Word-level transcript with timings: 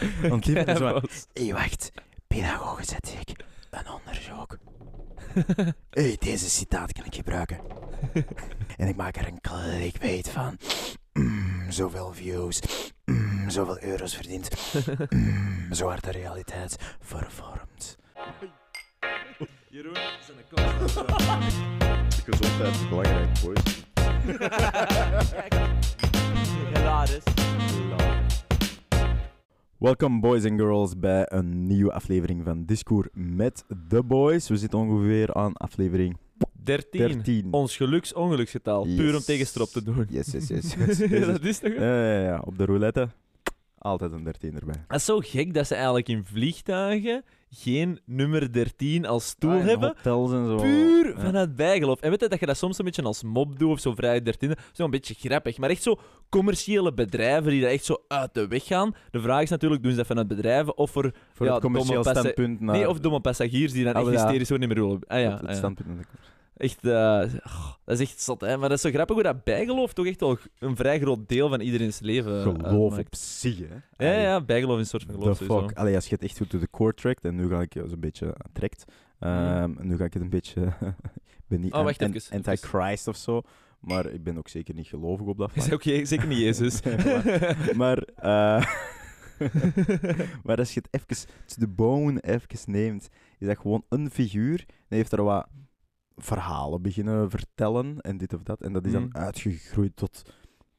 Want 0.30 0.44
die 0.44 0.64
van 0.64 0.76
zo, 0.76 1.00
hé, 1.32 1.52
wacht. 1.52 1.92
Pedagogen 2.26 2.84
zet 2.84 3.16
ik 3.20 3.44
een 3.70 3.90
onderzoek. 3.90 4.58
Hé, 5.90 6.16
deze 6.18 6.50
citaat 6.50 6.92
kan 6.92 7.04
ik 7.04 7.14
gebruiken. 7.14 7.60
en 8.76 8.88
ik 8.88 8.96
maak 8.96 9.16
er 9.16 9.26
een 9.26 9.40
clickbait 9.40 10.28
van. 10.28 10.58
Mm, 11.12 11.70
zoveel 11.70 12.12
views. 12.14 12.60
Mm, 13.04 13.50
zoveel 13.50 13.82
euro's 13.82 14.14
verdiend. 14.14 14.48
Mm, 15.08 15.74
zo 15.74 15.86
hard 15.86 16.04
de 16.04 16.10
realiteit 16.10 16.76
vervormd. 17.00 17.98
Jeroen, 19.68 19.94
zijn 19.94 20.38
een 20.38 20.44
Gezondheid 22.24 22.74
is 22.74 22.88
belangrijk, 22.88 23.40
boys. 23.42 23.84
Hilarisch. 26.74 27.22
Welkom 29.80 30.20
boys 30.20 30.44
en 30.44 30.58
girls 30.58 30.98
bij 30.98 31.24
een 31.28 31.66
nieuwe 31.66 31.92
aflevering 31.92 32.44
van 32.44 32.64
Discours 32.64 33.08
met 33.12 33.64
The 33.88 34.02
Boys. 34.02 34.48
We 34.48 34.56
zitten 34.56 34.78
ongeveer 34.78 35.34
aan 35.34 35.52
aflevering 35.52 36.16
13. 36.62 37.00
13. 37.00 37.48
Ons 37.50 37.76
geluksongeluksgetal. 37.76 38.82
Puur 38.82 39.14
om 39.14 39.20
tegenstrop 39.20 39.68
te 39.68 39.82
doen. 39.82 40.06
Yes, 40.08 40.32
yes, 40.32 40.48
yes. 40.48 40.74
yes, 40.86 40.98
yes. 40.98 41.26
dat 41.26 41.44
is 41.44 41.58
toch... 41.58 41.72
Ja, 41.72 42.12
ja, 42.12 42.20
ja. 42.20 42.42
Op 42.44 42.58
de 42.58 42.64
roulette 42.64 43.08
altijd 43.78 44.12
een 44.12 44.24
13 44.24 44.54
erbij. 44.54 44.84
Het 44.88 44.96
is 44.96 45.04
zo 45.04 45.18
gek 45.18 45.54
dat 45.54 45.66
ze 45.66 45.74
eigenlijk 45.74 46.08
in 46.08 46.24
vliegtuigen 46.24 47.24
geen 47.50 48.00
nummer 48.04 48.52
13 48.52 49.06
als 49.06 49.26
stoel 49.26 49.50
Ah, 49.50 49.60
en 49.60 49.66
hebben. 49.66 49.88
Hotels 49.96 50.32
en 50.32 50.46
zo. 50.46 50.56
Puur 50.56 51.06
Ja. 51.16 51.20
vanuit 51.24 51.56
bijgeloof. 51.56 52.00
En 52.00 52.10
weet 52.10 52.20
je 52.20 52.28
dat 52.28 52.40
je 52.40 52.46
dat 52.46 52.56
soms 52.56 52.78
een 52.78 52.84
beetje 52.84 53.02
als 53.02 53.22
mop 53.22 53.58
doet 53.58 53.70
of 53.70 53.80
zo 53.80 53.94
vrij 53.94 54.22
13? 54.22 54.54
Zo 54.72 54.84
een 54.84 54.90
beetje 54.90 55.14
grappig. 55.18 55.58
Maar 55.58 55.70
echt 55.70 55.82
zo 55.82 55.98
commerciële 56.28 56.92
bedrijven 56.94 57.50
die 57.50 57.60
dat 57.60 57.70
echt 57.70 57.84
zo 57.84 57.96
uit 58.08 58.34
de 58.34 58.48
weg 58.48 58.64
gaan. 58.66 58.94
De 59.10 59.20
vraag 59.20 59.42
is 59.42 59.50
natuurlijk, 59.50 59.82
doen 59.82 59.90
ze 59.90 59.96
dat 59.96 60.06
vanuit 60.06 60.28
bedrijven 60.28 60.76
of 60.78 60.90
voor... 60.90 61.12
Voor 61.32 61.46
ja, 61.46 61.52
het 61.52 61.62
commercieel 61.62 62.04
standpunt 62.04 62.60
naar... 62.60 62.76
Nee, 62.76 62.88
of 62.88 62.98
domme 63.00 63.20
passagiers 63.20 63.72
die 63.72 63.84
dan 63.84 63.92
Ah, 63.94 64.00
echt 64.00 64.10
ja. 64.10 64.16
hysterisch 64.22 64.48
worden 64.48 64.68
niet 64.68 64.76
meer 64.78 64.86
willen. 64.86 65.02
Ah 65.06 65.20
ja, 65.20 65.30
het, 65.30 65.40
het 65.40 65.64
ah 65.64 65.72
ja. 65.76 65.94
Echt, 66.60 66.84
eh, 66.84 66.92
oh, 67.46 67.72
dat 67.84 68.00
is 68.00 68.10
echt 68.10 68.20
zot, 68.20 68.40
hè. 68.40 68.56
Maar 68.56 68.68
dat 68.68 68.78
is 68.78 68.84
zo 68.84 68.90
grappig 68.90 69.14
hoe 69.14 69.24
dat 69.24 69.44
bijgeloof 69.44 69.92
toch 69.92 70.06
echt 70.06 70.20
wel 70.20 70.38
een 70.58 70.76
vrij 70.76 71.00
groot 71.00 71.28
deel 71.28 71.48
van 71.48 71.60
iedereen's 71.60 72.00
leven 72.00 72.40
Geloof 72.42 72.62
uitmaakt. 72.62 73.06
op 73.06 73.14
zich, 73.14 73.58
hè. 73.96 74.06
Ja, 74.10 74.20
ja, 74.20 74.40
bijgeloof 74.40 74.74
is 74.78 74.82
een 74.82 75.00
soort 75.00 75.02
van 75.02 75.14
geloof 75.20 75.38
The 75.38 75.44
fuck. 75.44 75.72
Allee, 75.78 75.94
als 75.94 76.06
je 76.06 76.14
het 76.14 76.24
echt 76.24 76.36
goed 76.36 76.50
door 76.50 76.60
de 76.60 76.70
core 76.70 76.94
trackt, 76.94 77.24
en 77.24 77.34
nu 77.34 77.48
ga 77.48 77.60
ik 77.60 77.72
zo'n 77.86 78.00
beetje 78.00 78.34
trekt, 78.52 78.84
ehm, 79.18 79.70
nu 79.80 79.96
ga 79.96 80.04
ik 80.04 80.12
het 80.12 80.22
een 80.22 80.30
beetje... 80.30 80.62
ik 81.40 81.46
ben 81.46 81.60
niet 81.60 81.72
Oh, 81.72 81.82
wacht 81.84 82.00
even, 82.00 82.14
an- 82.30 82.44
anti-Christ 82.44 83.08
of 83.08 83.16
zo, 83.16 83.42
maar 83.80 84.06
ik 84.06 84.22
ben 84.22 84.38
ook 84.38 84.48
zeker 84.48 84.74
niet 84.74 84.86
gelovig 84.86 85.26
op 85.26 85.38
dat 85.38 85.50
vlak. 85.54 85.82
zeker 85.82 86.26
niet 86.26 86.38
Jezus. 86.38 86.80
maar, 87.82 87.98
eh, 88.16 88.64
maar 90.42 90.56
als 90.56 90.74
je 90.74 90.80
het 90.82 90.88
even 91.10 91.26
to 91.46 91.54
the 91.58 91.68
bone 91.68 92.20
even 92.20 92.72
neemt, 92.72 93.08
is 93.38 93.46
dat 93.46 93.58
gewoon 93.58 93.84
een 93.88 94.10
figuur. 94.10 94.56
Die 94.56 94.98
heeft 94.98 95.12
er 95.12 95.22
wat 95.22 95.46
verhalen 96.22 96.82
beginnen 96.82 97.30
vertellen 97.30 98.00
en 98.00 98.16
dit 98.18 98.34
of 98.34 98.42
dat. 98.42 98.60
En 98.60 98.72
dat 98.72 98.84
is 98.86 98.92
dan 98.92 99.02
Mm. 99.02 99.08
uitgegroeid 99.12 99.96
tot 99.96 100.22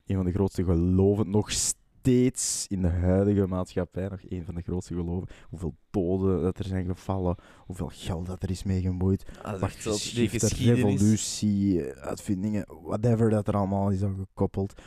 een 0.06 0.16
van 0.16 0.26
de 0.26 0.32
grootste 0.32 0.64
geloven. 0.64 1.30
Nog 1.30 1.52
steeds 1.52 2.66
in 2.68 2.82
de 2.82 2.88
huidige 2.90 3.48
maatschappij, 3.48 4.08
nog 4.10 4.20
een 4.30 4.46
van 4.46 4.56
de 4.56 4.62
grootste 4.62 4.94
geloven. 4.94 5.28
Hoeveel 5.50 5.76
doden 5.92 6.42
dat 6.42 6.60
er 6.60 6.66
zijn 6.66 6.86
gevallen, 6.86 7.36
hoeveel 7.58 7.90
geld 7.94 8.26
dat 8.26 8.44
er 8.44 8.50
is 8.50 8.64
mee 8.64 8.82
gemoeid. 8.82 9.26
Ah, 9.42 9.60
Wat 9.60 9.72
geschifte, 9.72 10.48
revolutie, 10.48 11.86
eh, 11.86 12.02
uitvindingen, 12.08 12.66
whatever 12.84 13.30
dat 13.30 13.48
er 13.48 13.56
allemaal 13.56 13.90
is 13.90 14.04
aan 14.04 14.16
gekoppeld. 14.16 14.82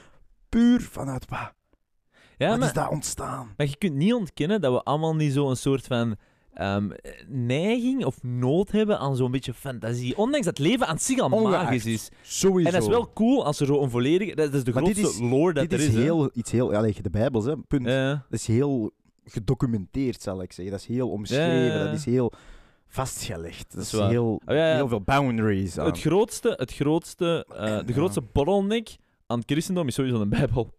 Puur 0.49 0.81
vanuit 0.81 1.29
wat? 1.29 1.53
Ja, 2.37 2.49
wat 2.49 2.59
maar, 2.59 2.69
is 2.69 2.75
dat 2.75 2.91
ontstaan? 2.91 3.53
maar 3.57 3.67
je 3.67 3.77
kunt 3.77 3.95
niet 3.95 4.13
ontkennen 4.15 4.61
dat 4.61 4.73
we 4.73 4.83
allemaal 4.83 5.15
niet 5.15 5.33
zo'n 5.33 5.57
soort 5.57 5.87
van 5.87 6.17
ehm, 6.55 6.91
neiging 7.29 8.05
of 8.05 8.23
nood 8.23 8.71
hebben 8.71 8.99
aan 8.99 9.17
zo'n 9.17 9.31
beetje 9.31 9.55
fantasie. 9.55 10.17
Ondanks 10.17 10.47
dat 10.47 10.59
leven 10.59 10.87
aan 10.87 10.99
zich 10.99 11.19
al 11.19 11.31
Ongeacht. 11.31 11.65
magisch 11.65 11.87
is. 11.87 12.09
Sowieso. 12.23 12.67
En 12.69 12.75
dat 12.75 12.83
is 12.83 12.89
wel 12.89 13.13
cool 13.13 13.45
als 13.45 13.61
er 13.61 13.67
zo 13.67 13.83
een 13.83 13.91
volledige... 13.91 14.35
Dat 14.35 14.55
is 14.55 14.65
de 14.65 14.73
Maar 14.73 14.83
dit 14.85 14.99
grootste 14.99 15.23
is- 15.25 15.31
lore 15.31 15.53
dat 15.53 15.63
Dit 15.71 15.73
er 15.73 15.79
is 15.87 15.87
is. 15.91 15.95
hè. 15.95 16.01
heel, 16.01 16.31
iets 16.35 16.51
heel... 16.51 16.75
Allee, 16.75 16.97
de 17.03 17.11
Bijbel, 17.11 17.45
hè, 17.45 17.57
punt. 17.57 17.87
Ja. 17.87 18.11
Dat 18.31 18.41
is 18.41 18.47
heel 18.47 18.91
gedocumenteerd, 19.25 20.23
zal 20.23 20.43
ik 20.43 20.53
zeggen. 20.53 20.73
Dat 20.75 20.83
is 20.83 20.87
heel 20.97 21.11
omschreven. 21.11 21.79
Ja. 21.79 21.85
Dat 21.85 21.95
is 21.95 22.05
heel 22.05 22.33
vastgelegd. 22.87 23.59
Dat 23.63 23.73
Dat 23.73 23.83
is 23.85 23.93
is 23.93 23.99
waar. 23.99 24.11
heel, 24.11 24.41
Oh, 24.47 24.55
ja, 24.55 24.75
heel 24.75 24.89
veel 24.89 25.01
boundaries 25.01 25.79
aan. 25.79 25.87
Het 25.87 26.01
grootste, 26.01 26.55
het 26.57 26.73
grootste, 26.75 27.47
eh, 27.57 27.79
de 27.87 27.93
grootste 27.93 28.21
bottleneck 28.33 28.89
aan 29.27 29.39
het 29.39 29.51
christendom 29.51 29.87
is 29.89 29.95
sowieso 29.95 30.19
de 30.19 30.27
Bijbel. 30.27 30.71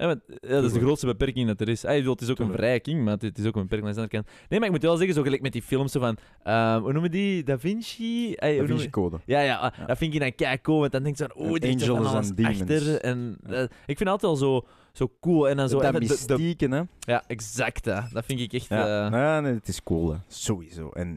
Ja, 0.00 0.06
maar, 0.06 0.16
ja, 0.26 0.48
dat 0.48 0.64
is 0.64 0.72
de 0.72 0.80
grootste 0.80 1.06
beperking 1.06 1.46
dat 1.46 1.60
er 1.60 1.68
is. 1.68 1.84
Ah, 1.84 1.94
bedoel, 1.96 2.12
het 2.12 2.20
is 2.22 2.30
ook 2.30 2.38
een 2.38 2.50
verrijking, 2.50 3.04
maar 3.04 3.16
het 3.18 3.38
is 3.38 3.46
ook 3.46 3.56
een 3.56 3.62
beperking 3.62 3.88
aan 3.88 3.94
de 3.94 4.00
andere 4.00 4.22
kant. 4.22 4.26
Nee, 4.48 4.58
maar 4.58 4.68
ik 4.68 4.74
moet 4.74 4.82
wel 4.82 4.96
zeggen, 4.96 5.14
zo 5.14 5.22
gelijk 5.22 5.42
met 5.42 5.52
die 5.52 5.62
films 5.62 5.92
zo 5.92 6.00
van... 6.00 6.16
ehm, 6.42 6.80
hoe 6.80 6.92
noemen 6.92 7.10
die? 7.10 7.42
Da 7.42 7.58
Vinci? 7.58 8.34
Ah, 8.36 8.58
Da 8.58 8.66
Vinci 8.66 8.90
Code. 8.90 9.20
Ja, 9.24 9.40
ja, 9.40 9.56
ah, 9.56 9.72
Ja. 9.78 9.86
dat 9.86 9.98
vind 9.98 10.14
ik 10.14 10.20
dan 10.20 10.34
kei 10.34 10.60
cool, 10.60 10.78
want 10.80 10.92
dan 10.92 11.02
denk 11.02 11.16
je 11.16 11.26
van, 11.34 11.42
oeh, 11.44 11.54
En 11.54 11.60
dit 11.60 11.80
is 11.80 11.90
alles 11.90 12.12
and 12.12 12.36
Demons. 12.36 12.60
achter. 12.60 13.00
En, 13.00 13.36
eh, 13.46 13.62
ik 13.62 13.68
vind 13.96 13.98
het 13.98 14.08
altijd 14.08 14.22
wel 14.22 14.36
zo, 14.36 14.66
zo 14.92 15.12
cool. 15.20 15.48
En 15.48 15.56
dan 15.56 15.68
zo 15.68 15.80
dat 15.80 15.98
mystieke, 15.98 16.68
hè. 16.68 16.82
Ja, 17.12 17.24
exact, 17.26 17.84
hè. 17.84 18.00
dat 18.12 18.24
vind 18.24 18.40
ik 18.40 18.52
echt... 18.52 18.68
Ja, 18.68 19.04
eh, 19.06 19.10
Nou 19.12 19.42
nee, 19.42 19.52
het 19.54 19.68
is 19.68 19.82
cool, 19.82 20.10
hè. 20.12 20.16
Sowieso. 20.28 20.88
En 20.90 21.08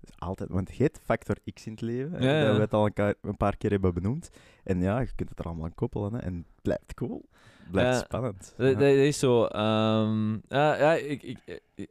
het 0.00 0.08
is 0.08 0.14
altijd, 0.18 0.48
want 0.50 0.76
je 0.76 0.82
hebt 0.82 1.00
factor 1.04 1.36
X 1.54 1.66
in 1.66 1.72
het 1.72 1.80
leven, 1.80 2.22
Ja, 2.22 2.38
ja. 2.38 2.44
dat 2.46 2.56
we 2.56 2.62
het 2.62 2.72
al 2.72 2.90
een 3.22 3.36
paar 3.36 3.56
keer 3.56 3.70
hebben 3.70 3.94
benoemd. 3.94 4.30
En 4.64 4.80
ja, 4.80 5.00
je 5.00 5.08
kunt 5.14 5.28
het 5.28 5.38
er 5.38 5.44
allemaal 5.44 5.64
aan 5.64 5.74
koppelen, 5.74 6.12
hè. 6.12 6.18
En 6.18 6.34
het 6.34 6.62
blijft 6.62 6.94
cool. 6.94 7.24
Blijft 7.70 7.98
Ja. 7.98 8.04
spannend. 8.04 8.54
Dat, 8.56 8.68
Ja. 8.72 8.78
dat 8.78 8.88
is 8.88 9.18
zo. 9.18 9.44
ehm, 9.44 10.32
ja, 10.32 10.76
ja, 10.78 10.92
ik. 10.94 11.22
ik, 11.22 11.38
ik 11.74 11.88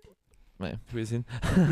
nee, 0.57 0.73
goeie 0.89 1.05
zin. 1.05 1.25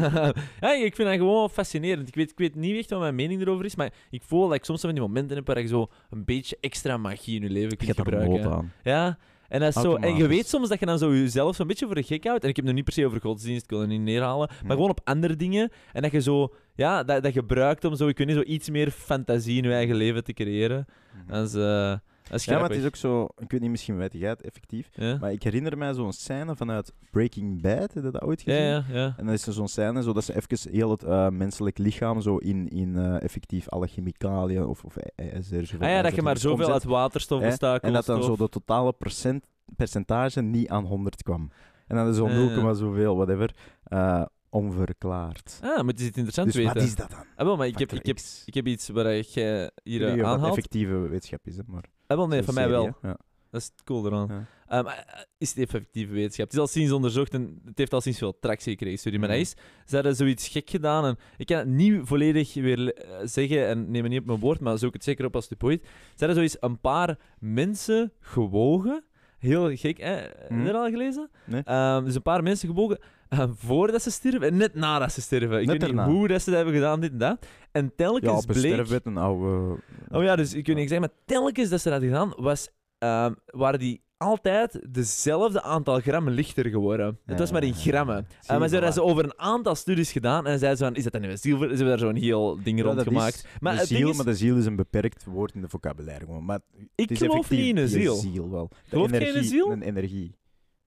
ja, 0.60 0.74
ik 0.74 0.96
vind 0.96 1.08
dat 1.10 1.18
gewoon 1.18 1.50
fascinerend. 1.50 2.08
Ik 2.08 2.16
weet, 2.16 2.32
ik 2.32 2.38
weet 2.38 2.56
niet 2.56 2.78
echt 2.78 2.90
wat 2.90 3.00
mijn 3.00 3.16
mening 3.16 3.42
erover 3.42 3.66
is, 3.66 3.76
maar 3.76 3.94
ik 4.10 4.22
voel 4.24 4.48
dat 4.48 4.56
ik 4.58 4.66
soms 4.66 4.82
van 4.82 4.90
die 4.92 5.02
momenten 5.02 5.36
heb 5.38 5.48
waar 5.48 5.60
je 5.62 5.68
zo 5.68 5.88
een 6.10 6.26
beetje 6.26 6.58
extra 6.60 6.98
magie 6.98 7.36
in 7.36 7.42
je 7.42 7.50
leven 7.50 7.78
kunt 7.78 7.90
er 7.90 7.96
gebruiken. 7.96 8.52
aan. 8.52 8.72
Ja, 8.84 9.18
en, 9.48 9.60
dat 9.60 9.76
is 9.76 9.82
zo, 9.82 9.96
en 9.96 10.16
je 10.16 10.28
weet 10.28 10.48
soms 10.48 10.70
dat 10.70 10.80
je 10.80 10.86
dan 10.86 10.98
zo 10.98 11.14
jezelf 11.14 11.56
zo'n 11.56 11.68
beetje 11.68 11.86
voor 11.86 11.96
de 11.96 12.04
gek 12.04 12.24
houdt. 12.26 12.44
En 12.44 12.50
ik 12.50 12.56
heb 12.56 12.66
het 12.66 12.74
nu 12.74 12.80
niet 12.82 12.90
per 12.90 12.94
se 13.00 13.06
over 13.06 13.22
godsdienst, 13.22 13.64
ik 13.64 13.70
wil 13.70 13.80
het 13.80 13.90
niet 13.90 14.02
neerhalen. 14.02 14.50
Maar 14.66 14.76
gewoon 14.76 14.90
op 14.90 15.02
andere 15.04 15.36
dingen. 15.36 15.72
En 15.94 16.02
dat 16.02 16.12
je 16.12 16.22
zo, 16.22 16.54
ja, 16.76 17.04
dat, 17.04 17.24
dat 17.24 17.32
gebruikt 17.34 17.86
om 17.86 17.96
zo, 17.96 18.08
ik 18.08 18.18
weet 18.18 18.28
niet, 18.28 18.36
zo 18.36 18.42
iets 18.42 18.70
meer 18.70 18.92
fantasie 18.92 19.58
in 19.64 19.70
je 19.70 19.76
eigen 19.76 19.96
leven 19.96 20.24
te 20.24 20.34
creëren. 20.34 20.86
Dat 21.28 21.48
is, 21.48 21.54
eh 21.56 21.94
dat 22.30 22.44
Ja, 22.44 22.60
maar 22.60 22.70
het 22.70 22.78
is 22.78 22.86
ook 22.86 22.96
zo... 22.96 23.28
Ik 23.38 23.52
weet 23.52 23.62
niet, 23.62 23.70
misschien 23.70 23.98
weet 23.98 24.14
jij 24.14 24.30
het 24.30 24.42
effectief. 24.42 24.90
Ja, 24.94 25.18
Maar 25.20 25.32
ik 25.32 25.44
herinner 25.44 25.78
mij 25.78 25.94
zo'n 25.94 26.14
scène 26.14 26.56
vanuit 26.56 26.94
Breaking 27.12 27.62
Bad. 27.62 27.94
Heb 27.94 28.04
je 28.04 28.12
dat 28.12 28.22
ooit 28.22 28.42
gezien? 28.42 28.62
ja. 28.62 28.84
ja. 28.90 29.14
En 29.18 29.26
dan 29.26 29.34
is 29.34 29.48
er 29.48 29.54
zo'n 29.54 29.68
scène 29.68 30.04
zo 30.04 30.14
dat 30.14 30.24
ze 30.24 30.36
even 30.36 30.72
heel 30.72 30.90
het 30.90 31.04
eh, 31.04 31.30
menselijk 31.30 31.78
lichaam 31.78 32.22
zo 32.22 32.38
in, 32.38 32.70
in 32.70 32.98
eh, 32.98 33.24
effectief 33.24 33.70
alle 33.70 33.88
chemicaliën 33.88 34.66
of, 34.66 34.84
of 34.84 34.96
ISR... 35.16 35.56
zoveel 35.66 35.80
Ah 35.80 35.90
ja, 35.90 36.02
dat 36.02 36.16
je 36.16 36.22
maar 36.22 36.38
zoveel 36.38 36.72
uit 36.72 36.84
waterstof 36.84 37.42
bestaat. 37.42 37.82
En 37.82 37.94
dat 37.94 38.06
dan 38.06 38.24
zo 38.24 38.36
de 38.36 38.50
totale 38.50 38.94
percent, 38.94 39.46
percentage 39.76 40.42
niet 40.42 40.70
aan 40.70 40.86
100 40.86 41.24
kwam. 41.24 41.52
En 41.88 41.98
dan 41.98 42.08
is 42.08 42.16
zo'n 42.16 42.30
Ja, 42.30 42.56
0, 42.56 42.68
ja. 42.68 42.74
zoveel, 42.74 43.16
whatever, 43.16 43.56
eh, 43.84 44.26
onverklaard. 44.50 45.60
Ah, 45.62 45.76
maar 45.76 45.86
het 45.86 46.00
is 46.00 46.06
iets 46.08 46.18
interessants 46.18 46.54
Dus 46.54 46.64
weten. 46.64 46.78
wat 46.80 46.84
is 46.84 46.96
dat 46.96 47.10
dan? 47.10 47.26
Ah, 47.36 47.46
wel, 47.46 47.58
maar 47.58 47.68
ik 47.68 47.78
heb, 47.78 47.92
ik, 47.94 48.06
heb, 48.06 48.18
ik 48.46 48.54
heb 48.54 48.68
iets 48.68 48.90
waar 48.90 49.06
ik 49.06 49.28
eh, 49.28 49.68
hier 49.84 50.08
eh, 50.08 50.24
aanhaalt. 50.24 50.58
effectieve 50.58 50.98
wetenschap 50.98 51.48
is, 51.48 51.58
hè, 51.58 51.64
maar... 51.66 51.84
Ah, 52.12 52.18
wel, 52.18 52.28
nee, 52.28 52.44
van 52.44 52.54
mij 52.54 52.64
serie, 52.64 52.78
wel. 52.80 52.98
Ja. 53.02 53.18
Dat 53.52 53.62
is 53.62 53.72
het 53.76 53.84
cool 53.84 54.06
eraan. 54.06 54.28
Ja. 54.30 54.84
Eh, 54.84 54.94
is 55.38 55.50
het 55.50 55.58
effectieve 55.58 56.14
wetenschap? 56.14 56.46
Het 56.46 56.54
is 56.54 56.60
al 56.60 56.68
sinds 56.68 56.92
onderzocht 56.92 57.34
en 57.34 57.62
het 57.66 57.78
heeft 57.78 57.94
al 57.94 58.02
sinds 58.02 58.18
veel 58.18 58.40
tractie 58.40 58.72
gekregen, 58.72 59.00
studie. 59.00 59.20
Maar 59.20 59.28
dat 59.28 59.38
is, 59.38 59.56
ze 59.86 59.96
hadden 59.96 60.16
zoiets 60.16 60.48
gek 60.48 60.70
gedaan 60.70 61.06
en 61.06 61.18
ik 61.38 61.46
kan 61.46 61.58
het 61.58 61.68
niet 61.68 62.00
volledig 62.04 62.54
weer 62.54 62.94
eh, 62.94 63.16
zeggen 63.24 63.68
en 63.68 63.92
neem 63.92 64.02
me 64.04 64.08
niet 64.10 64.20
op 64.20 64.26
mijn 64.26 64.40
woord, 64.40 64.60
maar 64.60 64.78
zoek 64.78 64.94
het 64.94 65.04
zeker 65.04 65.26
op 65.26 65.36
als 65.36 65.50
het 65.50 65.64
ooit. 65.64 65.82
Ze 65.84 66.26
hadden 66.26 66.36
zoiets 66.36 66.58
een 66.60 66.80
paar 66.80 67.18
mensen 67.40 68.12
gewogen. 68.20 69.04
Heel 69.38 69.76
gek, 69.76 69.98
hè? 70.00 70.14
Heb 70.16 70.46
je 70.50 70.54
Mhm. 70.56 70.66
dat 70.66 70.76
al 70.76 70.90
gelezen? 70.90 71.30
Nee. 71.46 71.62
Ehm, 71.64 72.04
dus 72.06 72.16
een 72.16 72.22
paar 72.22 72.44
mensen 72.44 72.68
gewogen 72.70 73.00
eh, 73.30 73.44
voordat 73.54 74.02
ze 74.02 74.12
sterven 74.12 74.42
en 74.48 74.58
net 74.58 74.74
nadat 74.76 75.12
ze 75.12 75.22
sterven. 75.22 75.62
Ik 75.62 75.68
Net 75.68 75.78
weet 75.82 75.90
niet 75.92 76.00
erna. 76.00 76.12
hoe 76.14 76.28
dat 76.28 76.42
ze 76.42 76.50
dat 76.50 76.56
hebben 76.60 76.76
gedaan, 76.76 77.00
dit 77.00 77.12
en 77.12 77.18
dat. 77.18 77.46
En 77.72 77.84
Ja, 77.84 77.92
telkens 77.96 78.32
een 78.48 78.54
bleek... 78.54 78.72
sterfbed, 78.74 79.06
een 79.06 79.18
oude... 79.18 79.78
Oh 80.12 80.24
ja, 80.24 80.36
dus 80.36 80.54
ik 80.54 80.68
weet 80.68 80.76
niet 80.76 80.90
zeggen, 80.90 81.10
maar 81.10 81.20
telkens 81.26 81.70
dat 81.70 81.82
ze 81.82 81.90
dat 81.90 82.02
gedaan, 82.02 82.34
was, 82.38 82.70
ehm, 82.98 83.34
waren 83.46 83.80
die 83.80 84.02
altijd 84.18 84.80
dezelfde 84.94 85.62
aantal 85.62 86.00
grammen 86.00 86.34
lichter 86.34 86.66
geworden. 86.70 87.20
Het 87.26 87.40
was 87.40 87.52
maar 87.52 87.64
in 87.64 87.74
grammen. 87.74 88.26
Zie 88.30 88.38
Eh, 88.42 88.48
je 88.54 88.58
maar 88.60 88.68
ze 88.68 88.74
wel. 88.74 88.84
hebben 88.84 88.94
ze 88.94 89.04
over 89.04 89.24
een 89.24 89.40
aantal 89.40 89.76
studies 89.76 90.12
gedaan 90.12 90.48
en 90.48 90.58
zeiden 90.60 90.78
ze 90.78 90.84
van, 90.86 90.96
is 90.96 91.04
dat 91.04 91.12
dan 91.12 91.22
nu 91.22 91.30
een 91.30 91.38
ziel? 91.38 91.58
Ze 91.58 91.66
hebben 91.66 91.86
daar 91.86 91.98
zo'n 91.98 92.16
heel 92.16 92.60
ding 92.64 92.78
Ja, 92.78 92.84
rond 92.84 92.96
dat 92.96 93.08
gemaakt. 93.08 93.36
is 93.36 93.46
Maar 93.60 93.74
de 93.74 93.80
het 93.80 93.88
ding 93.88 94.00
ziel, 94.00 94.10
is- 94.10 94.16
maar 94.16 94.26
de 94.26 94.36
ziel 94.36 94.58
is 94.58 94.66
een 94.66 94.76
beperkt 94.76 95.26
woord 95.26 95.54
in 95.54 95.62
de 95.62 95.70
vocabulaire 95.70 96.26
gewoon. 96.26 96.46
Maar 96.46 96.60
Ik 96.80 96.88
het 96.96 97.12
is 97.12 97.18
geloof 97.18 97.36
effectief 97.36 97.60
niet 97.60 97.70
in 97.70 97.78
een 97.78 97.88
ziel. 97.88 98.50
wel. 98.50 98.68
De 98.68 98.76
Geloof 98.90 99.10
jij 99.10 99.20
in 99.20 99.26
een 99.26 99.32
energie- 99.32 99.50
ziel? 99.50 99.72
Een 99.72 99.82
energie. 99.82 100.36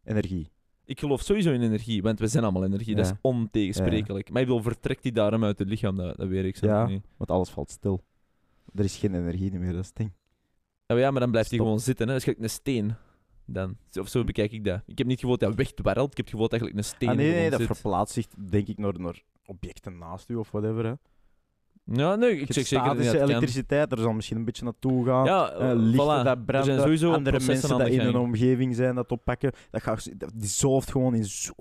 Energie. 0.04 0.52
Ik 0.84 1.00
geloof 1.00 1.22
sowieso 1.22 1.50
in 1.52 1.62
energie, 1.62 2.02
want 2.02 2.18
we 2.18 2.26
zijn 2.26 2.42
allemaal 2.44 2.64
energie. 2.64 2.94
Dat 2.94 3.04
is 3.04 3.10
Ja. 3.10 3.18
ontegensprekelijk. 3.22 4.30
Maar 4.30 4.40
ik 4.42 4.46
bedoel, 4.48 4.62
vertrekt 4.62 5.02
die 5.02 5.12
daarom 5.12 5.44
uit 5.44 5.58
het 5.58 5.68
lichaam? 5.68 5.96
Dat, 5.96 6.16
dat 6.16 6.28
weet 6.28 6.44
ik 6.44 6.56
zo 6.56 6.66
Ja. 6.66 6.86
niet. 6.86 7.04
Want 7.16 7.30
alles 7.30 7.48
valt 7.50 7.70
stil. 7.70 8.04
Er 8.74 8.84
is 8.84 8.96
geen 8.96 9.14
energie 9.14 9.58
meer, 9.58 9.72
dat 9.72 9.80
is 9.80 9.86
het 9.86 9.96
ding. 9.96 10.12
Maar 10.86 10.98
ja, 10.98 11.10
maar 11.10 11.20
dan 11.20 11.30
blijft 11.30 11.50
hij 11.50 11.58
gewoon 11.58 11.80
zitten. 11.80 12.06
Hè. 12.06 12.12
Dat 12.12 12.22
is 12.22 12.28
gelijk 12.28 12.42
een 12.42 12.50
steen. 12.50 12.94
Dan. 13.46 13.76
Of 14.00 14.08
zo 14.08 14.24
bekijk 14.24 14.52
ik 14.52 14.64
dat. 14.64 14.82
Ik 14.86 14.98
heb 14.98 15.06
niet 15.06 15.20
gevoeld 15.20 15.40
dat 15.40 15.48
hij 15.48 15.58
wegdwarrelt, 15.58 16.10
ik 16.10 16.16
heb 16.16 16.28
gevoeld 16.28 16.50
dat 16.50 16.60
eigenlijk 16.60 16.88
een 16.88 16.94
steen 16.94 17.08
Ah, 17.08 17.16
nee, 17.16 17.32
nee, 17.32 17.50
dat 17.50 17.60
zit. 17.60 17.78
verplaatst 17.78 18.14
zich 18.14 18.26
denk 18.48 18.68
ik 18.68 18.78
naar, 18.78 19.00
naar 19.00 19.22
objecten 19.46 19.98
naast 19.98 20.28
u 20.28 20.34
of 20.34 20.50
whatever. 20.50 20.84
Hè. 20.84 20.92
Ja, 21.84 22.14
nee, 22.14 22.40
ik 22.40 22.52
zeg 22.52 22.66
zeker 22.66 22.96
dat 22.96 23.14
elektriciteit, 23.14 23.92
er 23.92 23.98
zal 23.98 24.12
misschien 24.12 24.36
een 24.36 24.44
beetje 24.44 24.64
naartoe 24.64 25.04
gaan. 25.04 25.24
Ja, 25.24 25.74
lichten 25.74 26.04
voilà. 26.04 26.24
dat 26.24 26.26
Er 26.26 26.44
branden, 26.44 26.64
zijn 26.64 26.80
sowieso 26.80 27.12
andere 27.12 27.40
mensen 27.46 27.78
de 27.78 27.90
in 27.90 28.00
een 28.00 28.16
omgeving 28.16 28.74
zijn 28.74 28.94
dat 28.94 29.12
oppakken. 29.12 29.52
Dat 29.70 29.82
gaat, 29.82 30.20
dat 30.20 30.30
dissolft 30.34 30.90
gewoon 30.90 31.14
in 31.14 31.24
zo 31.24 31.52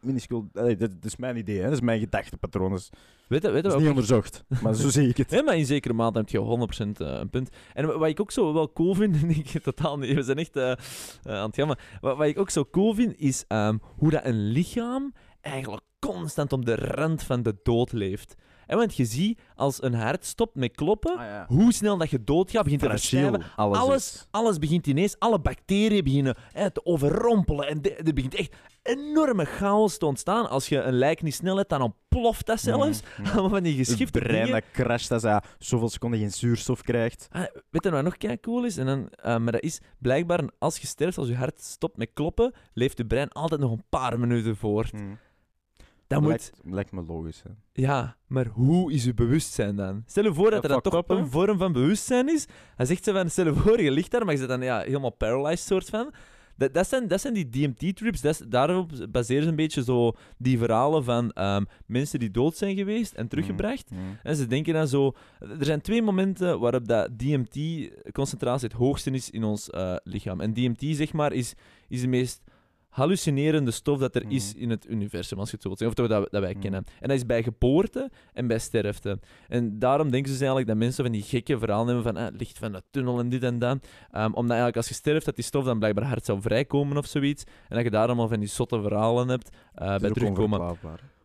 minuscuul... 0.00 0.48
Allee, 0.54 0.76
dat, 0.76 0.90
dat 0.90 1.04
is 1.04 1.16
mijn 1.16 1.36
idee, 1.36 1.56
hè. 1.56 1.62
dat 1.62 1.72
is 1.72 1.80
mijn 1.80 2.00
gedachtepatroon. 2.00 2.70
Dat 2.70 2.78
is, 2.78 2.90
Weet 3.28 3.42
je, 3.42 3.50
weet 3.50 3.64
je 3.64 3.70
is 3.70 3.76
niet 3.76 3.88
onderzocht, 3.88 4.44
maar 4.62 4.74
zo 4.74 4.88
zie 4.88 5.08
ik 5.08 5.16
het. 5.16 5.30
Maar 5.44 5.56
in 5.56 5.66
zekere 5.66 5.94
mate 5.94 6.18
heb 6.18 6.28
je 6.28 6.68
100% 6.98 7.00
eh, 7.00 7.18
een 7.20 7.30
punt. 7.30 7.50
En 7.74 7.86
wa- 7.86 7.98
wat 7.98 8.08
ik 8.08 8.20
ook 8.20 8.30
zo 8.30 8.52
wel 8.52 8.72
cool 8.72 8.94
vind, 8.94 9.16
en 9.22 9.30
ik 9.30 9.48
totaal 9.62 9.98
niet, 9.98 10.14
we 10.14 10.22
zijn 10.22 10.38
echt 10.38 10.56
eh, 10.56 10.72
aan 11.22 11.50
het 11.50 11.56
maar 11.56 11.78
wat, 12.00 12.16
wat 12.16 12.26
ik 12.26 12.38
ook 12.38 12.50
zo 12.50 12.64
cool 12.70 12.94
vind, 12.94 13.18
is 13.18 13.44
ehm, 13.48 13.78
hoe 13.82 14.10
dat 14.10 14.24
een 14.24 14.48
lichaam 14.50 15.12
eigenlijk 15.40 15.84
constant 15.98 16.52
op 16.52 16.64
de 16.64 16.74
rand 16.74 17.22
van 17.22 17.42
de 17.42 17.56
dood 17.62 17.92
leeft. 17.92 18.34
En 18.68 18.76
want 18.76 18.96
je 18.96 19.04
ziet, 19.04 19.40
als 19.54 19.82
een 19.82 19.94
hart 19.94 20.24
stopt 20.24 20.54
met 20.54 20.72
kloppen, 20.74 21.16
Ah, 21.18 21.24
ja. 21.24 21.44
hoe 21.48 21.72
snel 21.72 21.96
dat 21.98 22.10
je 22.10 22.24
doodgaat, 22.24 22.62
begint 22.62 22.80
te. 22.80 22.86
Fragiel 22.88 23.38
alles, 23.56 23.78
Alles, 23.78 24.26
alles 24.30 24.58
begint 24.58 24.86
ineens, 24.86 25.18
alle 25.18 25.40
bacteriën 25.40 26.04
beginnen 26.04 26.36
hè, 26.52 26.70
te 26.70 26.84
overrompelen. 26.84 27.68
En 27.68 27.82
de- 27.82 27.94
er 27.94 28.12
begint 28.14 28.34
echt 28.34 28.56
enorme 28.82 29.44
chaos 29.44 29.98
te 29.98 30.06
ontstaan. 30.06 30.48
Als 30.50 30.68
je 30.68 30.80
een 30.82 30.94
lijk 30.94 31.22
niet 31.22 31.34
snel 31.34 31.56
hebt, 31.56 31.68
dan 31.68 31.82
ontploft 31.82 32.46
dat 32.46 32.60
zelfs. 32.60 33.00
Mm, 33.18 33.24
ja. 33.24 33.30
Allemaal 33.32 33.48
van 33.50 33.62
die 33.62 33.78
Het 33.78 33.88
geschifte 33.88 34.18
brein 34.18 34.44
dingen. 34.44 34.60
dat 34.60 34.70
crasht 34.72 35.10
als 35.10 35.22
hij 35.22 35.42
zoveel 35.58 35.88
seconden 35.88 36.18
geen 36.18 36.30
zuurstof 36.32 36.82
krijgt. 36.82 37.26
Ah, 37.30 37.40
weet 37.70 37.84
je 37.84 37.90
wat 37.90 38.02
nog 38.04 38.16
kei 38.16 38.40
cool 38.40 38.64
is? 38.64 38.76
En 38.76 38.86
dan, 38.86 39.08
eh, 39.10 39.36
maar 39.38 39.52
dat 39.52 39.62
is 39.62 39.80
blijkbaar, 39.98 40.40
als 40.58 40.78
je 40.78 40.86
sterft, 40.86 41.18
als 41.18 41.28
je 41.28 41.34
hart 41.36 41.62
stopt 41.62 41.96
met 41.96 42.10
kloppen, 42.14 42.52
leeft 42.72 42.98
je 42.98 43.06
brein 43.06 43.28
altijd 43.28 43.60
nog 43.60 43.70
een 43.72 43.84
paar 43.88 44.18
minuten 44.20 44.56
voort. 44.56 44.92
Mm. 44.92 45.18
Dat 46.08 46.20
moet... 46.20 46.28
Lijkt, 46.28 46.52
lijkt 46.64 46.92
me 46.92 47.02
logisch. 47.02 47.42
Hè. 47.42 47.50
Ja, 47.72 48.16
maar 48.26 48.46
hoe 48.46 48.92
is 48.92 49.04
je 49.04 49.14
bewustzijn 49.14 49.76
dan? 49.76 50.02
Stel 50.06 50.24
je 50.24 50.34
voor 50.34 50.50
dat 50.50 50.62
er 50.62 50.68
dan 50.68 50.80
toch 50.80 50.94
up, 50.94 51.10
een 51.10 51.30
vorm 51.30 51.58
van 51.58 51.72
bewustzijn 51.72 52.28
is. 52.28 52.46
Hij 52.76 52.86
zegt 52.86 53.04
ze 53.04 53.12
van, 53.12 53.30
stel 53.30 53.44
je 53.44 53.54
voor, 53.54 53.80
je 53.82 53.90
ligt 53.90 54.10
daar, 54.10 54.24
maar 54.24 54.34
je 54.34 54.40
zit 54.40 54.48
dan 54.48 54.62
ja, 54.62 54.80
helemaal 54.80 55.10
paralyzed 55.10 55.66
soort 55.66 55.88
van. 55.88 56.14
Dat, 56.56 56.74
dat, 56.74 56.88
zijn, 56.88 57.08
dat 57.08 57.20
zijn 57.20 57.34
die 57.34 57.48
DMT-trips, 57.48 58.20
dat 58.20 58.44
daarop 58.48 58.92
baseren 59.10 59.42
ze 59.42 59.48
een 59.48 59.56
beetje 59.56 59.82
zo 59.82 60.12
die 60.38 60.58
verhalen 60.58 61.04
van 61.04 61.32
ehm, 61.32 61.64
mensen 61.86 62.18
die 62.18 62.30
dood 62.30 62.56
zijn 62.56 62.76
geweest 62.76 63.12
en 63.14 63.28
teruggebracht. 63.28 63.90
Mm. 63.90 63.98
En 64.22 64.36
ze 64.36 64.46
denken 64.46 64.74
dan 64.74 64.88
zo... 64.88 65.12
Er 65.38 65.64
zijn 65.64 65.80
twee 65.80 66.02
momenten 66.02 66.60
waarop 66.60 66.88
dat 66.88 67.18
DMT-concentratie 67.18 68.68
het 68.68 68.76
hoogste 68.76 69.10
is 69.10 69.30
in 69.30 69.44
ons 69.44 69.70
eh, 69.70 69.96
lichaam. 70.02 70.40
En 70.40 70.52
DMT, 70.52 70.96
zeg 70.96 71.12
maar, 71.12 71.32
is, 71.32 71.54
is 71.88 72.00
de 72.00 72.08
meest 72.08 72.42
hallucinerende 72.98 73.70
stof 73.70 73.98
dat 73.98 74.14
er 74.14 74.24
Mhm. 74.24 74.34
is 74.34 74.54
in 74.54 74.70
het 74.70 74.86
universum, 74.88 75.38
als 75.38 75.50
je 75.50 75.54
het 75.54 75.62
zo 75.62 75.68
wilt 75.68 75.80
zeggen. 75.80 76.04
Of 76.04 76.10
dat, 76.10 76.30
dat 76.32 76.40
wij 76.42 76.52
Mhm. 76.52 76.60
kennen. 76.60 76.84
En 77.00 77.08
dat 77.08 77.16
is 77.16 77.26
bij 77.26 77.42
geboorte 77.42 78.10
en 78.32 78.46
bij 78.46 78.58
sterfte. 78.58 79.18
En 79.48 79.78
daarom 79.78 80.10
denken 80.10 80.26
ze 80.32 80.38
dus 80.38 80.46
eigenlijk 80.46 80.68
dat 80.68 80.76
mensen 80.76 81.04
van 81.04 81.12
die 81.12 81.22
gekke 81.22 81.58
verhalen 81.58 81.86
hebben 81.94 82.14
van 82.14 82.16
ah, 82.16 82.34
licht 82.38 82.58
van 82.58 82.72
de 82.72 82.82
tunnel 82.90 83.18
en 83.18 83.28
dit 83.28 83.42
en 83.42 83.58
dat. 83.58 83.78
Ehm, 84.10 84.24
omdat 84.24 84.44
eigenlijk 84.50 84.76
als 84.76 84.88
je 84.88 84.94
sterft, 84.94 85.24
dat 85.24 85.34
die 85.34 85.44
stof 85.44 85.64
dan 85.64 85.78
blijkbaar 85.78 86.04
hard 86.04 86.24
zou 86.24 86.40
vrijkomen 86.40 86.96
of 86.96 87.06
zoiets. 87.06 87.44
En 87.68 87.74
dat 87.76 87.84
je 87.84 87.90
daar 87.90 88.06
allemaal 88.06 88.28
van 88.28 88.38
die 88.38 88.48
zotte 88.48 88.80
verhalen 88.82 89.28
hebt 89.28 89.48
eh, 89.74 89.90
Het 89.90 90.00
bij 90.00 90.10
terugkomen. 90.10 90.76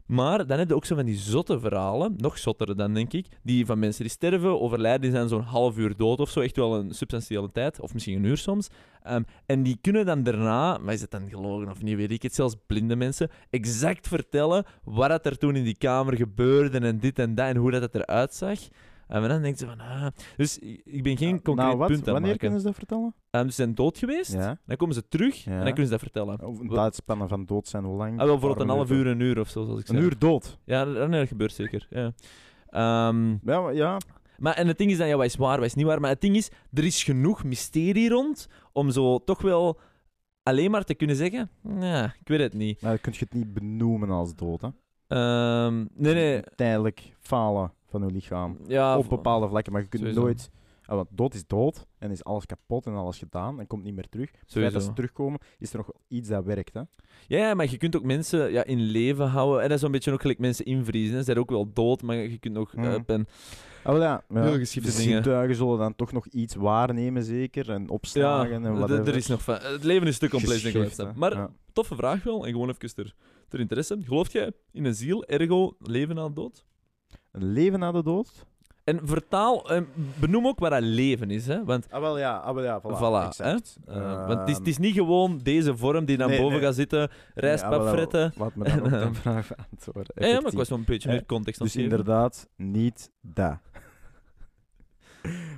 Maar 0.06 0.48
dan 0.48 0.60
heb 0.60 0.68
je 0.68 0.76
ook 0.76 0.86
zo 0.86 0.96
van 0.96 1.06
die 1.06 1.18
zotte 1.18 1.60
verhalen, 1.60 2.14
nog 2.18 2.38
zottere 2.38 2.76
dan 2.76 2.94
denk 2.94 3.14
ik, 3.14 3.28
die 3.44 3.66
van 3.66 3.80
mensen 3.80 4.04
die 4.04 4.12
sterven, 4.12 4.62
overlijden, 4.62 5.02
die 5.02 5.12
zijn 5.12 5.28
zo'n 5.28 5.42
half 5.42 5.78
uur 5.78 5.96
dood 5.96 6.20
of 6.20 6.30
zo, 6.30 6.40
echt 6.40 6.56
wel 6.56 6.76
een 6.76 6.94
substantiële 6.94 7.52
tijd, 7.52 7.80
of 7.82 7.94
misschien 7.94 8.16
een 8.16 8.24
uur 8.24 8.38
soms. 8.38 8.68
Ehm, 9.04 9.24
en 9.46 9.64
die 9.64 9.78
kunnen 9.82 10.06
dan 10.06 10.24
daarna, 10.24 10.78
maar 10.78 10.94
is 10.94 11.02
het 11.02 11.12
dan 11.12 11.30
gelogen 11.30 11.70
of 11.70 11.82
niet, 11.82 11.96
weet 11.96 12.12
ik 12.12 12.22
het, 12.22 12.36
zelfs 12.36 12.56
blinde 12.68 12.96
mensen, 12.96 13.30
exact 13.50 14.08
vertellen 14.08 14.66
wat 14.84 15.10
dat 15.10 15.26
er 15.26 15.38
toen 15.38 15.56
in 15.56 15.64
die 15.64 15.78
kamer 15.78 16.16
gebeurde 16.16 16.80
en 16.80 17.00
dit 17.00 17.20
en 17.20 17.36
dat 17.36 17.48
en 17.48 17.58
hoe 17.58 17.72
dat 17.72 17.82
het 17.82 17.96
eruit 17.96 18.34
zag. 18.34 18.60
En 19.08 19.28
dan 19.28 19.42
denken 19.42 19.58
ze 19.58 19.66
van, 19.66 19.80
ah... 19.80 20.08
Dus 20.38 20.60
ik 20.84 21.04
ben 21.04 21.18
geen 21.18 21.42
concreet 21.42 21.66
nou, 21.68 21.78
wat? 21.78 21.88
punt 21.88 22.00
aan 22.08 22.14
Wanneer 22.14 22.22
maken. 22.22 22.38
kunnen 22.40 22.60
ze 22.60 22.66
dat 22.66 22.76
vertellen? 22.76 23.14
Ehm, 23.30 23.46
ze 23.46 23.52
zijn 23.52 23.76
dood 23.76 23.98
geweest, 23.98 24.34
Ja. 24.34 24.58
dan 24.66 24.78
komen 24.78 24.96
ze 24.96 25.08
terug 25.08 25.46
en 25.46 25.54
dan 25.56 25.64
kunnen 25.66 25.86
ze 25.86 25.90
dat 25.92 26.00
vertellen. 26.00 26.46
Of 26.46 26.60
een 26.60 26.68
Wat- 26.68 26.78
tijdspannen 26.78 27.28
van 27.28 27.46
dood 27.46 27.68
zijn, 27.68 27.84
hoe 27.84 27.96
lang? 27.98 28.12
Ah, 28.12 28.18
wel, 28.18 28.28
bijvoorbeeld 28.28 28.70
een 28.70 28.76
half 28.76 28.92
uur, 28.92 29.08
een 29.08 29.20
uur 29.20 29.40
of 29.40 29.50
zo, 29.50 29.64
zoals 29.64 29.80
ik 29.80 29.88
Een 29.88 29.96
zei. 29.96 30.08
uur 30.08 30.18
dood. 30.20 30.58
Ja, 30.66 30.86
dat, 30.86 31.12
dat 31.12 31.28
gebeurt 31.28 31.54
zeker. 31.54 31.88
Ja. 31.90 32.12
Ehm, 32.70 33.30
Ja, 33.30 33.62
maar, 33.62 33.74
ja. 33.74 33.98
maar, 34.38 34.54
en 34.54 34.68
het 34.68 34.78
ding 34.78 34.92
is 34.92 34.98
dan, 34.98 35.08
ja, 35.08 35.16
wat 35.16 35.26
is 35.26 35.36
waar, 35.36 35.58
wat 35.58 35.66
is 35.66 35.74
niet 35.74 35.86
waar. 35.86 36.00
Maar 36.02 36.10
het 36.10 36.22
ding 36.22 36.36
is, 36.36 36.52
er 36.74 36.84
is 36.84 37.04
genoeg 37.04 37.44
mysterie 37.44 38.10
rond 38.10 38.48
om 38.72 38.92
zo 38.92 39.20
toch 39.24 39.42
wel 39.42 39.80
alleen 40.44 40.72
maar 40.72 40.84
te 40.84 40.94
kunnen 40.94 41.16
zeggen, 41.16 41.50
ja, 41.80 42.06
ik 42.20 42.28
weet 42.28 42.40
het 42.40 42.54
niet. 42.54 42.82
maar 42.82 42.92
dan 42.92 43.00
kun 43.02 43.12
je 43.14 43.20
het 43.20 43.34
niet 43.34 43.54
benoemen 43.54 44.10
als 44.10 44.36
dood. 44.36 44.62
Hè? 44.62 44.68
Ehm, 45.08 45.86
nee, 45.94 46.14
nee. 46.14 46.42
Tijdelijk 46.56 47.16
falen 47.20 47.72
van 48.00 48.08
je 48.08 48.14
lichaam. 48.14 48.58
Ja, 48.68 48.98
op 48.98 49.10
bepaalde 49.10 49.48
vlakken, 49.48 49.74
maar 49.74 49.82
je 49.82 49.88
kunt 49.88 50.02
Sowieso. 50.02 50.22
nooit... 50.22 50.50
Ah, 50.86 50.96
want 50.96 51.08
dood 51.12 51.34
is 51.34 51.48
dood 51.48 51.86
en 51.98 52.12
is 52.12 52.24
alles 52.24 52.46
kapot 52.46 52.86
en 52.86 52.94
alles 52.94 53.18
gedaan 53.18 53.60
en 53.60 53.68
komt 53.68 53.84
niet 53.84 53.96
meer 53.96 54.10
terug. 54.10 54.32
Het 54.32 54.52
feit 54.52 54.74
dat 54.74 54.84
ze 54.84 54.94
terugkomen, 54.94 55.40
is 55.60 55.72
er 55.72 55.78
nog 55.78 55.90
iets 56.08 56.30
dat 56.30 56.44
werkt. 56.46 56.74
Hè? 56.74 56.82
Ja, 57.28 57.54
maar 57.54 57.70
je 57.70 57.78
kunt 57.78 57.96
ook 57.96 58.04
mensen 58.04 58.52
ja, 58.52 58.64
in 58.64 58.80
leven 58.80 59.28
houden. 59.28 59.62
En 59.62 59.68
dat 59.68 59.76
is 59.76 59.82
zo'n 59.84 59.92
beetje 59.92 60.12
ook 60.12 60.22
gelijk 60.22 60.40
mensen 60.40 60.66
invriezen. 60.66 61.18
Ze 61.18 61.24
zijn 61.24 61.38
ook 61.38 61.50
wel 61.50 61.74
dood, 61.74 62.02
maar 62.02 62.16
je 62.16 62.38
kunt 62.38 62.54
nog... 62.54 62.74
Eh, 62.76 62.96
pen- 63.06 63.28
Ah, 63.84 63.98
ja, 63.98 64.24
ja. 64.30 64.42
Heel 64.42 64.52
dingen. 64.52 64.68
zintuigen 64.92 65.56
zullen 65.56 65.78
dan 65.78 65.96
toch 65.96 66.12
nog 66.12 66.28
iets 66.28 66.56
waarnemen, 66.56 67.24
zeker. 67.24 67.72
En 67.72 67.82
ja, 67.82 67.88
opslagen 67.88 68.66
en 68.66 68.78
wat 68.80 68.90
er 68.90 69.16
is 69.16 69.28
nog 69.28 69.42
van... 69.42 69.56
Het 69.56 69.84
leven 69.84 70.08
is 70.08 70.18
te 70.18 70.30
complex, 70.30 70.62
denk 70.62 70.76
ik. 70.76 71.16
Maar 71.16 71.34
Ja. 71.34 71.50
toffe 71.74 71.96
vraag 71.96 72.24
wel. 72.24 72.46
En 72.46 72.52
gewoon 72.52 72.70
even 72.70 72.96
ter, 72.96 73.16
ter 73.48 73.60
interesse. 73.60 73.98
Gelooft 74.06 74.32
jij 74.32 74.52
in 74.72 74.86
een 74.86 74.96
ziel, 74.96 75.26
ergo 75.26 75.76
leven 75.80 76.16
na 76.16 76.30
dood? 76.30 76.66
Een 77.34 77.52
leven 77.52 77.80
na 77.80 77.92
de 77.92 78.04
dood? 78.04 78.46
En 78.84 79.00
vertaal, 79.08 79.70
eh, 79.72 79.82
benoem 80.20 80.48
ook 80.48 80.60
wat 80.60 80.72
dat 80.72 80.82
leven 80.82 81.30
is, 81.32 81.48
hè? 81.48 81.64
Want, 81.66 81.92
Ah, 81.92 82.02
wel 82.02 82.18
ja, 82.18 82.38
ah, 82.38 82.54
wel 82.56 82.64
ja, 82.64 82.82
voilà. 82.82 82.84
voilà, 82.84 83.28
exact. 83.28 83.78
hè? 83.86 83.94
Eh, 83.94 84.28
want 84.28 84.40
het 84.40 84.48
is, 84.50 84.54
Ehm, 84.54 84.60
het 84.64 84.68
is 84.68 84.78
niet 84.78 84.94
gewoon 84.94 85.38
deze 85.38 85.78
vorm 85.78 86.06
die 86.06 86.18
dan 86.18 86.30
nee, 86.30 86.38
boven 86.42 86.58
nee. 86.58 86.66
gaat 86.66 86.76
zitten, 86.76 87.00
nee, 87.00 87.08
rijstpap 87.34 87.82
ah, 87.82 87.92
wel. 88.12 88.32
Wat 88.36 88.56
me 88.56 88.64
dan 88.64 88.80
ook 88.80 88.90
de 88.90 88.98
ehm, 88.98 89.14
vraag 89.14 89.48
beantwoorden. 89.56 90.14
Ja, 90.16 90.26
ja, 90.28 90.28
maar 90.28 90.30
ik 90.32 90.36
effectief. 90.36 90.54
was 90.60 90.70
wel 90.70 90.78
een 90.78 90.86
beetje 90.86 91.10
Eh, 91.10 91.16
meer 91.16 91.26
context 91.26 91.62
aan 91.62 91.66
Dus 91.68 91.76
het 91.76 91.84
geven. 91.84 91.98
inderdaad, 92.00 92.50
niet 92.56 93.12
dat. 93.22 93.58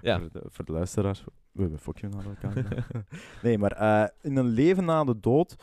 Ja. 0.02 0.20
Voor, 0.20 0.30
de, 0.32 0.42
voor 0.46 0.66
de 0.66 0.72
luisteraars, 0.72 1.24
we 1.52 1.62
hebben 1.62 1.80
fokje 1.80 2.08
naar 2.10 2.26
elkaar. 2.26 2.86
nee, 3.44 3.58
maar 3.58 3.72
eh, 3.72 4.08
in 4.22 4.36
een 4.38 4.48
leven 4.50 4.86
na 4.86 5.04
de 5.04 5.20
dood, 5.20 5.56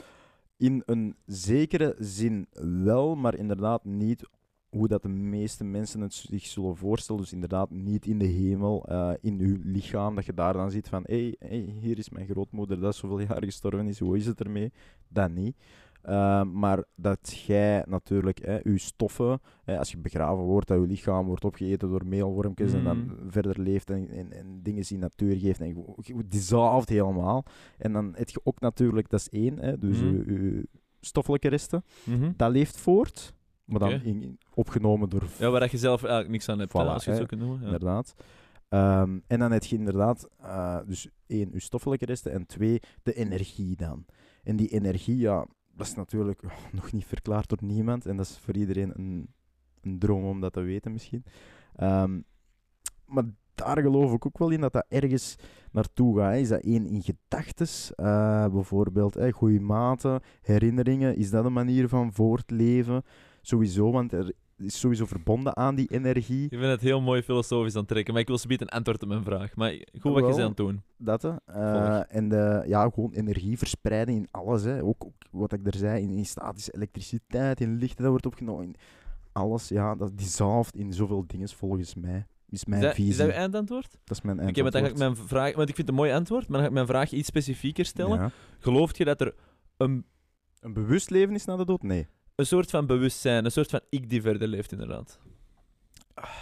in 0.57 0.83
een 0.87 1.17
zekere 1.27 1.95
zin 1.99 2.47
wel, 2.85 3.15
maar 3.15 3.35
inderdaad 3.35 3.85
niet 3.85 4.29
hoe 4.77 4.89
dat 4.89 5.03
de 5.03 5.09
meeste 5.09 5.65
mensen 5.65 6.01
het 6.01 6.15
zich 6.15 6.47
zullen 6.47 6.77
voorstellen. 6.77 7.21
Dus 7.23 7.33
inderdaad 7.33 7.71
niet 7.71 8.07
in 8.07 8.19
de 8.19 8.25
hemel, 8.27 8.85
eh, 8.87 9.11
in 9.21 9.41
uw 9.41 9.57
lichaam, 9.63 10.15
dat 10.15 10.25
je 10.27 10.35
daar 10.35 10.53
dan 10.53 10.71
ziet 10.71 10.89
van 10.89 11.03
hé, 11.07 11.35
hey, 11.39 11.49
hey, 11.49 11.75
hier 11.81 11.99
is 11.99 12.11
mijn 12.11 12.27
grootmoeder, 12.27 12.81
dat 12.81 12.95
zoveel 12.97 13.21
jaar 13.21 13.45
gestorven 13.45 13.87
is, 13.87 13.99
hoe 13.99 14.17
is 14.17 14.27
het 14.27 14.41
ermee? 14.41 14.73
Dat 15.09 15.31
niet. 15.31 15.57
Eh, 16.03 16.43
maar 16.43 16.85
dat 16.95 17.33
jij 17.47 17.85
natuurlijk 17.89 18.45
hè, 18.45 18.59
je 18.63 18.79
stoffen, 18.79 19.41
hè, 19.65 19.79
als 19.79 19.91
je 19.91 19.99
begraven 19.99 20.43
wordt, 20.45 20.69
dat 20.69 20.81
je 20.81 20.87
lichaam 20.87 21.27
wordt 21.27 21.45
opgegeten 21.45 21.89
door 21.89 22.07
meelwormpjes 22.07 22.73
en 22.73 22.85
dan 22.85 22.99
Mhm. 22.99 23.15
verder 23.31 23.61
leeft 23.61 23.91
en, 23.91 24.09
en, 24.11 24.33
en 24.33 24.61
dingen 24.63 24.85
in 24.91 24.99
natuur 24.99 25.37
geeft 25.37 25.61
en 25.61 25.69
je- 25.69 26.15
je 26.15 26.29
dissolft 26.29 26.89
helemaal. 26.89 27.45
En 27.79 27.93
dan 27.93 28.13
heb 28.17 28.29
je 28.29 28.41
ook 28.45 28.61
natuurlijk, 28.61 29.09
dat 29.11 29.21
is 29.21 29.29
één, 29.29 29.59
hè, 29.59 29.79
dus 29.79 30.01
Mhm. 30.01 30.11
je, 30.11 30.25
je 30.27 30.67
stoffelijke 31.01 31.49
resten, 31.49 31.85
Mhm. 32.05 32.33
dat 32.37 32.51
leeft 32.53 32.77
voort, 32.77 33.35
maar 33.65 33.79
dan 33.79 33.91
in- 33.91 34.39
opgenomen 34.55 35.09
door 35.09 35.23
Ja, 35.39 35.51
waar 35.51 35.61
dat 35.61 35.71
je 35.71 35.79
zelf 35.79 36.01
eigenlijk 36.03 36.33
niks 36.33 36.49
aan 36.49 36.59
hebt, 36.59 36.73
Voilà, 36.73 36.75
als 36.93 37.05
je 37.05 37.11
het 37.11 37.19
zo 37.21 37.27
kunt 37.27 37.41
noemen. 37.41 37.59
Ja. 37.61 37.65
inderdaad. 37.65 38.15
Ehm, 38.69 39.19
en 39.27 39.39
dan 39.39 39.53
heb 39.53 39.65
je 39.65 39.77
inderdaad, 39.77 40.29
eh, 40.41 40.79
dus 40.87 41.09
één, 41.27 41.51
je 41.53 41.61
stoffelijke 41.61 42.05
resten 42.05 42.33
en 42.33 42.47
twee, 42.47 42.81
de 43.03 43.13
energie 43.15 43.77
dan. 43.77 44.05
En 44.43 44.57
die 44.57 44.69
energie, 44.69 45.17
ja, 45.19 45.47
dat 45.75 45.87
is 45.87 45.95
natuurlijk 45.95 46.43
nog 46.73 46.93
niet 46.93 47.05
verklaard 47.07 47.49
door 47.49 47.59
niemand 47.63 48.07
en 48.07 48.17
dat 48.17 48.27
is 48.27 48.39
voor 48.39 48.55
iedereen 48.57 48.93
een, 48.99 49.29
een 49.81 49.99
droom 49.99 50.25
om 50.25 50.41
dat 50.41 50.53
te 50.53 50.61
weten 50.61 50.93
misschien. 50.93 51.25
Ehm, 51.77 52.21
maar 53.07 53.25
daar 53.55 53.81
geloof 53.81 54.13
ik 54.13 54.27
ook 54.27 54.39
wel 54.39 54.51
in 54.51 54.61
dat 54.61 54.73
dat 54.73 54.85
ergens 54.89 55.37
naartoe 55.73 56.19
gaat. 56.19 56.33
hè. 56.33 56.39
Is 56.39 56.49
dat 56.49 56.61
één 56.63 56.87
in 56.87 57.03
gedachtes, 57.03 57.95
eh, 57.95 58.47
bijvoorbeeld 58.49 59.15
hè, 59.15 59.31
goede 59.31 59.61
maten, 59.61 60.21
herinneringen, 60.43 61.17
is 61.17 61.31
dat 61.31 61.45
een 61.45 61.53
manier 61.53 61.89
van 61.89 62.13
voortleven? 62.13 63.03
Sowieso, 63.43 63.91
want 63.91 64.13
er 64.13 64.33
is 64.57 64.81
sowieso 64.81 65.07
verbonden 65.07 65.57
aan 65.57 65.75
die 65.75 65.89
energie. 65.91 66.45
Ik 66.45 66.59
vind 66.59 66.71
het 66.71 66.81
heel 66.81 67.01
mooi 67.01 67.23
filosofisch 67.23 67.73
aan 67.75 67.81
het 67.81 67.89
trekken, 67.89 68.13
maar 68.13 68.23
ik 68.23 68.29
wil 68.29 68.39
zometeen 68.39 68.67
een 68.67 68.77
antwoord 68.77 69.03
op 69.03 69.09
mijn 69.09 69.25
vraag. 69.25 69.57
Maar 69.57 69.71
goed 70.01 70.13
wat 70.13 70.21
je 70.21 70.27
bent 70.27 70.39
aan 70.39 70.47
het 70.47 70.57
doen. 70.57 70.83
Dat, 70.97 71.23
hè. 71.23 71.35
Eh, 71.47 72.17
en 72.17 72.29
de, 72.29 72.65
ja, 72.67 72.91
gewoon 72.95 73.13
energie 73.13 73.59
verspreiden 73.59 74.15
in 74.15 74.29
alles. 74.31 74.63
Hè. 74.63 74.83
Ook, 74.83 75.05
ook 75.05 75.15
wat 75.31 75.53
ik 75.53 75.67
er 75.67 75.77
zei, 75.77 76.03
in, 76.03 76.11
in 76.11 76.27
statische 76.27 76.75
elektriciteit, 76.75 77.61
in 77.61 77.77
licht 77.77 77.99
dat 77.99 78.07
wordt 78.07 78.27
opgenomen. 78.27 78.65
In 78.65 78.75
alles, 79.33 79.69
ja, 79.69 79.95
dat 79.95 80.19
dissolft 80.19 80.77
in 80.77 80.93
zoveel 80.93 81.25
dingen 81.27 81.49
volgens 81.49 81.95
mij. 81.95 82.27
is 82.49 82.65
mijn 82.65 82.83
dat, 82.83 82.95
visie. 82.95 83.11
is 83.11 83.17
dat 83.17 83.27
je 83.27 83.33
eindantwoord? 83.33 83.91
Dat 84.05 84.17
is 84.17 84.23
mijn 84.23 84.41
Oké, 84.49 84.63
maar 84.63 84.71
dan 84.71 84.81
ga 84.83 84.89
ik 84.89 84.93
eindantwoord. 84.93 85.17
mijn 85.17 85.29
vraag... 85.29 85.55
Want 85.55 85.69
ik 85.69 85.75
vind 85.75 85.89
het 85.89 85.97
een 85.97 86.03
mooi 86.03 86.13
antwoord, 86.13 86.49
maar 86.49 86.53
dan 86.53 86.61
ga 86.61 86.67
ik 86.67 86.73
mijn 86.73 86.87
vraag 86.87 87.13
iets 87.13 87.29
specifieker 87.29 87.85
stellen. 87.85 88.19
Ja. 88.19 88.31
Gelooft 88.59 88.97
je 88.97 89.05
dat 89.05 89.21
er 89.21 89.35
een, 89.77 90.05
Een 90.61 90.73
bewust 90.73 91.11
leven 91.11 91.35
is 91.35 91.45
na 91.45 91.57
de 91.57 91.65
dood? 91.65 91.83
Nee. 91.83 92.07
Een 92.35 92.47
soort 92.47 92.71
van 92.71 92.87
bewustzijn, 92.87 93.45
een 93.45 93.51
soort 93.51 93.71
van 93.71 93.81
ik 93.89 94.11
die 94.11 94.23
verder 94.23 94.49
leeft, 94.49 94.73
inderdaad? 94.73 95.19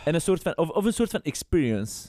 En 0.05 0.15
een 0.15 0.21
soort 0.21 0.43
van... 0.43 0.57
Of, 0.57 0.69
of 0.69 0.85
een 0.85 0.93
soort 0.93 1.11
van 1.11 1.23
experience. 1.23 2.09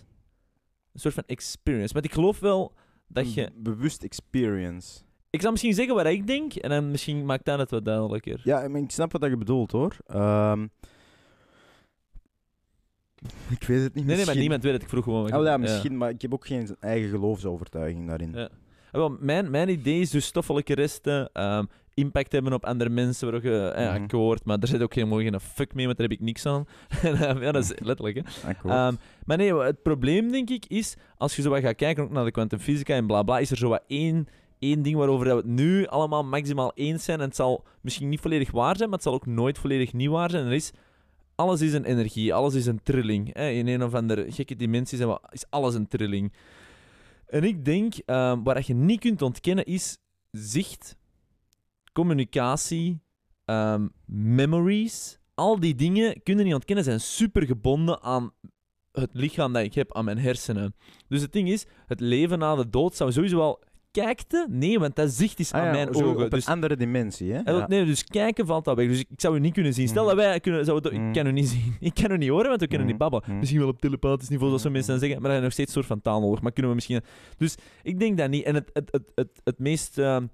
Een 0.94 1.00
soort 1.00 1.14
van 1.14 1.24
experience. 1.26 1.94
Maar 1.94 2.04
ik 2.04 2.14
geloof 2.14 2.40
wel 2.40 2.74
dat 3.08 3.34
je... 3.34 3.46
Een 3.46 3.64
bewust 3.64 4.04
experience. 4.04 5.00
Ik 5.30 5.42
zal 5.42 5.52
misschien 5.52 5.74
zeggen 5.74 5.96
wat 5.96 6.06
ik 6.06 6.28
denk, 6.28 6.54
en 6.54 6.70
dan 6.70 6.92
misschien 6.92 7.26
maakt 7.26 7.46
dat 7.46 7.60
het 7.60 7.72
wat 7.72 7.86
duidelijker. 7.86 8.42
Ja, 8.44 8.62
ik 8.62 8.92
snap 8.92 9.12
wat 9.12 9.30
je 9.30 9.38
bedoelt 9.38 9.72
hoor. 9.72 9.96
Ehm, 10.08 10.68
ik 13.50 13.64
weet 13.64 13.82
het 13.82 13.94
niet. 13.94 14.06
Nee, 14.06 14.16
nee, 14.16 14.26
maar 14.26 14.36
niemand 14.36 14.64
weet 14.64 14.74
het. 14.74 14.82
Ik 14.82 14.90
vroeg 14.90 15.04
gewoon... 15.04 15.30
wat 15.30 15.40
Oh, 15.40 15.46
ja, 15.46 15.58
misschien, 15.58 15.98
maar 15.98 16.10
ik 16.10 16.22
heb 16.22 16.34
ook 16.34 16.46
geen 16.46 16.76
eigen 16.80 17.10
geloofsovertuiging 17.10 18.08
daarin. 18.08 18.34
Ja. 18.34 18.50
Ah, 18.92 19.00
wel, 19.00 19.18
mijn, 19.20 19.50
mijn 19.50 19.70
idee 19.70 20.00
is 20.00 20.10
dus 20.10 20.26
stoffelijke 20.26 20.74
resten 20.74 21.30
ehm, 21.34 21.66
impact 22.02 22.32
hebben 22.32 22.54
op 22.54 22.66
andere 22.66 22.90
mensen. 22.90 23.32
Waar 23.32 23.44
je, 23.44 23.68
eh, 23.68 23.84
ja, 23.84 23.92
Mhm. 23.94 24.02
akkoord, 24.04 24.46
maar 24.46 24.60
daar 24.60 24.70
zit 24.70 24.82
ook 24.82 24.94
helemaal 24.94 25.20
geen 25.20 25.40
fuck 25.40 25.74
mee, 25.74 25.86
want 25.86 25.98
daar 25.98 26.08
heb 26.08 26.18
ik 26.20 26.24
niks 26.26 26.46
aan. 26.46 26.66
Ja, 27.42 27.52
dat 27.52 27.64
is 27.64 27.72
letterlijk, 27.80 28.16
hè. 28.16 28.52
Ehm, 28.70 28.94
maar 29.26 29.38
nee, 29.38 29.56
het 29.56 29.82
probleem 29.82 30.32
denk 30.32 30.50
ik 30.50 30.66
is, 30.66 30.96
als 31.18 31.36
je 31.36 31.42
zo 31.42 31.50
wat 31.50 31.62
gaat 31.62 31.76
kijken 31.76 32.04
ook 32.04 32.12
naar 32.12 32.26
de 32.26 32.32
kwantumfysica 32.32 32.94
en 32.96 33.08
bla 33.08 33.24
bla, 33.24 33.40
is 33.40 33.52
er 33.52 33.58
zo 33.58 33.70
wat 33.70 33.84
één, 33.88 34.28
één 34.60 34.82
ding 34.82 34.96
waarover 34.96 35.28
we 35.28 35.36
het 35.36 35.46
nu 35.46 35.86
allemaal 35.88 36.24
maximaal 36.24 36.72
eens 36.76 37.04
zijn. 37.04 37.20
En 37.20 37.26
het 37.26 37.36
zal 37.36 37.64
misschien 37.82 38.10
niet 38.10 38.20
volledig 38.20 38.52
waar 38.52 38.76
zijn, 38.78 38.90
maar 38.90 38.98
het 38.98 39.08
zal 39.08 39.14
ook 39.16 39.26
nooit 39.26 39.58
volledig 39.58 39.94
niet 39.94 40.10
waar 40.10 40.30
zijn. 40.30 40.44
En 40.44 40.50
dat 40.50 40.58
is, 40.58 40.72
alles 41.36 41.62
is 41.62 41.74
een 41.74 41.86
energie, 41.86 42.34
alles 42.34 42.54
is 42.54 42.66
een 42.66 42.84
trilling. 42.84 43.34
Hè. 43.34 43.50
In 43.50 43.68
een 43.68 43.84
of 43.84 43.94
andere 43.94 44.26
gekke 44.32 44.56
dimensie 44.56 44.98
zijn 44.98 45.10
we, 45.10 45.20
is 45.32 45.46
alles 45.50 45.74
een 45.76 45.88
trilling. 45.88 46.34
En 47.28 47.44
ik 47.44 47.66
denk, 47.66 47.94
ehm 48.06 48.44
wat 48.44 48.66
je 48.68 48.74
niet 48.74 49.00
kunt 49.00 49.22
ontkennen 49.22 49.66
is 49.66 49.98
zicht, 50.32 50.96
communicatie, 51.94 53.02
ehm, 53.46 53.88
memories. 54.06 55.20
Al 55.36 55.60
die 55.60 55.76
dingen 55.76 56.24
kunnen 56.24 56.46
niet 56.46 56.54
ontkennen, 56.54 56.86
zijn 56.86 57.00
super 57.00 57.46
gebonden 57.46 58.02
aan 58.02 58.32
het 58.92 59.10
lichaam 59.14 59.54
dat 59.54 59.64
ik 59.64 59.74
heb, 59.74 59.96
aan 59.96 60.06
mijn 60.06 60.18
hersenen. 60.20 60.76
Dus 61.08 61.22
het 61.22 61.32
ding 61.32 61.50
is, 61.50 61.66
het 61.88 62.00
leven 62.00 62.40
na 62.40 62.56
de 62.56 62.70
dood 62.70 62.96
zou 62.96 63.12
sowieso 63.12 63.38
wel... 63.38 63.62
Kijkte? 63.92 64.48
Nee, 64.50 64.80
want 64.80 64.96
dat 64.96 65.10
zicht 65.12 65.40
is 65.40 65.52
Ah 65.52 65.60
aan 65.60 65.66
ja, 65.66 65.72
mijn 65.72 65.96
ogen. 65.96 66.24
Op 66.26 66.32
Dus, 66.32 66.46
een 66.46 66.54
andere 66.54 66.76
dimensie, 66.76 67.34
hè? 67.34 67.52
Ja. 67.52 67.68
nee, 67.68 67.86
dus 67.86 68.04
kijken 68.04 68.46
valt 68.46 68.66
dat 68.66 68.76
weg. 68.76 68.88
Dus 68.88 69.00
ik, 69.00 69.08
zou 69.16 69.36
u 69.36 69.40
niet 69.40 69.54
kunnen 69.54 69.74
zien. 69.74 69.88
Stel 69.88 70.06
Mhm. 70.06 70.16
dat 70.16 70.26
wij 70.26 70.40
kunnen... 70.40 70.66
Zou 70.66 70.78
het-. 70.78 70.92
Ik 70.94 71.14
kan 71.14 71.28
u 71.28 71.32
niet 71.32 71.48
zien. 71.48 71.76
Ik 71.90 71.94
kan 71.94 72.12
u 72.12 72.18
niet 72.18 72.30
horen, 72.30 72.48
want 72.48 72.60
we 72.60 72.68
kunnen 72.68 72.88
Mhm. 72.88 72.98
niet 72.98 73.10
babbelen. 73.10 73.38
Misschien 73.40 73.60
wel 73.60 73.70
op 73.70 73.82
telepathisch 73.82 74.30
niveau, 74.30 74.48
zoals 74.48 74.62
sommige 74.62 74.86
mensen 74.86 74.92
dan 74.92 75.00
zeggen. 75.10 75.22
Maar 75.22 75.32
dan 75.32 75.42
heb 75.42 75.42
je 75.42 75.44
nog 75.44 75.54
steeds 75.54 75.68
een 75.68 75.84
soort 75.84 75.86
van 75.86 76.02
taal 76.02 76.22
nodig. 76.22 76.42
Maar 76.42 76.52
kunnen 76.52 76.72
we 76.72 76.76
misschien... 76.78 77.02
Dus 77.38 77.56
ik 77.84 78.00
denk 78.00 78.18
dat 78.18 78.30
niet. 78.30 78.44
En 78.44 78.56
het, 78.56 78.70
het, 78.74 78.92
het, 78.92 79.12
het, 79.16 79.42
het 79.44 79.60
meest 79.60 79.98
ehm, 79.98 80.28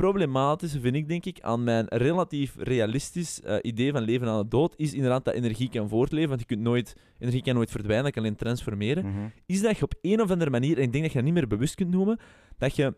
problematische 0.00 0.80
vind 0.80 0.94
ik, 0.94 1.08
denk 1.08 1.24
ik, 1.24 1.40
aan 1.40 1.64
mijn 1.64 1.86
relatief 1.88 2.54
realistisch 2.58 3.40
eh, 3.42 3.56
idee 3.62 3.92
van 3.92 4.02
leven 4.02 4.26
na 4.26 4.42
de 4.42 4.48
dood, 4.48 4.74
is 4.76 4.94
inderdaad 4.94 5.24
dat 5.24 5.34
energie 5.34 5.68
kan 5.68 5.88
voortleven. 5.88 6.28
Want 6.28 6.40
je 6.40 6.46
kunt 6.46 6.60
nooit... 6.60 6.96
Energie 7.18 7.42
kan 7.42 7.54
nooit 7.54 7.70
verdwijnen, 7.70 8.04
dat 8.04 8.12
kan 8.14 8.22
alleen 8.22 8.36
transformeren 8.36 9.06
Mhm. 9.06 9.18
is 9.46 9.60
dat 9.62 9.76
je 9.78 9.82
op 9.84 9.94
een 10.00 10.20
of 10.20 10.30
andere 10.30 10.50
manier, 10.50 10.76
en 10.76 10.82
ik 10.82 10.92
denk 10.92 11.02
dat 11.04 11.12
je 11.12 11.18
dat 11.18 11.26
niet 11.26 11.36
meer 11.36 11.46
bewust 11.48 11.74
kunt 11.74 11.90
noemen, 11.90 12.18
dat 12.58 12.76
je... 12.76 12.94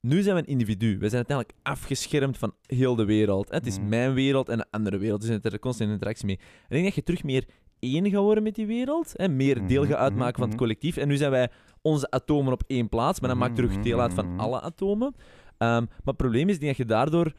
Nu 0.00 0.22
zijn 0.22 0.34
we 0.34 0.40
een 0.40 0.46
individu. 0.48 0.92
We 0.98 1.08
zijn 1.08 1.24
uiteindelijk 1.26 1.58
afgeschermd 1.62 2.38
van 2.38 2.54
heel 2.66 2.94
de 2.94 3.04
wereld. 3.04 3.50
Het 3.50 3.66
is 3.66 3.78
Mhm. 3.78 3.88
mijn 3.88 4.14
wereld 4.14 4.48
en 4.48 4.58
een 4.58 4.66
andere 4.70 4.98
wereld. 4.98 5.20
Dus 5.20 5.30
er 5.30 5.58
constant 5.58 5.88
in 5.88 5.94
interactie 5.94 6.26
mee. 6.26 6.34
Ik 6.34 6.68
denk 6.68 6.84
dat 6.84 6.94
je 6.94 7.02
terug 7.02 7.22
meer 7.24 7.44
één 7.78 8.10
gaat 8.10 8.20
worden 8.22 8.42
met 8.42 8.54
die 8.54 8.66
wereld. 8.66 9.12
Hè? 9.16 9.28
Meer 9.28 9.66
deel 9.66 9.82
Mhm, 9.82 9.90
gaat 9.90 10.00
uitmaken 10.00 10.38
van 10.38 10.48
het 10.48 10.58
collectief. 10.58 10.96
En 10.96 11.08
nu 11.08 11.16
zijn 11.16 11.30
wij 11.30 11.50
onze 11.82 12.10
atomen 12.10 12.52
op 12.52 12.62
één 12.66 12.88
plaats, 12.88 13.20
maar 13.20 13.28
dan 13.28 13.38
maakt 13.38 13.54
terug 13.56 13.80
deel 13.80 14.00
uit 14.00 14.14
van 14.14 14.38
alle 14.38 14.60
atomen. 14.60 15.14
Ehm, 15.58 15.70
maar 15.80 16.04
het 16.04 16.16
probleem 16.16 16.48
is 16.48 16.58
dat 16.58 16.76
je 16.76 16.84
daardoor 16.84 17.32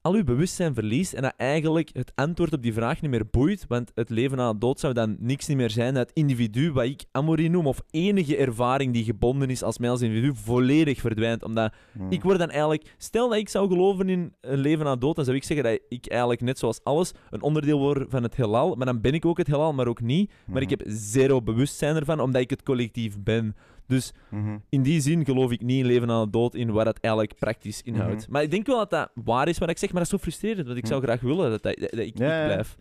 al 0.00 0.16
je 0.16 0.24
bewustzijn 0.24 0.74
verliest 0.74 1.12
en 1.12 1.22
dat 1.22 1.32
eigenlijk 1.36 1.90
het 1.92 2.12
antwoord 2.14 2.52
op 2.52 2.62
die 2.62 2.72
vraag 2.72 3.00
niet 3.00 3.10
meer 3.10 3.26
boeit, 3.30 3.64
want 3.68 3.92
het 3.94 4.10
leven 4.10 4.36
na 4.36 4.52
de 4.52 4.58
dood 4.58 4.80
zou 4.80 4.92
dan 4.92 5.16
niks 5.18 5.46
niet 5.46 5.56
meer 5.56 5.70
zijn 5.70 5.94
dat 5.94 6.10
individu, 6.12 6.72
wat 6.72 6.84
ik 6.84 7.04
Amorie 7.12 7.50
noem, 7.50 7.66
of 7.66 7.80
enige 7.90 8.36
ervaring 8.36 8.92
die 8.92 9.04
gebonden 9.04 9.50
is 9.50 9.62
als 9.62 9.78
mij 9.78 9.90
als 9.90 10.00
individu, 10.00 10.34
volledig 10.34 11.00
verdwijnt. 11.00 11.42
Omdat 11.42 11.72
Mhm. 11.92 12.12
ik 12.12 12.22
word 12.22 12.38
dan 12.38 12.50
eigenlijk... 12.50 12.94
Stel 12.98 13.28
dat 13.28 13.38
ik 13.38 13.48
zou 13.48 13.68
geloven 13.68 14.08
in 14.08 14.32
een 14.40 14.58
leven 14.58 14.84
na 14.84 14.92
de 14.92 14.98
dood, 15.00 15.16
dan 15.16 15.24
zou 15.24 15.36
ik 15.36 15.44
zeggen 15.44 15.64
dat 15.70 15.80
ik 15.88 16.06
eigenlijk, 16.06 16.40
net 16.40 16.58
zoals 16.58 16.80
alles, 16.84 17.12
een 17.30 17.42
onderdeel 17.42 17.78
word 17.78 18.06
van 18.10 18.22
het 18.22 18.36
heelal. 18.36 18.74
Maar 18.74 18.86
dan 18.86 19.00
ben 19.00 19.14
ik 19.14 19.24
ook 19.24 19.38
het 19.38 19.46
heelal, 19.46 19.72
maar 19.72 19.86
ook 19.88 20.00
niet. 20.00 20.32
Maar 20.46 20.62
ik 20.62 20.70
Mhm. 20.70 20.78
heb 20.78 20.88
zero 20.96 21.42
bewustzijn 21.42 21.96
ervan, 21.96 22.20
omdat 22.20 22.42
ik 22.42 22.50
het 22.50 22.62
collectief 22.62 23.18
ben. 23.22 23.56
Dus 23.86 24.12
Mhm. 24.30 24.56
in 24.68 24.82
die 24.82 25.00
zin 25.00 25.24
geloof 25.24 25.50
ik 25.50 25.62
niet 25.62 25.78
in 25.78 25.86
leven 25.86 26.06
na 26.08 26.24
de 26.24 26.30
dood 26.30 26.54
in 26.54 26.70
wat 26.72 26.86
het 26.86 27.00
eigenlijk 27.00 27.34
praktisch 27.38 27.82
inhoudt. 27.82 28.22
Mhm. 28.22 28.32
Maar 28.32 28.42
ik 28.42 28.50
denk 28.50 28.66
wel 28.66 28.76
dat 28.78 28.90
dat 28.90 29.10
waar 29.24 29.48
is 29.48 29.58
wat 29.58 29.70
ik 29.70 29.78
zeg, 29.78 29.88
maar 29.92 30.02
dat 30.02 30.12
is 30.12 30.18
zo 30.18 30.22
frustrerend, 30.24 30.66
want 30.66 30.78
ik 30.78 30.86
zou 30.86 31.02
graag 31.02 31.20
willen 31.20 31.50
dat, 31.50 31.62
dat, 31.62 31.76
dat 31.78 31.92
ik, 31.92 31.94
Ja, 31.98 32.02
ik 32.02 32.18
ja, 32.18 32.38
ja. 32.40 32.44
blijf. 32.44 32.76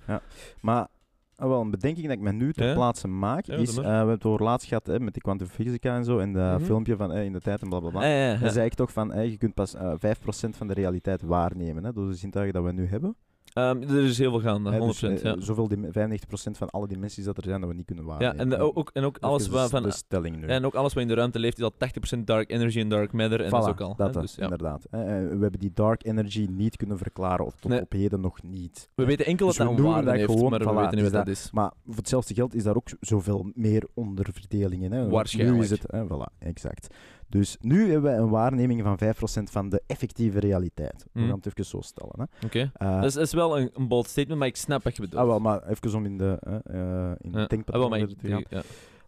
Maar 0.62 0.88
ah, 1.36 1.48
wel, 1.48 1.62
een 1.62 1.72
bedenking 1.72 2.08
dat 2.08 2.16
ik 2.16 2.22
me 2.22 2.32
nu 2.32 2.54
ter 2.54 2.74
plaatse 2.74 3.08
maak, 3.08 3.46
Ja, 3.46 3.56
is... 3.56 3.70
eh, 3.78 3.84
we 3.84 3.90
hebben 3.90 4.14
het 4.16 4.26
over 4.26 4.44
laatst 4.44 4.68
gehad 4.68 4.88
hè, 4.88 5.00
met 5.00 5.14
die 5.14 5.22
kwantumfysica 5.22 5.96
en 5.96 6.04
zo, 6.06 6.20
en 6.20 6.34
dat 6.34 6.58
Mhm. 6.58 6.66
filmpje 6.66 6.96
van 6.96 7.12
eh, 7.12 7.24
in 7.26 7.34
de 7.34 7.42
tijd 7.42 7.62
en 7.62 7.70
blablabla. 7.70 8.00
Ah, 8.00 8.06
ja, 8.06 8.12
ja, 8.14 8.32
ja. 8.32 8.38
Dan 8.38 8.52
zei 8.52 8.66
ik 8.66 8.74
toch 8.74 8.92
van, 8.92 9.14
eh, 9.14 9.30
je 9.30 9.38
kunt 9.38 9.54
pas 9.54 9.74
eh 9.76 9.94
5% 9.98 10.58
van 10.58 10.68
de 10.68 10.74
realiteit 10.74 11.22
waarnemen, 11.22 11.84
hè, 11.84 11.94
door 11.94 12.08
de 12.08 12.14
zintuigen 12.16 12.54
dat 12.54 12.64
we 12.64 12.72
nu 12.72 12.88
hebben. 12.88 13.16
Ehm, 13.56 13.82
er 13.82 14.04
is 14.04 14.18
heel 14.18 14.30
veel 14.32 14.40
gaande, 14.40 14.72
Hè, 14.72 14.78
100%. 14.80 15.12
dus, 15.12 15.22
eh, 15.22 15.34
ja. 15.36 15.42
Zoveel, 15.42 15.68
dim- 15.68 15.92
95% 15.92 16.58
van 16.58 16.70
alle 16.70 16.88
dimensies 16.88 17.26
dat 17.26 17.38
er 17.38 17.44
zijn, 17.44 17.60
dat 17.62 17.70
we 17.70 17.76
niet 17.76 17.86
kunnen 17.86 18.04
ja, 18.06 18.10
waarnemen. 18.10 18.38
en, 18.40 18.50
de- 18.50 18.56
hè. 18.56 18.62
ook, 18.62 18.90
en 18.94 19.04
ook 19.04 19.18
alles 19.20 19.48
wat 19.48 19.70
van... 19.70 19.84
de 19.84 19.92
stelling 19.92 20.36
nu. 20.38 20.48
En 20.48 20.66
ook 20.66 20.74
alles 20.76 20.94
wat 20.94 21.02
in 21.04 21.08
de 21.10 21.14
ruimte 21.16 21.40
leeft 21.40 21.58
is 21.58 21.64
al 21.64 21.72
80% 22.18 22.24
dark 22.26 22.52
energy 22.52 22.80
en 22.80 22.90
dark 22.90 23.12
matter. 23.12 23.42
En 23.44 23.50
dat 23.50 23.64
is 23.64 23.70
ook 23.70 23.82
al. 23.82 23.96
dat, 23.96 24.16
hè, 24.16 24.22
dus, 24.22 24.36
ja. 24.36 24.44
inderdaad. 24.44 24.86
Eh, 24.92 25.00
we 25.02 25.38
hebben 25.42 25.60
die 25.60 25.72
dark 25.74 26.06
energy 26.06 26.48
niet 26.52 26.76
kunnen 26.78 26.98
verklaren, 26.98 27.46
of 27.46 27.56
tot 27.60 27.72
Nee. 27.72 27.82
op 27.82 27.92
heden 27.92 28.22
nog 28.22 28.44
niet. 28.44 28.90
We 28.96 29.06
weten 29.06 29.26
enkel 29.26 29.48
Dus 29.48 29.58
dat 29.58 29.68
een 29.70 29.84
waarde 29.84 30.06
dat 30.06 30.14
heeft, 30.16 30.32
gewoon- 30.32 30.50
maar 30.50 30.60
we 30.60 30.66
weten 30.66 30.82
niet 30.84 30.92
dus 31.04 31.04
wat 31.04 31.26
dat 31.26 31.28
is. 31.28 31.50
Maar 31.52 31.72
voor 31.86 31.96
hetzelfde 31.96 32.34
geld 32.34 32.56
is 32.56 32.64
daar 32.64 32.76
ook 32.76 32.88
zoveel 33.00 33.52
meer 33.54 33.88
onderverdelingen. 33.94 34.92
Hè. 34.92 35.10
Waarschijnlijk. 35.10 35.58
Nu 35.58 35.64
is 35.64 35.70
het, 35.70 35.84
hè, 35.92 36.04
voilà, 36.06 36.38
exact. 36.40 36.88
Dus 37.29 37.58
nu 37.60 37.91
hebben 37.91 38.12
we 38.12 38.17
een 38.17 38.29
waarneming 38.29 38.82
van 38.84 38.98
5% 38.98 39.50
van 39.51 39.70
de 39.70 39.82
effectieve 39.88 40.39
realiteit. 40.39 41.05
We 41.13 41.20
Mhm. 41.20 41.27
gaan 41.29 41.38
het 41.38 41.46
even 41.46 41.65
zo 41.65 41.82
stellen. 41.82 42.13
Hè. 42.17 42.46
Oké. 42.46 42.72
Eh, 42.74 42.96
Dat, 42.96 43.03
is, 43.05 43.13
dat 43.13 43.24
is 43.24 43.34
wel 43.34 43.60
een, 43.60 43.70
een 43.74 43.88
bold 43.88 44.08
statement, 44.08 44.39
maar 44.39 44.48
ik 44.48 44.55
snap 44.55 44.84
wat 44.84 44.96
je 44.96 45.01
bedoelt. 45.01 45.22
ah, 45.22 45.27
wel, 45.27 45.39
maar 45.39 45.67
even 45.67 45.96
om 45.96 46.05
in 46.05 46.17
de, 46.17 46.38
eh, 46.41 47.12
in 47.22 47.32
de 47.32 47.39
Ah, 47.39 47.46
te 47.48 48.27
gaan. 48.29 48.44
ja. 48.50 48.62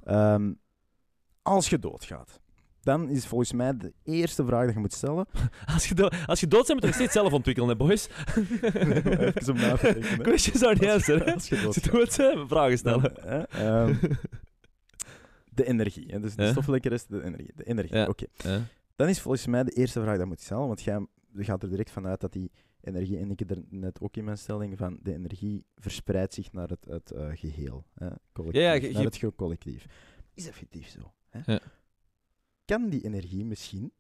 Ehm, 0.04 0.54
als 1.42 1.70
je 1.70 1.80
doodgaat, 1.80 2.40
dan 2.82 3.10
is 3.10 3.26
volgens 3.26 3.54
mij 3.54 3.78
de 3.78 3.94
eerste 4.04 4.46
vraag 4.46 4.66
dat 4.66 4.74
je 4.74 4.80
moet 4.80 4.94
stellen. 4.94 5.26
Als, 5.74 5.88
je 5.90 5.96
do- 5.96 6.10
als 6.26 6.40
je 6.40 6.48
dood 6.48 6.68
bent, 6.68 6.74
moet 6.74 6.82
je 6.82 6.88
nog 6.88 6.96
steeds 6.96 7.14
zelf 7.14 7.34
ontwikkelen, 7.34 7.70
hè, 7.70 7.76
boys. 7.76 8.10
even 8.36 9.54
om 9.54 9.60
na 9.60 9.78
te 9.78 9.94
denken. 9.94 10.22
Questions 10.22 10.64
are 10.64 10.78
the 10.80 10.92
answer. 10.92 11.34
Als 11.34 11.50
je 11.50 11.66
Als 11.66 11.76
je 11.76 11.92
doodgaat. 11.92 12.18
dood 12.18 12.36
bent, 12.36 12.50
vragen 12.50 12.84
Dan, 12.84 13.00
stellen. 13.12 13.14
hè, 13.30 13.44
ehm, 13.44 13.96
de 15.58 15.66
energie. 15.66 16.06
Hè, 16.08 16.20
dus 16.20 16.36
de 16.36 16.48
stoffelijke 16.48 16.90
rest, 16.90 17.10
de 17.10 17.24
energie. 17.24 17.52
De 17.56 17.64
energie, 17.64 18.08
oké. 18.08 18.26
Dan 18.96 19.08
is 19.08 19.20
volgens 19.20 19.46
mij 19.46 19.64
de 19.64 19.72
eerste 19.72 20.02
vraag 20.02 20.18
dat 20.18 20.28
moet 20.28 20.40
je 20.40 20.46
stellen, 20.46 20.68
want 20.68 20.82
jij 20.82 21.08
je 21.38 21.44
gaat 21.44 21.64
er 21.64 21.70
direct 21.70 21.92
vanuit 21.92 22.22
dat 22.22 22.34
die 22.34 22.52
energie, 22.82 23.18
en 23.18 23.32
ik 23.32 23.40
heb 23.40 23.52
er 23.52 23.64
net 23.70 24.02
ook 24.02 24.18
in 24.18 24.24
mijn 24.24 24.38
stelling 24.38 24.78
van, 24.78 25.00
de 25.02 25.14
energie 25.14 25.66
verspreidt 25.76 26.34
zich 26.34 26.52
naar 26.52 26.70
het, 26.70 26.86
het 26.86 27.12
eh, 27.12 27.30
geheel, 27.34 27.86
hè, 27.94 28.08
collectief, 28.32 28.62
Ja, 28.62 28.74
ja, 28.74 28.92
naar 28.92 29.04
het 29.04 29.36
collectief. 29.36 29.86
Is 30.34 30.48
effectief 30.48 30.88
zo. 30.88 31.14
Hè? 31.30 31.54
Ja. 31.54 31.60
Kan 32.66 32.90
die 32.90 33.04
energie 33.04 33.46
misschien 33.46 33.92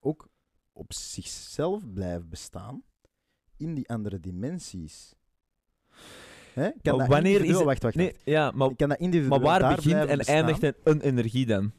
ook 0.00 0.28
op 0.72 0.92
zichzelf 0.92 1.92
blijven 1.92 2.28
bestaan 2.28 2.82
in 3.56 3.74
die 3.74 3.88
andere 3.88 4.20
dimensies? 4.20 5.14
Hè? 6.60 6.70
Kan 6.82 6.98
dat 6.98 7.06
wanneer 7.08 7.44
is 7.44 7.54
het- 7.56 7.62
Wacht, 7.64 7.82
wacht, 7.82 7.94
Nee, 7.94 8.06
wacht. 8.12 8.20
ja, 8.24 8.50
maar, 8.54 8.74
Kan 8.76 8.88
dat 8.88 8.98
individueel 8.98 9.40
maar 9.40 9.60
waar 9.60 9.74
begint 9.74 10.06
en 10.08 10.18
eindigt 10.20 10.72
een 10.84 11.00
energie 11.00 11.46
dan? 11.46 11.72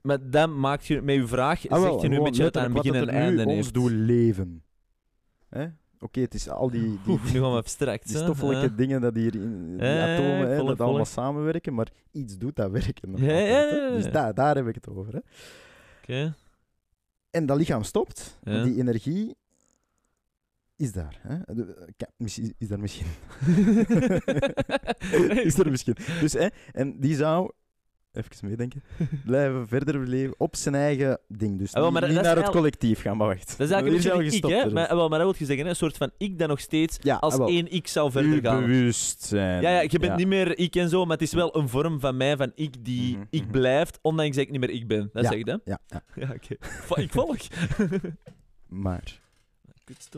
Maar 0.00 0.30
dan 0.30 0.60
maakt 0.60 0.86
je 0.86 1.02
met 1.02 1.14
je 1.14 1.26
vraag, 1.26 1.68
Ah, 1.68 1.80
wel, 1.82 1.92
zeg 1.92 2.02
je 2.02 2.08
nu 2.08 2.16
een 2.16 2.22
beetje 2.22 2.42
dat 2.42 2.54
het 2.54 2.64
een 2.64 2.72
letterlijk 2.72 3.04
begin 3.06 3.18
en 3.20 3.24
einde 3.26 3.44
ons 3.44 3.54
heeft. 3.54 3.74
doet 3.74 3.90
leven. 3.90 4.62
Hè? 5.48 5.66
Oké, 6.00 6.20
het 6.20 6.34
is 6.34 6.48
al 6.48 6.70
die, 6.70 6.98
die, 7.04 7.18
nu 7.32 7.40
gaan 7.40 7.50
we 7.50 7.56
abstract. 7.56 8.06
die 8.08 8.16
stoffelijke 8.16 8.74
dingen 8.74 9.00
dat 9.00 9.14
hier 9.14 9.34
in 9.34 9.76
die 9.78 9.86
atomen, 9.88 10.48
hè, 10.48 10.64
dat 10.64 10.80
allemaal 10.80 11.04
samenwerken, 11.04 11.74
maar 11.74 11.88
iets 12.10 12.38
doet 12.38 12.56
dat 12.56 12.70
werken. 12.70 13.16
Ja, 13.16 13.32
ja, 13.32 13.60
ja. 13.60 13.90
Dus 13.90 14.10
daar, 14.12 14.34
daar 14.34 14.54
heb 14.56 14.66
ik 14.68 14.74
het 14.74 14.88
over. 14.88 15.12
Hè. 15.12 15.18
Oké. 16.02 16.34
En 17.30 17.46
dat 17.46 17.56
lichaam 17.58 17.82
stopt, 17.82 18.38
die 18.42 18.78
energie 18.78 19.36
is 20.76 20.92
daar. 20.92 21.20
Hè. 21.22 21.54
De- 21.54 21.92
misschien- 22.16 22.54
Is 22.58 22.68
daar 22.68 22.80
misschien. 22.80 23.06
is 25.48 25.58
er 25.58 25.70
misschien. 25.70 25.96
Dus, 26.20 26.32
hè, 26.32 26.46
en 26.72 27.00
die 27.00 27.14
zou 27.16 27.50
even 28.12 28.48
meedenken. 28.48 28.82
Blijven 29.24 29.68
verder 29.68 30.08
leven 30.08 30.34
op 30.38 30.56
zijn 30.56 30.74
eigen 30.74 31.18
ding. 31.28 31.58
Dus 31.58 31.72
wel, 31.72 31.90
niet, 31.90 32.22
naar 32.22 32.36
het 32.36 32.50
collectief 32.50 33.00
gaan, 33.00 33.16
maar 33.16 33.26
wacht. 33.26 33.46
Dat 33.58 33.66
is 33.66 33.72
eigenlijk 33.72 33.94
een 34.04 34.10
zijn 34.10 34.18
beetje 34.18 34.36
ik, 34.36 34.44
hè? 34.64 34.70
Maar, 34.70 34.88
wel, 34.96 35.08
maar 35.08 35.18
dat 35.18 35.28
wil 35.28 35.36
je 35.38 35.44
zeggen, 35.44 35.66
een 35.66 35.76
soort 35.76 35.96
van 35.96 36.10
ik 36.18 36.38
dat 36.38 36.48
nog 36.48 36.60
steeds 36.60 36.96
Ja, 37.00 37.16
als 37.16 37.36
wel. 37.36 37.48
één 37.48 37.72
ik 37.72 37.86
zou 37.86 38.10
verder 38.10 38.40
gaan. 38.40 38.60
bewustzijn. 38.60 39.62
Ja, 39.62 39.70
ja, 39.70 39.80
je 39.80 39.88
bent 39.88 40.02
Ja. 40.04 40.16
niet 40.16 40.26
meer 40.26 40.58
ik 40.58 40.74
en 40.76 40.88
zo, 40.88 41.04
maar 41.04 41.16
het 41.16 41.26
is 41.26 41.32
wel 41.32 41.56
een 41.56 41.68
vorm 41.68 42.00
van 42.00 42.16
mij, 42.16 42.36
van 42.36 42.52
ik 42.54 42.84
die 42.84 43.16
Mhm, 43.16 43.24
ik 43.30 43.42
mhm. 43.42 43.50
blijft, 43.50 43.98
ondanks 44.02 44.36
dat 44.36 44.44
ik 44.44 44.50
niet 44.50 44.60
meer 44.60 44.70
ik 44.70 44.86
ben. 44.88 45.10
Dat 45.12 45.22
Ja. 45.22 45.30
zeg 45.30 45.38
je, 45.38 45.44
hè? 45.50 45.56
Ja, 45.72 45.78
ja. 45.86 46.02
Ja, 46.26 46.34
oké. 46.34 46.56
Ik 47.02 47.12
volg. 47.12 47.36
Maar. 48.68 49.22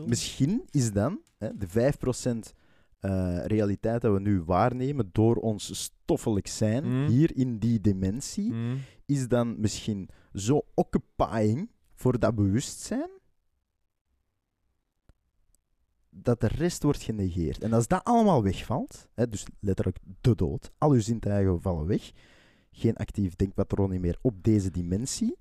Misschien 0.07 0.63
is 0.71 0.91
dan 0.91 1.21
hè, 1.37 1.57
de 1.57 1.67
5% 1.67 2.53
eh, 2.99 3.45
realiteit 3.45 4.01
dat 4.01 4.13
we 4.13 4.19
nu 4.19 4.41
waarnemen 4.41 5.09
door 5.11 5.35
ons 5.35 5.83
stoffelijk 5.83 6.47
zijn, 6.47 6.83
Mhm. 7.01 7.11
hier 7.11 7.35
in 7.35 7.57
die 7.59 7.81
dimensie, 7.81 8.51
Mm. 8.53 8.79
is 9.05 9.27
dan 9.27 9.59
misschien 9.59 10.09
zo 10.33 10.61
occupying 10.73 11.69
voor 11.93 12.19
dat 12.19 12.35
bewustzijn 12.35 13.09
dat 16.09 16.41
de 16.41 16.47
rest 16.47 16.83
wordt 16.83 17.01
genegeerd. 17.03 17.63
En 17.63 17.73
als 17.73 17.87
dat 17.87 18.03
allemaal 18.03 18.43
wegvalt, 18.43 19.07
hè, 19.13 19.27
dus 19.27 19.45
letterlijk 19.59 19.97
de 20.21 20.35
dood, 20.35 20.71
al 20.77 20.91
uw 20.91 20.99
zintuigen 21.01 21.61
vallen 21.61 21.85
weg, 21.87 22.11
geen 22.71 22.95
actief 22.95 23.35
denkpatroon 23.35 23.89
niet 23.89 24.01
meer 24.01 24.17
op 24.21 24.43
deze 24.43 24.71
dimensie, 24.71 25.35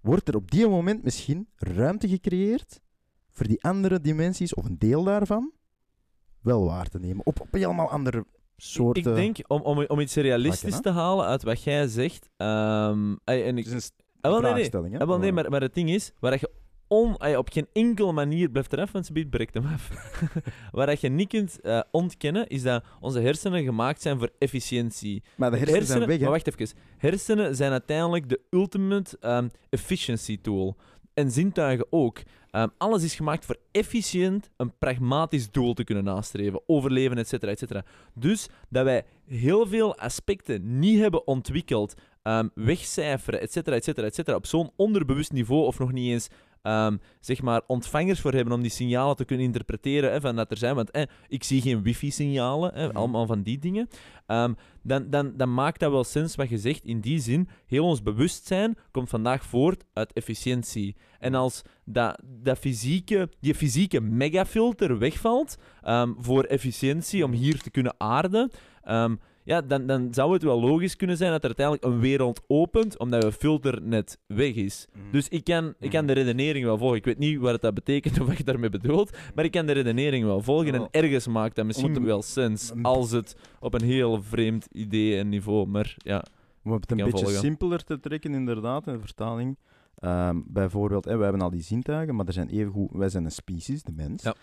wordt 0.00 0.28
er 0.28 0.36
op 0.36 0.50
die 0.50 0.68
moment 0.68 1.02
misschien 1.02 1.48
ruimte 1.56 2.08
gecreëerd 2.08 2.80
voor 3.34 3.46
die 3.46 3.62
andere 3.64 4.00
dimensies, 4.00 4.54
of 4.54 4.64
een 4.64 4.78
deel 4.78 5.04
daarvan, 5.04 5.52
wel 6.40 6.64
waar 6.64 6.88
te 6.88 6.98
nemen. 6.98 7.26
Op, 7.26 7.40
op 7.40 7.48
helemaal 7.50 7.90
andere 7.90 8.24
soorten... 8.56 9.10
Ik 9.10 9.14
denk, 9.16 9.50
om, 9.50 9.60
om, 9.60 9.84
om 9.86 10.00
iets 10.00 10.14
realistisch 10.14 10.80
te 10.80 10.90
halen 10.90 11.26
uit 11.26 11.42
wat 11.42 11.62
jij 11.62 11.86
zegt. 11.86 12.28
ehm, 12.36 13.14
ey, 13.24 13.44
en 13.44 13.58
ik, 13.58 13.64
Het 13.64 13.74
is 13.74 13.90
een 13.96 14.02
Ah, 14.20 14.30
wel, 14.30 14.40
nee, 14.40 14.50
nee. 14.52 14.58
vraagstelling, 14.58 14.92
hè? 14.94 15.00
Ah, 15.00 15.06
wel, 15.06 15.18
nee, 15.18 15.32
maar, 15.32 15.50
maar 15.50 15.60
het 15.60 15.74
ding 15.74 15.90
is, 15.90 16.12
waar 16.20 16.30
dat 16.30 16.40
je 16.40 16.50
on, 16.88 17.36
op 17.36 17.48
geen 17.52 17.66
enkele 17.72 18.12
manier 18.12 18.50
blijft 18.50 18.72
eraf, 18.72 18.92
want 18.92 19.06
ze 19.06 19.12
biedt 19.12 19.30
breekt 19.30 19.54
hem 19.54 19.66
af. 19.66 19.90
waar 20.72 20.86
dat 20.86 21.00
je 21.00 21.08
niet 21.08 21.28
kunt 21.28 21.60
eh, 21.60 21.80
ontkennen, 21.90 22.46
is 22.48 22.62
dat 22.62 22.84
onze 23.00 23.20
hersenen 23.20 23.64
gemaakt 23.64 24.02
zijn 24.02 24.18
voor 24.18 24.30
efficiëntie. 24.38 25.22
Maar 25.36 25.50
de 25.50 25.56
hersenen, 25.56 25.86
zijn 25.86 26.06
weg, 26.06 26.16
hè? 26.16 26.22
maar 26.22 26.30
wacht 26.30 26.46
even. 26.60 26.76
Hersenen 26.96 27.56
zijn 27.56 27.72
uiteindelijk 27.72 28.28
de 28.28 28.40
ultimate 28.50 29.16
ehm, 29.20 29.48
efficiency 29.68 30.40
tool. 30.40 30.76
En 31.14 31.30
zintuigen 31.30 31.86
ook. 31.90 32.22
Ehm, 32.50 32.68
alles 32.78 33.02
is 33.02 33.14
gemaakt 33.14 33.44
voor 33.44 33.56
efficiënt 33.72 34.50
een 34.56 34.78
pragmatisch 34.78 35.50
doel 35.50 35.74
te 35.74 35.84
kunnen 35.84 36.04
nastreven. 36.04 36.60
Overleven, 36.66 37.18
et 37.18 37.28
cetera, 37.28 37.52
et 37.52 37.58
cetera. 37.58 37.84
Dus 38.14 38.48
dat 38.68 38.84
wij 38.84 39.04
heel 39.26 39.66
veel 39.66 39.98
aspecten 39.98 40.78
niet 40.78 41.00
hebben 41.00 41.26
ontwikkeld, 41.26 41.94
ehm, 42.22 42.48
wegcijferen, 42.54 43.40
et 43.40 43.52
cetera, 43.52 43.76
et 43.76 43.84
cetera, 43.84 44.06
et 44.06 44.14
cetera, 44.14 44.36
op 44.36 44.46
zo'n 44.46 44.70
onderbewust 44.76 45.32
niveau 45.32 45.66
of 45.66 45.78
nog 45.78 45.92
niet 45.92 46.12
eens 46.12 46.28
ehm, 46.64 46.96
zeg 47.20 47.42
maar 47.42 47.62
ontvangers 47.66 48.20
voor 48.20 48.32
hebben 48.32 48.54
om 48.54 48.62
die 48.62 48.70
signalen 48.70 49.16
te 49.16 49.24
kunnen 49.24 49.46
interpreteren 49.46 50.12
hè, 50.12 50.20
van 50.20 50.36
dat 50.36 50.50
er 50.50 50.56
zijn. 50.56 50.74
Want 50.74 50.90
eh, 50.90 51.02
ik 51.28 51.44
zie 51.44 51.60
geen 51.60 51.82
wifi-signalen, 51.82 52.74
hè, 52.74 52.86
Mhm. 52.86 52.96
allemaal 52.96 53.26
van 53.26 53.42
die 53.42 53.58
dingen. 53.58 53.88
Ehm, 54.26 54.52
dan, 54.82 55.10
dan, 55.10 55.36
dan 55.36 55.54
maakt 55.54 55.80
dat 55.80 55.90
wel 55.90 56.04
sens 56.04 56.34
wat 56.34 56.48
je 56.48 56.58
zegt. 56.58 56.84
In 56.84 57.00
die 57.00 57.18
zin, 57.20 57.48
heel 57.66 57.84
ons 57.84 58.02
bewustzijn 58.02 58.76
komt 58.90 59.08
vandaag 59.08 59.44
voort 59.44 59.84
uit 59.92 60.12
efficiëntie. 60.12 60.96
En 61.18 61.34
als 61.34 61.62
dat, 61.84 62.20
dat 62.24 62.58
fysieke, 62.58 63.28
die 63.40 63.54
fysieke 63.54 64.00
megafilter 64.00 64.98
wegvalt 64.98 65.56
ehm, 65.82 66.12
voor 66.18 66.44
efficiëntie 66.44 67.24
om 67.24 67.32
hier 67.32 67.58
te 67.62 67.70
kunnen 67.70 67.94
aarden, 67.98 68.50
ehm, 68.82 69.14
ja, 69.44 69.60
dan, 69.60 69.86
dan 69.86 70.14
zou 70.14 70.32
het 70.32 70.42
wel 70.42 70.60
logisch 70.60 70.96
kunnen 70.96 71.16
zijn 71.16 71.30
dat 71.30 71.40
er 71.40 71.46
uiteindelijk 71.46 71.86
een 71.86 72.00
wereld 72.00 72.40
opent, 72.46 72.98
omdat 72.98 73.22
je 73.22 73.32
filter 73.32 73.82
net 73.82 74.18
weg 74.26 74.54
is. 74.54 74.86
Mm. 74.92 75.02
Dus 75.12 75.28
ik 75.28 75.44
kan, 75.44 75.74
ik 75.78 75.90
kan 75.90 76.06
de 76.06 76.12
redenering 76.12 76.64
wel 76.64 76.78
volgen. 76.78 76.96
Ik 76.98 77.04
weet 77.04 77.18
niet 77.18 77.38
wat 77.38 77.60
dat 77.60 77.74
betekent 77.74 78.18
of 78.20 78.26
wat 78.26 78.36
je 78.36 78.44
daarmee 78.44 78.70
bedoelt, 78.70 79.16
maar 79.34 79.44
ik 79.44 79.50
kan 79.50 79.66
de 79.66 79.72
redenering 79.72 80.24
wel 80.24 80.40
volgen. 80.42 80.74
En 80.74 80.88
ergens 80.90 81.26
maakt 81.26 81.56
dat 81.56 81.66
misschien 81.66 81.96
Om 81.96 82.04
wel 82.04 82.22
sens, 82.22 82.70
een- 82.70 82.82
als 82.82 83.10
het 83.10 83.36
op 83.60 83.74
een 83.74 83.84
heel 83.84 84.22
vreemd 84.22 84.66
idee 84.72 85.18
en 85.18 85.28
niveau. 85.28 85.66
Maar 85.66 85.94
ja, 85.98 86.24
Om 86.64 86.72
het 86.72 86.90
een 86.90 86.96
beetje 86.96 87.10
volgen. 87.10 87.34
simpeler 87.38 87.84
te 87.84 88.00
trekken, 88.00 88.34
inderdaad, 88.34 88.86
in 88.86 88.92
de 88.92 89.00
vertaling. 89.00 89.56
Ehm, 89.98 90.40
bijvoorbeeld, 90.46 91.04
hè, 91.04 91.14
wij 91.16 91.22
hebben 91.28 91.42
al 91.42 91.50
die 91.50 91.62
zintuigen, 91.62 92.14
maar 92.14 92.26
er 92.26 92.32
zijn 92.32 92.48
evengoed, 92.48 92.90
wij 92.92 93.08
zijn 93.08 93.24
een 93.24 93.30
species, 93.30 93.82
de 93.82 93.92
mens. 93.96 94.22
Ja. 94.22 94.34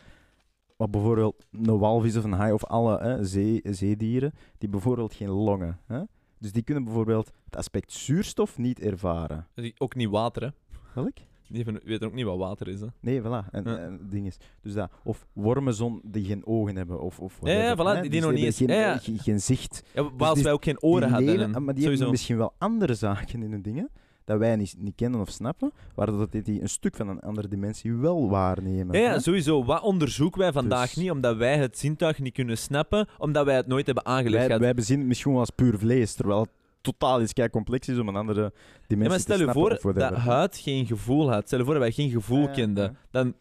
Maar 0.82 0.90
bijvoorbeeld 0.90 1.46
een 1.52 1.78
walvis 1.78 2.18
of 2.18 2.24
een 2.24 2.32
haai 2.32 2.54
of 2.54 2.66
alle 2.66 2.98
hè, 3.00 3.26
zee, 3.26 3.62
zeedieren, 3.64 4.34
die 4.58 4.70
bijvoorbeeld 4.70 5.14
geen 5.14 5.30
longen. 5.30 5.80
Hè? 5.86 6.02
Dus 6.40 6.52
die 6.52 6.64
kunnen 6.64 6.84
bijvoorbeeld 6.84 7.32
het 7.46 7.56
aspect 7.56 7.92
zuurstof 7.92 8.58
niet 8.58 8.80
ervaren. 8.80 9.48
die- 9.56 9.74
ook 9.78 9.96
niet 9.96 10.10
water, 10.10 10.42
hè. 10.42 10.50
Welk? 10.94 11.14
Die 11.48 11.66
weten 11.84 12.08
ook 12.08 12.14
niet 12.14 12.26
wat 12.26 12.38
water 12.38 12.68
is, 12.68 12.80
hè. 12.80 12.88
Nee, 13.00 13.22
voilà. 13.22 13.50
En, 13.52 13.64
Ja. 13.66 13.78
en 13.78 14.00
ding 14.10 14.28
is, 14.28 14.38
dus 14.62 14.74
dat, 14.74 14.92
of 15.04 15.26
wormen 15.34 15.74
zon 15.74 16.02
die 16.04 16.26
geen 16.26 16.46
ogen 16.46 16.76
hebben, 16.76 17.02
of, 17.02 17.20
of 17.20 17.38
Ja, 17.42 17.76
voilà, 17.76 17.78
hè. 17.96 18.02
die 18.02 18.10
Dus 18.10 18.20
nog 18.22 18.32
niet 18.32 18.40
hebben 18.40 18.46
eens- 18.46 18.58
Geen, 18.58 18.70
ja, 18.70 18.98
geen, 18.98 19.20
geen 19.20 19.40
zicht. 19.42 19.84
Ja, 19.94 20.10
als 20.18 20.34
die- 20.34 20.44
wij 20.44 20.54
ook 20.54 20.64
geen 20.64 20.82
oren 20.82 21.10
hadden. 21.10 21.36
maar 21.38 21.50
die 21.52 21.84
sowieso. 21.84 21.90
hebben 21.90 22.10
misschien 22.10 22.38
wel 22.38 22.54
andere 22.58 22.94
zaken 22.94 23.44
in 23.44 23.52
hun 23.52 23.62
dingen 23.62 23.90
dat 24.32 24.40
wij 24.40 24.56
niet, 24.56 24.76
niet 24.78 24.96
kennen 24.96 25.20
of 25.20 25.30
snappen, 25.30 25.72
waardoor 25.96 26.18
dat 26.30 26.46
die 26.46 26.62
een 26.62 26.70
stuk 26.70 26.96
van 26.96 27.08
een 27.08 27.20
andere 27.20 27.48
dimensie 27.48 27.94
wel 27.94 28.30
waarnemen. 28.30 29.00
Ja, 29.00 29.20
sowieso. 29.20 29.66
Wat 29.66 29.82
onderzoeken 29.82 30.40
wij 30.42 30.52
vandaag 30.52 30.86
Dus- 30.86 30.96
niet, 30.96 31.12
omdat 31.12 31.38
wij 31.38 31.58
het 31.58 31.78
zintuig 31.78 32.20
niet 32.20 32.34
kunnen 32.34 32.58
snappen, 32.58 33.08
omdat 33.18 33.46
wij 33.46 33.56
het 33.56 33.68
nooit 33.68 33.86
hebben 33.86 34.06
aangelegd. 34.06 34.48
wij, 34.48 34.60
wij 34.60 34.74
bezien 34.74 34.98
het 35.00 35.08
misschien 35.08 35.32
wel 35.32 35.40
als 35.40 35.50
puur 35.50 35.78
vlees, 35.78 36.14
terwijl 36.14 36.40
het 36.40 36.50
totaal 36.82 37.22
iets 37.22 37.34
kei 37.34 37.50
complex 37.50 37.88
is 37.88 37.98
om 37.98 38.08
een 38.08 38.16
andere 38.16 38.42
Ja, 38.42 38.50
dimensie 38.88 38.98
maar 38.98 39.18
te 39.18 39.34
stel 39.54 39.68
je 39.70 39.80
voor 39.80 39.94
dat 39.94 40.14
huid 40.14 40.58
geen 40.58 40.86
gevoel 40.86 41.32
had. 41.32 41.46
Stel 41.46 41.58
je 41.60 41.64
voor 41.66 41.74
dat 41.74 41.84
wij 41.84 41.92
geen 41.92 42.10
gevoel 42.10 42.42
ja, 42.42 42.52
kenden. 42.52 42.84
ja. 42.84 42.94
Dan 43.12 43.34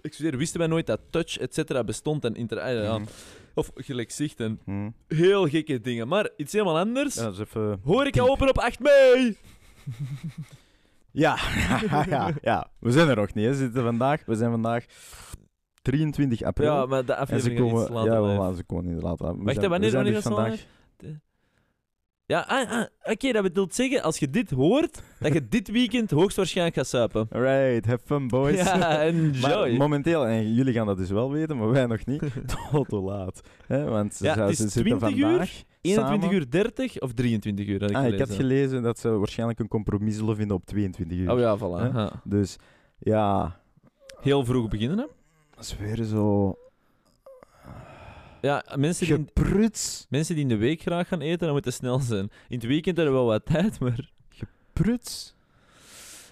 excuseer, 0.00 0.36
wisten 0.36 0.58
wij 0.58 0.68
nooit 0.68 0.86
dat 0.86 1.00
touch, 1.10 1.38
et 1.38 1.54
cetera, 1.54 1.84
bestond. 1.84 2.24
En 2.24 2.34
inter 2.34 2.60
ah, 2.60 2.94
Mhm. 2.94 3.04
Of 3.54 3.70
gelijk 3.74 4.10
zicht 4.10 4.40
en 4.40 4.60
Mhm. 4.64 4.88
heel 5.08 5.48
gekke 5.48 5.80
dingen. 5.80 6.08
Maar 6.08 6.30
iets 6.36 6.52
helemaal 6.52 6.78
anders. 6.78 7.14
Ja, 7.14 7.28
is 7.28 7.38
even... 7.38 7.80
Hoor 7.84 8.06
ik 8.06 8.20
open 8.22 8.48
op 8.48 8.58
8 8.58 8.80
mei! 8.80 9.36
Ja, 11.10 11.36
ja, 12.08 12.30
ja. 12.42 12.70
We 12.78 12.90
zijn 12.90 13.08
er 13.08 13.16
nog 13.16 13.34
niet. 13.34 13.44
Hè. 13.44 13.50
We, 13.50 13.56
zitten 13.56 13.82
vandaag, 13.82 14.22
we 14.26 14.34
zijn 14.34 14.50
vandaag 14.50 14.84
23 15.82 16.42
april. 16.42 16.72
Ja, 16.74 16.86
maar 16.86 17.04
de 17.04 17.12
en 17.12 17.16
ze 17.16 17.22
aflevering 17.22 17.58
is 17.60 17.64
komen, 17.66 17.82
iets 17.82 17.90
later 17.90 18.12
ja, 18.12 18.20
wel, 18.20 18.52
ze 18.54 18.64
komen 18.64 18.84
inderdaad. 18.84 19.22
aan. 19.22 19.38
We 19.38 19.44
Wacht, 19.44 19.56
zijn- 19.56 19.70
wanneer, 19.70 19.90
we 19.90 19.96
zijn 19.96 20.12
dus 20.12 20.22
vandaag... 20.22 20.44
vandaag? 20.46 20.64
Ja, 22.26 22.40
ah, 22.48 22.70
ah, 22.70 22.86
oké, 23.02 23.32
dat 23.32 23.52
wil 23.52 23.66
zeggen, 23.70 24.02
als 24.02 24.18
je 24.18 24.30
dit 24.30 24.50
hoort, 24.50 25.02
dat 25.20 25.32
je 25.32 25.48
dit 25.48 25.68
weekend 25.70 26.10
hoogstwaarschijnlijk 26.10 26.76
gaat 26.76 26.86
suipen. 26.86 27.26
Alright, 27.30 27.86
have 27.86 28.00
fun 28.04 28.28
boys. 28.28 28.56
Ja, 28.56 28.76
Maar 28.80 29.00
enjoy. 29.00 29.76
momenteel, 29.76 30.26
en 30.26 30.54
jullie 30.54 30.72
gaan 30.72 30.86
dat 30.86 30.96
dus 30.96 31.10
wel 31.10 31.32
weten, 31.32 31.56
maar 31.56 31.70
wij 31.70 31.86
nog 31.86 32.04
niet, 32.06 32.22
tot 32.70 32.88
te 32.88 32.96
laat. 32.96 33.40
Hè? 33.66 33.84
Want 33.84 34.14
ze, 34.14 34.24
Ja, 34.24 34.38
het 34.38 34.50
is 34.50 34.56
ze 34.56 34.62
zitten 34.68 34.98
20 34.98 35.10
uur, 35.18 35.28
vandaag 35.28 35.62
21 35.86 36.22
samen- 36.22 36.34
uur 36.40 36.50
30 36.50 37.00
of 37.00 37.12
23 37.12 37.66
uur? 37.66 37.80
Had 37.80 37.90
ik 37.90 37.96
Ah, 37.96 38.06
ik 38.06 38.18
had 38.18 38.30
gelezen. 38.34 38.82
dat 38.82 38.98
ze 38.98 39.08
waarschijnlijk 39.08 39.58
een 39.58 39.68
compromis 39.68 40.16
zullen 40.16 40.36
vinden 40.36 40.56
op 40.56 40.64
22 40.66 41.18
uur. 41.18 41.30
Oh 41.32 41.38
ja, 41.38 41.58
voilà. 41.58 41.92
Hè? 41.94 42.06
Dus 42.24 42.56
ja, 42.98 43.56
Heel 44.20 44.44
vroeg 44.44 44.68
beginnen, 44.68 44.98
hè? 44.98 45.04
dat 45.54 45.64
is 45.64 45.76
weer 45.76 46.04
zo 46.04 46.54
Ja, 48.42 48.64
mensen 48.76 49.06
die, 49.06 49.14
in, 49.16 49.28
gepruts. 49.34 50.06
mensen 50.10 50.34
die 50.34 50.42
in 50.44 50.48
de 50.50 50.56
week 50.56 50.80
graag 50.80 51.08
gaan 51.08 51.20
eten, 51.20 51.38
dan 51.38 51.52
moeten 51.52 51.72
snel 51.72 51.98
zijn. 51.98 52.30
In 52.48 52.58
het 52.58 52.66
weekend 52.66 52.96
hebben 52.96 53.14
we 53.14 53.20
wel 53.20 53.28
wat 53.30 53.44
tijd, 53.46 53.80
maar... 53.80 54.10
Pruts. 54.72 55.34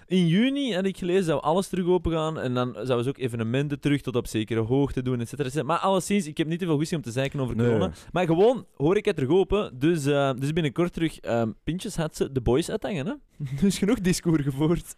In 0.07 0.27
juni 0.27 0.73
had 0.73 0.85
ik 0.85 0.97
gelezen 0.97 1.25
dat 1.25 1.35
we 1.41 1.47
alles 1.47 1.67
terug 1.67 1.85
open 1.85 2.11
gaan 2.11 2.39
en 2.39 2.53
dan 2.53 2.73
zouden 2.73 3.03
ze 3.03 3.09
ook 3.09 3.17
evenementen 3.17 3.79
terug 3.79 4.01
tot 4.01 4.15
op 4.15 4.27
zekere 4.27 4.59
hoogte 4.59 5.01
doen, 5.01 5.19
et 5.19 5.29
cetera, 5.29 5.47
et 5.47 5.53
cetera. 5.53 5.71
Maar 5.73 5.79
alleszins, 5.81 6.27
ik 6.27 6.37
heb 6.37 6.47
niet 6.47 6.59
te 6.59 6.65
veel 6.65 6.75
goesting 6.75 6.99
om 6.99 7.05
te 7.11 7.13
zeiken 7.19 7.39
over 7.39 7.55
Nee. 7.55 7.65
corona. 7.67 7.91
Maar 8.11 8.25
gewoon, 8.25 8.65
hoor 8.75 8.97
ik 8.97 9.05
het 9.05 9.15
terug 9.15 9.31
open, 9.31 9.79
dus, 9.79 10.05
eh, 10.05 10.33
dus 10.33 10.53
binnenkort 10.53 10.93
terug 10.93 11.19
ehm 11.19 11.51
pintjes 11.63 11.95
had 11.95 12.15
ze 12.15 12.31
de 12.31 12.41
boys 12.41 12.69
uithangen, 12.69 13.05
hè. 13.07 13.13
Dus 13.61 13.77
genoeg 13.77 13.99
discours 13.99 14.43
gevoerd. 14.43 14.93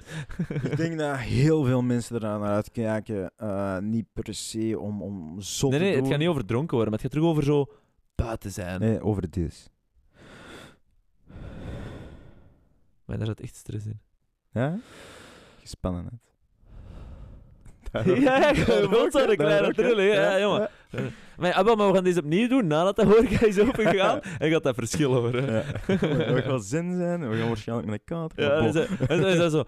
ik 0.63 0.77
denk 0.77 0.97
dat 0.99 1.17
heel 1.17 1.63
veel 1.63 1.81
mensen 1.81 2.15
eraan 2.15 2.39
naar 2.39 2.53
uitkijken. 2.53 3.31
eh, 3.37 3.77
niet 3.77 4.05
per 4.13 4.33
se 4.33 4.79
om, 4.79 5.01
om 5.01 5.41
zot 5.41 5.69
Nee, 5.71 5.79
te 5.79 5.85
nee, 5.85 5.95
het 5.95 6.07
gaat 6.07 6.17
niet 6.19 6.27
over 6.27 6.45
dronken 6.45 6.75
worden, 6.75 6.93
maar 6.93 7.01
het 7.01 7.11
gaat 7.11 7.21
terug 7.21 7.29
over 7.31 7.43
zo 7.43 7.65
buiten 8.15 8.51
zijn. 8.51 8.79
Nee, 8.79 9.01
over 9.01 9.29
dit. 9.29 9.71
Maar 13.05 13.17
daar 13.17 13.27
zat 13.27 13.39
echt 13.39 13.55
stress 13.55 13.85
in. 13.85 13.99
Ja? 14.57 14.79
Gespannenheid. 15.59 16.25
Ja, 18.05 18.13
ja, 18.37 18.49
je 18.49 18.87
voelt 18.91 19.11
zo 19.11 19.25
de 19.27 19.35
kleine 19.35 19.73
trillen, 19.73 20.03
ja, 20.05 20.13
ja, 20.13 20.39
jongen. 20.39 20.69
Maar, 21.37 21.63
wel, 21.63 21.75
maar 21.75 21.87
we 21.87 21.93
gaan 21.93 22.03
deze 22.03 22.19
opnieuw 22.19 22.47
doen 22.47 22.67
nadat 22.67 22.95
de 22.95 23.05
horeca 23.05 23.45
is 23.45 23.59
opengegaan. 23.59 24.21
en 24.39 24.51
gaat 24.51 24.63
dat 24.63 24.75
verschil 24.75 25.13
horen. 25.13 25.45
Ja. 25.45 25.63
We 26.33 26.41
gaan 26.45 26.61
zin 26.61 26.95
zijn, 26.95 27.29
we 27.29 27.37
gaan 27.37 27.47
waarschijnlijk 27.47 27.89
met 27.89 27.99
een 27.99 28.05
kater. 28.05 28.43
Ja, 28.43 28.51
en 29.07 29.21
dan 29.21 29.29
is- 29.29 29.37
dat 29.37 29.51
zo. 29.51 29.63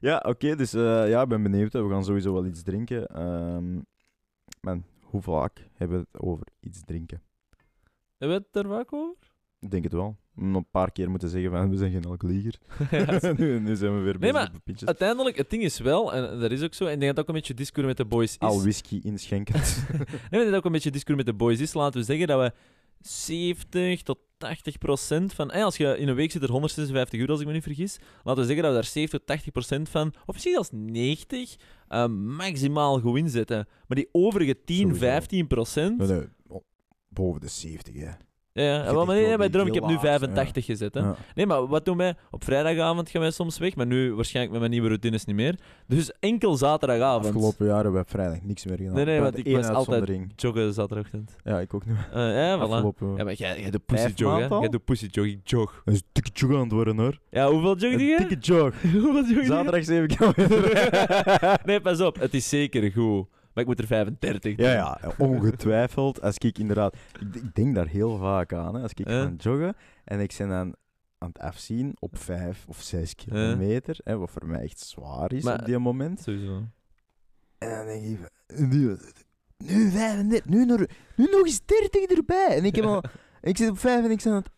ja, 0.00 0.22
oké, 0.26 0.56
dus 0.56 0.74
eh, 0.74 1.08
ja, 1.08 1.22
ik 1.22 1.28
ben 1.28 1.42
benieuwd. 1.42 1.72
We 1.72 1.88
gaan 1.88 2.04
sowieso 2.04 2.32
wel 2.32 2.46
iets 2.46 2.62
drinken. 2.62 3.06
Ehm 3.06 3.80
man, 4.60 4.84
hoe 5.02 5.22
vaak 5.22 5.68
hebben 5.74 5.98
we 5.98 6.06
het 6.12 6.22
over 6.22 6.46
iets 6.60 6.80
drinken? 6.84 7.22
Hebben 8.18 8.38
we 8.38 8.44
het 8.52 8.64
er 8.64 8.70
vaak 8.70 8.92
over? 8.92 9.16
Ik 9.60 9.70
denk 9.70 9.84
het 9.84 9.92
wel. 9.92 10.16
Een 10.36 10.66
paar 10.70 10.92
keer 10.92 11.10
moeten 11.10 11.28
zeggen 11.28 11.50
van 11.50 11.70
we 11.70 11.76
zijn 11.76 11.90
geen 11.90 12.04
alcoholieker. 12.04 12.58
Ja, 12.90 13.32
nu, 13.36 13.60
nu 13.60 13.76
zijn 13.76 13.96
we 13.96 14.00
weer 14.00 14.18
bezig 14.18 14.34
maar 14.34 14.52
de 14.52 14.58
pintjes. 14.64 14.88
Uiteindelijk, 14.88 15.36
het 15.36 15.50
ding 15.50 15.62
is 15.62 15.78
wel, 15.78 16.12
en 16.12 16.40
dat 16.40 16.50
is 16.50 16.62
ook 16.62 16.74
zo, 16.74 16.84
en 16.84 16.92
ik 16.92 17.00
denk 17.00 17.10
dat 17.14 17.20
ook 17.20 17.28
een 17.28 17.34
beetje 17.34 17.54
discours 17.54 17.86
met 17.86 17.96
de 17.96 18.04
boys 18.04 18.32
is. 18.32 18.38
Al 18.38 18.60
whisky 18.60 19.00
inschenken. 19.02 19.54
Nee, 19.60 19.96
maar 19.98 20.22
ik 20.22 20.30
denk 20.30 20.44
dat 20.44 20.54
ook 20.54 20.64
een 20.64 20.72
beetje 20.72 20.90
discours 20.90 21.16
met 21.16 21.26
de 21.26 21.34
boys 21.34 21.60
is. 21.60 21.74
Laten 21.74 22.00
we 22.00 22.06
zeggen 22.06 22.26
dat 22.26 22.40
we 22.40 22.52
70 23.08 24.02
tot 24.02 24.18
80 24.38 24.78
procent 24.78 25.32
van... 25.32 25.50
als 25.50 25.76
je 25.76 25.98
in 25.98 26.08
een 26.08 26.14
week 26.14 26.30
zit 26.30 26.42
er 26.42 26.50
156 26.50 27.20
uur, 27.20 27.30
als 27.30 27.40
ik 27.40 27.46
me 27.46 27.52
niet 27.52 27.62
vergis. 27.62 27.98
Laten 28.22 28.40
we 28.42 28.46
zeggen 28.46 28.62
dat 28.62 28.72
we 28.72 28.80
daar 28.80 28.90
70 28.90 29.18
tot 29.18 29.26
80 29.28 29.52
procent 29.52 29.88
van, 29.88 30.08
of 30.26 30.32
misschien 30.34 30.52
zelfs 30.52 30.70
90, 30.72 31.56
eh, 31.88 32.06
maximaal 32.06 33.00
goed 33.00 33.18
inzetten. 33.18 33.68
Maar 33.86 33.96
die 33.96 34.08
overige 34.12 34.64
10, 34.64 34.76
Sowieso. 34.76 34.98
15 34.98 35.46
procent... 35.46 35.98
nee, 35.98 36.08
nee, 36.08 36.26
boven 37.08 37.40
de 37.40 37.48
70, 37.48 37.94
hè. 37.94 38.10
Ja, 38.54 38.92
maar 38.92 39.06
nee, 39.06 39.26
wel 39.26 39.36
bij 39.36 39.46
die 39.48 39.50
Drum, 39.50 39.66
ik 39.66 39.74
heb 39.74 39.82
nu 39.82 39.88
heel 39.88 39.96
laag, 40.02 40.02
85 40.02 40.64
gezet. 40.64 40.94
Hè. 40.94 41.00
Ja. 41.00 41.16
Nee, 41.34 41.46
maar 41.46 41.66
wat 41.66 41.84
doen 41.84 41.96
wij? 41.96 42.14
Op 42.30 42.44
vrijdagavond 42.44 43.10
gaan 43.10 43.20
wij 43.20 43.30
soms 43.30 43.58
weg, 43.58 43.76
maar 43.76 43.86
nu 43.86 44.14
waarschijnlijk 44.14 44.52
met 44.52 44.60
mijn 44.60 44.72
nieuwe 44.72 44.88
routines 44.88 45.24
niet 45.24 45.36
meer. 45.36 45.58
Dus 45.86 46.12
enkel 46.20 46.56
zaterdagavond. 46.56 47.26
Afgelopen 47.26 47.66
jaren 47.66 47.82
hebben 47.82 48.02
we 48.02 48.08
vrijdag 48.08 48.42
niks 48.42 48.64
meer 48.66 48.76
gedaan. 48.76 48.94
Nee, 48.94 49.04
nee, 49.04 49.20
want 49.20 49.38
ik 49.38 49.56
was 49.56 49.68
altijd 49.68 50.18
joggen 50.36 50.72
zaterdagochtend. 50.72 51.36
Ja, 51.44 51.60
ik 51.60 51.74
ook 51.74 51.86
nu. 51.86 51.92
Eh, 51.92 52.34
ja, 52.34 52.58
voilà. 52.58 52.60
Afgelopen... 52.60 53.16
Ja, 53.16 53.24
maar 53.24 53.34
jij, 53.34 53.60
jij 53.60 53.70
doet 53.70 53.86
pussy 53.86 54.12
jog, 54.14 54.38
hè? 54.38 54.56
Jij 54.56 54.68
doet 54.68 54.84
pussy 54.84 55.08
jog, 55.10 55.26
ik 55.26 55.40
jog. 55.48 55.82
Dat 55.84 55.94
is 55.94 56.00
een 56.00 56.06
dikke 56.12 56.30
jog 56.32 56.54
aan 56.54 56.62
het 56.62 56.72
worden, 56.72 56.98
hoor. 56.98 57.18
Ja, 57.30 57.50
hoeveel 57.50 57.76
jog 57.76 57.92
Een 57.92 57.98
je? 57.98 58.16
dikke 58.18 58.36
jog. 58.38 58.74
hoeveel 59.02 59.34
jog? 59.34 59.46
Zaterdag 59.46 59.84
7 59.84 60.08
kilometer. 60.08 60.90
nee, 61.64 61.80
pas 61.80 62.00
op. 62.00 62.18
Het 62.20 62.34
is 62.34 62.48
zeker 62.48 62.92
goed. 62.92 63.26
Maar 63.54 63.62
ik 63.64 63.66
moet 63.66 63.78
er 63.78 63.86
35 63.86 64.54
doen. 64.56 64.66
Ja, 64.66 64.72
ja, 65.02 65.12
ongetwijfeld. 65.18 66.20
Als 66.22 66.38
ik 66.38 66.58
inderdaad... 66.58 66.96
Ik, 67.20 67.34
ik 67.34 67.54
denk 67.54 67.74
daar 67.74 67.86
heel 67.86 68.18
vaak 68.18 68.52
aan, 68.52 68.74
hè. 68.74 68.82
Als 68.82 68.90
ik 68.94 69.08
Ja. 69.08 69.22
ga 69.22 69.32
joggen 69.38 69.74
en 70.04 70.20
ik 70.20 70.34
ben 70.38 70.48
dan 70.48 70.74
aan 71.18 71.28
het 71.28 71.38
afzien 71.38 71.96
op 71.98 72.18
5 72.18 72.64
of 72.68 72.80
6 72.82 73.14
kilometer, 73.14 73.98
hè, 74.04 74.18
wat 74.18 74.30
voor 74.30 74.46
mij 74.46 74.60
echt 74.62 74.78
zwaar 74.80 75.32
is 75.32 75.44
Maar- 75.44 75.58
op 75.60 75.64
die 75.66 75.78
moment. 75.78 76.20
Sowieso. 76.20 76.62
En 77.58 77.70
dan 77.70 77.86
denk 77.86 78.04
ik, 78.04 78.30
nu, 78.58 78.96
nu 79.58 79.90
35, 79.90 80.44
nu, 80.44 80.64
nog- 80.64 80.86
nu 81.16 81.24
nog 81.30 81.46
eens 81.46 81.60
30 81.64 82.04
erbij. 82.16 82.46
En 82.56 82.64
ik, 82.64 82.76
heb 82.76 82.84
al, 82.84 83.02
ik 83.40 83.56
zit 83.56 83.70
op 83.70 83.78
5 83.78 84.04
en 84.04 84.10
ik 84.10 84.22
ben 84.22 84.32
aan 84.32 84.38
het... 84.38 84.50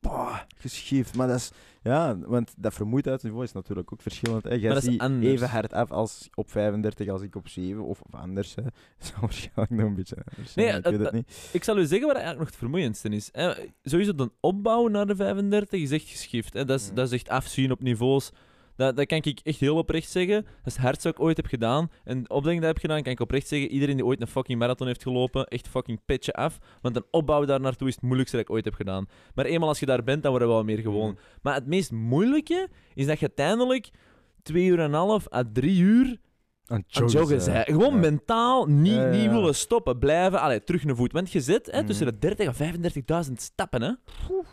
Bah, 0.00 0.38
geschift. 0.56 1.14
Maar 1.16 1.26
dat 1.26 1.36
is... 1.36 1.50
Ja, 1.82 2.18
want 2.18 2.54
dat 2.56 2.74
vermoeidheidsniveau 2.74 3.44
is 3.44 3.52
natuurlijk 3.52 3.92
ook 3.92 4.02
verschillend. 4.02 4.44
Hè. 4.44 4.50
Jij 4.50 4.60
Maar 4.60 4.68
dat 4.74 4.82
is 4.82 4.90
ziet 4.92 5.02
even 5.22 5.48
hard 5.48 5.72
af 5.72 5.90
als 5.90 6.28
op 6.34 6.50
35 6.50 7.08
als 7.08 7.22
ik 7.22 7.34
op 7.36 7.48
7 7.48 7.82
of, 7.84 8.00
of 8.00 8.14
anders. 8.20 8.54
Hè. 8.54 8.62
Dat 8.98 9.14
waarschijnlijk 9.20 9.70
nog 9.70 9.88
een 9.88 9.94
beetje 9.94 10.16
anders 10.36 10.54
Nee, 10.54 10.72
ik 10.72 10.84
weet 10.84 10.98
het- 10.98 11.12
niet. 11.12 11.48
Ik 11.52 11.64
zal 11.64 11.78
u 11.78 11.84
zeggen 11.86 12.06
wat 12.06 12.16
eigenlijk 12.16 12.38
nog 12.38 12.48
het 12.48 12.56
vermoeiendste 12.58 13.08
is. 13.08 13.28
Hè. 13.32 13.52
Sowieso 13.82 14.14
de 14.14 14.30
opbouw 14.40 14.86
naar 14.88 15.06
de 15.06 15.16
35 15.16 15.80
is 15.80 15.90
echt 15.90 16.08
geschift. 16.08 16.52
Hè. 16.52 16.64
Dat, 16.64 16.80
is, 16.80 16.86
Mhm. 16.86 16.94
dat 16.94 17.06
is 17.06 17.12
echt 17.12 17.28
afzien 17.28 17.70
op 17.70 17.82
niveaus. 17.82 18.30
Dat, 18.78 18.96
dat 18.96 19.06
kan 19.06 19.18
ik 19.22 19.40
echt 19.42 19.60
heel 19.60 19.76
oprecht 19.76 20.10
zeggen. 20.10 20.42
Dat 20.42 20.52
is 20.64 20.72
het 20.72 20.82
hardste 20.82 21.08
wat 21.08 21.16
ik 21.18 21.24
ooit 21.24 21.36
heb 21.36 21.46
gedaan. 21.46 21.90
En 22.04 22.18
opleiding 22.30 22.60
dat 22.60 22.70
ik 22.70 22.76
heb 22.76 22.78
gedaan, 22.78 23.02
kan 23.02 23.12
ik 23.12 23.20
oprecht 23.20 23.48
zeggen. 23.48 23.70
Iedereen 23.70 23.96
die 23.96 24.04
ooit 24.04 24.20
een 24.20 24.26
fucking 24.26 24.58
marathon 24.58 24.86
heeft 24.86 25.02
gelopen, 25.02 25.46
echt 25.46 25.68
fucking 25.68 26.00
petje 26.04 26.32
af. 26.32 26.58
Want 26.80 26.96
een 26.96 27.04
opbouw 27.10 27.44
daar 27.44 27.60
naartoe 27.60 27.88
is 27.88 27.94
het 27.94 28.02
moeilijkste 28.02 28.36
dat 28.36 28.46
ik 28.46 28.52
ooit 28.52 28.64
heb 28.64 28.74
gedaan. 28.74 29.06
Maar 29.34 29.44
eenmaal 29.44 29.68
als 29.68 29.80
je 29.80 29.86
daar 29.86 30.04
bent, 30.04 30.22
dan 30.22 30.30
word 30.30 30.42
je 30.44 30.48
wel 30.50 30.64
meer 30.64 30.78
gewoon. 30.78 31.10
Mhm. 31.10 31.20
Maar 31.42 31.54
het 31.54 31.66
meest 31.66 31.90
moeilijke 31.92 32.68
is 32.94 33.06
dat 33.06 33.18
je 33.20 33.26
uiteindelijk 33.26 33.90
twee 34.42 34.66
uur 34.66 34.78
en 34.78 34.84
een 34.84 34.92
half 34.92 35.32
à 35.32 35.42
drie 35.52 35.80
uur 35.80 36.16
Aan 36.66 36.84
joggen 36.86 37.40
zijn. 37.40 37.64
Gewoon 37.64 37.92
Ja. 37.94 37.98
mentaal 38.00 38.66
niet, 38.66 38.92
Ja, 38.94 39.10
ja, 39.12 39.16
niet 39.22 39.30
willen 39.30 39.54
stoppen. 39.54 39.98
Blijven, 39.98 40.40
allee, 40.40 40.64
terug 40.64 40.84
naar 40.84 40.96
voet. 40.96 41.12
Want 41.12 41.32
je 41.32 41.40
zit 41.40 41.66
hè, 41.66 41.78
Mhm. 41.78 41.86
tussen 41.86 42.06
de 42.06 42.18
30 42.18 42.46
en 42.46 42.54
35.000 42.54 43.40
stappen. 43.42 43.82
Hè. 43.82 43.92
Dat 44.28 44.46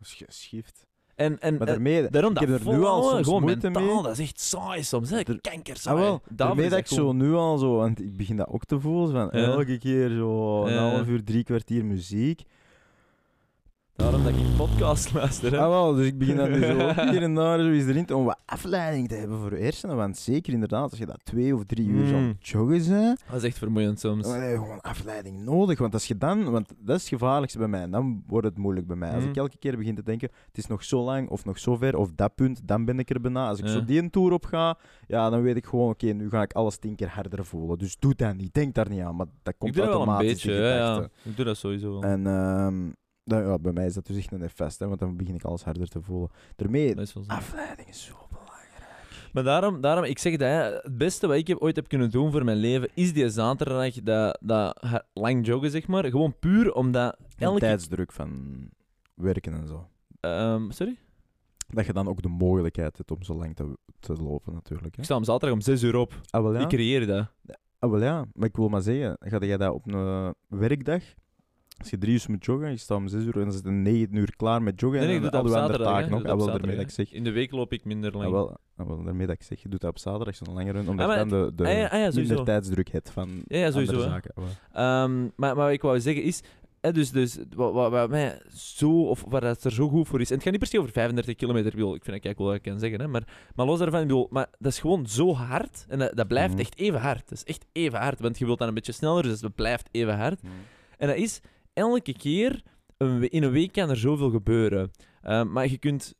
is 0.00 0.14
geschift. 0.14 0.86
En, 1.18 1.40
en, 1.40 1.52
Maar 1.58 1.60
en 1.60 1.66
daarmee, 1.66 2.08
daarom 2.10 2.30
ik 2.32 2.38
dat 2.38 2.48
heb 2.48 2.66
er 2.66 2.72
nu 2.72 2.84
al 2.84 3.02
soms 3.02 3.24
gewoon 3.24 3.40
moeite 3.42 3.70
mentaal, 3.70 3.94
mee. 3.94 4.02
dat 4.02 4.12
is 4.12 4.18
echt 4.18 4.40
saai 4.40 4.82
soms. 4.82 5.10
Hè. 5.10 5.16
Er- 5.18 5.40
Kankersaai. 5.40 5.96
Ah, 5.96 6.02
wel, 6.02 6.20
Daarom 6.28 6.56
daarmee 6.56 6.70
dat 6.70 6.78
ik 6.78 6.86
zo 6.86 7.12
nu 7.12 7.32
al 7.34 7.58
zo, 7.58 7.76
want 7.76 8.00
ik 8.00 8.16
begin 8.16 8.36
dat 8.36 8.48
ook 8.48 8.64
te 8.64 8.80
voelen, 8.80 9.12
van 9.12 9.30
elke 9.30 9.78
keer 9.78 10.08
zo 10.10 10.64
een 10.66 10.78
half 10.78 11.06
uur, 11.06 11.24
drie 11.24 11.44
kwartier 11.44 11.84
muziek. 11.84 12.42
Daarom 13.98 14.22
dat 14.24 14.32
ik 14.32 14.56
podcast 14.56 15.12
luister. 15.14 15.52
Hè. 15.52 15.58
Ah 15.58 15.68
wel, 15.68 15.94
dus 15.94 16.06
ik 16.06 16.18
begin 16.18 16.36
dan 16.36 16.50
nu 16.50 16.64
zo 16.64 16.76
hier 17.10 17.22
en 17.22 17.34
daar 17.34 17.58
zo 17.58 17.70
eens 17.70 17.86
erin 17.86 18.04
te, 18.06 18.16
om 18.16 18.24
wat 18.24 18.38
afleiding 18.46 19.08
te 19.08 19.14
hebben 19.14 19.38
voor 19.38 19.50
hersenen, 19.52 19.96
want 19.96 20.16
zeker 20.18 20.52
inderdaad, 20.52 20.90
als 20.90 20.98
je 20.98 21.06
dat 21.06 21.20
twee 21.24 21.54
of 21.54 21.64
drie 21.64 21.86
uur 21.88 22.06
zo 22.06 22.16
Mm. 22.16 22.28
het 22.28 22.48
joggen 22.48 22.88
bent, 22.88 23.22
Dat 23.30 23.36
is 23.36 23.42
echt 23.42 23.58
vermoeiend 23.58 24.00
soms. 24.00 24.22
dan 24.26 24.40
heb 24.40 24.50
je 24.50 24.56
gewoon 24.56 24.80
afleiding 24.80 25.44
nodig, 25.44 25.78
want 25.78 25.92
als 25.94 26.06
je 26.08 26.18
dan, 26.18 26.50
want 26.50 26.68
dat 26.78 26.96
is 26.96 27.00
het 27.10 27.20
gevaarlijkste 27.20 27.58
bij 27.58 27.68
mij, 27.68 27.80
en 27.82 27.90
dan 27.90 28.22
wordt 28.26 28.46
het 28.46 28.58
moeilijk 28.58 28.86
bij 28.86 28.96
mij. 28.96 29.14
Als 29.14 29.24
ik 29.24 29.36
elke 29.36 29.56
keer 29.58 29.76
begin 29.76 29.94
te 29.94 30.02
denken, 30.02 30.28
het 30.46 30.58
is 30.58 30.66
nog 30.66 30.84
zo 30.84 31.02
lang 31.04 31.28
of 31.28 31.44
nog 31.44 31.58
zo 31.58 31.76
ver, 31.76 31.96
of 31.96 32.10
dat 32.14 32.34
punt, 32.34 32.60
dan 32.64 32.84
ben 32.84 32.98
ik 32.98 33.10
er 33.10 33.20
bijna. 33.20 33.48
Als 33.48 33.58
ik 33.58 33.64
Ja. 33.66 33.70
zo 33.72 33.84
die 33.84 33.98
een 34.02 34.10
tour 34.10 34.32
op 34.32 34.44
ga, 34.44 34.78
ja, 35.06 35.30
dan 35.30 35.42
weet 35.42 35.56
ik 35.56 35.66
gewoon, 35.66 35.88
oké, 35.90 36.06
nu 36.06 36.28
ga 36.30 36.42
ik 36.42 36.52
alles 36.52 36.76
tien 36.78 36.94
keer 36.96 37.08
harder 37.08 37.44
voelen. 37.44 37.78
Dus 37.78 37.96
doe 37.98 38.14
dat 38.14 38.36
niet, 38.36 38.54
denk 38.54 38.74
daar 38.74 38.88
niet 38.88 39.00
aan, 39.00 39.16
maar 39.16 39.26
dat 39.42 39.54
komt 39.58 39.70
ik 39.70 39.76
doe 39.76 39.86
dat 39.86 39.92
wel 39.94 40.02
een 40.02 40.08
automatisch, 40.08 40.44
beetje. 40.44 40.60
Ja, 40.60 40.74
ja. 40.76 40.94
gedachte. 40.94 41.10
Ik 41.22 41.36
doe 41.36 41.44
dat 41.44 41.56
sowieso 41.56 41.90
wel. 41.92 42.02
En 42.02 42.26
ehm, 42.26 42.90
nou 43.28 43.46
ja, 43.46 43.58
bij 43.58 43.72
mij 43.72 43.86
is 43.86 43.94
dat 43.94 44.06
dus 44.06 44.16
echt 44.16 44.32
een 44.32 44.42
effect, 44.42 44.78
hè, 44.78 44.86
want 44.86 45.00
dan 45.00 45.16
begin 45.16 45.34
ik 45.34 45.44
alles 45.44 45.64
harder 45.64 45.88
te 45.88 46.02
voelen. 46.02 46.30
Daarmee, 46.56 46.94
is 46.94 47.14
afleiding 47.26 47.88
is 47.88 48.04
zo 48.04 48.14
belangrijk. 48.30 48.48
Maar 49.32 49.42
daarom, 49.42 49.80
daarom, 49.80 50.04
ik 50.04 50.18
zeg 50.18 50.36
dat, 50.36 50.48
hè, 50.48 50.62
het 50.62 50.98
beste 50.98 51.26
wat 51.26 51.36
ik 51.36 51.46
heb, 51.46 51.58
ooit 51.58 51.76
heb 51.76 51.88
kunnen 51.88 52.10
doen 52.10 52.32
voor 52.32 52.44
mijn 52.44 52.56
leven, 52.56 52.88
is 52.94 53.12
die 53.12 53.28
zaterdag 53.28 54.02
dat, 54.02 54.38
dat 54.40 54.82
lang 55.12 55.46
joggen, 55.46 55.70
zeg 55.70 55.86
maar. 55.86 56.04
Gewoon 56.04 56.38
puur 56.38 56.72
omdat 56.72 57.16
elke... 57.38 57.60
tijdsdruk 57.60 58.12
van 58.12 58.58
werken 59.14 59.52
en 59.52 59.66
zo. 59.66 59.88
Ehm, 60.20 60.70
sorry? 60.70 60.96
Dat 61.68 61.86
je 61.86 61.92
dan 61.92 62.08
ook 62.08 62.22
de 62.22 62.28
mogelijkheid 62.28 62.96
hebt 62.96 63.10
om 63.10 63.22
zo 63.22 63.34
lang 63.34 63.56
te, 63.56 63.78
te 64.00 64.12
lopen, 64.12 64.52
natuurlijk. 64.52 64.94
Hè. 64.94 64.98
Ik 64.98 65.04
sta 65.04 65.16
om 65.16 65.24
zaterdag 65.24 65.58
om 65.58 65.60
6 65.60 65.82
uur 65.82 65.96
op. 65.96 66.20
Ah, 66.30 66.42
wel 66.42 66.54
ja. 66.54 66.60
Ik 66.60 66.68
creëer 66.68 67.06
dat. 67.06 67.26
Ah, 67.78 67.90
wel 67.90 68.02
ja. 68.02 68.24
Maar 68.32 68.48
ik 68.48 68.56
wil 68.56 68.68
maar 68.68 68.82
zeggen, 68.82 69.16
ga 69.20 69.38
jij 69.38 69.56
dat 69.56 69.72
op 69.72 69.92
een 69.92 70.34
werkdag, 70.48 71.02
als 71.78 71.90
je 71.90 71.98
drie 71.98 72.12
uur 72.14 72.24
moet 72.28 72.44
joggen, 72.44 72.70
je 72.70 72.76
staat 72.76 72.98
om 72.98 73.08
zes 73.08 73.24
uur 73.24 73.34
en 73.34 73.40
dan 73.42 73.52
zit 73.52 73.64
je 73.64 73.70
negen 73.70 74.14
uur 74.16 74.36
klaar 74.36 74.62
met 74.62 74.80
joggen 74.80 74.98
Nee, 75.00 75.08
nee, 75.08 75.16
en 75.16 75.22
dan 75.22 75.30
doe 75.44 75.50
dat 75.52 75.58
al 75.60 75.64
op 75.64 75.70
je 75.70 75.74
andere 75.74 75.84
taken. 76.00 76.18
Ik 76.18 76.26
Ah, 76.26 76.36
wel, 76.36 76.46
dat 76.46 76.56
daarmee 76.56 76.76
dat 76.76 76.84
ik 76.84 76.90
zeg. 76.90 77.12
In 77.12 77.24
de 77.24 77.30
week 77.32 77.50
loop 77.50 77.72
ik 77.72 77.84
minder 77.84 78.12
lang. 78.12 78.24
Ah, 78.24 78.30
wel, 78.30 78.56
ah, 78.76 78.86
wel, 78.86 79.04
daarmee 79.04 79.26
dat 79.26 79.34
ik 79.36 79.42
zeg, 79.42 79.62
je 79.62 79.68
doet 79.68 79.80
dat 79.80 79.90
op 79.90 79.98
zaterdag, 79.98 80.36
zo'n 80.36 80.54
langer 80.54 80.72
run, 80.72 80.88
omdat 80.88 81.08
Ah, 81.08 81.12
je 81.12 81.18
maar 81.20 81.28
dan 81.28 81.46
de, 81.46 81.54
de 81.54 81.64
ah, 81.68 81.72
ja, 81.76 81.84
ah, 81.86 81.90
ja, 81.98 82.10
sowieso. 82.10 82.20
minder 82.20 82.44
tijdsdruk 82.44 82.88
hebt 82.90 83.10
van 83.10 83.28
Ja, 83.46 83.58
ja, 83.58 83.70
sowieso, 83.70 84.00
zaken. 84.00 84.34
Ehm, 84.72 85.20
maar, 85.22 85.30
maar 85.36 85.54
wat 85.56 85.70
ik 85.70 85.82
wou 85.82 86.00
zeggen 86.00 86.22
is, 86.22 86.42
hè, 86.80 86.92
dus, 86.92 87.10
dus 87.10 87.38
wat, 87.54 87.72
wat, 87.72 87.90
wat 87.90 88.10
mij 88.10 88.42
zo, 88.54 89.02
of 89.02 89.24
waar 89.28 89.40
dat 89.40 89.64
er 89.64 89.72
zo 89.72 89.88
goed 89.88 90.08
voor 90.08 90.20
is, 90.20 90.28
en 90.28 90.34
het 90.34 90.42
gaat 90.42 90.52
niet 90.52 90.60
per 90.60 90.70
se 90.70 90.78
over 90.78 90.90
35 90.92 91.34
kilometer, 91.34 91.68
ik 91.70 91.74
bedoel, 91.74 91.94
ik 91.94 92.02
vind 92.04 92.16
dat 92.16 92.24
kijk 92.24 92.38
wel 92.38 92.46
wat 92.46 92.56
ik 92.56 92.62
kan 92.62 92.78
zeggen, 92.78 93.00
hè, 93.00 93.08
maar, 93.08 93.50
maar 93.54 93.66
los 93.66 93.78
daarvan, 93.78 94.00
bedoel, 94.00 94.26
maar 94.30 94.46
dat 94.58 94.72
is 94.72 94.78
gewoon 94.78 95.06
zo 95.06 95.34
hard, 95.34 95.84
en 95.88 95.98
dat, 95.98 96.16
dat 96.16 96.28
blijft 96.28 96.52
Mhm. 96.52 96.60
echt 96.60 96.78
even 96.78 97.00
hard. 97.00 97.28
Dat 97.28 97.38
is 97.38 97.44
echt 97.44 97.66
even 97.72 97.98
hard, 97.98 98.20
want 98.20 98.38
je 98.38 98.44
wilt 98.44 98.58
dan 98.58 98.68
een 98.68 98.74
beetje 98.74 98.92
sneller, 98.92 99.22
dus 99.22 99.40
het 99.40 99.54
blijft 99.54 99.88
even 99.92 100.16
hard. 100.18 100.40
En 100.98 101.08
dat 101.08 101.16
is 101.16 101.40
elke 101.78 102.12
keer, 102.12 102.62
een 102.96 103.28
in 103.30 103.42
een 103.42 103.50
week 103.50 103.72
kan 103.72 103.90
er 103.90 103.96
zoveel 103.96 104.30
gebeuren. 104.30 104.90
Ehm, 105.22 105.52
maar 105.52 105.68
je 105.68 105.78
kunt. 105.78 106.14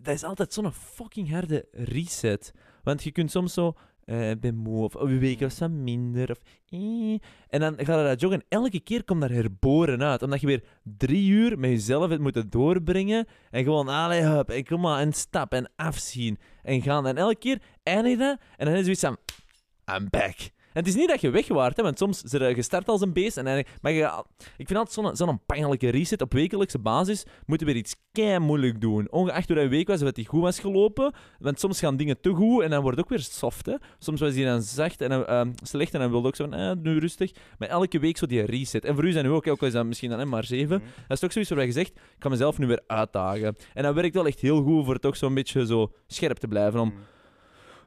Dat 0.00 0.14
is 0.14 0.24
altijd 0.24 0.52
zo'n 0.52 0.72
fucking 0.72 1.30
harde 1.30 1.68
reset. 1.72 2.52
Want 2.82 3.02
je 3.04 3.10
kunt 3.12 3.30
soms 3.30 3.52
zo. 3.52 3.72
eh, 4.04 4.30
Ik 4.30 4.40
ben 4.40 4.56
moe, 4.56 4.84
of 4.84 4.96
oh, 4.96 5.10
een 5.10 5.18
week 5.18 5.40
was 5.40 5.58
wat 5.58 5.70
minder. 5.70 6.30
Of, 6.30 6.38
eh. 6.68 7.18
En 7.48 7.60
dan 7.60 7.74
ga 7.76 7.98
je 7.98 8.04
dat 8.08 8.20
joggen. 8.20 8.40
En 8.40 8.46
elke 8.48 8.80
keer 8.80 9.04
komt 9.04 9.20
daar 9.20 9.30
herboren 9.30 10.02
uit. 10.02 10.22
Omdat 10.22 10.40
je 10.40 10.46
weer 10.46 10.64
drie 10.82 11.30
uur 11.30 11.58
met 11.58 11.70
jezelf 11.70 12.10
het 12.10 12.20
moeten 12.20 12.50
doorbrengen. 12.50 13.26
En 13.50 13.64
gewoon, 13.64 13.88
allee, 13.88 14.20
en 14.44 14.64
kom 14.64 14.80
maar, 14.80 15.00
en 15.00 15.12
stap, 15.12 15.52
en 15.52 15.70
afzien. 15.76 16.38
En 16.62 16.82
gaan. 16.82 17.06
En 17.06 17.16
elke 17.16 17.38
keer 17.38 17.62
eindig 17.82 18.18
dat. 18.18 18.38
En 18.56 18.66
dan 18.66 18.74
is 18.74 18.86
het 18.86 18.98
zoiets 18.98 19.00
van, 19.00 19.16
I'm 19.96 20.08
back. 20.10 20.36
En 20.74 20.80
het 20.80 20.88
is 20.88 20.94
niet 20.94 21.08
dat 21.08 21.20
je 21.20 21.30
weg 21.30 21.48
waart, 21.48 21.76
hè, 21.76 21.82
want 21.82 21.98
soms 21.98 22.20
zit 22.20 22.40
je 22.40 22.54
gestart 22.54 22.88
als 22.88 23.00
een 23.00 23.12
beest. 23.12 23.36
En 23.36 23.46
eigenlijk, 23.46 23.82
maar 23.82 23.92
je, 23.92 24.24
ik 24.56 24.66
vind 24.66 24.78
altijd 24.78 24.92
zo'n 24.92 25.16
zo'n 25.16 25.40
pijnlijke 25.46 25.88
reset. 25.88 26.20
Op 26.20 26.32
wekelijkse 26.32 26.78
basis 26.78 27.24
moeten 27.46 27.66
we 27.66 27.72
weer 27.72 27.82
iets 27.82 27.96
kei 28.12 28.38
moeilijk 28.38 28.80
doen. 28.80 29.10
Ongeacht 29.10 29.48
hoe 29.48 29.56
dat 29.56 29.68
week 29.68 29.88
was, 29.88 30.00
of 30.00 30.06
het 30.06 30.14
die 30.14 30.26
goed 30.26 30.40
was 30.40 30.58
gelopen. 30.58 31.12
Want 31.38 31.60
soms 31.60 31.78
gaan 31.78 31.96
dingen 31.96 32.20
te 32.20 32.30
goed 32.30 32.62
en 32.62 32.70
dan 32.70 32.82
wordt 32.82 32.96
het 32.96 33.06
ook 33.06 33.12
weer 33.12 33.26
soft. 33.30 33.66
Hè. 33.66 33.74
Soms 33.98 34.20
was 34.20 34.32
die 34.32 34.44
dan 34.44 34.62
zacht 34.62 35.00
en 35.00 35.08
dan, 35.08 35.26
ehm, 35.26 35.52
slecht 35.62 35.94
en 35.94 36.00
dan 36.00 36.10
wilde 36.10 36.28
ook 36.28 36.36
zo 36.36 36.48
van, 36.48 36.58
eh, 36.58 36.72
nu 36.82 36.98
rustig. 36.98 37.32
Maar 37.58 37.68
elke 37.68 37.98
week 37.98 38.16
zo 38.16 38.26
die 38.26 38.42
reset. 38.42 38.84
En 38.84 38.94
voor 38.94 39.04
u 39.04 39.12
zijn 39.12 39.24
nu 39.24 39.30
ook, 39.30 39.46
ook 39.46 39.60
al 39.60 39.66
is 39.66 39.72
dat 39.72 39.86
misschien 39.86 40.10
dan 40.10 40.18
hè, 40.18 40.24
maar 40.24 40.44
zeven. 40.44 40.76
Mhm. 40.78 40.88
Dat 40.96 41.10
is 41.10 41.18
toch 41.18 41.32
zoiets 41.32 41.50
waar 41.50 41.66
je 41.66 41.72
zegt, 41.72 41.90
ik 41.90 42.16
kan 42.18 42.30
mezelf 42.30 42.58
nu 42.58 42.66
weer 42.66 42.82
uitdagen. 42.86 43.56
En 43.74 43.82
dat 43.82 43.94
werkt 43.94 44.14
wel 44.14 44.26
echt 44.26 44.40
heel 44.40 44.62
goed 44.62 44.84
voor 44.84 44.98
toch 44.98 45.16
zo'n 45.16 45.34
beetje 45.34 45.66
zo 45.66 45.92
scherp 46.06 46.36
te 46.36 46.48
blijven. 46.48 46.80
Om 46.80 46.94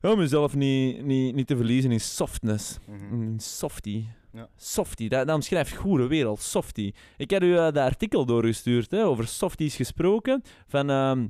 ja, 0.01 0.15
mezelf 0.15 0.55
niet, 0.55 1.03
niet, 1.05 1.35
niet 1.35 1.47
te 1.47 1.55
verliezen 1.55 1.91
in 1.91 1.99
softness. 1.99 2.77
Mhm. 2.85 3.21
Een 3.21 3.39
softie. 3.39 4.09
Ja. 4.33 4.47
Softie, 4.55 5.09
dat, 5.09 5.23
daarom 5.25 5.41
schrijft 5.43 5.75
Goede 5.75 6.07
Wereld, 6.07 6.39
softie. 6.41 6.95
Ik 7.17 7.29
heb 7.29 7.43
u 7.43 7.51
eh, 7.53 7.57
dat 7.57 7.77
artikel 7.77 8.25
doorgestuurd, 8.25 8.91
hè, 8.91 9.05
over 9.05 9.27
softies 9.27 9.75
gesproken. 9.75 10.41
Van, 10.67 10.89
ehm, 10.89 11.27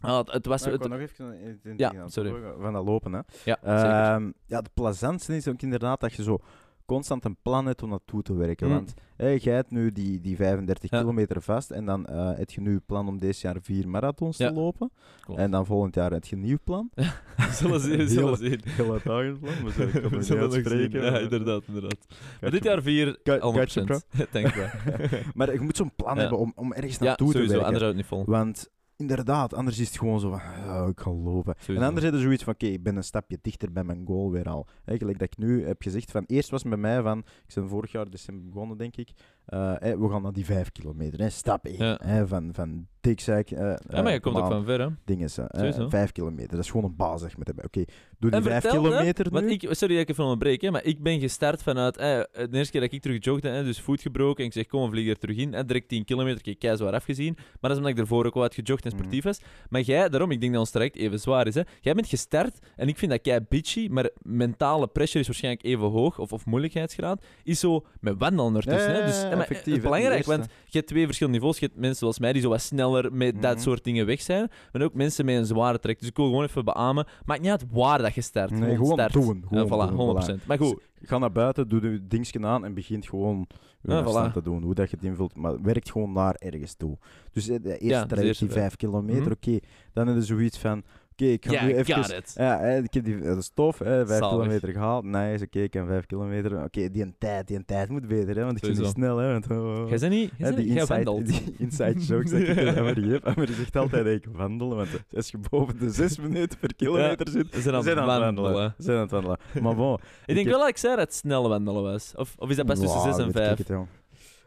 ah, 0.00 0.18
het, 0.18 0.32
het 0.32 0.46
was... 0.46 0.66
Ik 0.66 0.72
het- 0.72 0.88
nog 0.88 0.98
even 0.98 1.48
Ja, 1.76 1.90
ding 1.90 2.02
sorry. 2.12 2.32
Van 2.60 2.72
dat 2.72 2.84
lopen, 2.84 3.12
hè. 3.12 3.20
ja. 3.44 3.58
Ehm, 3.62 4.30
ja, 4.46 4.58
het 4.58 4.74
plezantste 4.74 5.36
is 5.36 5.48
ook 5.48 5.62
inderdaad 5.62 6.00
dat 6.00 6.12
je 6.12 6.22
zo 6.22 6.38
constant 6.86 7.24
een 7.24 7.36
plan 7.42 7.66
hebt 7.66 7.82
om 7.82 7.88
naartoe 7.88 8.22
te 8.22 8.34
werken. 8.34 8.66
Mm. 8.68 8.72
Want 8.74 8.94
hey, 9.16 9.36
jij 9.36 9.54
hebt 9.54 9.70
nu 9.70 9.92
die, 9.92 10.20
die 10.20 10.36
35 10.36 10.90
Ja. 10.90 10.98
kilometer 10.98 11.42
vast 11.42 11.70
en 11.70 11.84
dan 11.86 12.06
eh, 12.06 12.30
heb 12.36 12.50
je 12.50 12.60
nu 12.60 12.80
plan 12.86 13.08
om 13.08 13.18
dit 13.18 13.40
jaar 13.40 13.56
vier 13.60 13.88
marathons 13.88 14.36
Ja. 14.36 14.48
te 14.48 14.54
lopen. 14.54 14.90
Klopt. 15.20 15.40
En 15.40 15.50
dan 15.50 15.66
volgend 15.66 15.94
jaar 15.94 16.10
heb 16.12 16.24
je 16.24 16.36
een 16.36 16.42
nieuw 16.42 16.58
plan. 16.64 16.90
We 16.94 17.48
zullen 17.52 17.80
zien, 17.80 17.96
we 17.96 18.08
zullen 18.08 18.36
zien. 18.36 18.60
Heel 18.76 18.92
uitdagend 18.92 19.40
plan, 19.40 19.54
maar 19.62 19.72
het 19.92 20.08
We 20.10 20.22
zullen 20.22 20.42
uitspreken. 20.52 21.02
Ja, 21.04 21.18
inderdaad, 21.18 21.62
inderdaad. 21.66 22.06
Maar 22.40 22.50
dit 22.50 22.64
jaar 22.64 22.82
vier, 22.82 23.18
Ga- 23.22 23.38
100%. 23.38 23.40
gotcha, 23.40 24.00
Dank 24.30 24.54
je 24.54 24.70
wel. 25.10 25.20
Maar 25.34 25.52
je 25.52 25.60
moet 25.60 25.76
zo'n 25.76 25.92
plan 25.96 26.14
Ja. 26.14 26.20
hebben 26.20 26.38
om, 26.38 26.52
om 26.56 26.72
ergens 26.72 26.98
Ja, 26.98 27.04
naartoe 27.04 27.32
te 27.32 27.46
werken. 27.46 27.86
het 27.86 27.96
niet 27.96 28.06
vol. 28.06 28.24
Want 28.26 28.70
inderdaad, 28.96 29.54
anders 29.54 29.78
is 29.78 29.88
het 29.88 29.98
gewoon 29.98 30.20
zo 30.20 30.30
van, 30.30 30.40
"Ah, 30.40 30.88
ik 30.88 31.00
ga 31.00 31.10
lopen. 31.10 31.54
Sowieso. 31.58 31.82
En 31.82 31.88
anders 31.88 32.06
is 32.06 32.12
er 32.12 32.20
zoiets 32.20 32.44
van, 32.44 32.52
oké, 32.52 32.66
ik 32.66 32.82
ben 32.82 32.96
een 32.96 33.04
stapje 33.04 33.38
dichter 33.42 33.72
bij 33.72 33.84
mijn 33.84 34.06
goal 34.06 34.30
weer 34.30 34.48
al. 34.48 34.66
Eigenlijk 34.84 35.18
dat 35.18 35.28
ik 35.32 35.38
nu 35.38 35.66
heb 35.66 35.82
gezegd 35.82 36.10
van, 36.10 36.24
eerst 36.26 36.50
was 36.50 36.60
het 36.60 36.70
bij 36.70 36.80
mij 36.80 37.02
van, 37.02 37.18
ik 37.18 37.54
ben 37.54 37.68
vorig 37.68 37.92
jaar 37.92 38.10
december 38.10 38.48
begonnen 38.48 38.78
denk 38.78 38.96
ik, 38.96 39.10
eh, 39.44 39.72
we 39.78 40.08
gaan 40.10 40.22
naar 40.22 40.32
die 40.32 40.44
vijf 40.44 40.72
kilometer, 40.72 41.20
hè, 41.20 41.30
stap 41.30 41.66
1. 41.66 41.84
Ja. 41.84 42.00
Hè, 42.02 42.26
van, 42.26 42.54
van 42.54 42.86
dikzak, 43.04 43.50
eh 43.50 43.74
Ja, 43.88 44.02
maar 44.02 44.12
je 44.12 44.20
komt 44.20 44.36
ook 44.36 44.46
van 44.46 44.64
ver, 44.64 44.80
hè. 44.80 44.88
dingen, 45.04 45.30
Sowieso. 45.30 45.88
vijf 45.88 46.12
kilometer, 46.12 46.48
dat 46.50 46.58
is 46.64 46.70
gewoon 46.70 46.94
een 46.98 47.18
je 47.20 47.34
moet 47.36 47.46
hebben. 47.46 47.64
Oké, 47.64 47.84
doe 48.18 48.30
die 48.30 48.38
En 48.40 48.42
vijf 48.42 48.60
vertel, 48.62 48.82
kilometer 48.82 49.42
nu. 49.42 49.50
ik, 49.50 49.60
sorry 49.70 49.94
dat 49.94 50.02
ik 50.02 50.08
even 50.08 50.22
onderbreek, 50.24 50.60
hè, 50.60 50.70
maar 50.70 50.84
ik 50.84 51.02
ben 51.02 51.20
gestart 51.20 51.62
vanuit 51.62 51.96
eh, 51.96 52.06
de 52.32 52.48
eerste 52.50 52.72
keer 52.72 52.80
dat 52.80 52.92
ik 52.92 53.02
terug 53.02 53.24
joggde, 53.24 53.48
hè, 53.48 53.64
dus 53.64 53.80
voet 53.80 54.00
gebroken. 54.00 54.40
En 54.40 54.44
ik 54.44 54.52
zeg, 54.52 54.66
kom, 54.66 54.82
we 54.84 54.90
vliegen 54.90 55.12
er 55.12 55.18
terug 55.18 55.36
in. 55.36 55.52
Hè, 55.52 55.64
direct 55.64 55.88
10 55.88 56.04
kilometer, 56.04 56.42
kijk, 56.42 56.58
kei 56.58 56.76
zwaar 56.76 56.92
afgezien. 56.92 57.32
Maar 57.36 57.44
dat 57.60 57.70
is 57.70 57.76
omdat 57.76 57.92
ik 57.92 57.98
ervoor 57.98 58.26
ook 58.26 58.34
wel 58.34 58.42
had 58.42 58.54
gejogd 58.54 58.84
en 58.84 58.90
Mhm. 58.90 58.98
sportief 58.98 59.24
was. 59.24 59.40
Maar 59.68 59.80
jij, 59.80 60.08
daarom, 60.08 60.30
ik 60.30 60.40
denk 60.40 60.52
dat 60.52 60.60
ons 60.60 60.70
traject 60.70 60.96
even 60.96 61.20
zwaar 61.20 61.46
is. 61.46 61.54
Hè. 61.54 61.62
Jij 61.80 61.94
bent 61.94 62.06
gestart 62.06 62.58
en 62.76 62.88
ik 62.88 62.98
vind 62.98 63.10
dat 63.10 63.20
kei 63.20 63.40
bitchy, 63.48 63.88
maar 63.90 64.10
mentale 64.22 64.86
pressure 64.86 65.20
is 65.20 65.26
waarschijnlijk 65.26 65.64
even 65.64 65.86
hoog, 65.88 66.18
of, 66.18 66.32
of 66.32 66.46
moeilijkheidsgraad, 66.46 67.24
is 67.42 67.60
zo 67.60 67.84
met 68.00 68.14
wandelen 68.18 68.56
ertussen. 68.56 68.94
Hè. 68.94 69.04
Dus, 69.04 69.22
eh, 69.22 69.30
maar, 69.30 69.32
effectief, 69.32 69.64
het 69.64 69.76
is 69.76 69.80
belangrijk, 69.82 70.24
want 70.24 70.46
je 70.64 70.76
hebt 70.78 70.86
twee 70.88 71.04
verschillende 71.04 71.38
niveaus. 71.38 71.58
Je 71.58 71.66
hebt 71.66 71.78
mensen 71.78 71.98
zoals 71.98 72.18
mij 72.18 72.32
die 72.32 72.42
zo 72.42 72.48
wat 72.48 72.60
sneller 72.60 72.93
met 73.12 73.42
dat 73.42 73.52
Mhm. 73.54 73.62
soort 73.62 73.84
dingen 73.84 74.06
weg 74.06 74.20
zijn, 74.20 74.50
maar 74.72 74.82
ook 74.82 74.94
mensen 74.94 75.24
met 75.24 75.36
een 75.36 75.46
zware 75.46 75.78
trek. 75.78 75.98
Dus 75.98 76.08
ik 76.08 76.16
wil 76.16 76.26
gewoon 76.26 76.44
even 76.44 76.64
beamen. 76.64 77.06
Maakt 77.24 77.40
niet 77.40 77.50
uit 77.50 77.64
waar 77.70 77.98
dat 77.98 78.14
je 78.14 78.20
start. 78.20 78.50
Nee, 78.50 78.76
gewoon 78.76 78.92
start. 78.92 79.12
doen, 79.12 79.44
Ja, 79.50 79.58
gewoon 79.58 79.66
voilà, 79.88 79.90
doen, 79.90 79.98
100%. 79.98 80.46
Maar 80.46 80.58
goed, 80.58 80.82
Ga 81.06 81.18
naar 81.18 81.32
buiten, 81.32 81.68
doe 81.68 81.90
je 81.90 82.06
dingetje 82.06 82.46
aan 82.46 82.64
en 82.64 82.74
begint 82.74 83.08
gewoon 83.08 83.46
Ja, 83.82 83.98
afstand 83.98 84.30
voilà. 84.30 84.32
te 84.32 84.42
doen. 84.42 84.62
Hoe 84.62 84.74
dat 84.74 84.90
je 84.90 84.96
het 84.96 85.04
invult, 85.04 85.34
maar 85.36 85.62
werkt 85.62 85.90
gewoon 85.90 86.12
naar 86.12 86.34
ergens 86.34 86.74
toe. 86.74 86.98
Dus 87.32 87.48
eh, 87.48 87.56
de 87.62 87.68
eerste 87.70 87.86
Ja, 87.86 88.04
de 88.04 88.14
traject, 88.14 88.38
die 88.38 88.50
vijf 88.50 88.76
kilometer, 88.76 89.20
Mhm. 89.22 89.30
oké. 89.32 89.58
Dan 89.92 90.08
is 90.08 90.14
er 90.16 90.22
zoiets 90.22 90.58
van, 90.58 90.82
oké, 91.14 91.24
ik 91.24 91.44
ga 91.44 91.52
ja, 91.52 91.64
nu 91.64 91.74
even... 91.74 92.22
Ja, 92.34 92.60
ik 92.60 92.94
heb 92.94 93.04
die, 93.04 93.20
dat 93.20 93.38
is 93.38 93.50
tof, 93.54 93.78
hè, 93.78 94.06
vijf 94.06 94.18
Zalig. 94.18 94.38
kilometer 94.38 94.68
gehaald. 94.72 95.04
Nice, 95.04 95.44
oké, 95.44 95.60
ik 95.60 95.72
heb 95.72 95.86
vijf 95.86 96.06
kilometer. 96.06 96.62
Oké, 96.62 96.90
die 96.90 97.02
een 97.02 97.14
tijd, 97.18 97.46
die 97.46 97.56
een 97.56 97.64
tijd 97.64 97.88
moet 97.88 98.08
beter, 98.08 98.36
hè, 98.36 98.44
want 98.44 98.56
ik 98.56 98.62
ben 98.62 98.82
niet 98.82 98.92
snel, 98.92 99.16
hè. 99.16 99.32
Want, 99.32 99.50
oh, 99.50 99.56
oh. 99.58 99.88
Jij 99.88 99.98
bent 99.98 100.12
niet, 100.12 100.30
jij 100.38 100.54
die, 100.54 100.66
inside, 100.66 101.22
die 101.22 101.54
inside 101.58 102.00
jokes 102.00 102.30
dat 102.30 102.40
ik 102.40 102.46
tegen. 102.54 103.24
Amelie 103.24 103.54
zegt 103.54 103.76
altijd 103.76 104.04
dat 104.04 104.14
ik 104.14 104.26
wandelen, 104.32 104.76
want 104.76 104.88
als 105.16 105.30
je 105.30 105.38
boven 105.50 105.78
de 105.78 105.90
zes 105.90 106.18
minuten 106.18 106.58
per 106.58 106.74
kilometer 106.74 107.28
zit, 107.28 107.54
We 107.54 107.60
zijn 107.60 107.74
aan 107.74 107.82
zijn 107.82 107.98
aan 107.98 108.08
het 108.08 108.20
wandelen. 108.20 108.52
wandelen. 108.52 108.74
Zijn 108.78 108.96
aan 108.96 109.02
het 109.02 109.10
wandelen. 109.10 109.38
Maar 109.62 109.74
bon, 109.74 109.98
Ik 110.26 110.34
denk 110.34 110.46
wel 110.46 110.58
dat 110.58 110.68
ik 110.68 110.76
zei 110.76 110.96
dat 110.96 111.04
het 111.04 111.14
snel 111.14 111.48
wandelen 111.48 111.82
was. 111.82 112.12
Of, 112.16 112.34
of 112.38 112.50
is 112.50 112.56
dat 112.56 112.66
best 112.66 112.80
tussen 112.80 113.00
6 113.00 113.16
en 113.16 113.24
weet 113.24 113.36
ik 113.36 113.42
5? 113.42 113.58
het, 113.58 113.66
joh. 113.66 113.86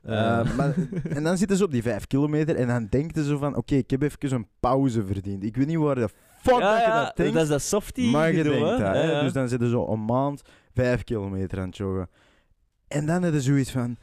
Eh. 0.08 0.40
Eh, 0.40 0.56
maar, 0.56 0.76
en 1.10 1.24
dan 1.24 1.38
zitten 1.38 1.58
ze 1.58 1.64
op 1.64 1.72
die 1.72 1.82
vijf 1.82 2.08
kilometer 2.08 2.56
en 2.56 2.68
dan 2.68 2.88
denken 2.90 3.24
ze 3.24 3.30
zo 3.30 3.38
van, 3.38 3.56
oké, 3.56 3.76
ik 3.76 3.90
heb 3.90 4.02
even 4.02 4.32
een 4.32 4.48
pauze 4.60 5.06
verdiend. 5.06 5.44
Ik 5.44 5.56
weet 5.56 5.68
niet 5.68 5.78
waar 5.78 5.96
de 5.96 6.10
fuck 6.42 6.60
ja, 6.60 6.72
dat 6.76 6.82
je 6.86 6.88
ja, 6.92 7.04
dat 7.06 7.16
denkt, 7.18 7.34
dat 7.34 7.44
is 7.44 7.50
dat 7.50 7.62
softie 7.62 8.10
maar 8.12 8.32
je 8.32 8.38
gedoe, 8.38 8.52
denkt 8.54 8.70
hè? 8.70 8.78
dat. 8.78 8.94
hè. 8.94 9.04
Ja, 9.04 9.12
ja. 9.12 9.22
Dus 9.22 9.34
dan 9.34 9.48
zitten 9.48 9.68
ze 9.68 9.74
zo 9.74 9.88
een 9.88 10.06
maand 10.06 10.42
vijf 10.74 11.04
kilometer 11.04 11.60
aan 11.60 11.68
het 11.68 11.78
joggen. 11.78 12.10
En 12.88 13.06
dan 13.06 13.24
hebben 13.24 13.42
ze 13.42 13.48
zoiets 13.52 13.72
van, 13.72 13.98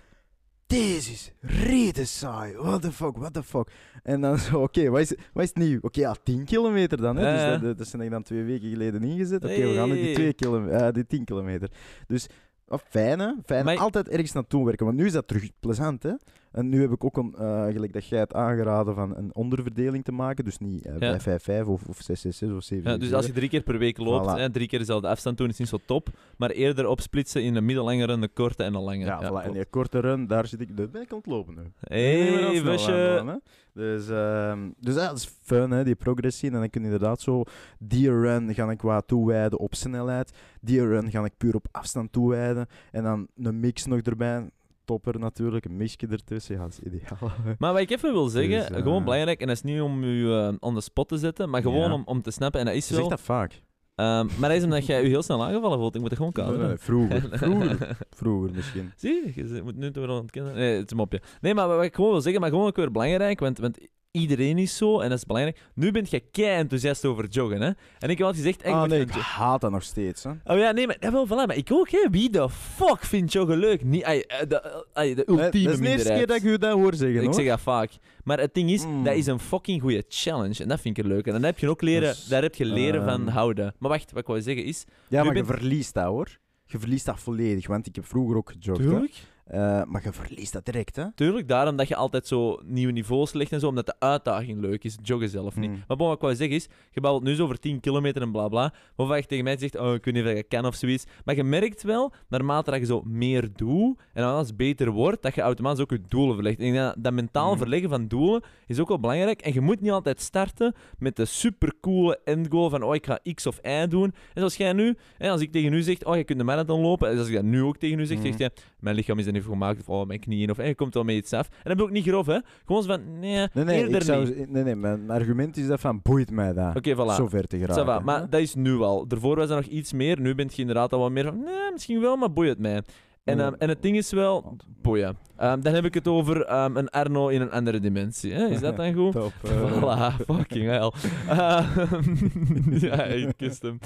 deze 0.66 1.12
is 1.12 1.32
rete 1.40 2.04
saai. 2.04 2.56
What 2.56 2.82
the 2.82 2.92
fuck, 2.92 3.16
what 3.16 3.32
the 3.32 3.42
fuck. 3.42 3.68
En 4.02 4.20
dan 4.20 4.38
zo, 4.38 4.62
oké, 4.62 4.88
wat, 4.90 5.00
is, 5.00 5.14
wat 5.32 5.44
is 5.44 5.52
nieuw? 5.52 5.78
Oké, 5.80 6.00
ja, 6.00 6.14
10 6.22 6.44
kilometer 6.44 7.00
dan. 7.00 7.16
Hè? 7.16 7.32
Dus 7.32 7.60
dat, 7.62 7.78
dat, 7.78 7.86
zijn 7.88 8.02
ik 8.02 8.10
dan 8.10 8.22
twee 8.22 8.42
weken 8.42 8.68
geleden 8.70 9.02
ingezet. 9.02 9.44
Oké, 9.44 9.66
we 9.66 9.74
gaan 9.74 9.88
nu 9.88 9.94
die, 9.94 10.14
twee 10.14 10.32
kilometer, 10.32 10.92
die 10.92 11.06
10 11.06 11.24
kilometer. 11.24 11.70
Dus 12.06 12.26
oh, 12.68 12.78
fijn, 12.88 13.18
hè? 13.18 13.32
Fijn. 13.44 13.64
Maar- 13.64 13.78
Altijd 13.78 14.08
ergens 14.08 14.32
naartoe 14.32 14.64
werken. 14.64 14.86
Want 14.86 14.98
nu 14.98 15.06
is 15.06 15.12
dat 15.12 15.28
terug 15.28 15.50
plezant, 15.60 16.02
hè? 16.02 16.12
En 16.54 16.68
nu 16.68 16.80
heb 16.80 16.90
ik 16.92 17.04
ook, 17.04 17.16
een, 17.16 17.34
eh, 17.38 17.66
gelijk 17.66 17.92
dat 17.92 18.06
jij 18.06 18.18
het 18.18 18.34
aangeraden, 18.34 18.94
van 18.94 19.16
een 19.16 19.34
onderverdeling 19.34 20.04
te 20.04 20.12
maken. 20.12 20.44
Dus 20.44 20.58
niet 20.58 20.86
eh, 20.86 20.98
Ja. 20.98 21.20
5-5-5 21.20 21.66
of, 21.66 21.82
of 21.88 22.00
6-6-6 22.02 22.52
of 22.54 22.62
7 22.62 22.90
Ja, 22.90 22.96
dus 22.96 23.12
als 23.12 23.26
je 23.26 23.32
drie 23.32 23.48
keer 23.48 23.62
per 23.62 23.78
week 23.78 23.98
loopt, 23.98 24.26
Voilà. 24.26 24.38
hè, 24.38 24.50
drie 24.50 24.66
keer 24.68 24.78
dezelfde 24.78 25.08
afstand 25.08 25.38
doen, 25.38 25.48
is 25.48 25.58
niet 25.58 25.68
zo 25.68 25.78
top. 25.86 26.08
Maar 26.36 26.50
eerder 26.50 26.86
opsplitsen 26.86 27.42
in 27.42 27.54
een 27.54 27.64
middellangere, 27.64 28.12
een 28.12 28.32
korte 28.32 28.62
en 28.62 28.74
een 28.74 28.82
lange. 28.82 29.04
Ja, 29.04 29.30
voilà. 29.30 29.46
En 29.46 29.52
die 29.52 29.64
korte 29.64 29.98
run, 30.00 30.26
daar 30.26 30.46
zit 30.46 30.60
ik... 30.60 30.76
Daar 30.76 30.88
ben 30.90 31.02
ik 31.02 31.10
aan 31.12 31.18
het 31.18 31.26
lopen 31.26 31.54
nu. 31.54 31.62
Snel 31.80 32.62
busje. 32.62 33.40
Dus, 33.72 34.08
ehm, 34.08 34.70
dus 34.80 34.94
ja, 34.94 35.08
dat 35.08 35.16
is 35.16 35.32
fun, 35.42 35.70
hè, 35.70 35.84
die 35.84 35.94
progress 35.94 36.38
zien. 36.38 36.52
En 36.54 36.60
dan 36.60 36.70
kun 36.70 36.80
je 36.80 36.86
inderdaad 36.86 37.20
zo... 37.20 37.42
Die 37.78 38.08
run 38.10 38.54
ga 38.54 38.70
ik 38.70 38.82
wat 38.82 39.06
toewijden 39.06 39.58
op 39.58 39.74
snelheid. 39.74 40.32
Die 40.60 40.86
run 40.86 41.10
ga 41.10 41.24
ik 41.24 41.32
puur 41.36 41.54
op 41.54 41.66
afstand 41.70 42.12
toewijden. 42.12 42.66
En 42.90 43.02
dan 43.02 43.26
een 43.36 43.60
mix 43.60 43.86
nog 43.86 44.00
erbij. 44.00 44.50
Topper 44.84 45.18
natuurlijk, 45.18 45.64
een 45.64 45.76
mixje 45.76 46.06
ertussen. 46.10 46.54
Ja, 46.54 46.60
dat 46.62 46.70
is 46.70 46.78
ideaal. 46.92 47.30
Maar 47.58 47.72
wat 47.72 47.80
ik 47.82 47.90
even 47.90 48.12
wil 48.12 48.28
zeggen, 48.28 48.58
Dus, 48.58 48.68
eh, 48.68 48.82
gewoon 48.82 49.04
belangrijk, 49.04 49.40
en 49.40 49.46
dat 49.46 49.56
is 49.56 49.62
niet 49.62 49.80
om 49.80 50.02
u 50.04 50.32
eh, 50.32 50.52
on 50.58 50.74
the 50.74 50.80
spot 50.80 51.08
te 51.08 51.16
zetten, 51.18 51.50
maar 51.50 51.62
gewoon 51.62 51.88
Ja. 51.88 51.92
om, 51.92 52.02
om 52.04 52.22
te 52.22 52.30
snappen, 52.30 52.60
en 52.60 52.66
dat 52.66 52.74
is 52.74 52.88
Je 52.88 52.94
zo. 52.94 52.98
zegt 53.00 53.10
dat 53.10 53.20
vaak. 53.20 53.62
Ehm, 53.94 54.26
maar 54.38 54.48
dat 54.48 54.58
is 54.58 54.64
omdat 54.64 54.86
jij 54.86 55.02
je 55.02 55.08
heel 55.08 55.22
snel 55.22 55.44
aangevallen 55.44 55.78
voelt. 55.78 55.94
Ik 55.94 56.00
moet 56.00 56.10
het 56.10 56.18
gewoon 56.18 56.32
Nee, 56.36 56.44
kaderen. 56.46 56.68
nee, 56.68 56.76
vroeger. 56.78 57.28
Vroeger. 57.38 57.96
Vroeger 58.10 58.50
misschien. 58.54 58.92
Zie 58.96 59.32
je, 59.34 59.54
je 59.54 59.62
moet 59.62 59.76
nu 59.76 59.90
toch 59.90 60.06
wel 60.06 60.18
ontkennen. 60.20 60.54
Nee, 60.54 60.74
het 60.76 60.84
is 60.84 60.90
een 60.90 60.96
mopje. 60.96 61.22
Nee, 61.40 61.54
maar 61.54 61.68
wat 61.68 61.82
ik 61.84 61.94
gewoon 61.94 62.10
wil 62.10 62.20
zeggen, 62.20 62.40
maar 62.40 62.50
gewoon 62.50 62.66
ook 62.66 62.76
weer 62.76 62.90
belangrijk, 62.90 63.40
want, 63.40 63.58
want 63.58 63.78
iedereen 64.18 64.58
is 64.58 64.76
zo, 64.76 65.00
en 65.00 65.08
dat 65.08 65.18
is 65.18 65.24
belangrijk. 65.26 65.60
Nu 65.74 65.90
ben 65.90 66.06
je 66.08 66.20
kei 66.30 66.56
enthousiast 66.58 67.04
over 67.04 67.26
joggen, 67.28 67.60
hè. 67.60 67.66
En 67.98 68.08
ik 68.10 68.18
heb 68.18 68.26
altijd 68.26 68.36
gezegd... 68.36 68.66
ik 68.66 68.72
Ah 68.72 68.84
nee, 68.84 69.00
ik 69.00 69.10
haat 69.10 69.60
dat 69.60 69.70
nog 69.70 69.82
steeds. 69.82 70.22
Hè. 70.24 70.30
Oh 70.44 70.58
ja, 70.58 70.70
nee, 70.70 70.86
maar, 70.86 70.96
ja, 71.00 71.12
wel, 71.12 71.26
voilà, 71.26 71.30
maar 71.46 71.56
ik 71.56 71.72
ook, 71.72 71.90
hè. 71.90 72.06
Wie 72.10 72.30
de 72.30 72.50
fuck 72.50 73.04
vindt 73.04 73.32
joggen 73.32 73.56
leuk? 73.58 73.84
Niet, 73.84 74.02
ai, 74.02 74.20
eh, 74.20 74.48
de, 74.48 74.84
ai, 74.92 75.14
de 75.14 75.24
Eh, 75.24 75.34
ultieme 75.44 75.64
dat 75.70 75.74
is 75.74 75.80
de 75.86 75.88
eerste 75.92 76.12
keer 76.12 76.26
dat 76.26 76.36
ik 76.36 76.42
u 76.42 76.58
dat 76.58 76.72
hoor 76.72 76.94
zeggen, 76.94 77.18
Ik 77.18 77.24
hoor. 77.24 77.34
zeg 77.34 77.46
dat 77.46 77.60
vaak. 77.60 77.90
Maar 78.24 78.38
het 78.40 78.54
ding 78.54 78.70
is, 78.70 78.84
Mm. 78.86 79.04
dat 79.04 79.14
is 79.14 79.26
een 79.26 79.38
fucking 79.40 79.80
goede 79.80 80.04
challenge. 80.08 80.62
En 80.62 80.68
dat 80.68 80.80
vind 80.80 80.98
ik 80.98 81.04
er 81.04 81.10
leuk. 81.10 81.26
En 81.26 81.32
dan 81.32 81.42
heb 81.42 81.58
je 81.58 81.68
ook 81.68 81.82
leren, 81.82 82.08
Dus, 82.08 82.24
daar 82.26 82.42
heb 82.42 82.54
je 82.54 82.64
leren 82.64 83.04
van 83.04 83.20
ehm, 83.20 83.28
houden. 83.36 83.74
Maar 83.78 83.90
wacht, 83.90 84.10
wat 84.12 84.20
ik 84.20 84.26
wou 84.26 84.42
zeggen 84.42 84.64
is... 84.64 84.84
Ja, 85.08 85.24
maar 85.24 85.34
je 85.36 85.42
bent- 85.44 85.58
verliest 85.58 85.94
dat, 85.94 86.04
hoor. 86.04 86.38
Je 86.66 86.78
verliest 86.78 87.06
dat 87.06 87.20
volledig, 87.20 87.66
want 87.66 87.86
ik 87.86 87.94
heb 87.94 88.06
vroeger 88.06 88.36
ook 88.36 88.52
gejogd. 88.58 88.80
hè. 88.80 89.08
Eh, 89.44 89.82
maar 89.84 90.00
je 90.04 90.12
verliest 90.12 90.52
dat 90.52 90.64
direct, 90.64 90.96
hè. 90.96 91.04
Tuurlijk, 91.14 91.48
daarom 91.48 91.76
dat 91.76 91.88
je 91.88 91.96
altijd 91.96 92.26
zo 92.26 92.60
nieuwe 92.64 92.92
niveaus 92.92 93.32
legt 93.32 93.52
en 93.52 93.60
zo, 93.60 93.68
omdat 93.68 93.86
de 93.86 93.94
uitdaging 93.98 94.60
leuk 94.60 94.84
is, 94.84 94.96
joggen 95.02 95.28
zelf 95.28 95.56
niet. 95.56 95.70
Mm. 95.70 95.82
Maar 95.88 95.96
bon, 95.96 96.06
wat 96.06 96.16
ik 96.16 96.22
wou 96.22 96.34
zeggen 96.34 96.56
is, 96.56 96.68
je 96.90 97.00
babbelt 97.00 97.22
nu 97.22 97.34
zo 97.34 97.42
over 97.44 97.58
10 97.58 97.80
kilometer 97.80 98.22
en 98.22 98.32
bla 98.32 98.48
bla, 98.48 98.72
waarvan 98.96 99.16
je 99.16 99.26
tegen 99.26 99.44
mij 99.44 99.56
zegt, 99.58 99.78
oh, 99.78 99.94
ik 99.94 100.04
weet 100.04 100.14
niet 100.14 100.24
of 100.24 100.30
ik 100.30 100.48
kan 100.48 100.66
of 100.66 100.74
zoiets. 100.74 101.04
Maar 101.24 101.34
je 101.36 101.44
merkt 101.44 101.82
wel, 101.82 102.12
naarmate 102.28 102.70
dat 102.70 102.80
je 102.80 102.86
zo 102.86 103.02
meer 103.04 103.48
doet 103.56 104.00
en 104.12 104.24
alles 104.24 104.56
beter 104.56 104.90
wordt, 104.90 105.22
dat 105.22 105.34
je 105.34 105.40
automatisch 105.40 105.80
ook 105.82 105.90
je 105.90 106.00
doelen 106.08 106.34
verlegt. 106.34 106.58
En 106.58 106.74
dat, 106.74 106.94
dat 106.98 107.12
mentaal 107.12 107.48
Mhm. 107.50 107.58
verleggen 107.58 107.88
van 107.88 108.08
doelen 108.08 108.42
is 108.66 108.78
ook 108.80 108.88
wel 108.88 109.00
belangrijk. 109.00 109.40
En 109.42 109.52
je 109.52 109.60
moet 109.60 109.80
niet 109.80 109.90
altijd 109.90 110.20
starten 110.20 110.74
met 110.98 111.16
de 111.16 111.24
supercoole 111.24 112.20
endgoal 112.24 112.70
van, 112.70 112.82
oh, 112.82 112.94
ik 112.94 113.06
ga 113.06 113.18
X 113.34 113.46
of 113.46 113.58
Y 113.62 113.86
doen. 113.88 114.04
En 114.04 114.14
zoals 114.34 114.56
jij 114.56 114.72
nu, 114.72 114.96
hè, 115.18 115.30
als 115.30 115.40
ik 115.40 115.52
tegen 115.52 115.72
u 115.72 115.82
zeg, 115.82 116.04
oh, 116.04 116.16
je 116.16 116.24
kunt 116.24 116.38
de 116.38 116.44
marathon 116.44 116.80
lopen, 116.80 117.10
en 117.10 117.18
als 117.18 117.28
ik 117.28 117.34
dat 117.34 117.42
nu 117.44 117.62
ook 117.62 117.76
tegen 117.76 117.98
u 117.98 118.06
zeg, 118.06 118.18
Mhm. 118.18 118.26
zeg 118.26 118.36
je, 118.36 118.50
mijn 118.80 118.96
lichaam 118.96 119.18
is 119.18 119.26
er 119.26 119.32
voor 119.42 119.52
gemaakt, 119.52 119.80
of 119.80 119.88
oh, 119.88 120.06
mijn 120.06 120.20
knieën, 120.20 120.50
of 120.50 120.56
je 120.56 120.74
komt 120.74 120.94
wel 120.94 121.04
met 121.04 121.14
iets 121.14 121.32
af. 121.32 121.48
En 121.48 121.54
dat 121.62 121.76
ben 121.76 121.76
ik 121.76 121.82
ook 121.82 121.90
niet 121.90 122.06
grof, 122.06 122.26
hè. 122.26 122.38
Gewoon 122.66 122.82
zo 122.82 122.88
van, 122.88 123.18
nee, 123.18 123.48
Nee, 123.52 123.64
nee, 123.64 123.80
eerder 123.80 124.02
zou, 124.02 124.24
niet. 124.24 124.50
nee, 124.50 124.62
nee, 124.62 124.74
mijn 124.76 125.10
argument 125.10 125.56
is 125.56 125.66
dat 125.66 125.80
van 125.80 126.00
boeit 126.02 126.30
mij 126.30 126.52
dat. 126.52 126.76
Oké, 126.76 126.94
voilà. 126.94 127.14
Zo 127.14 127.28
ver 127.28 127.46
te 127.46 127.58
geraken. 127.58 127.84
va, 127.84 127.98
maar 127.98 128.30
dat 128.30 128.40
is 128.40 128.54
nu 128.54 128.80
al. 128.80 129.06
Daarvoor 129.06 129.36
was 129.36 129.50
er 129.50 129.56
nog 129.56 129.64
iets 129.64 129.92
meer. 129.92 130.20
Nu 130.20 130.34
bent 130.34 130.54
je 130.54 130.60
inderdaad 130.60 130.92
al 130.92 131.00
wat 131.00 131.10
meer 131.10 131.24
van, 131.24 131.38
nee, 131.44 131.72
misschien 131.72 132.00
wel, 132.00 132.16
maar 132.16 132.32
boeit 132.32 132.48
het 132.48 132.58
mij. 132.58 132.82
En, 133.24 133.40
ehm, 133.40 133.52
en 133.58 133.68
het 133.68 133.82
ding 133.82 133.96
is 133.96 134.10
wel, 134.12 134.56
boeien. 134.82 135.16
Ehm, 135.36 135.60
dan 135.60 135.74
heb 135.74 135.84
ik 135.84 135.94
het 135.94 136.08
over 136.08 136.44
ehm, 136.44 136.76
een 136.76 136.88
Arno 136.90 137.28
in 137.28 137.40
een 137.40 137.50
andere 137.50 137.80
dimensie. 137.80 138.32
Hè? 138.32 138.46
Is 138.46 138.60
dat 138.60 138.76
dan 138.76 138.92
goed? 138.98 139.12
Top. 139.12 139.32
eh. 139.42 139.72
Voilà, 139.82 140.24
fucking 140.26 140.66
hell. 140.68 140.92
Ja, 142.88 143.02
ik 143.04 143.32
kust 143.36 143.62
hem. 143.62 143.78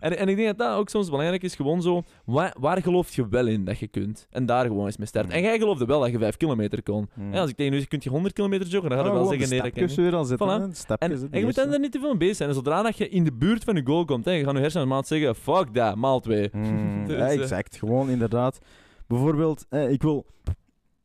En, 0.00 0.18
en 0.18 0.28
ik 0.28 0.36
denk 0.36 0.48
dat 0.48 0.58
dat 0.58 0.76
ook 0.76 0.88
soms 0.88 1.10
belangrijk 1.10 1.42
is, 1.42 1.54
gewoon 1.54 1.82
zo, 1.82 2.02
waar, 2.24 2.54
waar 2.60 2.82
geloof 2.82 3.14
je 3.14 3.28
wel 3.28 3.46
in 3.46 3.64
dat 3.64 3.78
je 3.78 3.86
kunt? 3.88 4.26
En 4.30 4.46
daar 4.46 4.66
gewoon 4.66 4.86
eens 4.86 4.96
mee 4.96 5.06
starten. 5.06 5.30
Mm. 5.30 5.36
En 5.36 5.42
jij 5.42 5.58
geloofde 5.58 5.84
wel 5.84 6.00
dat 6.00 6.10
je 6.10 6.18
5 6.18 6.36
kilometer 6.36 6.82
kon. 6.82 7.08
Hmm. 7.14 7.32
Ja, 7.32 7.40
als 7.40 7.50
ik 7.50 7.56
tegen 7.56 7.72
u 7.72 7.76
zeg, 7.78 7.88
kunt 7.88 8.04
je 8.04 8.10
100 8.10 8.34
kilometer 8.34 8.66
joggen, 8.66 8.90
dan 8.90 8.98
ga 8.98 9.04
je 9.04 9.10
Ah, 9.10 9.16
wel 9.16 9.26
zeggen, 9.26 9.48
nee, 9.48 9.62
dat 9.62 9.72
kan 9.72 10.04
weer 10.04 10.14
al 10.14 10.24
zetten, 10.24 10.46
Voilà. 10.48 10.96
En, 10.98 11.10
en 11.10 11.10
je 11.10 11.28
moet 11.30 11.32
eerste. 11.32 11.68
daar 11.68 11.80
niet 11.80 11.92
te 11.92 11.98
veel 11.98 12.08
mee 12.08 12.18
bezig 12.18 12.36
zijn. 12.36 12.48
En 12.48 12.54
zodra 12.54 12.82
dat 12.82 12.96
je 12.96 13.08
in 13.08 13.24
de 13.24 13.32
buurt 13.32 13.64
van 13.64 13.74
je 13.74 13.82
goal 13.84 14.04
komt, 14.04 14.24
hè, 14.24 14.30
je 14.30 14.44
gaat 14.44 14.54
je 14.54 14.60
hersenen 14.60 14.88
maat 14.88 15.06
zeggen, 15.06 15.34
fuck 15.34 15.74
dat, 15.74 15.96
maal 15.96 16.20
twee. 16.20 16.48
Hmm, 16.52 17.04
Dus, 17.06 17.16
ja, 17.16 17.26
eh, 17.28 17.40
exact. 17.40 17.76
Gewoon 17.76 18.08
inderdaad. 18.10 18.30
Bijvoorbeeld, 19.06 19.66
eh, 19.68 19.90
ik 19.90 20.02
wil 20.02 20.26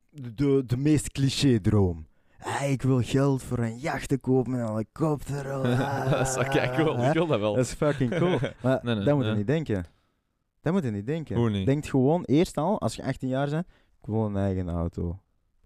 de, 0.10 0.64
de 0.66 0.78
meest 0.78 1.12
cliché 1.12 1.60
droom. 1.60 2.08
Ah, 2.40 2.70
ik 2.70 2.82
wil 2.82 3.02
geld 3.02 3.44
voor 3.44 3.60
een 3.60 3.78
jacht 3.78 4.10
te 4.10 4.18
kopen 4.18 4.52
met 4.52 4.62
een 4.62 4.68
helikopter. 4.68 5.44
dat 6.10 6.28
is 6.28 6.36
wel 6.36 6.44
kijk 6.44 6.74
cool. 6.74 6.98
Hè? 6.98 7.08
Ik 7.08 7.14
wil 7.14 7.28
dat 7.28 7.40
wel. 7.40 7.56
Dat 7.56 7.66
is 7.66 7.74
fucking 7.74 8.18
cool. 8.18 8.40
Maar 8.62 8.80
Nee, 8.84 8.96
nee, 8.96 9.04
dat 9.04 9.16
moet 9.16 9.24
je 9.24 9.30
nee. 9.30 9.38
niet 9.38 9.48
denken. 9.48 9.86
Dat 10.62 10.74
moet 10.74 10.84
je 10.84 10.92
niet 10.92 11.06
denken. 11.06 11.36
Hoe 11.36 11.50
niet? 11.50 11.66
Denk 11.66 11.86
gewoon 11.86 12.24
eerst 12.24 12.58
al, 12.58 12.82
als 12.82 12.96
je 12.96 13.04
18 13.04 13.28
jaar 13.28 13.50
bent, 13.50 13.68
ik 14.02 14.06
wil 14.06 14.26
een 14.26 14.38
eigen 14.38 14.70
auto. 14.70 15.20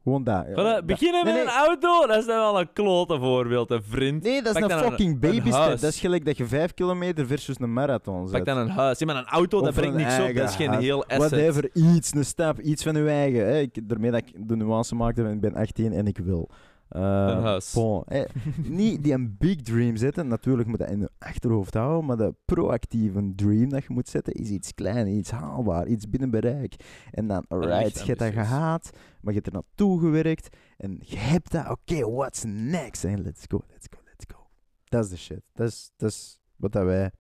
Gewoon 0.04 0.24
dat. 0.24 0.56
dat. 0.56 0.86
beginnen 0.86 1.26
met 1.26 1.34
nee. 1.34 1.44
een 1.44 1.50
auto, 1.50 2.08
dat 2.08 2.18
is 2.18 2.26
dan 2.26 2.38
wel 2.38 2.60
een 2.60 2.74
klote 2.74 3.20
voorbeeld, 3.20 3.72
een 3.72 3.84
vriend. 3.84 4.24
Nee, 4.24 4.42
dat 4.42 4.56
is 4.56 4.62
Pak 4.62 4.72
een 4.72 4.78
fucking 4.78 5.20
babystep. 5.20 5.80
Dat 5.80 5.84
is 5.84 6.00
gelijk 6.00 6.26
dat 6.26 6.38
je 6.38 6.46
5 6.46 6.74
kilometer 6.74 7.28
versus 7.28 7.60
een 7.60 7.74
marathon 7.74 8.28
zet. 8.28 8.44
Pak 8.44 8.46
dan 8.46 8.58
een 8.58 8.70
huis. 8.70 9.00
Ja, 9.00 9.06
maar 9.06 9.16
een 9.16 9.26
auto, 9.26 9.62
dat 9.62 9.74
brengt 9.74 9.96
niks 9.96 10.20
op. 10.20 10.36
Dat 10.36 10.50
is 10.50 10.56
geen 10.56 10.70
huis. 10.70 10.84
heel 10.84 11.06
asset. 11.06 11.18
Whatever, 11.18 11.70
iets, 11.74 12.14
een 12.14 12.26
stap, 12.26 12.60
iets 12.60 12.84
van 12.84 12.96
je 12.96 13.10
eigen. 13.10 13.46
Hè. 13.46 13.60
Ik, 13.60 13.90
daarmee 13.90 14.12
dat 14.12 14.20
ik 14.20 14.48
de 14.48 14.56
nuance 14.56 14.96
maakte, 14.96 15.24
ik 15.24 15.42
ben 15.42 15.54
18 15.54 15.94
en 15.94 16.08
ik 16.08 16.18
wil. 16.18 16.50
Eh, 16.92 17.02
Een 17.02 17.42
huis. 17.42 17.74
bon, 17.74 18.04
hè. 18.06 18.24
Niet 18.64 19.04
die 19.04 19.14
een 19.14 19.36
big 19.38 19.62
dream 19.62 19.96
zetten, 19.96 20.28
natuurlijk 20.28 20.68
moet 20.70 20.80
dat 20.80 20.90
in 20.90 21.00
je 21.00 21.10
achterhoofd 21.20 21.74
houden, 21.74 22.06
maar 22.06 22.18
de 22.18 22.36
proactieve 22.46 23.32
dream 23.36 23.70
dat 23.70 23.84
je 23.84 23.94
moet 23.94 24.10
zetten 24.10 24.34
is 24.34 24.50
iets 24.50 24.74
klein, 24.74 25.08
iets 25.08 25.32
haalbaar, 25.32 25.88
iets 25.88 26.10
binnen 26.10 26.30
bereik. 26.30 26.76
En 27.12 27.28
dan, 27.28 27.46
alright, 27.48 28.00
je 28.00 28.06
hebt 28.06 28.20
dat 28.20 28.34
gehaald, 28.34 28.90
maar 29.22 29.34
je 29.34 29.40
hebt 29.40 29.48
er 29.48 29.54
naartoe 29.54 30.00
gewerkt 30.00 30.58
en 30.78 31.00
je 31.04 31.18
hebt 31.18 31.52
dat, 31.52 31.70
oké, 31.70 32.10
what's 32.12 32.44
next? 32.44 33.04
En 33.04 33.22
let's 33.22 33.46
go, 33.48 33.62
let's 33.68 33.88
go, 33.90 34.00
let's 34.06 34.26
go. 34.34 34.48
Dat 34.84 35.04
is 35.04 35.10
de 35.10 35.18
shit. 35.18 35.42
Dat 35.54 35.68
is, 35.68 35.92
dat 35.98 36.10
is 36.10 36.40
wat 36.56 36.72
dat 36.72 36.84
wij 36.84 37.12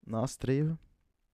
nastreven. 0.00 0.78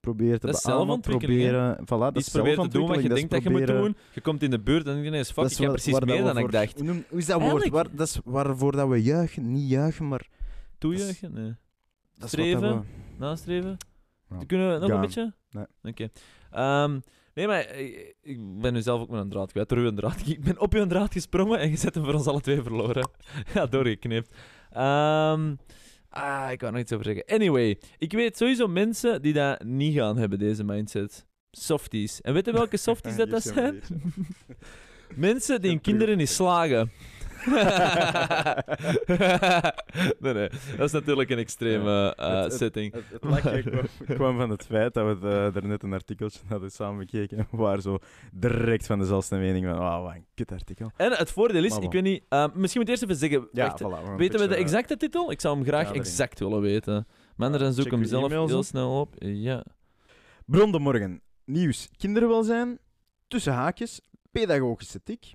Proberen 0.05 0.39
te 0.39 0.47
Dat 0.47 0.63
beamen, 0.65 0.99
proberen, 0.99 1.77
voilà, 1.83 1.85
dat 1.87 2.15
is 2.15 2.29
proberen 2.29 2.69
te 2.69 2.77
doen 2.77 2.87
wat 2.87 3.01
je 3.01 3.09
denkt 3.09 3.31
dat 3.31 3.43
je 3.43 3.49
moet 3.49 3.67
doen. 3.67 3.95
Je 4.13 4.21
komt 4.21 4.43
in 4.43 4.49
de 4.49 4.59
buurt 4.59 4.87
en 4.87 4.97
je 4.97 5.05
ineens, 5.05 5.31
fuck, 5.31 5.49
ik 5.49 5.57
heb 5.57 5.69
precies 5.69 5.99
meer 5.99 6.23
dan 6.23 6.37
ik 6.37 6.51
dacht. 6.51 6.79
Hoe, 6.79 7.03
is 7.09 7.25
dat 7.25 7.41
woord? 7.41 7.69
Waar, 7.69 7.95
dat 7.95 8.07
is 8.07 8.19
waarvoor 8.23 8.71
dat 8.71 8.89
we 8.89 9.01
juichen, 9.01 9.51
niet 9.51 9.69
juichen, 9.69 10.07
maar... 10.07 10.27
Toejuichen? 10.77 11.33
Nee. 11.33 11.55
Dat 12.17 12.29
Streven? 12.29 12.85
Nastreven? 13.17 13.77
Ja. 14.29 14.45
Kunnen 14.47 14.73
we 14.73 14.79
nog 14.79 14.89
een 14.89 15.01
beetje? 15.01 15.33
Nee. 15.49 15.65
Oké. 15.83 16.09
Ehm, 16.51 16.99
nee, 17.33 17.47
maar 17.47 17.75
ik, 17.75 18.15
ik 18.21 18.61
ben 18.61 18.73
nu 18.73 18.81
zelf 18.81 19.01
ook 19.01 19.09
met 19.09 19.21
een 19.21 19.29
draad 19.29 19.51
kwijt. 19.51 19.69
Door 19.69 19.77
uw 19.77 19.93
draad. 19.93 20.27
Ik 20.27 20.43
ben 20.43 20.59
op 20.59 20.73
uw 20.73 20.85
draad 20.85 21.13
gesprongen 21.13 21.59
en 21.59 21.69
je 21.69 21.77
zet 21.77 21.95
hem 21.95 22.03
voor 22.03 22.13
ons 22.13 22.27
alle 22.27 22.41
twee 22.41 22.61
verloren. 22.61 23.09
ja, 23.53 23.65
doorgeknipt. 23.65 24.35
Ehm, 24.71 25.55
ah, 26.15 26.51
ik 26.51 26.57
kan 26.57 26.67
er 26.67 26.73
nog 26.73 26.81
iets 26.81 26.91
over 26.91 27.05
zeggen. 27.05 27.25
Anyway, 27.25 27.79
ik 27.97 28.11
weet 28.11 28.37
sowieso 28.37 28.67
mensen 28.67 29.21
die 29.21 29.33
dat 29.33 29.63
niet 29.63 29.95
gaan 29.95 30.17
hebben, 30.17 30.39
deze 30.39 30.63
mindset. 30.63 31.25
Softies. 31.51 32.21
En 32.21 32.33
weet 32.33 32.45
je 32.45 32.51
welke 32.51 32.77
softies 32.77 33.15
dat, 33.21 33.29
dat 33.29 33.43
zijn 33.43 33.81
Mensen 35.15 35.61
die 35.61 35.69
hun 35.69 35.81
kinderen 35.81 36.17
niet 36.17 36.29
slagen. 36.29 36.91
nee, 40.19 40.33
nee. 40.33 40.49
Dat 40.77 40.85
is 40.87 40.91
natuurlijk 40.91 41.29
een 41.29 41.37
extreme 41.37 42.13
eh, 42.15 42.27
Het- 42.33 42.43
het- 42.43 42.53
setting. 42.53 42.93
Het, 42.93 43.03
het 43.11 43.23
lachje 43.23 43.63
kwam, 43.71 43.87
kwam 44.17 44.37
van 44.37 44.49
het 44.49 44.65
feit 44.65 44.93
dat 44.93 45.19
we 45.19 45.27
eh, 45.27 45.55
er 45.55 45.67
net 45.67 45.83
een 45.83 45.93
artikeltje 45.93 46.39
hadden 46.47 46.71
samen 46.71 46.97
bekeken. 46.97 47.47
Waren 47.65 47.81
zo 47.81 47.97
direct 48.33 48.85
van 48.85 48.99
dezelfde 48.99 49.37
mening 49.37 49.65
van, 49.65 49.79
oh, 49.79 50.03
wat 50.03 50.13
een 50.13 50.25
kutartikel. 50.33 50.91
En 50.95 51.11
het 51.11 51.31
voordeel 51.31 51.63
is, 51.63 51.77
ik 51.77 51.91
weet 51.91 52.03
niet, 52.03 52.23
eh, 52.29 52.45
misschien 52.53 52.81
moet 52.81 52.89
ik 52.89 52.89
eerst 52.89 53.03
even 53.03 53.15
zeggen, 53.15 53.47
Ja, 53.51 53.77
voilà. 53.77 54.15
weten 54.17 54.39
we 54.39 54.47
de 54.47 54.55
exacte 54.55 54.97
titel? 54.97 55.31
Ik 55.31 55.41
zou 55.41 55.55
hem 55.55 55.65
graag 55.65 55.87
Ja, 55.87 55.93
exact 55.93 56.39
willen 56.39 56.61
weten. 56.61 57.07
Maar 57.35 57.57
dan 57.57 57.73
zoek 57.73 57.91
hem 57.91 58.03
zelf 58.05 58.31
heel 58.31 58.63
snel 58.63 58.99
op. 58.99 59.13
Ja. 59.19 59.65
Bron 60.45 60.71
de 60.71 60.79
Morgen. 60.79 61.21
Nieuws. 61.45 61.89
Kinderwelzijn, 61.97 62.79
tussen 63.27 63.53
haakjes, 63.53 64.01
pedagogische 64.31 65.03
tik, 65.03 65.33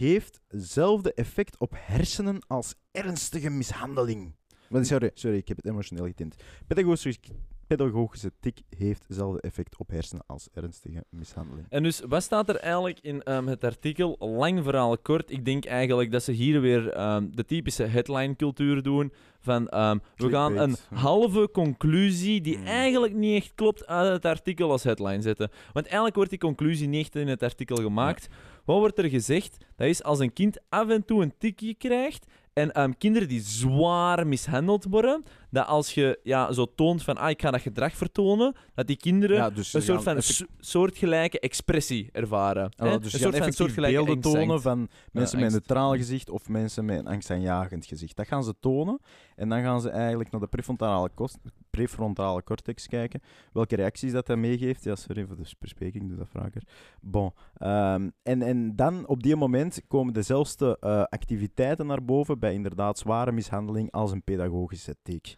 heeft 0.00 0.40
hetzelfde 0.48 1.14
effect 1.14 1.58
op 1.58 1.72
hersenen 1.76 2.38
als 2.46 2.74
ernstige 2.92 3.50
mishandeling. 3.50 4.34
Maar 4.68 4.84
Sorry, 4.84 5.10
sorry, 5.14 5.36
ik 5.36 5.48
heb 5.48 5.56
het 5.56 5.66
emotioneel 5.66 6.06
getint. 6.06 6.34
Pedagogische, 6.66 7.20
pedagogische 7.66 8.32
tik 8.40 8.60
heeft 8.76 9.04
hetzelfde 9.06 9.40
effect 9.40 9.76
op 9.76 9.90
hersenen 9.90 10.24
als 10.26 10.48
ernstige 10.52 11.04
mishandeling. 11.10 11.66
En 11.68 11.82
dus, 11.82 12.00
wat 12.08 12.22
staat 12.22 12.48
er 12.48 12.56
eigenlijk 12.56 12.98
in 13.02 13.22
ehm, 13.22 13.46
het 13.46 13.64
artikel? 13.64 14.16
Lang 14.18 14.62
verhaal 14.64 14.98
kort. 14.98 15.30
Ik 15.30 15.44
denk 15.44 15.64
eigenlijk 15.64 16.10
dat 16.10 16.22
ze 16.22 16.32
hier 16.32 16.60
weer 16.60 16.88
ehm, 16.92 17.26
de 17.30 17.44
typische 17.44 17.84
headline-cultuur 17.84 18.82
doen. 18.82 19.12
Van, 19.40 19.68
ehm, 19.68 19.98
we 20.16 20.28
gaan 20.28 20.56
een 20.58 20.76
halve 20.94 21.48
conclusie, 21.52 22.40
die 22.40 22.56
Hmm. 22.56 22.66
eigenlijk 22.66 23.14
niet 23.14 23.42
echt 23.42 23.52
klopt, 23.54 23.86
uit 23.86 24.12
het 24.12 24.24
artikel 24.24 24.70
als 24.70 24.82
headline 24.82 25.22
zetten. 25.22 25.50
Want 25.72 25.86
eigenlijk 25.86 26.14
wordt 26.14 26.30
die 26.30 26.38
conclusie 26.38 26.88
niet 26.88 27.00
echt 27.00 27.16
in 27.16 27.28
het 27.28 27.42
artikel 27.42 27.76
gemaakt. 27.76 28.28
Wat 28.70 28.78
wordt 28.78 28.98
er 28.98 29.08
gezegd? 29.08 29.56
Dat 29.76 29.86
is 29.86 30.02
als 30.02 30.18
een 30.18 30.32
kind 30.32 30.58
af 30.68 30.88
en 30.88 31.04
toe 31.04 31.22
een 31.22 31.34
tikje 31.38 31.74
krijgt 31.74 32.26
en 32.52 32.96
kinderen 32.98 33.28
die 33.28 33.40
zwaar 33.40 34.26
mishandeld 34.26 34.84
worden, 34.84 35.24
dat 35.50 35.66
als 35.66 35.94
je 35.94 36.20
ja, 36.22 36.52
zo 36.52 36.66
toont 36.74 37.02
van 37.02 37.16
ah, 37.16 37.30
ik 37.30 37.40
ga 37.42 37.50
dat 37.50 37.60
gedrag 37.60 37.94
vertonen, 37.94 38.54
dat 38.74 38.86
die 38.86 38.96
kinderen 38.96 39.36
Ja, 39.36 39.50
dus 39.50 39.72
een 39.72 39.82
soort 39.82 40.02
van 40.02 40.16
effect- 40.16 40.46
soortgelijke 40.58 41.40
expressie 41.40 42.08
ervaren. 42.12 42.72
Ah, 42.76 42.90
hè? 42.90 42.98
dus 42.98 43.12
een 43.12 43.18
soort 43.20 43.36
van 43.36 43.52
soortgelijke 43.52 43.96
beelden 43.96 44.20
tonen 44.20 44.62
van 44.62 44.88
mensen 45.12 45.38
met 45.38 45.46
een 45.46 45.52
neutraal 45.52 45.96
gezicht 45.96 46.30
of 46.30 46.48
mensen 46.48 46.84
met 46.84 46.98
een 46.98 47.06
angstaanjagend 47.06 47.86
gezicht. 47.86 48.16
Dat 48.16 48.26
gaan 48.26 48.44
ze 48.44 48.54
tonen 48.60 49.00
en 49.36 49.48
dan 49.48 49.62
gaan 49.62 49.80
ze 49.80 49.90
eigenlijk 49.90 50.30
naar 50.30 50.40
de 50.40 50.46
prefrontale, 50.46 51.10
kos- 51.14 51.36
prefrontale 51.70 52.42
cortex 52.42 52.86
kijken. 52.86 53.20
Welke 53.52 53.76
reacties 53.76 54.12
dat 54.12 54.26
hij 54.26 54.36
meegeeft. 54.36 54.84
Ja, 54.84 54.96
sorry 54.96 55.26
voor 55.26 55.36
de 55.36 55.44
verspreking, 55.58 56.08
doe 56.08 56.16
dat 56.18 56.28
vaker. 56.30 56.62
Bon. 57.00 57.32
ehm, 57.56 58.08
en, 58.22 58.42
en 58.42 58.76
dan 58.76 59.06
op 59.06 59.22
die 59.22 59.36
moment 59.36 59.80
komen 59.88 60.12
dezelfde 60.14 60.76
eh, 60.80 61.02
activiteiten 61.02 61.86
naar 61.86 62.04
boven 62.04 62.38
bij 62.38 62.52
inderdaad 62.54 62.98
zware 62.98 63.32
mishandeling 63.32 63.90
als 63.92 64.10
een 64.12 64.22
pedagogische 64.22 64.96
tik. 65.02 65.34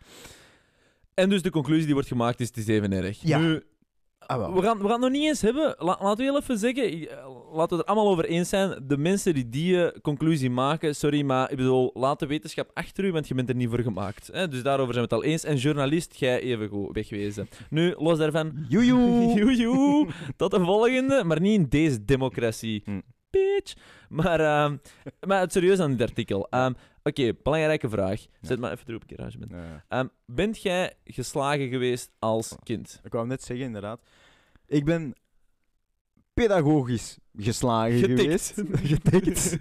En 1.14 1.28
dus 1.28 1.42
de 1.42 1.50
conclusie 1.50 1.84
die 1.84 1.94
wordt 1.94 2.08
gemaakt 2.08 2.40
is, 2.40 2.46
het 2.48 2.56
is 2.56 2.66
even 2.66 2.92
erg. 2.92 3.18
Ja. 3.22 3.38
Nu, 3.38 3.62
Ah, 4.26 4.38
wel. 4.38 4.54
we, 4.54 4.62
gaan, 4.62 4.76
we 4.78 4.82
gaan 4.82 4.92
het 4.92 5.00
nog 5.00 5.10
niet 5.10 5.28
eens 5.28 5.40
hebben. 5.40 5.74
La- 5.78 5.98
laten 6.00 6.16
we 6.16 6.22
heel 6.22 6.36
even 6.40 6.58
zeggen, 6.58 6.84
eh, 6.84 7.26
laten 7.52 7.68
we 7.68 7.76
het 7.76 7.78
er 7.78 7.84
allemaal 7.84 8.08
over 8.08 8.24
eens 8.24 8.48
zijn. 8.48 8.84
De 8.86 8.96
mensen 8.96 9.34
die 9.34 9.48
die 9.48 9.84
eh, 9.86 10.00
conclusie 10.00 10.50
maken, 10.50 10.94
sorry, 10.96 11.22
maar 11.22 11.50
ik 11.50 11.56
bedoel, 11.56 11.90
laat 11.94 12.18
de 12.18 12.26
wetenschap 12.26 12.70
achter 12.74 13.04
u, 13.04 13.12
want 13.12 13.28
je 13.28 13.34
bent 13.34 13.48
er 13.48 13.54
niet 13.54 13.68
voor 13.68 13.80
gemaakt. 13.80 14.28
Hè? 14.32 14.48
Dus 14.48 14.62
daarover 14.62 14.94
zijn 14.94 15.06
we 15.08 15.14
het 15.14 15.24
al 15.24 15.30
eens. 15.30 15.44
En 15.44 15.56
journalist, 15.56 16.14
jij 16.14 16.40
even 16.40 16.68
goed 16.68 16.94
wegwezen. 16.94 17.48
Nu, 17.70 17.94
los 17.98 18.18
daarvan, 18.18 18.52
Joejoe! 18.68 19.34
Joejoe, 19.38 20.08
tot 20.36 20.50
de 20.50 20.60
volgende, 20.60 21.24
maar 21.24 21.40
niet 21.40 21.58
in 21.58 21.66
deze 21.68 22.04
democratie. 22.04 22.82
Hm. 22.84 23.00
Bitch. 23.32 23.74
Maar, 24.08 24.40
ehm, 24.40 24.76
maar 25.26 25.40
het 25.40 25.52
serieus 25.52 25.78
aan 25.78 25.90
dit 25.96 26.08
artikel. 26.08 26.48
Ehm, 26.50 26.72
Oké, 27.04 27.32
belangrijke 27.42 27.88
vraag. 27.88 28.26
Zet 28.40 28.58
maar 28.58 28.72
even 28.72 28.88
erop, 28.88 29.02
garage 29.06 29.38
bent. 29.38 29.50
Ja. 29.50 29.84
Ehm, 29.88 30.06
bent 30.26 30.62
jij 30.62 30.92
geslagen 31.04 31.68
geweest 31.68 32.10
als 32.18 32.56
kind? 32.62 33.00
Ik 33.04 33.12
wou 33.12 33.26
net 33.26 33.42
zeggen, 33.42 33.66
inderdaad. 33.66 34.00
Ik 34.66 34.84
ben 34.84 35.14
pedagogisch 36.34 37.18
geslagen 37.36 37.98
Getikt. 37.98 38.20
geweest. 38.20 38.62
Getikt. 38.92 39.56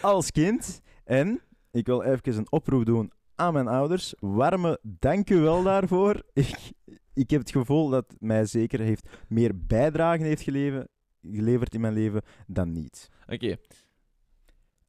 Als 0.00 0.30
kind. 0.30 0.80
En 1.04 1.40
ik 1.70 1.86
wil 1.86 2.02
even 2.02 2.36
een 2.36 2.52
oproep 2.52 2.84
doen 2.84 3.12
aan 3.34 3.52
mijn 3.52 3.68
ouders. 3.68 4.14
Warme 4.18 4.78
dank 4.82 5.30
u 5.30 5.36
wel 5.36 5.62
daarvoor. 5.62 6.22
Ik, 6.32 6.72
ik 7.14 7.30
heb 7.30 7.40
het 7.40 7.50
gevoel 7.50 7.88
dat 7.88 8.14
mij 8.18 8.44
zeker 8.44 8.80
heeft 8.80 9.08
meer 9.28 9.66
bijdragen 9.66 10.24
heeft 10.26 10.42
geleven, 10.42 10.88
geleverd 11.32 11.74
in 11.74 11.80
mijn 11.80 11.94
leven 11.94 12.22
dan 12.46 12.72
niet. 12.72 13.10
Oké, 13.26 13.56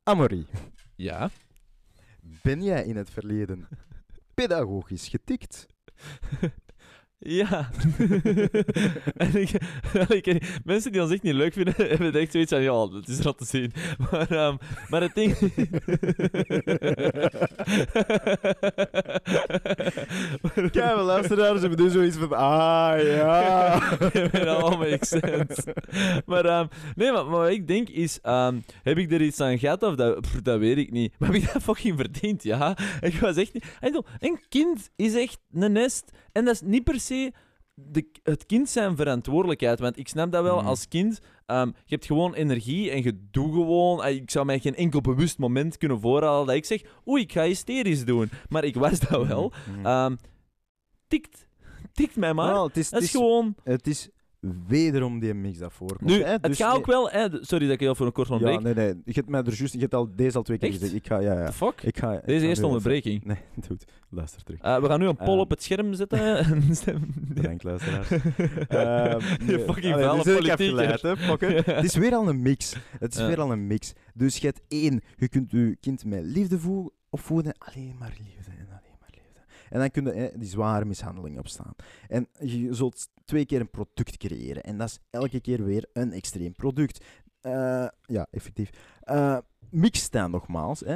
Amory, 0.04 0.46
ja. 0.96 1.30
ben 2.42 2.64
jij 2.64 2.86
in 2.86 2.96
het 2.96 3.10
verleden 3.10 3.68
pedagogisch 4.34 5.08
getikt? 5.08 5.68
Ja. 7.20 7.70
en 9.18 9.36
ik, 9.36 9.52
ik- 10.10 10.60
mensen 10.64 10.92
die 10.92 11.02
ons 11.02 11.12
echt 11.12 11.24
niet 11.24 11.34
leuk 11.34 11.54
vinden, 11.54 11.74
hebben 11.90 12.14
echt 12.14 12.32
zoiets 12.32 12.52
van, 12.52 12.62
ja, 12.62 12.90
het 12.90 13.08
is 13.08 13.20
rot 13.20 13.38
te 13.38 13.46
zien. 13.46 13.72
Maar, 14.12 14.32
ehm, 14.32 14.56
maar 14.90 15.02
het 15.02 15.16
ding... 15.16 15.38
Kijk, 20.54 20.74
mijn 20.74 21.00
luisteraars 21.00 21.60
hebben 21.60 21.78
dus 21.78 21.92
zoiets 21.94 22.18
van, 22.18 22.32
ah 22.34 23.02
ja. 23.04 23.80
Het 24.12 24.48
all 24.48 24.78
makes 24.78 25.08
sense. 25.10 25.76
Maar, 26.26 26.46
ehm, 26.46 26.66
nee, 26.96 27.12
maar, 27.12 27.26
maar 27.26 27.40
wat 27.40 27.50
ik 27.50 27.68
denk 27.68 27.90
is, 27.90 28.20
ehm, 28.22 28.60
heb 28.84 28.98
ik 28.98 29.12
er 29.12 29.22
iets 29.22 29.40
aan 29.40 29.60
gehad 29.60 29.84
of 29.84 29.96
dat, 29.96 30.22
pff, 30.22 30.42
dat 30.42 30.60
weet 30.60 30.78
ik 30.78 30.92
niet. 30.92 31.14
Maar 31.18 31.30
heb 31.32 31.42
ik 31.42 31.54
dat 31.54 31.64
fucking 31.64 31.98
verdiend, 31.98 32.44
ja? 32.44 32.78
Ik 33.02 33.20
was 33.20 33.36
echt 33.36 33.54
niet... 33.54 33.66
Een 34.20 34.40
kind 34.50 34.90
is 34.96 35.16
echt 35.16 35.40
een 35.54 35.72
nest. 35.72 36.12
En 36.38 36.46
dat 36.46 36.54
is 36.54 36.62
niet 36.62 36.84
per 36.84 37.00
se 37.00 37.32
de, 37.74 38.08
het 38.24 38.46
kind 38.46 38.70
zijn 38.70 38.96
verantwoordelijkheid. 38.96 39.80
Want 39.80 39.98
ik 39.98 40.08
snap 40.08 40.32
dat 40.32 40.44
wel 40.44 40.58
Mhm. 40.58 40.68
als 40.68 40.88
kind. 40.88 41.20
ehm, 41.46 41.68
je 41.68 41.74
hebt 41.96 42.06
gewoon 42.06 42.34
energie 42.34 42.92
en 42.92 43.04
je 43.04 43.28
doet 43.32 43.54
gewoon... 43.54 44.04
eh, 44.04 44.16
Ik 44.16 44.32
zou 44.32 44.46
mij 44.46 44.60
geen 44.60 44.76
enkel 44.76 45.02
bewust 45.02 45.38
moment 45.38 45.78
kunnen 45.78 46.00
voorhalen 46.00 46.48
dat 46.48 46.56
ik 46.56 46.66
zeg... 46.66 46.82
Oei, 47.08 47.22
ik 47.24 47.32
ga 47.32 47.44
hysterisch 47.44 48.06
doen. 48.06 48.30
Maar 48.50 48.64
ik 48.64 48.76
was 48.76 49.00
dat 49.00 49.28
wel. 49.28 49.52
Mhm. 49.76 49.86
Ehm, 49.86 50.16
tikt. 51.08 51.48
Tikt 51.94 52.16
mij 52.16 52.34
maar. 52.34 52.54
Wel, 52.54 52.68
het 52.68 52.78
is, 52.78 52.90
dat 52.90 53.00
het 53.02 53.10
is 53.10 53.16
is 53.16 53.22
gewoon... 53.22 53.56
Het 53.64 53.88
is 53.88 54.10
wederom 54.68 55.20
die 55.20 55.34
mix 55.34 55.58
dat 55.58 55.74
voorkomt. 55.74 56.10
Nu, 56.10 56.24
hè. 56.24 56.32
het 56.32 56.44
Dus 56.44 56.58
gaat 56.58 56.70
nee- 56.70 56.78
ook 56.80 56.86
wel... 56.86 57.10
Hè, 57.10 57.28
sorry 57.42 57.66
dat 57.66 57.74
ik 57.74 57.80
je 57.80 57.88
al 57.88 57.96
voor 57.96 58.06
een 58.06 58.12
kort 58.12 58.28
Ja, 58.28 58.34
onderbreek. 58.34 58.76
nee, 58.76 58.86
nee. 58.86 59.02
Je 59.06 59.12
hebt 59.14 59.30
mij 59.30 59.44
er 59.44 59.54
juist... 59.54 59.74
Je 59.74 59.80
hebt 59.80 59.94
al, 59.94 60.10
deze 60.16 60.38
al 60.38 60.44
twee 60.44 60.58
keer 60.58 60.68
Echt? 60.70 60.78
gezegd. 60.78 60.96
Ik 60.98 61.08
ga... 61.08 61.20
Ja, 61.20 61.40
ja. 61.40 61.46
The 61.46 61.54
fuck? 61.54 61.82
Ik 61.82 61.98
ga, 61.98 62.22
Deze 62.26 62.48
eerste 62.48 62.66
onderbreking. 62.66 63.24
Nee, 63.26 63.38
goed. 63.68 63.84
Luister 64.10 64.44
terug. 64.44 64.60
Eh, 64.62 64.80
we 64.82 64.86
gaan 64.88 65.00
nu 65.00 65.08
een 65.08 65.16
poll 65.16 65.34
Eh, 65.34 65.40
op 65.40 65.50
het 65.50 65.64
scherm 65.64 65.94
zetten. 65.94 66.46
Bedankt, 67.34 67.64
luisteraars. 67.64 68.10
Ehm, 68.12 69.20
Je 69.20 69.38
nee. 69.46 69.60
fucking 69.60 69.94
Allee, 69.94 70.06
vuile 70.06 70.24
dus 70.24 70.38
ik 70.40 70.46
heb 70.46 70.58
politieker. 70.58 71.76
Het 71.76 71.86
is 71.86 71.96
weer 71.96 72.14
al 72.16 72.30
een 72.30 72.42
mix. 72.42 72.76
Het 73.00 73.14
is 73.14 73.20
Ja. 73.20 73.28
weer 73.28 73.40
al 73.40 73.52
een 73.52 73.68
mix. 73.68 73.94
Dus 74.14 74.38
je 74.38 74.46
hebt 74.46 74.62
één, 74.68 75.02
je 75.18 75.28
kunt 75.30 75.52
je 75.52 75.78
kind 75.80 76.06
met 76.06 76.24
liefde 76.24 76.60
voeden, 76.60 76.92
opvoeden, 77.10 77.54
alleen 77.58 77.96
maar 78.00 78.14
liefde 78.18 78.52
en 79.70 79.80
dan 79.80 79.92
kun 79.92 80.06
je 80.06 80.12
hè, 80.12 80.30
die 80.38 80.48
zware 80.48 80.86
mishandeling 80.86 81.40
opstaan. 81.40 81.74
En 82.08 82.28
je 82.40 82.74
zult 82.74 83.10
twee 83.26 83.46
keer 83.46 83.60
een 83.60 83.70
product 83.70 84.18
creëren. 84.18 84.64
En 84.64 84.78
dat 84.78 84.88
is 84.88 85.00
elke 85.10 85.40
keer 85.40 85.64
weer 85.64 85.90
een 85.94 86.14
extreem 86.14 86.54
product. 86.54 87.06
Eh, 87.42 87.88
ja, 88.02 88.28
effectief. 88.32 88.70
Eh 89.02 89.38
mix 89.70 90.10
dan 90.10 90.32
nogmaals. 90.32 90.80
Hè. 90.80 90.96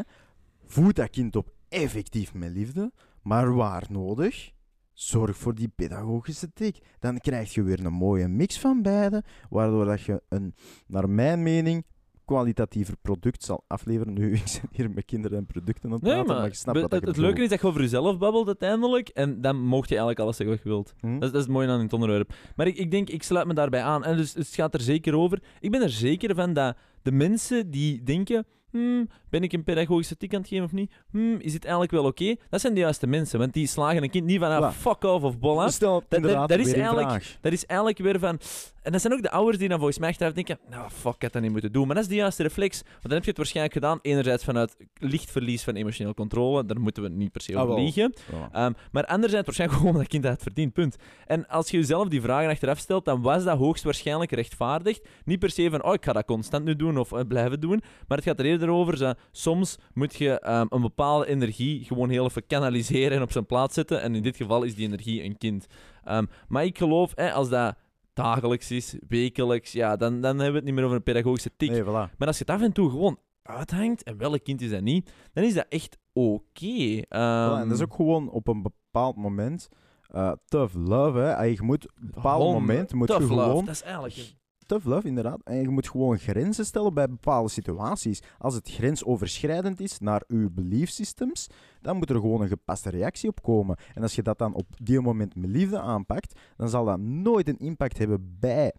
Voed 0.65 0.95
dat 0.95 1.09
kind 1.09 1.35
op 1.35 1.51
effectief 1.69 2.33
met 2.33 2.51
liefde, 2.51 2.91
maar 3.21 3.53
waar 3.53 3.85
nodig, 3.89 4.51
zorg 4.93 5.37
voor 5.37 5.55
die 5.55 5.71
pedagogische 5.75 6.53
tik. 6.53 6.77
Dan 6.99 7.19
krijg 7.19 7.53
je 7.53 7.63
weer 7.63 7.85
een 7.85 7.93
mooie 7.93 8.27
mix 8.27 8.59
van 8.59 8.81
beide, 8.81 9.23
waardoor 9.49 9.85
dat 9.85 10.01
je 10.01 10.21
een, 10.29 10.55
naar 10.87 11.09
mijn 11.09 11.43
mening, 11.43 11.85
kwalitatiever 12.31 12.95
product 13.01 13.43
zal 13.43 13.63
afleveren. 13.67 14.13
Nu, 14.13 14.33
ik 14.41 14.47
zit 14.47 14.61
hier 14.71 14.91
met 14.91 15.05
kinderen 15.05 15.37
en 15.37 15.45
producten 15.45 15.85
aan 15.85 15.91
het 15.91 16.01
Nee, 16.01 16.11
praten, 16.11 16.27
maar, 16.27 16.37
maar 16.37 16.47
ik 16.47 16.55
snap 16.55 16.73
be- 16.73 16.81
wat 16.81 16.91
het, 16.91 17.17
leuke 17.17 17.41
is 17.41 17.49
dat 17.49 17.61
je 17.61 17.67
over 17.67 17.81
jezelf 17.81 18.17
babbelt 18.17 18.47
uiteindelijk. 18.47 19.07
En 19.09 19.41
dan 19.41 19.61
mocht 19.61 19.89
je 19.89 19.95
eigenlijk 19.95 20.19
alles 20.19 20.35
zeggen 20.35 20.55
wat 20.55 20.63
je 20.63 20.69
wilt. 20.69 20.93
Hm? 20.99 21.07
Dat 21.07 21.13
is, 21.13 21.19
dat 21.19 21.33
is 21.35 21.41
het 21.41 21.51
mooie 21.51 21.67
aan 21.67 21.79
het 21.79 21.93
onderwerp. 21.93 22.33
Maar 22.55 22.67
ik, 22.67 22.77
ik 22.77 22.91
denk, 22.91 23.09
ik 23.09 23.23
sluit 23.23 23.47
me 23.47 23.53
daarbij 23.53 23.81
aan. 23.83 24.03
En 24.03 24.17
dus 24.17 24.33
het 24.33 24.47
gaat 24.47 24.73
er 24.73 24.81
zeker 24.81 25.15
over. 25.15 25.41
Ik 25.59 25.71
ben 25.71 25.81
er 25.81 25.89
zeker 25.89 26.35
van 26.35 26.53
dat 26.53 26.77
de 27.01 27.11
mensen 27.11 27.71
die 27.71 28.03
denken... 28.03 28.45
Hmm, 28.71 29.09
ben 29.29 29.43
ik 29.43 29.53
een 29.53 29.63
pedagogische 29.63 30.17
tik 30.17 30.33
aan 30.33 30.39
het 30.39 30.49
geven 30.49 30.65
of 30.65 30.71
niet? 30.71 30.91
Hmm, 31.11 31.35
is 31.39 31.53
het 31.53 31.63
eigenlijk 31.63 31.93
wel 31.93 32.05
oké? 32.05 32.35
Dat 32.49 32.61
zijn 32.61 32.73
de 32.73 32.79
juiste 32.79 33.07
mensen. 33.07 33.39
Want 33.39 33.53
die 33.53 33.67
slagen 33.67 34.03
een 34.03 34.09
kind 34.09 34.25
niet 34.25 34.39
van 34.39 34.51
ah, 34.51 34.71
fuck 34.71 35.03
off 35.03 35.23
of 35.23 35.39
bolla. 35.39 35.63
Dat- 35.63 35.73
is 36.59 36.73
eigenlijk-. 36.73 37.37
Dat 37.41 37.51
is 37.51 37.65
eigenlijk 37.65 37.99
weer 37.99 38.19
van... 38.19 38.39
En 38.81 38.91
dat 38.91 39.01
zijn 39.01 39.13
ook 39.13 39.21
de 39.21 39.31
ouders 39.31 39.57
die 39.57 39.67
dan 39.67 39.77
volgens 39.77 39.99
mij 39.99 40.09
achteraf 40.09 40.33
denken... 40.33 40.59
Nou, 40.69 40.89
fuck, 40.89 41.13
ik 41.15 41.21
had 41.21 41.33
dat 41.33 41.41
niet 41.41 41.51
moeten 41.51 41.71
doen. 41.71 41.85
Maar 41.85 41.95
dat 41.95 42.03
is 42.03 42.09
de 42.09 42.15
juiste 42.15 42.43
reflex. 42.43 42.81
Want 42.83 43.01
dan 43.01 43.11
heb 43.11 43.21
je 43.23 43.27
het 43.29 43.37
waarschijnlijk 43.37 43.75
gedaan. 43.75 43.99
Enerzijds 44.01 44.43
vanuit 44.43 44.75
licht 44.93 45.31
verlies 45.31 45.63
van 45.63 45.75
emotionele 45.75 46.13
controle. 46.15 46.65
Daar 46.65 46.79
moeten 46.79 47.03
we 47.03 47.09
niet 47.09 47.31
per 47.31 47.41
se 47.41 47.55
Ah, 47.55 47.61
over 47.61 47.73
wel. 47.75 47.83
liegen. 47.83 48.13
Ehm, 48.51 48.71
maar 48.91 49.05
anderzijds 49.05 49.45
waarschijnlijk 49.45 49.79
gewoon 49.81 49.97
dat 49.97 50.07
kind 50.07 50.23
dat 50.23 50.31
het 50.31 50.41
verdient, 50.41 50.73
punt. 50.73 50.95
En 51.25 51.47
als 51.47 51.69
je 51.71 51.77
jezelf 51.77 52.07
die 52.07 52.21
vragen 52.21 52.49
achteraf 52.49 52.77
stelt, 52.77 53.05
dan 53.05 53.21
was 53.21 53.43
dat 53.43 53.57
hoogstwaarschijnlijk 53.57 54.31
rechtvaardigd. 54.31 55.07
Niet 55.25 55.39
per 55.39 55.49
se 55.49 55.69
van, 55.69 55.83
oh, 55.83 55.93
ik 55.93 56.05
ga 56.05 56.13
dat 56.13 56.25
constant 56.25 56.65
nu 56.65 56.75
doen 56.75 56.97
of 56.97 57.11
eh, 57.11 57.19
blijven 57.27 57.59
doen. 57.59 57.81
Maar 58.07 58.17
het 58.17 58.27
gaat 58.27 58.39
er 58.39 58.45
eerder 58.45 58.60
over, 58.69 58.97
zo, 58.97 59.13
soms 59.31 59.77
moet 59.93 60.15
je 60.15 60.39
ehm, 60.39 60.65
een 60.69 60.81
bepaalde 60.81 61.27
energie 61.27 61.83
gewoon 61.83 62.09
heel 62.09 62.25
even 62.25 62.47
kanaliseren 62.47 63.17
en 63.17 63.23
op 63.23 63.31
zijn 63.31 63.45
plaats 63.45 63.73
zetten. 63.73 64.01
En 64.01 64.15
in 64.15 64.21
dit 64.21 64.37
geval 64.37 64.63
is 64.63 64.75
die 64.75 64.87
energie 64.87 65.23
een 65.23 65.37
kind. 65.37 65.65
Ehm, 66.03 66.25
maar 66.47 66.65
ik 66.65 66.77
geloof, 66.77 67.11
hè, 67.15 67.33
als 67.33 67.49
dat 67.49 67.75
dagelijks 68.13 68.71
is, 68.71 68.95
wekelijks, 69.07 69.71
ja, 69.71 69.95
dan, 69.95 70.21
dan 70.21 70.35
hebben 70.35 70.51
we 70.51 70.57
het 70.57 70.65
niet 70.65 70.73
meer 70.73 70.83
over 70.83 70.95
een 70.95 71.03
pedagogische 71.03 71.51
tik. 71.57 71.69
Nee, 71.69 71.83
voilà. 71.83 72.15
Maar 72.17 72.27
als 72.27 72.37
je 72.37 72.43
het 72.45 72.55
af 72.55 72.61
en 72.61 72.71
toe 72.71 72.89
gewoon 72.89 73.19
uithangt, 73.43 74.03
en 74.03 74.17
welk 74.17 74.43
kind 74.43 74.61
is 74.61 74.69
dat 74.69 74.81
niet, 74.81 75.11
dan 75.33 75.43
is 75.43 75.53
dat 75.53 75.65
echt 75.69 75.97
oké. 76.13 77.01
Ehm, 77.07 77.55
en 77.59 77.67
dat 77.67 77.77
is 77.77 77.83
ook 77.83 77.93
gewoon 77.93 78.29
op 78.29 78.47
een 78.47 78.61
bepaald 78.61 79.15
moment 79.15 79.69
eh, 80.07 80.31
tough 80.45 80.75
love. 80.75 81.17
Hè. 81.17 81.31
En 81.31 81.51
je 81.51 81.61
moet 81.61 81.85
op 81.85 81.97
een 82.01 82.11
bepaald 82.13 82.53
moment 82.53 82.93
moet 82.93 83.07
je 83.07 83.13
Tough 83.13 83.31
love, 83.33 83.65
dat 83.65 83.73
is 83.73 83.81
eigenlijk... 83.81 84.39
een- 84.71 84.77
tough 84.81 84.85
love, 84.95 85.07
inderdaad. 85.07 85.39
En 85.43 85.61
je 85.61 85.69
moet 85.69 85.89
gewoon 85.89 86.17
grenzen 86.17 86.65
stellen 86.65 86.93
bij 86.93 87.09
bepaalde 87.09 87.49
situaties. 87.49 88.21
Als 88.37 88.55
het 88.55 88.69
grensoverschrijdend 88.71 89.79
is 89.79 89.99
naar 89.99 90.23
uw 90.27 90.49
beliefsystems, 90.51 91.47
dan 91.81 91.97
moet 91.97 92.09
er 92.09 92.15
gewoon 92.15 92.41
een 92.41 92.47
gepaste 92.47 92.89
reactie 92.89 93.29
op 93.29 93.41
komen. 93.41 93.77
En 93.93 94.01
als 94.01 94.15
je 94.15 94.21
dat 94.21 94.37
dan 94.37 94.53
op 94.53 94.65
die 94.83 94.99
moment 95.01 95.35
met 95.35 95.49
liefde 95.49 95.79
aanpakt, 95.79 96.39
dan 96.57 96.69
zal 96.69 96.85
dat 96.85 96.99
nooit 96.99 97.47
een 97.47 97.57
impact 97.57 97.97
hebben 97.97 98.35
bij 98.39 98.73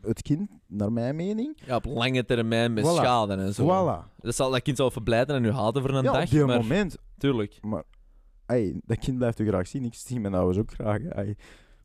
het 0.00 0.22
kind, 0.22 0.50
naar 0.66 0.92
mijn 0.92 1.16
mening. 1.16 1.58
Ja, 1.66 1.76
op 1.76 1.84
lange 1.84 2.24
termijn 2.24 2.72
met 2.72 2.84
Voilà. 2.84 2.88
schade 2.94 3.34
en 3.34 3.54
zo. 3.54 3.64
Voilà. 3.64 4.20
Dat, 4.20 4.34
zal, 4.34 4.50
dat 4.50 4.62
kind 4.62 4.76
zal 4.76 4.90
verblijden 4.90 5.36
en 5.36 5.44
u 5.44 5.50
haten 5.50 5.80
voor 5.82 5.90
een 5.90 6.02
Ja, 6.04 6.12
dag, 6.12 6.22
op 6.24 6.30
die 6.30 6.44
maar 6.44 6.56
moment. 6.60 6.96
tuurlijk, 7.18 7.58
Maar, 7.62 7.82
ey, 8.46 8.80
dat 8.84 8.98
kind 8.98 9.16
blijft 9.18 9.38
u 9.40 9.46
graag 9.48 9.66
zien. 9.66 9.84
Ik 9.84 9.94
zie 9.94 10.20
mijn 10.20 10.34
ouders 10.34 10.58
ook 10.58 10.70
graag. 10.72 11.00
Ey, 11.02 11.36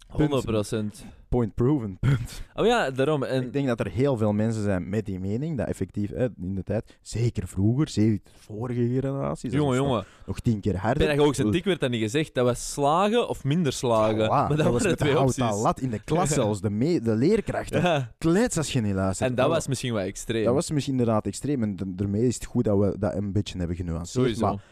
100%. 0.07 1.05
Point 1.31 1.55
proven, 1.55 1.97
punt. 1.99 2.41
Oh 2.55 2.65
ja, 2.65 2.89
daarom. 2.91 3.23
En, 3.23 3.43
Ik 3.43 3.53
denk 3.53 3.67
dat 3.67 3.79
er 3.79 3.89
heel 3.91 4.17
veel 4.17 4.33
mensen 4.33 4.63
zijn 4.63 4.89
met 4.89 5.05
die 5.05 5.19
mening, 5.19 5.57
dat 5.57 5.67
effectief 5.67 6.09
hè, 6.09 6.27
in 6.41 6.55
de 6.55 6.63
tijd, 6.63 6.97
zeker 7.01 7.47
vroeger, 7.47 7.89
zeker 7.89 8.19
de 8.23 8.29
vorige 8.39 8.87
generaties, 8.87 9.51
jongen, 9.53 9.77
nog- 9.77 9.85
jongen, 9.87 10.05
nog 10.25 10.39
tien 10.39 10.59
keer 10.59 10.77
harder. 10.77 11.07
pedagogische 11.07 11.49
tik 11.49 11.63
werd 11.63 11.79
dat 11.79 11.89
niet 11.89 12.01
gezegd. 12.01 12.33
Dat 12.33 12.45
was 12.45 12.71
slagen 12.73 13.29
of 13.29 13.43
minder 13.43 13.73
slagen. 13.73 14.25
Voilà, 14.25 14.29
maar 14.29 14.55
dat, 14.55 14.57
was 14.57 14.65
waren 14.65 14.81
de 14.81 14.87
met 14.89 14.97
de 14.99 15.05
twee 15.05 15.19
opties. 15.19 15.61
lat 15.63 15.79
in 15.79 15.89
de 15.89 15.99
klas 16.03 16.29
zelfs, 16.29 16.61
de, 16.61 16.69
me- 16.69 16.99
de 17.01 17.15
leerkrachten. 17.15 17.81
Ja. 17.81 18.11
Klets 18.17 18.57
als 18.57 18.73
je 18.73 18.81
niet 18.81 18.93
luistert. 18.93 19.29
En 19.29 19.35
dat 19.35 19.47
was 19.49 19.67
misschien 19.67 19.93
wel 19.93 20.03
extreem. 20.03 20.43
dat 20.45 20.53
was 20.53 20.71
misschien 20.71 20.93
inderdaad 20.97 21.25
extreem. 21.25 21.63
En 21.63 21.75
d- 21.75 21.83
daarmee 21.85 22.27
is 22.27 22.35
het 22.35 22.45
goed 22.45 22.63
dat 22.63 22.77
we 22.79 22.95
dat 22.99 23.13
een 23.15 23.31
beetje 23.31 23.57
hebben 23.57 23.75
genuanceerd. 23.75 24.25
Sowieso. 24.25 24.45
Maar 24.45 24.63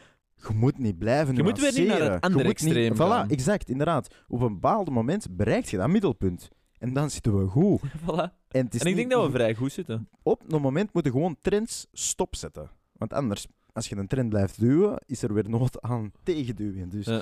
je 0.47 0.53
moet 0.53 0.77
niet 0.77 0.97
blijven 0.97 1.35
Je 1.35 1.43
moet 1.43 1.59
weer 1.59 1.73
niet 1.79 1.87
naar 1.87 2.11
het 2.11 2.23
andere 2.23 2.43
niet- 2.43 2.51
extreem 2.51 2.95
gaan. 2.95 3.27
Voilà, 3.27 3.31
exact, 3.31 3.69
inderdaad. 3.69 4.15
Op 4.27 4.41
een 4.41 4.53
bepaald 4.53 4.89
moment 4.89 5.27
bereikt 5.35 5.69
je 5.69 5.77
dat 5.77 5.89
middelpunt. 5.89 6.49
En 6.77 6.93
dan 6.93 7.09
zitten 7.09 7.39
we 7.39 7.47
goed. 7.47 7.81
Voilà. 8.05 8.37
En, 8.47 8.65
het 8.65 8.73
is 8.75 8.81
En 8.81 8.87
ik 8.87 8.95
denk 8.95 9.11
dat 9.11 9.25
we 9.25 9.31
vrij 9.31 9.55
goed 9.55 9.71
zitten. 9.71 10.09
Op 10.23 10.43
een 10.53 10.61
moment 10.61 10.93
moeten 10.93 11.11
gewoon 11.11 11.37
trends 11.41 11.87
stopzetten. 11.91 12.69
Want 12.91 13.13
anders, 13.13 13.47
als 13.73 13.87
je 13.89 13.95
een 13.95 14.07
trend 14.07 14.29
blijft 14.29 14.59
duwen, 14.59 15.03
is 15.05 15.21
er 15.21 15.33
weer 15.33 15.49
nood 15.49 15.81
aan 15.81 16.11
tegenduwen. 16.23 16.89
Dus 16.89 17.05
Ja. 17.05 17.21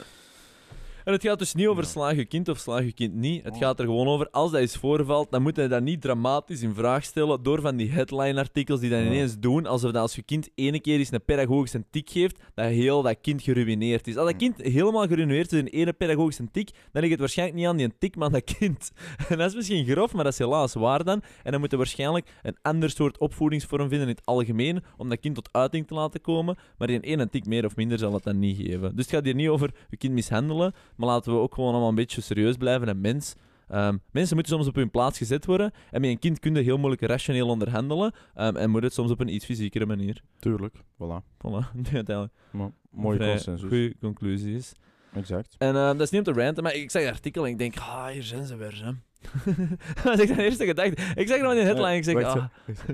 En 1.08 1.14
het 1.14 1.24
gaat 1.24 1.40
dus 1.40 1.54
niet 1.54 1.68
over 1.68 1.86
slaag 1.86 2.16
je 2.16 2.26
kind 2.26 2.50
of 2.50 2.58
slaag 2.58 2.84
je 2.84 2.94
kind 2.94 3.14
niet. 3.14 3.44
Het 3.44 3.54
Oh. 3.54 3.60
gaat 3.60 3.80
er 3.80 3.86
gewoon 3.86 4.08
over, 4.08 4.30
als 4.32 4.52
dat 4.52 4.62
is 4.62 4.76
voorvalt, 4.76 5.32
dan 5.32 5.42
moet 5.42 5.56
je 5.56 5.68
dat 5.68 5.82
niet 5.82 6.02
dramatisch 6.02 6.62
in 6.62 6.74
vraag 6.74 7.04
stellen 7.04 7.44
door 7.44 7.62
van 7.62 7.76
die 7.76 7.92
headline-artikels 7.92 8.80
die 8.80 8.90
dan 8.90 9.00
ineens 9.02 9.40
doen, 9.40 9.66
alsof 9.66 9.92
dat 9.92 10.02
als 10.02 10.16
je 10.16 10.22
kind 10.22 10.50
ene 10.56 10.80
keer 10.80 11.00
eens 11.00 11.12
een 11.12 11.26
pedagogische 11.26 11.84
tik 11.90 12.10
geeft, 12.10 12.40
dat 12.56 12.66
heel 12.66 13.02
dat 13.02 13.18
kind 13.22 13.42
geruineerd 13.42 14.08
is. 14.08 14.18
Als 14.18 14.28
dat 14.32 14.38
kind 14.38 14.62
helemaal 14.62 15.08
geruineerd 15.08 15.52
is 15.52 15.60
in 15.60 15.66
ene 15.68 15.94
pedagogische 15.94 16.52
tik, 16.52 16.70
dan 16.92 17.02
ligt 17.02 17.10
het 17.12 17.20
waarschijnlijk 17.20 17.58
niet 17.60 17.68
aan 17.68 17.78
die 17.78 17.98
tik, 18.00 18.16
maar 18.16 18.26
aan 18.26 18.32
dat 18.32 18.58
kind. 18.58 18.92
En 19.30 19.38
dat 19.38 19.50
is 19.50 19.56
misschien 19.56 19.86
grof, 19.86 20.14
maar 20.14 20.24
dat 20.24 20.34
is 20.34 20.40
helaas 20.40 20.74
waar 20.74 21.04
dan. 21.04 21.22
En 21.44 21.52
dan 21.52 21.60
moet 21.60 21.72
je 21.72 21.78
waarschijnlijk 21.78 22.28
een 22.44 22.58
ander 22.62 22.90
soort 22.90 23.20
opvoedingsvorm 23.20 23.90
vinden 23.90 24.08
in 24.08 24.16
het 24.16 24.26
algemeen, 24.26 24.84
om 24.98 25.10
dat 25.10 25.20
kind 25.20 25.36
tot 25.36 25.50
uiting 25.52 25.88
te 25.88 25.94
laten 25.94 26.22
komen. 26.22 26.58
Maar 26.78 26.88
die 26.88 27.00
ene 27.00 27.30
tik 27.30 27.46
meer 27.46 27.66
of 27.66 27.76
minder 27.76 27.98
zal 27.98 28.14
het 28.14 28.24
dan 28.24 28.40
niet 28.40 28.58
geven. 28.58 28.96
Dus 28.96 29.06
het 29.06 29.14
gaat 29.16 29.26
hier 29.26 29.36
niet 29.36 29.48
over 29.50 29.74
je 29.90 29.98
kind 29.98 30.14
mishandelen, 30.14 30.74
maar 30.98 31.08
laten 31.08 31.34
we 31.34 31.40
ook 31.40 31.54
gewoon 31.54 31.72
allemaal 31.72 31.90
een 31.90 31.96
beetje 31.96 32.22
serieus 32.22 32.56
blijven 32.58 32.88
en 32.88 33.02
mens. 33.02 33.34
Ehm, 33.68 33.98
mensen 34.12 34.36
moeten 34.36 34.54
soms 34.56 34.68
op 34.68 34.76
hun 34.76 34.92
plaats 34.92 35.18
gezet 35.18 35.46
worden. 35.46 35.72
En 35.92 36.02
met 36.02 36.10
een 36.10 36.20
kind 36.20 36.40
kun 36.40 36.56
je 36.56 36.62
heel 36.62 36.78
moeilijk 36.78 37.02
rationeel 37.02 37.48
onderhandelen. 37.48 38.14
ehm, 38.36 38.56
en 38.56 38.70
moet 38.70 38.84
het 38.84 38.94
soms 38.94 39.12
op 39.12 39.20
een 39.20 39.34
iets 39.34 39.46
fysiekere 39.46 39.86
manier. 39.86 40.22
tuurlijk. 40.40 40.76
Voilà. 40.76 41.24
Voilà, 41.38 41.72
uiteindelijk 41.94 42.34
Maar, 42.52 42.70
mooie 42.92 43.18
consensus. 43.20 43.70
goede 43.70 43.96
conclusie 44.00 44.56
is. 44.56 44.74
Exact. 45.14 45.56
En 45.58 45.76
ehm, 45.76 45.98
dat 45.98 46.02
is 46.02 46.10
niet 46.10 46.28
om 46.28 46.34
te 46.34 46.40
ranten, 46.42 46.64
maar 46.64 46.74
ik 46.76 46.92
zag 46.92 47.02
het 47.04 47.12
artikel 47.12 47.46
en 47.46 47.52
ik 47.52 47.58
denk, 47.58 47.78
ah, 47.78 48.08
hier 48.08 48.24
zijn 48.24 48.46
ze 48.46 48.56
weer. 48.56 48.82
Hè. 48.86 48.92
dat 50.04 50.20
is 50.20 50.28
de 50.28 50.44
eerste 50.44 50.66
gedachte. 50.66 51.04
Ik 51.16 51.28
zag 51.28 51.40
nog 51.40 51.52
in 51.52 51.58
de 51.58 51.64
headline, 51.64 51.96
ik 51.96 52.04
zeg, 52.04 52.14
Wacht, 52.14 52.36
ah. 52.36 52.46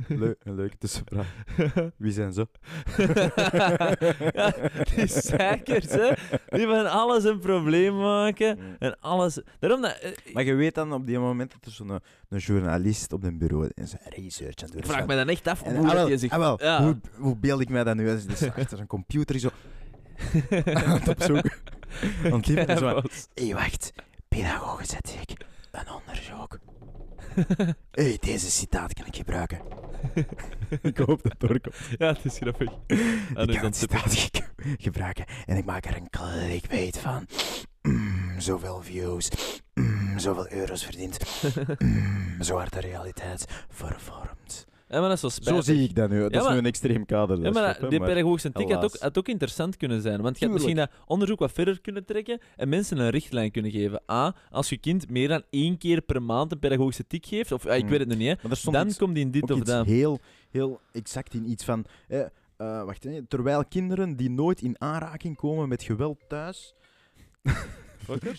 Leuk, 0.07 0.35
een 0.43 0.55
leuke 0.55 0.77
tussenvraag. 0.77 1.33
Wie 1.97 2.11
zijn 2.11 2.33
ze? 2.33 2.47
ja, 4.33 4.53
die 4.95 5.07
zeikers, 5.07 5.89
hè. 5.89 6.11
Die 6.49 6.67
van 6.67 6.91
alles 6.91 7.23
een 7.23 7.39
probleem 7.39 7.97
maken. 7.97 8.59
En 8.79 8.99
alles... 8.99 9.41
Daarom 9.59 9.81
dat... 9.81 9.99
eh, 9.99 10.33
Maar 10.33 10.43
je 10.43 10.53
weet 10.53 10.75
dan 10.75 10.93
op 10.93 11.05
die 11.05 11.19
moment 11.19 11.51
dat 11.51 11.65
er 11.65 11.71
zo'n 11.71 11.89
eh, 11.89 11.95
een 12.29 12.39
journalist 12.39 13.13
op 13.13 13.23
een 13.23 13.37
bureau 13.37 13.69
en 13.75 13.87
zijn 13.87 14.01
research 14.05 14.61
aan 14.61 14.69
het 14.69 14.71
doen 14.71 14.77
ik 14.77 14.83
is 14.83 14.91
vraag 14.91 15.07
me 15.07 15.15
dan 15.15 15.29
echt 15.29 15.47
af 15.47 15.61
En, 15.61 15.75
hoe 15.75 15.85
ah, 15.85 15.91
dat 15.91 16.01
wel, 16.01 16.09
je 16.09 16.17
zich... 16.17 16.31
ah, 16.31 16.39
wel, 16.39 16.63
ja. 16.63 16.83
hoe, 16.83 16.97
hoe 17.17 17.37
beeld 17.37 17.61
ik 17.61 17.69
mij 17.69 17.83
dat 17.83 17.95
nu? 17.95 18.09
Als 18.09 18.25
is 18.25 18.49
achter 18.49 18.79
een 18.79 18.87
computer 18.87 19.39
zo 19.39 19.49
aan 20.51 20.99
het 20.99 21.07
opzoeken. 21.07 21.51
het 22.21 22.43
typen 22.43 22.67
en 22.67 22.77
zo. 22.77 23.01
Hé, 23.33 23.45
hey, 23.45 23.53
wacht. 23.53 23.93
Pedagogische 24.27 24.97
tik. 25.01 25.51
Een 25.73 25.89
onderzoek. 25.91 26.59
Hé, 27.35 27.73
hey, 28.03 28.17
deze 28.21 28.51
citaat 28.51 28.93
kan 28.93 29.05
ik 29.05 29.15
gebruiken. 29.15 29.61
ik 30.81 30.97
hoop 30.97 31.23
dat 31.23 31.31
het 31.31 31.39
doorkomt. 31.39 31.75
Ja, 31.97 32.07
het 32.07 32.25
is 32.25 32.37
grappig. 32.37 32.69
Ah, 32.69 32.77
nu 33.35 33.43
ik 33.43 33.49
is 33.49 33.55
kan 33.55 33.61
dat 33.61 33.63
het 33.63 33.75
citaat 33.75 34.13
ge- 34.21 34.75
gebruiken 34.77 35.25
en 35.45 35.57
ik 35.57 35.65
maak 35.65 35.85
er 35.85 35.95
een 35.95 36.09
clickbait 36.09 36.97
van. 36.97 37.27
Mm, 37.81 38.39
zoveel 38.39 38.81
views, 38.81 39.29
mm, 39.73 40.19
zoveel 40.19 40.51
euro's 40.51 40.83
verdiend. 40.83 41.17
Mm, 41.77 42.41
zo 42.43 42.53
wordt 42.53 42.73
de 42.73 42.79
realiteit 42.79 43.45
vervormd. 43.69 44.65
Ja, 44.93 44.99
maar 44.99 45.09
dat 45.09 45.23
is 45.23 45.35
zo 45.35 45.41
Zo 45.53 45.61
zie 45.61 45.83
ik 45.83 45.95
dat 45.95 46.09
nu. 46.09 46.19
Dat 46.19 46.33
Ja, 46.33 46.41
is 46.41 46.49
nu 46.49 46.57
een 46.57 46.65
extreem 46.65 47.05
kader. 47.05 47.41
Ja, 47.41 47.51
maar 47.51 47.89
die 47.89 47.99
maar- 47.99 48.07
pedagogische 48.07 48.51
tik 48.51 48.71
had 48.71 48.83
ook, 48.83 48.95
had 48.99 49.17
ook 49.17 49.27
interessant 49.27 49.77
kunnen 49.77 50.01
zijn. 50.01 50.21
Want 50.21 50.39
je 50.39 50.45
had 50.45 50.53
misschien 50.53 50.75
dat 50.75 50.91
onderzoek 51.05 51.39
wat 51.39 51.51
verder 51.51 51.81
kunnen 51.81 52.05
trekken 52.05 52.39
en 52.55 52.69
mensen 52.69 52.97
een 52.97 53.09
richtlijn 53.09 53.51
kunnen 53.51 53.71
geven. 53.71 54.01
A, 54.11 54.35
als 54.51 54.69
je 54.69 54.77
kind 54.77 55.09
meer 55.09 55.27
dan 55.27 55.43
één 55.49 55.77
keer 55.77 56.01
per 56.01 56.21
maand 56.21 56.51
een 56.51 56.59
pedagogische 56.59 57.07
tik 57.07 57.25
geeft, 57.25 57.51
of 57.51 57.65
ah, 57.65 57.75
ik 57.75 57.81
Hmm. 57.81 57.89
weet 57.89 57.99
het 57.99 58.07
nog 58.07 58.17
niet, 58.17 58.27
hè, 58.41 58.71
dan 58.71 58.87
iets- 58.87 58.97
komt 58.97 59.15
die 59.15 59.23
in 59.23 59.31
dit 59.31 59.51
of 59.51 59.59
dat. 59.59 59.85
heel, 59.85 60.19
heel 60.51 60.79
exact 60.91 61.33
in 61.33 61.49
iets 61.49 61.63
van... 61.63 61.85
eh, 62.07 62.21
wacht, 62.57 63.03
hè, 63.03 63.21
terwijl 63.27 63.65
kinderen 63.65 64.15
die 64.15 64.29
nooit 64.29 64.61
in 64.61 64.75
aanraking 64.81 65.35
komen 65.37 65.69
met 65.69 65.83
geweld 65.83 66.17
thuis... 66.27 66.73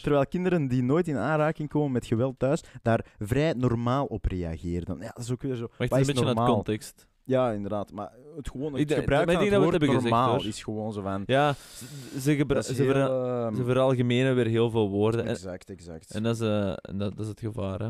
terwijl 0.03 0.27
kinderen 0.27 0.69
die 0.69 0.83
nooit 0.83 1.09
in 1.09 1.17
aanraking 1.17 1.69
komen 1.69 1.93
met 1.93 2.07
geweld 2.07 2.39
thuis, 2.39 2.63
daar 2.83 3.07
vrij 3.19 3.53
normaal 3.53 4.05
op 4.07 4.25
reageren. 4.25 4.85
Dan, 4.85 4.99
ja, 4.99 5.11
dat 5.15 5.25
is 5.25 5.33
ook 5.33 5.43
weer 5.43 5.55
zo... 5.55 5.67
Wacht, 5.79 5.93
een 5.93 5.99
is 6.01 6.07
beetje 6.07 6.25
normaal? 6.25 6.55
context. 6.55 7.07
Ja, 7.25 7.51
inderdaad. 7.51 7.93
Maar 7.93 8.13
het, 8.37 8.49
gewoon, 8.51 8.75
het 8.79 8.93
gebruik 8.93 9.31
van 9.31 9.41
het 9.43 9.55
woord 9.57 9.77
gezegd, 9.85 10.01
normaal 10.03 10.45
is 10.45 10.63
gewoon 10.63 10.93
zo 10.93 11.03
van... 11.03 11.23
Ja, 11.27 11.53
ze, 11.53 11.85
ze, 12.15 12.21
ze, 12.21 12.31
heel, 12.31 12.93
vera- 12.93 13.45
ehm, 13.47 13.55
ze 13.57 13.65
veralgemenen 13.65 14.35
weer 14.35 14.47
heel 14.47 14.71
veel 14.71 14.89
woorden. 14.89 15.25
En, 15.25 15.31
Exact, 15.31 15.71
exact. 15.71 16.11
en 16.15 16.23
dat, 16.23 16.35
is, 16.35 16.41
eh, 16.41 16.69
en 16.69 16.99
dat, 16.99 17.11
dat 17.17 17.21
is 17.21 17.29
het 17.29 17.41
gevaar. 17.41 17.79
Hè. 17.81 17.89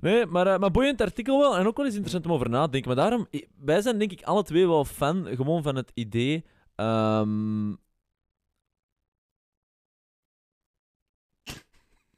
Nee, 0.00 0.26
maar, 0.26 0.46
eh, 0.46 0.58
maar 0.58 0.70
boeiend 0.70 1.00
artikel 1.00 1.38
wel. 1.38 1.56
En 1.56 1.66
ook 1.66 1.76
wel 1.76 1.84
eens 1.86 1.94
interessant 1.94 2.26
om 2.26 2.32
over 2.32 2.50
na 2.50 2.64
te 2.64 2.70
denken. 2.70 2.94
Maar 2.94 3.08
daarom, 3.08 3.26
wij 3.64 3.80
zijn 3.80 3.98
denk 3.98 4.12
ik 4.12 4.22
alle 4.22 4.42
twee 4.42 4.66
wel 4.66 4.84
fan 4.84 5.26
gewoon 5.26 5.62
van 5.62 5.76
het 5.76 5.90
idee. 5.94 6.44
ehm, 6.74 7.70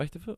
Wacht 0.01 0.17
even. 0.17 0.37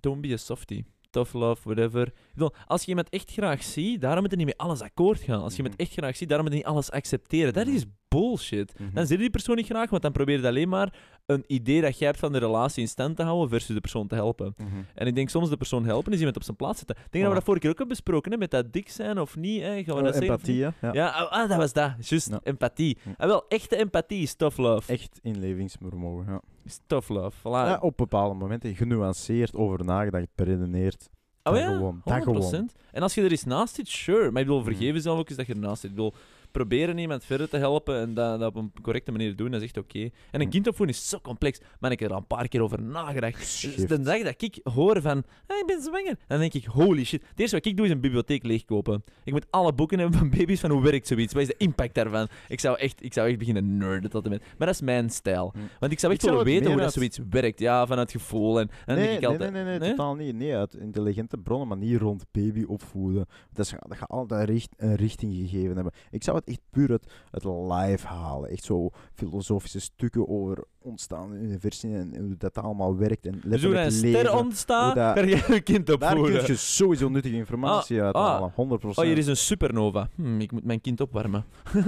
Don't 0.00 0.20
be 0.20 0.32
a 0.32 0.36
softie. 0.36 0.84
Tough 1.10 1.32
love, 1.34 1.62
whatever. 1.64 2.06
Ik 2.06 2.14
bedoel, 2.32 2.52
als 2.66 2.82
je 2.82 2.88
iemand 2.88 3.08
echt 3.08 3.30
graag 3.32 3.62
ziet, 3.62 4.00
daarom 4.00 4.20
moet 4.22 4.30
je 4.30 4.36
niet 4.36 4.46
met 4.46 4.56
alles 4.56 4.80
akkoord 4.80 5.20
gaan. 5.20 5.40
Als 5.42 5.50
je 5.52 5.56
iemand 5.58 5.74
Mhm. 5.74 5.82
echt 5.82 5.92
graag 5.98 6.16
ziet, 6.16 6.28
daarom 6.28 6.46
moet 6.46 6.56
je 6.56 6.62
niet 6.62 6.72
alles 6.72 6.90
accepteren. 6.90 7.52
Dat 7.52 7.66
Mhm. 7.66 7.74
is 7.74 7.84
bullshit. 8.08 8.78
Mhm. 8.78 8.94
Dan 8.94 9.06
zie 9.06 9.16
je 9.16 9.22
die 9.22 9.30
persoon 9.30 9.56
niet 9.56 9.66
graag, 9.66 9.90
want 9.90 10.02
dan 10.02 10.12
probeer 10.12 10.40
je 10.40 10.46
alleen 10.46 10.68
maar 10.68 10.94
een 11.26 11.44
idee 11.46 11.80
dat 11.80 11.98
jij 11.98 12.06
hebt 12.06 12.18
van 12.20 12.32
de 12.32 12.38
relatie 12.38 12.82
in 12.82 12.88
stand 12.88 13.16
te 13.16 13.22
houden 13.22 13.48
versus 13.48 13.74
de 13.74 13.80
persoon 13.80 14.06
te 14.06 14.14
helpen. 14.14 14.54
Mhm. 14.56 14.68
En 14.94 15.06
ik 15.06 15.14
denk 15.14 15.28
soms 15.28 15.48
de 15.48 15.56
persoon 15.56 15.84
helpen 15.84 16.12
is 16.12 16.18
iemand 16.18 16.36
op 16.36 16.42
zijn 16.42 16.56
plaats 16.56 16.78
zetten. 16.78 16.96
Ik 16.96 17.02
denk 17.10 17.24
dat 17.24 17.28
we 17.32 17.38
dat 17.38 17.44
vorige 17.44 17.62
keer 17.62 17.70
ook 17.72 17.78
hebben 17.78 17.96
besproken, 17.96 18.32
hè, 18.32 18.38
met 18.38 18.50
dat 18.50 18.72
dik 18.72 18.88
zijn 18.88 19.18
of 19.20 19.36
niet. 19.36 19.60
Hè. 19.60 19.82
Gaan 19.82 19.94
we 19.94 20.00
Eh, 20.00 20.04
dat 20.04 20.14
zeggen 20.14 20.30
empathie, 20.32 20.62
hè? 20.62 20.70
Ja. 20.80 20.92
Ja, 20.92 21.08
ah, 21.10 21.30
ah, 21.32 21.48
dat 21.48 21.58
was 21.58 21.72
dat. 21.72 22.08
Juist, 22.08 22.30
empathie. 22.42 22.98
En 23.16 23.28
wel, 23.28 23.48
echte 23.48 23.76
empathie 23.76 24.22
is 24.22 24.34
tough 24.34 24.58
love. 24.58 24.92
Echt 24.92 25.18
inlevingsvermogen, 25.22 26.32
ja. 26.32 26.40
Is 26.64 26.80
tough 26.86 27.08
love. 27.08 27.38
Voilà. 27.38 27.42
ja. 27.68 27.78
Op 27.80 27.96
bepaalde 27.96 28.34
momenten 28.34 28.74
genuanceerd 28.76 29.54
over 29.54 29.84
nagedacht, 29.84 30.26
beredeneerd. 30.34 31.08
oh 31.42 31.56
ja, 31.56 31.66
gewoon, 31.76 32.00
100%. 32.04 32.04
dat 32.04 32.74
En 32.92 33.02
als 33.02 33.14
je 33.14 33.22
er 33.22 33.30
eens 33.30 33.44
naast 33.44 33.74
zit, 33.74 33.88
sure. 33.88 34.30
Maar 34.30 34.40
ik 34.42 34.46
bedoel, 34.46 34.60
Mhm. 34.62 34.70
vergeven 34.70 35.00
zelf 35.00 35.18
ook 35.18 35.28
eens 35.28 35.36
dat 35.38 35.46
je 35.46 35.52
ernaast 35.54 35.80
zit. 35.80 35.90
Ik 35.90 35.96
bedoel, 35.96 36.14
proberen 36.52 36.98
iemand 36.98 37.24
verder 37.24 37.48
te 37.48 37.56
helpen 37.56 37.96
en 38.00 38.14
dat, 38.14 38.38
dat 38.40 38.48
op 38.48 38.56
een 38.56 38.72
correcte 38.82 39.10
manier 39.12 39.36
doen, 39.36 39.50
dat 39.50 39.60
is 39.60 39.66
echt 39.66 39.76
oké. 39.78 39.98
En 39.98 40.10
een 40.30 40.40
Mhm. 40.40 40.48
kind 40.50 40.68
opvoeden 40.68 40.94
is 40.94 41.08
zo 41.08 41.18
complex. 41.20 41.60
Maar 41.80 41.90
ik 41.92 42.00
heb 42.00 42.08
er 42.08 42.14
al 42.14 42.20
een 42.20 42.26
paar 42.26 42.48
keer 42.48 42.62
over 42.62 42.82
nagedacht. 42.82 43.38
Dus 43.76 43.86
de 43.86 44.00
dag 44.00 44.22
dat 44.22 44.42
ik 44.42 44.58
hoor 44.62 45.00
van, 45.02 45.22
"Ah, 45.46 45.56
ik 45.58 45.64
ben 45.66 45.82
zwanger, 45.82 46.16
dan 46.26 46.38
denk 46.38 46.54
ik, 46.54 46.64
holy 46.64 47.04
shit. 47.04 47.22
Het 47.28 47.40
eerste 47.40 47.56
wat 47.56 47.66
ik 47.66 47.76
doe 47.76 47.86
is 47.86 47.92
een 47.92 48.00
bibliotheek 48.00 48.42
leegkopen. 48.44 49.04
Ik 49.24 49.32
moet 49.32 49.46
alle 49.50 49.72
boeken 49.72 49.98
hebben 49.98 50.18
van 50.18 50.30
baby's, 50.30 50.60
van 50.60 50.70
hoe 50.70 50.82
werkt 50.82 51.06
zoiets, 51.06 51.32
wat 51.32 51.42
is 51.42 51.48
de 51.48 51.54
impact 51.58 51.94
daarvan. 51.94 52.28
Ik 52.48 52.60
zou 52.60 52.78
echt, 52.78 53.04
ik 53.04 53.12
zou 53.12 53.28
echt 53.28 53.38
beginnen 53.38 53.76
nerden 53.76 54.10
tot 54.10 54.24
en 54.24 54.30
met. 54.30 54.40
Maar 54.58 54.66
dat 54.66 54.76
is 54.76 54.80
mijn 54.80 55.10
stijl. 55.10 55.50
Hm. 55.54 55.58
Want 55.80 55.92
ik 55.92 55.98
zou 55.98 56.12
echt 56.12 56.22
Ik 56.22 56.28
zou 56.28 56.36
willen 56.36 56.36
het 56.38 56.46
weten 56.46 56.62
meer 56.62 56.84
hoe 56.86 56.92
dat 56.92 57.02
uit- 57.02 57.12
zoiets 57.14 57.30
werkt. 57.34 57.58
Ja, 57.58 57.86
vanuit 57.86 58.10
gevoel. 58.10 58.60
En, 58.60 58.68
en 58.68 58.76
dan 58.86 58.94
nee, 58.96 59.04
denk 59.04 59.14
ik 59.14 59.20
nee, 59.20 59.30
altijd... 59.30 59.52
nee, 59.52 59.64
nee, 59.64 59.78
nee, 59.78 59.90
totaal 59.90 60.14
niet. 60.14 60.34
Nee, 60.36 60.56
uit 60.56 60.74
intelligente 60.74 61.36
bronnen, 61.38 61.68
maar 61.68 61.76
niet 61.76 62.00
rond 62.00 62.24
baby 62.32 62.64
opvoeden. 62.64 63.26
Dat, 63.52 63.64
is, 63.66 63.74
dat 63.78 63.96
gaat 63.96 64.08
altijd 64.10 64.48
richt, 64.48 64.74
een 64.76 64.94
richting 64.94 65.34
gegeven 65.34 65.74
hebben. 65.74 65.92
Ik 66.10 66.22
zou 66.24 66.36
het 66.36 66.41
echt 66.44 66.60
puur 66.70 66.90
uit 66.90 67.04
het 67.30 67.44
live 67.44 68.06
halen. 68.06 68.50
Echt 68.50 68.64
zo 68.64 68.90
filosofische 69.14 69.80
stukken 69.80 70.28
over 70.28 70.64
ontstaan 70.78 71.32
universum 71.34 71.94
en 72.12 72.20
hoe 72.24 72.36
dat 72.38 72.58
allemaal 72.58 72.96
werkt. 72.96 73.26
En 73.26 73.40
Dus 73.44 73.64
hoe 73.64 73.76
een 73.76 73.92
ster 73.92 74.30
hoe 74.30 74.94
dat- 74.94 75.14
kan 75.14 75.28
je 75.28 75.44
een 75.48 75.62
kind 75.62 75.86
Daar 75.86 75.98
kun 75.98 76.08
opvoeden. 76.08 76.46
je 76.46 76.56
sowieso 76.56 77.08
nuttige 77.08 77.34
informatie 77.36 78.02
uit 78.02 78.14
ah. 78.14 78.26
halen, 78.26 78.52
100%. 78.52 78.54
Oh, 78.98 79.04
hier 79.04 79.18
is 79.18 79.26
een 79.26 79.36
supernova. 79.36 80.08
Hm, 80.14 80.40
ik 80.40 80.52
moet 80.52 80.64
mijn 80.64 80.80
kind 80.80 81.00
opwarmen. 81.00 81.44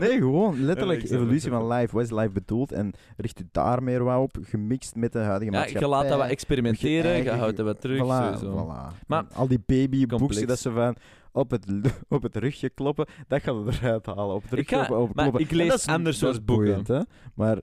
Nee, 0.00 0.18
gewoon 0.18 0.60
letterlijk 0.64 1.02
evolutie 1.02 1.50
het. 1.50 1.60
van 1.60 1.72
live. 1.72 1.94
Wat 1.94 2.04
is 2.04 2.10
live 2.10 2.30
bedoeld? 2.30 2.72
En 2.72 2.92
richt 3.16 3.40
u 3.40 3.48
daar 3.52 3.82
meer 3.82 4.04
wat 4.04 4.18
op, 4.18 4.36
gemixt 4.42 4.94
met 4.96 5.12
de 5.12 5.18
huidige 5.18 5.50
Ja, 5.52 5.58
maatschappij. 5.58 5.88
je 5.88 5.94
laat 5.94 6.08
dat 6.08 6.18
wat 6.18 6.28
experimenteren, 6.28 7.10
je 7.10 7.16
eigen- 7.16 7.38
houdt 7.38 7.56
dat 7.56 7.66
wat 7.66 7.80
terug. 7.80 7.98
Voilà, 8.04 8.38
sowieso. 8.38 8.64
voilà. 8.66 9.06
Maar- 9.06 9.24
En 9.30 9.34
al 9.34 9.48
die 9.48 9.62
babyboekjes 9.66 10.46
dat 10.46 10.58
ze 10.58 10.70
van 10.70 10.96
op 11.32 11.50
het, 11.50 11.66
op 12.08 12.22
het 12.22 12.36
rugje 12.36 12.68
kloppen, 12.70 13.06
dat 13.28 13.42
gaan 13.42 13.64
we 13.64 13.72
eruit 13.80 14.06
halen. 14.06 14.34
Op 14.34 14.50
het 14.50 14.58
Ik 14.58 14.68
ga- 14.68 14.76
kloppen, 14.84 15.08
op 15.08 15.14
maar 15.14 15.24
kloppen. 15.24 15.44
ik 15.44 15.50
lees 15.50 15.84
dat 15.84 16.04
dat 16.04 16.14
soort 16.14 16.44
boeken. 16.44 16.82
boeiend? 16.84 17.06
Maar 17.34 17.58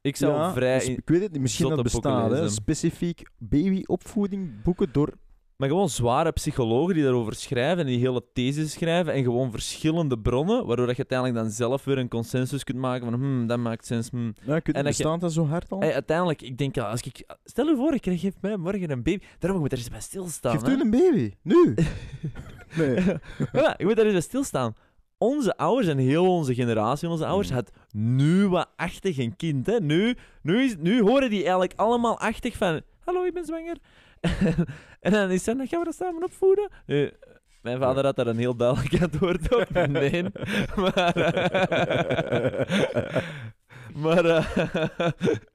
Ik 0.00 0.16
zou 0.16 0.32
ja, 0.32 0.52
vrij... 0.52 0.78
dus 0.78 0.88
ik 0.88 1.08
weet 1.08 1.22
het 1.22 1.32
niet, 1.32 1.40
misschien 1.40 1.68
dat 1.68 1.82
bestaat, 1.82 2.30
hè? 2.30 2.48
Specifiek 2.48 3.22
babyopvoeding 3.38 4.62
boeken 4.62 4.88
door... 4.92 5.12
Maar 5.56 5.68
gewoon 5.68 5.88
zware 5.88 6.32
psychologen 6.32 6.94
die 6.94 7.02
daarover 7.04 7.34
schrijven 7.34 7.78
en 7.78 7.86
die 7.86 7.98
hele 7.98 8.22
theses 8.32 8.72
schrijven 8.72 9.12
en 9.12 9.22
gewoon 9.22 9.50
verschillende 9.50 10.18
bronnen, 10.18 10.66
waardoor 10.66 10.86
dat 10.86 10.96
je 10.96 11.02
uiteindelijk 11.08 11.38
dan 11.38 11.50
zelf 11.50 11.84
weer 11.84 11.98
een 11.98 12.08
consensus 12.08 12.64
kunt 12.64 12.78
maken 12.78 13.10
van 13.10 13.14
hmm, 13.20 13.46
dat 13.46 13.58
maakt 13.58 13.86
sens. 13.86 14.10
Hmm. 14.10 14.32
Ja, 14.44 14.60
kun, 14.60 14.74
En 14.74 14.80
je- 14.82 14.86
bestaat 14.88 15.20
dat 15.20 15.32
zo 15.32 15.46
hard 15.46 15.70
al? 15.70 15.80
Hey, 15.80 15.94
uiteindelijk, 15.94 16.42
ik 16.42 16.58
denk, 16.58 16.78
als 16.78 17.00
ik... 17.02 17.24
Stel 17.44 17.66
je 17.66 17.76
voor, 17.76 17.94
ik 17.94 18.00
krijg 18.00 18.20
geef 18.20 18.34
mij 18.40 18.56
morgen 18.56 18.90
een 18.90 19.02
baby. 19.02 19.24
Daarom 19.38 19.58
moet 19.60 19.72
ik 19.72 19.78
er 19.78 19.84
eens 19.84 19.90
bij 19.90 20.00
stilstaan. 20.00 20.52
Geeft 20.52 20.66
hè. 20.66 20.72
u 20.72 20.80
een 20.80 20.90
baby? 20.90 21.30
Nu? 21.42 21.74
nee. 22.76 22.94
ja, 23.52 23.78
ik 23.78 23.84
moet 23.86 23.96
daar 23.96 24.04
eens 24.04 24.12
bij 24.14 24.22
stilstaan. 24.22 24.74
Onze 25.18 25.56
ouders 25.56 25.88
en 25.88 25.98
heel 25.98 26.34
onze 26.36 26.54
generatie, 26.54 27.08
onze 27.08 27.26
ouders, 27.26 27.48
Mm. 27.48 27.54
had 27.54 27.70
nu 27.92 28.48
wat 28.48 28.68
achtig 28.76 29.18
een 29.18 29.36
kind. 29.36 29.66
Hè. 29.66 29.80
Nu, 29.80 30.16
nu, 30.42 30.62
is, 30.62 30.76
nu 30.78 31.02
horen 31.02 31.30
die 31.30 31.40
eigenlijk 31.40 31.72
allemaal 31.76 32.18
achtig 32.18 32.56
van... 32.56 32.80
Hallo, 33.04 33.24
ik 33.24 33.34
ben 33.34 33.44
zwanger. 33.44 33.76
en 35.00 35.12
dan 35.12 35.30
is 35.30 35.44
dan 35.44 35.66
gaan 35.66 35.78
we 35.78 35.84
dat 35.84 35.94
samen 35.94 36.24
opvoeden? 36.24 36.68
Nu, 36.86 37.10
mijn 37.62 37.78
vader 37.78 38.04
had 38.04 38.16
daar 38.16 38.26
een 38.26 38.38
heel 38.38 38.56
duidelijk 38.56 39.02
antwoord 39.02 39.54
op. 39.54 39.68
Nee. 39.88 40.24
maar... 40.76 41.16
eh, 41.16 42.66
maar, 43.94 44.24
eh, 44.24 44.44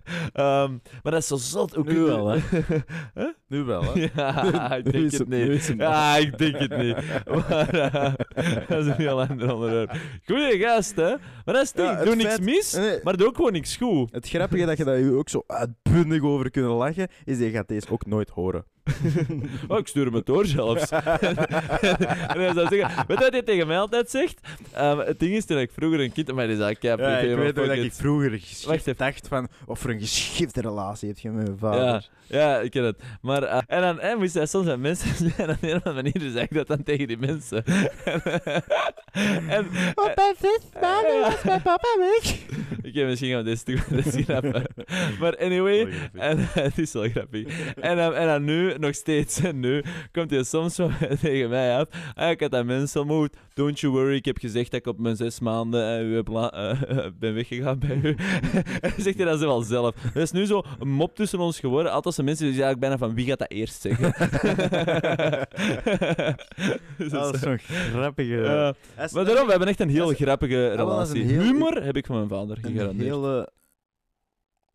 ehm, 0.34 0.72
maar 1.04 1.12
dat 1.12 1.22
is 1.22 1.28
zo 1.28 1.36
zot. 1.36 1.78
Ook 1.78 1.88
Nu 1.88 2.00
wel, 2.00 2.28
hè? 2.28 2.40
Huh? 3.16 3.28
Nu 3.48 3.64
wel, 3.64 3.84
hè? 3.94 4.08
Ja, 4.16 4.76
ik 4.76 4.92
denk 4.92 5.12
het 5.12 5.28
niet. 5.28 5.74
Ja, 5.78 6.16
ik 6.18 6.38
denk 6.38 6.58
het 6.58 6.78
niet. 6.78 6.96
Maar 7.26 7.70
eh, 7.70 8.14
dat 8.68 8.80
is 8.80 8.86
een 8.86 8.94
heel 8.96 9.22
ander 9.28 9.54
onderwerp. 9.54 9.96
Goeie 10.26 10.60
gast, 10.60 10.96
hè? 10.96 11.10
Maar 11.46 11.54
dat 11.56 11.62
is 11.64 11.70
het 11.70 11.78
Ja, 11.78 11.86
ding. 11.88 11.98
het 11.98 12.06
Doe 12.06 12.16
niks 12.16 12.40
mis, 12.40 12.74
Nee. 12.74 13.00
maar 13.04 13.18
doe 13.18 13.28
ook 13.28 13.36
gewoon 13.36 13.52
niks 13.52 13.76
goed. 13.76 14.12
Het 14.12 14.28
grappige 14.30 14.66
dat 14.66 14.78
je 14.78 14.84
daar 14.84 15.12
ook 15.14 15.30
zo 15.30 15.44
uitbundig 15.48 16.22
over 16.22 16.50
kunnen 16.52 16.72
lachen, 16.72 17.08
is 17.26 17.38
dat 17.38 17.48
je 17.48 17.54
gaat 17.54 17.68
deze 17.68 17.90
ook 17.90 18.06
nooit 18.06 18.30
horen. 18.30 18.66
Oh, 19.68 19.78
ik 19.78 19.88
stuur 19.88 20.06
hem 20.06 20.14
het 20.14 20.26
door 20.26 20.46
zelfs. 20.46 20.90
en 20.90 21.02
hij 22.40 22.54
zou 22.54 22.68
zeggen, 22.68 22.80
weet 23.08 23.18
je 23.18 23.24
wat 23.24 23.32
hij 23.32 23.42
tegen 23.44 23.68
mij 23.68 23.78
altijd 23.80 24.10
zegt? 24.10 24.40
Ehm, 24.72 24.98
het 24.98 25.20
ding 25.20 25.34
is, 25.36 25.46
toen 25.46 25.58
ik 25.58 25.72
vroeger 25.72 26.00
een 26.00 26.12
kind... 26.12 26.34
Maar 26.34 26.48
die 26.48 26.56
zei, 26.56 26.70
ik 26.70 26.82
heb 26.82 27.00
Ja, 27.00 27.18
ik 27.18 27.36
weet 27.38 27.60
ook 27.60 27.66
dat 27.68 27.78
ik 27.78 27.94
vroeger 27.94 28.30
Wacht 28.66 28.80
even. 28.88 28.96
dacht 28.98 29.28
van 29.28 29.48
of 29.66 29.84
er 29.84 29.90
een 29.96 30.02
geschifte 30.08 30.62
relatie 30.62 31.08
heb 31.08 31.18
je 31.18 31.30
met 31.30 31.46
mijn 31.46 31.58
vader. 31.58 31.84
Ja, 31.84 32.02
ja, 32.28 32.60
ik 32.60 32.72
ken 32.72 32.84
het. 32.84 33.04
Maar, 33.22 33.44
eh, 33.44 33.62
en 33.68 33.82
dan 33.82 34.00
eh, 34.00 34.18
moest 34.18 34.34
hij 34.34 34.46
soms 34.46 34.66
met 34.66 34.80
mensen 34.80 35.16
zijn. 35.30 35.34
En 35.38 35.50
op 35.50 35.58
een 35.64 35.76
of 35.76 35.84
andere 35.84 36.12
manier 36.12 36.32
zei 36.32 36.44
ik 36.44 36.54
dat 36.54 36.68
dan 36.68 36.84
tegen 36.84 37.08
die 37.08 37.18
mensen. 37.18 37.64
en, 39.50 39.66
Op 39.96 40.12
mijn 40.16 40.36
visbaan 40.38 41.04
Ja. 41.14 41.20
was 41.22 41.44
mijn 41.44 41.62
papa 41.62 41.88
weg. 42.00 42.36
Oké, 42.86 43.06
misschien 43.06 43.30
gaan 43.30 43.38
we 43.44 43.50
dit 43.50 43.60
stuk 43.60 43.90
dit 43.90 44.14
schrappen. 44.24 44.64
Maar 45.20 45.38
anyway, 45.38 45.88
en, 46.14 46.38
het 46.40 46.78
is 46.78 46.94
wel 46.94 47.10
grappig. 47.10 47.74
En, 47.76 47.98
dan- 47.98 48.14
en 48.14 48.28
dan 48.28 48.44
nu, 48.44 48.74
nog 48.78 48.96
steeds, 48.96 49.40
en 49.40 49.60
nu, 49.60 49.84
komt 50.12 50.30
hij 50.30 50.44
soms 50.44 50.76
zo 50.76 50.90
tegen 51.22 51.50
mij 51.50 51.78
af. 51.78 51.88
Ah, 52.14 52.30
ik 52.30 52.40
had 52.40 52.52
dat 52.52 52.66
mensen 52.66 53.00
ontmoet. 53.02 53.36
Don't 53.54 53.80
you 53.80 53.94
worry, 53.94 54.16
ik 54.16 54.26
heb 54.26 54.38
gezegd 54.38 54.72
dat 54.72 54.80
ik 54.80 54.88
op 54.88 55.00
mijn 55.00 55.16
zes 55.16 55.40
maanden 55.40 55.98
eh, 56.00 56.06
u 56.10 56.16
heb 56.16 56.28
la- 56.28 56.52
eh, 56.52 57.06
ben 57.20 57.34
weggegaan 57.34 57.80
bij 57.80 58.00
u. 58.04 58.16
en 58.56 58.80
dan 58.82 58.92
zegt 58.98 59.18
hij 59.18 59.26
dat 59.26 59.40
zo 59.40 59.46
wel 59.48 59.62
zelf. 59.62 59.85
Er 60.14 60.22
is 60.22 60.32
nu 60.32 60.46
zo 60.46 60.64
een 60.80 60.90
mop 60.90 61.16
tussen 61.16 61.40
ons 61.40 61.60
geworden. 61.60 61.92
Altijd 61.92 62.14
zijn 62.16 62.26
mensen 62.28 62.46
die 62.46 62.56
zeggen 62.56 62.80
bijna 62.80 62.98
van 62.98 63.14
wie 63.14 63.26
gaat 63.26 63.40
dat 63.40 63.52
eerst 63.52 63.82
zeggen. 63.82 64.14
Dus 66.98 67.12
Dat 67.12 67.34
is 67.34 67.40
zo. 67.40 67.46
zo'n 67.48 67.58
grappige... 67.60 68.76
Maar 68.96 69.26
daarom, 69.26 69.44
we 69.46 69.50
hebben 69.50 69.68
echt 69.68 69.80
een 69.80 69.90
heel 69.90 70.14
grappige 70.14 70.70
relatie. 70.76 71.24
heel- 71.24 71.42
Humor 71.42 71.84
heb 71.84 71.98
ik 71.98 72.06
van 72.06 72.16
mijn 72.16 72.28
vader 72.30 72.58
een 72.62 73.00
hele... 73.00 73.52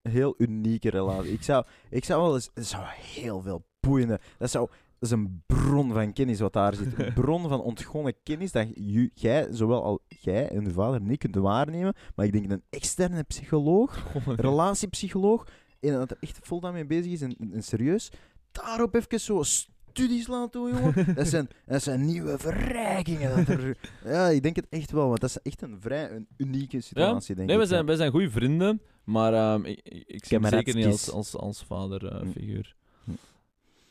Heel 0.02 0.34
unieke 0.38 0.90
relatie. 0.90 1.32
Ik 1.32 1.42
zou, 1.42 1.64
ik 1.90 2.04
zou 2.04 2.22
wel 2.22 2.34
eens... 2.34 2.50
Zou 2.54 2.84
heel 3.14 3.40
veel 3.40 3.64
boeiende... 3.80 4.20
Dat 4.38 4.50
zou... 4.50 4.68
Dat 4.98 5.10
is 5.10 5.16
een 5.16 5.42
bron 5.70 5.92
van 5.92 6.12
kennis 6.12 6.40
wat 6.40 6.52
daar 6.52 6.74
zit. 6.74 6.98
Een 6.98 7.12
bron 7.22 7.48
van 7.48 7.60
ontgonnen 7.60 8.14
kennis 8.22 8.52
dat 8.52 8.66
jij, 9.14 9.48
zowel 9.50 9.84
al 9.84 10.00
jij 10.08 10.48
en 10.48 10.64
je 10.64 10.70
vader, 10.70 11.00
niet 11.00 11.18
kunt 11.18 11.34
waarnemen. 11.34 11.94
Maar 12.14 12.26
ik 12.26 12.32
denk 12.32 12.50
een 12.50 12.62
externe 12.70 13.22
psycholoog 13.22 14.12
relatiepsycholoog, 14.36 15.46
en 15.80 15.92
dat 15.92 16.10
er 16.10 16.16
echt 16.20 16.38
vol 16.42 16.60
mee 16.72 16.86
bezig 16.86 17.12
is 17.12 17.22
en, 17.22 17.36
en 17.52 17.62
serieus, 17.62 18.10
daarop 18.52 18.94
even 18.94 19.20
zo 19.20 19.42
studies 19.42 20.26
laten 20.26 20.60
doen, 20.60 20.70
jongen. 20.70 21.14
Dat 21.14 21.26
zijn, 21.26 21.48
dat 21.66 21.82
zijn 21.82 22.04
nieuwe 22.04 22.38
verrijkingen. 22.38 23.36
Dat 23.36 23.48
er, 23.48 23.76
ja, 24.04 24.28
ik 24.28 24.42
denk 24.42 24.56
het 24.56 24.66
echt 24.68 24.90
wel, 24.90 25.08
want 25.08 25.20
dat 25.20 25.30
is 25.30 25.38
echt 25.42 25.62
een 25.62 25.80
vrij 25.80 26.10
een 26.10 26.28
unieke 26.36 26.80
situatie, 26.80 27.34
denk 27.34 27.48
Nee, 27.48 27.56
ik. 27.56 27.62
we 27.62 27.68
zijn, 27.68 27.86
wij 27.86 27.96
zijn 27.96 28.10
goede 28.10 28.30
vrienden, 28.30 28.82
maar 29.04 29.34
ehm, 29.34 29.64
ik, 29.64 29.80
ik, 29.82 30.02
ik 30.06 30.24
zie 30.24 30.38
hem 30.38 30.48
zeker 30.48 30.74
niet 30.74 30.86
als, 30.86 31.10
als, 31.10 31.36
als 31.36 31.64
vaderfiguur. 31.64 32.74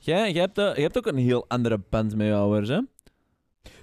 Jij, 0.02 0.32
jij, 0.32 0.42
hebt, 0.42 0.58
eh, 0.58 0.74
jij 0.74 0.84
hebt 0.84 0.98
ook 0.98 1.06
een 1.08 1.18
heel 1.18 1.46
andere 1.48 1.78
band 1.90 2.16
met 2.16 2.28
jou, 2.28 2.40
ouders, 2.42 2.70
hè? 2.70 2.82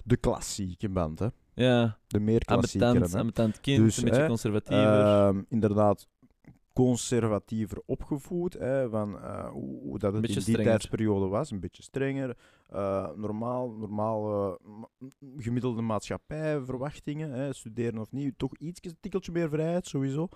De 0.05 0.17
klassieke 0.17 0.89
band, 0.89 1.19
hè. 1.19 1.27
Ja, 1.55 1.99
De 2.07 2.21
meer 2.21 2.45
klassiekere, 2.45 2.91
ambetant, 2.91 3.12
hè. 3.12 3.19
ambetant 3.19 3.61
kind, 3.61 3.85
Dus, 3.85 3.97
een 3.97 4.05
beetje 4.05 4.21
hè, 4.21 4.27
conservatiever. 4.27 5.01
Ehm, 5.01 5.43
inderdaad, 5.49 6.09
conservatiever 6.73 7.83
opgevoed. 7.87 8.53
Hè, 8.53 8.89
van 8.89 9.19
eh, 9.23 9.49
hoe, 9.49 9.99
dat 9.99 10.12
het 10.12 10.21
beetje 10.21 10.39
in 10.39 10.45
die 10.45 10.55
strenger. 10.55 10.64
tijdsperiode 10.64 11.27
was. 11.27 11.51
Een 11.51 11.61
beetje 11.61 11.83
strenger. 11.83 12.37
eh, 12.67 13.09
normaal, 13.17 13.71
normaal 13.71 14.23
ma- 14.62 14.89
gemiddelde 15.37 15.83
maatschappijverwachtingen. 15.83 17.31
Hè, 17.31 17.53
studeren 17.53 17.99
of 18.01 18.12
niet. 18.12 18.39
Toch 18.39 18.57
iets, 18.59 18.81
een 18.83 18.97
tikkeltje 19.01 19.33
meer 19.33 19.49
vrijheid, 19.49 19.87
sowieso. 19.87 20.29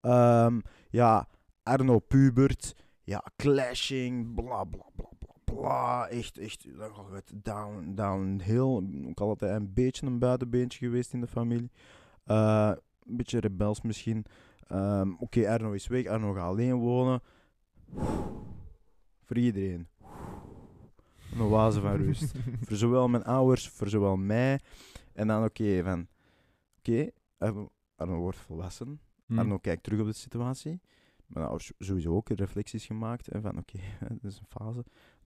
Ehm, 0.00 0.60
ja, 0.90 1.28
Arno 1.62 1.98
Pubert. 1.98 2.74
Ja, 3.04 3.24
clashing, 3.36 4.34
bla 4.34 4.64
bla 4.64 4.84
bla 4.96 5.08
bla. 5.60 6.08
Echt, 6.08 6.38
echt, 6.38 6.66
het 7.10 7.32
down, 7.34 7.94
downhill. 7.94 9.06
Ook 9.08 9.20
altijd 9.20 9.60
een 9.60 9.72
beetje 9.72 10.06
een 10.06 10.18
buitenbeentje 10.18 10.86
geweest 10.86 11.12
in 11.12 11.20
de 11.20 11.26
familie. 11.26 11.70
Eh, 12.24 12.72
een 13.06 13.16
beetje 13.16 13.40
rebels 13.40 13.82
misschien. 13.82 14.24
Ehm, 14.66 15.12
Oké, 15.18 15.50
Arno 15.50 15.72
is 15.72 15.86
weg, 15.86 16.06
Arno 16.06 16.32
gaat 16.32 16.44
alleen 16.44 16.74
wonen. 16.74 17.20
Voor 19.24 19.36
iedereen. 19.36 19.88
Een 21.32 21.40
oase 21.40 21.80
van 21.80 21.96
rust. 21.96 22.34
voor 22.66 22.76
zowel 22.76 23.08
mijn 23.08 23.24
ouders, 23.24 23.68
voor 23.68 23.88
zowel 23.88 24.16
mij. 24.16 24.60
En 25.12 25.26
dan 25.26 25.44
oké, 25.44 25.82
van... 25.82 26.06
Oké, 26.78 27.10
Arno, 27.38 27.70
Arno 27.96 28.18
wordt 28.18 28.38
volwassen. 28.38 29.00
Hm. 29.26 29.38
Arno 29.38 29.58
kijkt 29.58 29.82
terug 29.82 30.00
op 30.00 30.06
de 30.06 30.12
situatie. 30.12 30.80
Mijn 31.26 31.46
ouders 31.46 31.72
sowieso 31.78 32.14
ook 32.14 32.28
reflecties 32.28 32.86
gemaakt. 32.86 33.28
En 33.28 33.42
van 33.42 33.58
oké, 33.58 33.78
dat 34.20 34.32
is 34.32 34.38
een 34.38 34.46
fase. 34.48 34.84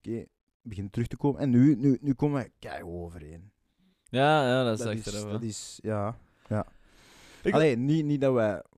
Oké, 0.08 0.24
begint 0.62 0.92
terug 0.92 1.06
te 1.06 1.16
komen. 1.16 1.40
En 1.40 1.50
nu, 1.50 1.76
nu, 1.76 1.98
nu 2.00 2.14
komen 2.14 2.42
we 2.42 2.50
kei 2.58 2.82
overeen. 2.82 3.50
Ja, 4.04 4.46
ja, 4.46 4.64
dat 4.64 4.72
is 4.78 4.84
Dat 4.84 4.94
echt 4.94 5.06
is, 5.06 5.22
dat 5.22 5.42
is, 5.42 5.78
ja. 5.82 6.16
ja. 6.48 6.66
Ik- 7.42 7.54
Alleen, 7.54 7.84
niet, 7.84 8.04
niet 8.04 8.20
dat 8.20 8.32
wij 8.34 8.62
100% 8.70 8.76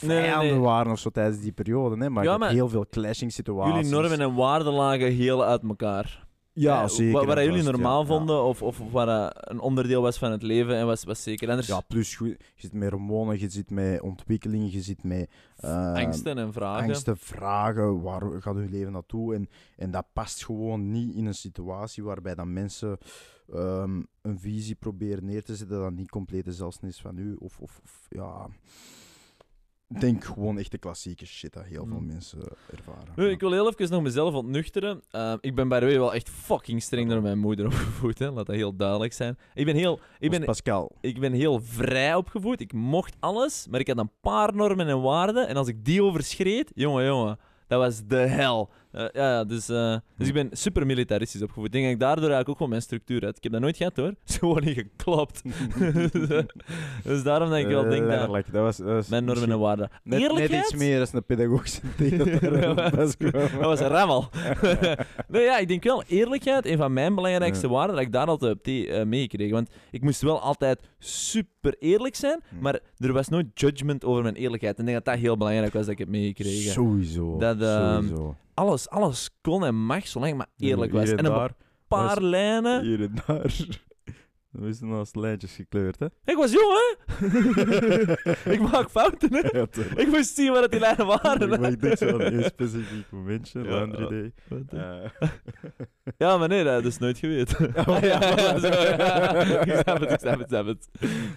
nee, 0.00 0.20
vijanden 0.20 0.50
nee. 0.50 0.58
waren 0.60 0.92
of 0.92 0.98
zo 0.98 1.10
tijdens 1.10 1.40
die 1.40 1.52
periode, 1.52 1.96
hè, 2.04 2.20
Ja, 2.22 2.38
maar 2.38 2.50
heel 2.50 2.68
veel 2.68 2.86
clashing 2.90 3.32
situaties. 3.32 3.74
Jullie 3.74 3.90
normen 3.90 4.20
en 4.20 4.34
waarden 4.34 4.72
lagen 4.72 5.12
heel 5.12 5.44
uit 5.44 5.62
elkaar. 5.62 6.28
Ja, 6.52 6.82
Eh, 6.82 6.88
zeker. 6.88 7.26
Wat, 7.26 7.38
jullie 7.38 7.62
normaal 7.62 8.00
ja, 8.00 8.06
vonden, 8.06 8.42
of, 8.42 8.62
of 8.62 8.78
wat 8.90 9.06
dat 9.06 9.32
een 9.38 9.60
onderdeel 9.60 10.02
was 10.02 10.18
van 10.18 10.30
het 10.30 10.42
leven, 10.42 10.76
en 10.76 10.86
was, 10.86 11.04
was 11.04 11.22
zeker 11.22 11.48
anders. 11.48 11.66
Ja, 11.66 11.80
plus 11.80 12.16
je, 12.18 12.36
zit 12.56 12.72
met 12.72 12.90
hormonen, 12.90 13.40
je 13.40 13.48
zit 13.50 13.70
met 13.70 14.00
ontwikkeling, 14.00 14.72
je 14.72 14.80
zit 14.80 15.04
met 15.04 15.30
eh, 15.56 15.92
angsten 15.92 16.38
en 16.38 16.52
vragen. 16.52 16.88
angsten, 16.88 17.16
vragen, 17.18 18.02
waar 18.02 18.22
gaat 18.40 18.56
je 18.56 18.68
leven 18.70 18.92
naartoe? 18.92 19.34
En, 19.34 19.48
en 19.76 19.90
dat 19.90 20.06
past 20.12 20.44
gewoon 20.44 20.90
niet 20.90 21.14
in 21.14 21.26
een 21.26 21.34
situatie 21.34 22.02
waarbij 22.02 22.34
dan 22.34 22.52
mensen 22.52 22.98
ehm, 23.52 24.02
een 24.22 24.38
visie 24.38 24.74
proberen 24.74 25.24
neer 25.24 25.44
te 25.44 25.56
zetten 25.56 25.80
dat 25.80 25.92
niet 25.92 26.10
compleet 26.10 26.44
dezelfde 26.44 26.86
is 26.86 27.00
van 27.00 27.18
u. 27.18 27.36
Of, 27.38 27.60
of, 27.60 27.80
of 27.82 28.06
ja... 28.08 28.48
Ik 29.94 30.00
denk 30.00 30.24
gewoon 30.24 30.58
echt 30.58 30.70
de 30.70 30.78
klassieke 30.78 31.26
shit 31.26 31.52
dat 31.52 31.64
heel 31.64 31.86
veel 31.86 31.96
Hmm. 31.96 32.06
mensen 32.06 32.38
ervaren. 32.76 33.12
Nu, 33.16 33.28
ik 33.30 33.40
wil 33.40 33.52
heel 33.52 33.68
even 33.68 33.90
nog 33.90 34.02
mezelf 34.02 34.34
ontnuchteren. 34.34 35.02
Uh, 35.12 35.32
ik 35.40 35.54
ben 35.54 35.68
bij 35.68 35.80
de 35.80 35.86
way 35.86 35.98
wel 35.98 36.14
echt 36.14 36.28
fucking 36.30 36.82
streng 36.82 37.08
door 37.10 37.22
mijn 37.22 37.38
moeder 37.38 37.66
opgevoed, 37.70 38.18
hè. 38.18 38.30
laat 38.30 38.46
dat 38.46 38.56
heel 38.56 38.76
duidelijk 38.76 39.12
zijn. 39.12 39.38
Ik 39.54 39.64
ben 39.64 39.76
heel, 39.76 40.00
ik 40.18 40.30
ben, 40.30 40.44
Pascal. 40.44 40.90
ik 41.00 41.20
ben 41.20 41.32
heel 41.32 41.60
vrij 41.60 42.14
opgevoed. 42.14 42.60
Ik 42.60 42.72
mocht 42.72 43.16
alles, 43.20 43.66
maar 43.70 43.80
ik 43.80 43.86
had 43.88 43.98
een 43.98 44.10
paar 44.20 44.54
normen 44.54 44.88
en 44.88 45.00
waarden. 45.00 45.48
En 45.48 45.56
als 45.56 45.68
ik 45.68 45.84
die 45.84 46.02
overschreed, 46.02 46.70
jongen, 46.74 47.04
jongen, 47.04 47.38
dat 47.66 47.78
was 47.80 48.02
de 48.06 48.16
hel. 48.16 48.70
Eh, 48.92 49.04
ja, 49.12 49.30
ja, 49.30 49.44
dus, 49.44 49.68
eh, 49.68 49.96
dus 50.16 50.28
ik 50.28 50.34
ben 50.34 50.48
super 50.52 50.86
militaristisch 50.86 51.42
opgevoed. 51.42 51.66
Ik 51.66 51.72
denk 51.72 51.84
dat 51.84 51.92
ik 51.92 52.00
daardoor 52.00 52.30
eigenlijk 52.30 52.48
ook 52.48 52.56
gewoon 52.56 52.70
mijn 52.70 52.82
structuur 52.82 53.24
had. 53.24 53.36
Ik 53.36 53.42
heb 53.42 53.52
dat 53.52 53.60
nooit 53.60 53.76
gehad 53.76 53.96
hoor. 53.96 54.06
Het 54.20 54.28
is 54.28 54.36
gewoon 54.36 54.64
niet 54.64 54.74
geklopt. 54.76 55.42
dus 57.04 57.22
daarom 57.22 57.50
dat 57.50 57.58
ik 57.58 57.66
wel 57.66 57.84
Eh, 57.84 57.90
denk 57.90 58.08
dat 58.08 58.44
dat 58.52 58.62
was, 58.62 58.76
dat 58.76 58.86
was 58.86 59.08
mijn 59.08 59.24
normen 59.24 59.50
en 59.50 59.58
waarden. 59.58 59.90
Net, 60.04 60.50
iets 60.50 60.74
meer 60.74 61.00
als 61.00 61.12
een 61.12 61.24
pedagogische 61.24 61.80
thee 61.96 62.16
dat 62.16 62.94
was 62.94 63.14
gekomen. 63.18 63.50
Dat 63.52 63.60
was 63.60 63.80
een 63.80 63.88
rammel. 63.88 64.28
nee, 65.28 65.42
ja, 65.42 65.58
ik 65.58 65.68
denk 65.68 65.84
wel 65.84 66.02
eerlijkheid, 66.06 66.66
een 66.66 66.76
van 66.76 66.92
mijn 66.92 67.14
belangrijkste 67.14 67.68
waarden, 67.68 67.96
dat 67.96 68.04
ik 68.04 68.12
daar 68.12 68.26
altijd 68.26 68.52
op 68.52 68.62
thee, 68.62 68.90
eh, 68.90 69.06
meegekregen. 69.06 69.54
Want 69.54 69.70
ik 69.90 70.02
moest 70.02 70.20
wel 70.22 70.40
altijd 70.40 70.80
super 70.98 71.74
eerlijk 71.78 72.14
zijn, 72.14 72.40
Hm. 72.48 72.60
maar 72.60 72.78
er 72.96 73.12
was 73.12 73.28
nooit 73.28 73.46
judgment 73.54 74.04
over 74.04 74.22
mijn 74.22 74.34
eerlijkheid. 74.34 74.74
En 74.78 74.80
ik 74.80 74.86
denk 74.92 75.04
dat 75.04 75.14
dat 75.14 75.22
heel 75.24 75.36
belangrijk 75.36 75.72
was 75.72 75.82
dat 75.82 75.92
ik 75.92 75.98
heb 75.98 76.08
meegekregen. 76.08 76.72
Sowieso. 76.72 77.38
Dat, 77.38 77.60
ehm, 77.60 78.02
sowieso. 78.02 78.36
Alles, 78.54 78.88
alles 78.88 79.30
kon 79.40 79.64
en 79.64 79.74
mag, 79.74 80.06
zolang 80.06 80.30
het 80.30 80.38
maar 80.38 80.68
eerlijk 80.68 80.92
was. 80.92 81.10
En 81.10 81.24
een 81.24 81.32
paar 81.88 82.14
was- 82.14 82.18
lijnen. 82.24 82.82
Hier 82.82 83.00
en 83.00 83.14
daar. 83.26 83.80
Dan 84.52 84.66
is 84.68 84.80
er 84.80 84.86
naast 84.86 85.16
lijntjes 85.16 85.54
gekleurd, 85.54 85.98
hè? 85.98 86.06
Ik 86.24 86.36
was 86.36 86.52
jong, 86.52 86.72
hè? 86.72 87.26
ik 88.52 88.60
maak 88.60 88.90
fouten, 88.90 89.28
hè? 89.34 89.58
Ja. 89.58 89.66
Ik 89.96 90.06
moest 90.06 90.34
zien 90.34 90.52
wat 90.52 90.70
die 90.70 90.80
lijnen 90.80 91.06
waren. 91.06 91.48
Maar 91.48 91.58
hè. 91.60 91.68
ik 91.68 91.80
denk 91.80 91.96
zo 91.96 92.08
aan 92.08 92.20
één 92.20 92.44
specifiek 92.44 93.04
momentje, 93.10 93.62
Ja, 93.62 93.68
Laundry 93.70 94.02
ja. 94.02 94.08
Day. 94.08 94.32
Eh, 94.80 95.10
Ja, 96.18 96.36
maar 96.36 96.48
nee, 96.48 96.64
dat 96.64 96.84
is 96.84 96.98
nooit 96.98 97.18
geweten. 97.18 97.72
Oh, 97.88 97.98
ja, 98.12 98.20
ja, 98.20 98.36
voilà. 98.36 98.60
zo, 98.60 98.66
ja. 98.68 99.34
Ik 99.64 99.80
snap 99.82 100.00
het, 100.00 100.10
ik 100.10 100.18
snap 100.20 100.32
het, 100.38 100.40
ik 100.40 100.48
snap 100.48 100.66
het. 100.66 100.88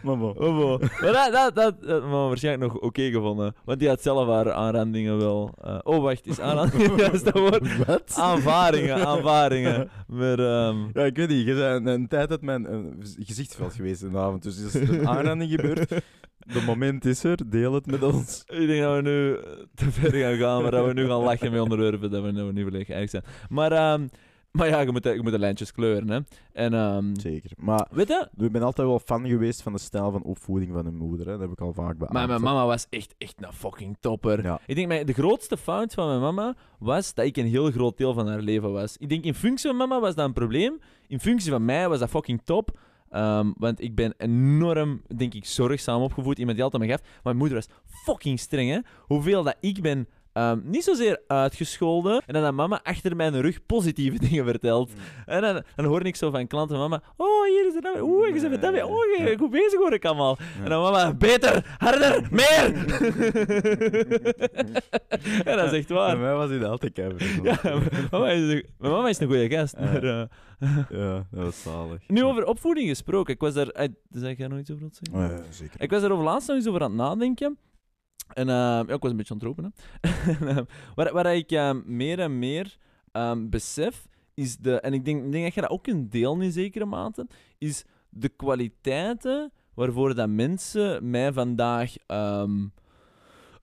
Mama. 0.03 0.25
Oh. 0.25 0.79
Maar 0.79 1.11
dat, 1.11 1.31
dat, 1.31 1.55
dat, 1.55 1.81
dat 1.81 2.01
mama 2.01 2.27
waarschijnlijk 2.27 2.73
nog 2.73 2.81
oké 2.81 3.01
gevonden. 3.11 3.55
Want 3.65 3.79
die 3.79 3.87
had 3.87 4.01
zelf 4.01 4.27
haar 4.27 4.51
aanrandingen 4.51 5.17
wel. 5.17 5.53
eh, 5.61 5.79
oh, 5.83 6.01
wacht, 6.01 6.27
is 6.27 6.39
aanrandingen 6.39 6.97
juist 7.05 7.25
dat 7.25 7.33
woord? 7.33 7.85
Wat? 7.85 8.15
Aanvaringen, 8.17 9.05
aanvaringen. 9.05 9.89
Maar, 10.07 10.39
ehm, 10.39 10.77
Ja, 10.93 11.03
ik 11.05 11.15
weet 11.17 11.29
niet. 11.29 11.45
Je 11.45 11.53
bent 11.55 11.87
een, 11.87 11.93
een 11.93 12.07
tijd 12.07 12.41
mijn 12.41 12.65
eh, 12.67 12.79
gezichtsveld 13.19 13.73
geweest 13.73 14.01
in 14.01 14.11
de 14.11 14.17
avond. 14.17 14.43
Dus 14.43 14.73
er 14.73 14.89
een 14.89 15.07
aanranding 15.17 15.51
gebeurt, 15.51 15.89
de 15.89 16.61
moment 16.65 17.05
is 17.05 17.23
er. 17.23 17.49
Deel 17.49 17.73
het 17.73 17.85
met 17.85 18.03
ons. 18.03 18.43
ik 18.47 18.67
denk 18.67 18.81
dat 18.83 18.95
we 18.95 19.01
nu 19.01 19.35
eh, 19.35 19.41
te 19.75 19.91
ver 19.91 20.11
gaan 20.13 20.37
gaan, 20.37 20.61
maar 20.61 20.71
dat 20.71 20.85
we 20.85 20.93
nu 20.93 21.07
gaan 21.07 21.21
lachen 21.23 21.51
met 21.51 21.61
onderwerpen 21.61 22.11
dat 22.11 22.23
we, 22.23 22.31
we 22.31 22.51
niet 22.51 22.63
verlegen 22.63 22.95
eigenlijk 22.95 23.09
zijn. 23.09 23.47
Maar, 23.49 23.71
ehm, 23.71 24.07
maar 24.51 24.67
ja, 24.67 24.79
je 24.79 24.91
moet, 24.91 25.03
de- 25.03 25.09
je 25.13 25.21
moet 25.21 25.31
de 25.31 25.39
lijntjes 25.39 25.71
kleuren, 25.71 26.09
hè. 26.09 26.19
En, 26.53 26.73
ehm, 26.73 27.15
Zeker. 27.19 27.51
Maar 27.57 27.87
weet 27.91 28.07
je, 28.07 28.27
ik 28.37 28.51
ben 28.51 28.61
altijd 28.61 28.87
wel 28.87 28.99
fan 28.99 29.27
geweest 29.27 29.61
van 29.61 29.73
de 29.73 29.79
stijl 29.79 30.11
van 30.11 30.23
opvoeding 30.23 30.71
van 30.73 30.85
hun 30.85 30.95
moeder. 30.95 31.25
Hè. 31.25 31.31
Dat 31.31 31.41
heb 31.41 31.51
ik 31.51 31.61
al 31.61 31.73
vaak 31.73 31.97
beaamd. 31.97 32.13
Maar 32.13 32.27
mijn 32.27 32.41
mama 32.41 32.65
was 32.65 32.87
echt, 32.89 33.15
echt 33.17 33.35
een 33.43 33.53
fucking 33.53 33.97
topper. 33.99 34.43
Ja. 34.43 34.59
Ik 34.65 34.75
denk, 34.75 34.87
mijn, 34.87 35.05
de 35.05 35.13
grootste 35.13 35.57
fout 35.57 35.93
van 35.93 36.07
mijn 36.07 36.19
mama 36.21 36.55
was 36.79 37.13
dat 37.13 37.25
ik 37.25 37.37
een 37.37 37.47
heel 37.47 37.71
groot 37.71 37.97
deel 37.97 38.13
van 38.13 38.27
haar 38.27 38.41
leven 38.41 38.71
was. 38.71 38.97
Ik 38.97 39.09
denk, 39.09 39.23
in 39.23 39.33
functie 39.35 39.69
van 39.69 39.77
mama 39.77 39.99
was 39.99 40.15
dat 40.15 40.25
een 40.25 40.33
probleem. 40.33 40.79
In 41.07 41.19
functie 41.19 41.51
van 41.51 41.65
mij 41.65 41.89
was 41.89 41.99
dat 41.99 42.09
fucking 42.09 42.41
top. 42.43 42.77
Ehm, 43.13 43.51
want 43.57 43.81
ik 43.81 43.95
ben 43.95 44.13
enorm, 44.17 45.01
denk 45.15 45.33
ik, 45.33 45.45
zorgzaam 45.45 46.01
opgevoed. 46.01 46.37
Iemand 46.37 46.55
die 46.55 46.63
altijd 46.63 46.83
me. 46.83 46.87
Maar 46.87 46.99
mijn 47.23 47.37
moeder 47.37 47.57
was 47.57 47.67
fucking 47.87 48.39
streng, 48.39 48.69
hè. 48.69 48.79
Hoeveel 48.99 49.43
dat 49.43 49.55
ik 49.59 49.81
ben... 49.81 50.07
ehm, 50.33 50.59
niet 50.63 50.83
zozeer 50.83 51.21
uitgescholden. 51.27 52.21
En 52.25 52.33
dan 52.33 52.43
dat 52.43 52.53
mama 52.53 52.79
achter 52.83 53.15
mijn 53.15 53.41
rug 53.41 53.65
positieve 53.65 54.19
dingen 54.29 54.45
vertelt. 54.45 54.91
En 55.25 55.41
dan, 55.41 55.63
dan 55.75 55.85
hoor 55.85 56.05
ik 56.05 56.15
zo 56.15 56.29
van 56.31 56.47
klanten 56.47 56.77
mama... 56.77 57.01
Oh, 57.17 57.45
hier 57.47 57.67
is 57.67 57.73
het 57.73 57.83
weer. 57.93 58.03
Oeh, 58.03 58.49
met 58.49 58.61
dat 58.61 58.71
weer. 58.71 58.85
Oh, 58.85 58.93
je 59.17 59.35
goed 59.39 59.49
bezig 59.51 59.79
hoor 59.79 59.93
ik 59.93 60.05
allemaal. 60.05 60.37
En 60.63 60.69
dan 60.69 60.81
mama... 60.81 61.13
Beter! 61.13 61.75
Harder! 61.77 62.27
Meer! 62.31 62.73
en 65.45 65.57
dat 65.57 65.71
is 65.71 65.77
echt 65.77 65.87
Bij 65.87 65.97
waar. 65.97 66.17
mij 66.17 66.33
was 66.33 66.49
hij 66.49 66.65
altijd 66.65 66.93
keihard. 66.93 67.21
Ja, 67.43 67.59
mijn 67.63 68.07
mama 68.11 68.29
is 68.29 68.39
een, 68.53 68.65
mijn 68.77 68.93
mama 68.93 69.09
is 69.09 69.19
een 69.19 69.27
goede 69.27 69.49
gast. 69.49 69.75
Ja. 69.79 69.83
Maar, 69.91 70.03
eh, 70.03 70.23
Ja, 70.89 71.25
dat 71.31 71.43
was 71.43 71.61
zalig. 71.61 72.01
nu 72.07 72.23
over 72.23 72.45
opvoeding 72.45 72.89
gesproken. 72.89 73.33
Ik 73.33 73.39
was 73.39 73.53
daar... 73.53 73.67
eh, 73.67 73.87
Zeg 74.11 74.37
jij 74.37 74.47
nog 74.47 74.59
iets 74.59 74.71
over 74.71 74.83
wat 74.83 74.99
zeggen? 75.03 75.35
Ja, 75.35 75.41
zeker. 75.49 75.81
Ik 75.81 75.89
was 75.89 76.03
er 76.03 76.11
over 76.11 76.23
laatst 76.25 76.47
nog 76.47 76.57
eens 76.57 76.67
over 76.67 76.81
aan 76.81 76.89
het 76.91 76.99
nadenken. 76.99 77.57
En 78.33 78.49
eh, 78.49 78.55
ja, 78.55 78.93
ik 78.93 79.01
was 79.01 79.11
een 79.11 79.17
beetje 79.17 79.33
aan 79.33 79.39
het 79.39 79.47
roepen. 79.47 79.73
Waar, 80.95 81.13
waar 81.13 81.35
ik 81.35 81.51
eh, 81.51 81.73
meer 81.85 82.19
en 82.19 82.39
meer 82.39 82.77
ehm, 83.11 83.49
besef, 83.49 84.07
is 84.33 84.57
de... 84.57 84.79
En 84.79 84.93
ik 84.93 85.05
denk, 85.05 85.25
ik 85.25 85.31
denk 85.31 85.43
dat 85.43 85.53
je 85.53 85.61
dat 85.61 85.69
ook 85.69 85.83
kunt 85.83 86.11
delen 86.11 86.41
in 86.41 86.51
zekere 86.51 86.85
mate, 86.85 87.27
is 87.57 87.83
de 88.09 88.29
kwaliteiten 88.29 89.51
waarvoor 89.73 90.15
dat 90.15 90.29
mensen 90.29 91.09
mij 91.09 91.33
vandaag 91.33 91.95
ehm, 92.05 92.67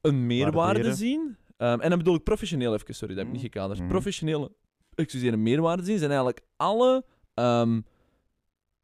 een 0.01 0.27
meerwaarde 0.27 0.57
Waarderen. 0.57 0.97
zien. 0.97 1.37
Ehm, 1.57 1.81
en 1.81 1.89
dan 1.89 1.99
bedoel 1.99 2.15
ik 2.15 2.23
professioneel 2.23 2.75
even, 2.75 2.95
sorry, 2.95 3.15
dat 3.15 3.25
heb 3.25 3.35
ik 3.35 3.41
niet 3.41 3.53
gekaderd. 3.53 3.79
Mhm. 3.79 3.89
Professionele, 3.89 4.53
excuseer, 4.95 5.33
een 5.33 5.43
meerwaarde 5.43 5.85
zien 5.85 5.99
zijn 5.99 6.11
eigenlijk 6.11 6.41
alle, 6.57 7.05
ehm, 7.35 7.81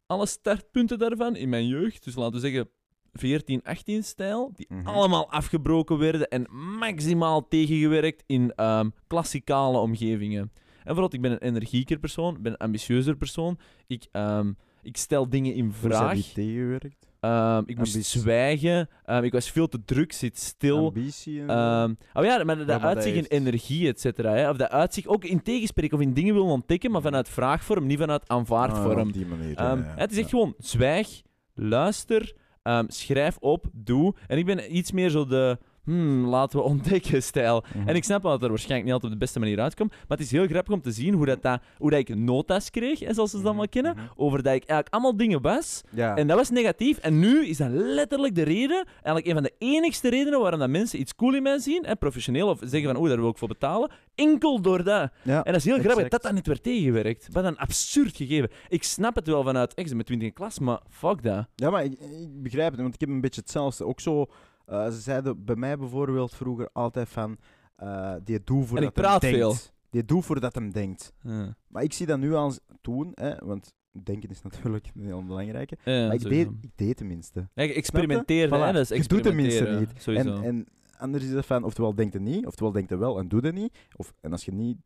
alle 0.05 0.25
startpunten 0.25 0.99
daarvan 0.99 1.35
in 1.35 1.49
mijn 1.49 1.67
jeugd. 1.67 2.03
Dus 2.03 2.15
laten 2.15 2.33
we 2.33 2.39
zeggen 2.39 2.69
14, 3.17 3.61
18 3.63 4.03
stijl, 4.03 4.51
die 4.55 4.65
Mhm. 4.69 4.87
allemaal 4.87 5.31
afgebroken 5.31 5.97
werden 5.97 6.27
en 6.27 6.47
maximaal 6.79 7.47
tegengewerkt 7.47 8.23
in 8.25 8.51
ehm 8.55 8.89
klassikale 9.07 9.77
omgevingen. 9.77 10.51
bijvoorbeeld, 10.83 11.13
ik 11.13 11.21
ben 11.21 11.31
een 11.31 11.47
energieker 11.53 11.99
persoon, 11.99 12.35
ik 12.35 12.41
ben 12.41 12.51
een 12.51 12.57
ambitieuzer 12.57 13.15
persoon. 13.15 13.57
Ik, 13.87 14.05
ehm, 14.11 14.51
ik 14.81 14.97
stel 14.97 15.29
dingen 15.29 15.53
in 15.53 15.71
vraag. 15.71 16.17
tegengewerkt? 16.19 17.07
Ehm, 17.19 17.63
ik 17.65 17.77
moest 17.77 17.93
Ambitie. 17.93 18.19
zwijgen. 18.21 18.89
Ik 19.21 19.31
was 19.31 19.51
veel 19.51 19.67
te 19.67 19.83
druk, 19.85 20.13
zit 20.13 20.37
stil. 20.39 20.85
Ambitie 20.87 21.39
en 21.41 21.97
oh 22.13 22.23
ja, 22.23 22.43
maar 22.43 22.65
dat 22.65 22.81
uitzicht 22.81 23.15
in 23.15 23.21
heeft- 23.21 23.31
energie, 23.31 23.87
et 23.87 23.99
cetera. 23.99 24.31
hè. 24.33 24.49
Of 24.49 24.57
dat 24.57 24.69
uitzicht 24.69 25.07
ook 25.07 25.23
in 25.25 25.41
tegenspreken 25.41 25.97
of 25.97 26.03
in 26.03 26.13
dingen 26.13 26.33
wil 26.33 26.45
ontdekken, 26.45 26.91
maar 26.91 27.01
vanuit 27.01 27.29
vraagvorm, 27.29 27.85
niet 27.85 27.99
vanuit 27.99 28.27
Ah, 28.27 28.37
aanvaardvorm. 28.37 29.07
op 29.07 29.13
die 29.13 29.25
manier. 29.25 29.51
ja, 29.53 29.93
Het 29.95 30.11
is 30.11 30.17
echt 30.17 30.29
gewoon 30.29 30.53
zwijg, 30.57 31.21
luister, 31.53 32.33
ehm, 32.67 32.85
schrijf 32.87 33.37
op, 33.39 33.65
doe. 33.73 34.13
En 34.27 34.37
ik 34.37 34.45
ben 34.45 34.75
iets 34.77 34.91
meer 34.91 35.09
zo 35.09 35.25
de 35.25 35.57
hmm, 35.87 36.25
laten 36.25 36.59
we 36.59 36.65
ontdekken 36.73 37.23
stijl. 37.23 37.63
Mhm. 37.75 37.87
En 37.87 37.95
ik 37.95 38.03
snap 38.03 38.21
wel 38.23 38.31
dat 38.31 38.41
er 38.43 38.49
waarschijnlijk 38.49 38.83
niet 38.83 38.93
altijd 38.93 39.11
op 39.13 39.19
de 39.19 39.25
beste 39.25 39.39
manier 39.39 39.59
uitkomt, 39.59 39.89
maar 39.89 40.17
het 40.17 40.19
is 40.25 40.31
heel 40.31 40.47
grappig 40.47 40.73
om 40.73 40.81
te 40.81 40.91
zien 40.91 41.13
hoe, 41.13 41.25
dat, 41.25 41.41
dat, 41.41 41.61
hoe 41.77 41.89
dat 41.89 41.99
ik 41.99 42.15
notas 42.15 42.69
kreeg, 42.69 42.99
hè, 42.99 43.13
zoals 43.13 43.31
ze 43.31 43.41
dat 43.41 43.55
wel 43.55 43.67
kennen, 43.69 43.95
Mhm. 43.95 44.05
over 44.15 44.37
dat 44.43 44.53
ik 44.53 44.59
eigenlijk 44.63 44.93
allemaal 44.93 45.17
dingen 45.17 45.41
was. 45.41 45.81
Ja. 45.91 46.15
En 46.15 46.27
dat 46.27 46.37
was 46.37 46.49
negatief. 46.49 46.97
En 46.97 47.19
nu 47.19 47.45
is 47.47 47.57
dat 47.57 47.69
letterlijk 47.71 48.35
de 48.35 48.43
reden, 48.43 48.85
eigenlijk 48.93 49.25
een 49.27 49.33
van 49.33 49.43
de 49.43 49.53
enigste 49.57 50.09
redenen 50.09 50.39
waarom 50.39 50.59
dat 50.59 50.69
mensen 50.69 50.99
iets 50.99 51.15
cool 51.15 51.35
in 51.35 51.43
mij 51.43 51.59
zien, 51.59 51.85
hè, 51.85 51.95
professioneel, 51.95 52.47
of 52.49 52.59
zeggen 52.61 52.91
van 52.91 52.97
oeh, 53.01 53.09
daar 53.09 53.19
wil 53.19 53.29
ik 53.29 53.37
voor 53.37 53.47
betalen, 53.47 53.91
enkel 54.15 54.61
door 54.61 54.83
dat. 54.83 55.11
ja. 55.23 55.37
En 55.43 55.51
dat 55.51 55.55
is 55.55 55.65
heel 55.65 55.79
grappig 55.79 56.07
dat 56.07 56.21
dat 56.21 56.31
niet 56.33 56.47
werd 56.47 56.63
tegengewerkt. 56.63 57.27
Wat 57.31 57.43
een 57.43 57.57
absurd 57.57 58.15
gegeven. 58.15 58.49
Ik 58.69 58.83
snap 58.83 59.15
het 59.15 59.27
wel 59.27 59.43
vanuit, 59.43 59.71
ik 59.75 59.87
zit 59.87 59.95
met 59.97 60.05
20 60.05 60.27
in 60.27 60.33
klas, 60.33 60.59
maar 60.59 60.79
fuck 60.89 61.23
dat. 61.23 61.45
Ja, 61.55 61.69
maar 61.69 61.83
ik, 61.83 61.91
ik 61.99 62.41
begrijp 62.43 62.71
het, 62.71 62.81
want 62.81 62.93
ik 62.93 62.99
heb 62.99 63.09
een 63.09 63.21
beetje 63.21 63.41
hetzelfde. 63.41 63.85
Ook 63.85 63.99
zo, 63.99 64.25
eh, 64.67 64.85
ze 64.85 64.99
zeiden 64.99 65.45
bij 65.45 65.55
mij 65.55 65.77
bijvoorbeeld 65.77 66.35
vroeger 66.35 66.69
altijd 66.73 67.09
van, 67.09 67.37
eh 67.75 68.15
die 68.23 68.43
doe 68.43 68.65
voor 68.65 68.77
En 68.77 68.83
dat 68.83 68.97
ik 68.97 69.01
praat 69.01 69.21
hem 69.21 69.33
veel. 69.33 69.49
denkt. 69.49 69.73
Die 69.89 70.05
doe 70.05 70.23
voor 70.23 70.39
dat 70.39 70.55
hem 70.55 70.71
denkt. 70.71 71.13
Ja. 71.21 71.55
Maar 71.67 71.83
ik 71.83 71.93
zie 71.93 72.05
dat 72.05 72.19
nu 72.19 72.33
als 72.33 72.59
toen, 72.81 73.11
hè, 73.13 73.35
want 73.45 73.73
denken 74.03 74.29
is 74.29 74.41
natuurlijk 74.41 74.91
een 74.95 75.05
heel 75.05 75.25
belangrijke. 75.25 75.77
Ja, 75.83 76.05
maar 76.05 76.13
ik 76.13 76.21
sowieso. 76.21 76.49
deed, 76.49 76.63
ik 76.63 76.71
deed 76.75 76.97
tenminste. 76.97 77.47
Ja, 77.53 77.63
experimenteer, 77.63 78.49
je? 78.49 78.55
hè, 78.55 78.71
dat 78.71 78.91
is 78.91 78.97
Je 78.97 79.07
doet 79.07 79.23
tenminste 79.23 79.77
niet. 79.79 79.91
Sowieso. 80.01 80.35
En, 80.35 80.43
en 80.43 80.65
anders 80.97 81.23
is 81.23 81.31
het 81.31 81.45
van, 81.45 81.63
oftewel 81.63 81.95
denkt 81.95 82.13
het 82.13 82.21
niet, 82.21 82.45
oftewel 82.45 82.71
denkt 82.71 82.89
het 82.89 82.99
wel 82.99 83.19
en 83.19 83.27
doet 83.27 83.43
het 83.43 83.53
niet. 83.53 83.77
Of, 83.95 84.13
en 84.21 84.31
als 84.31 84.45
je 84.45 84.51
niet 84.51 84.77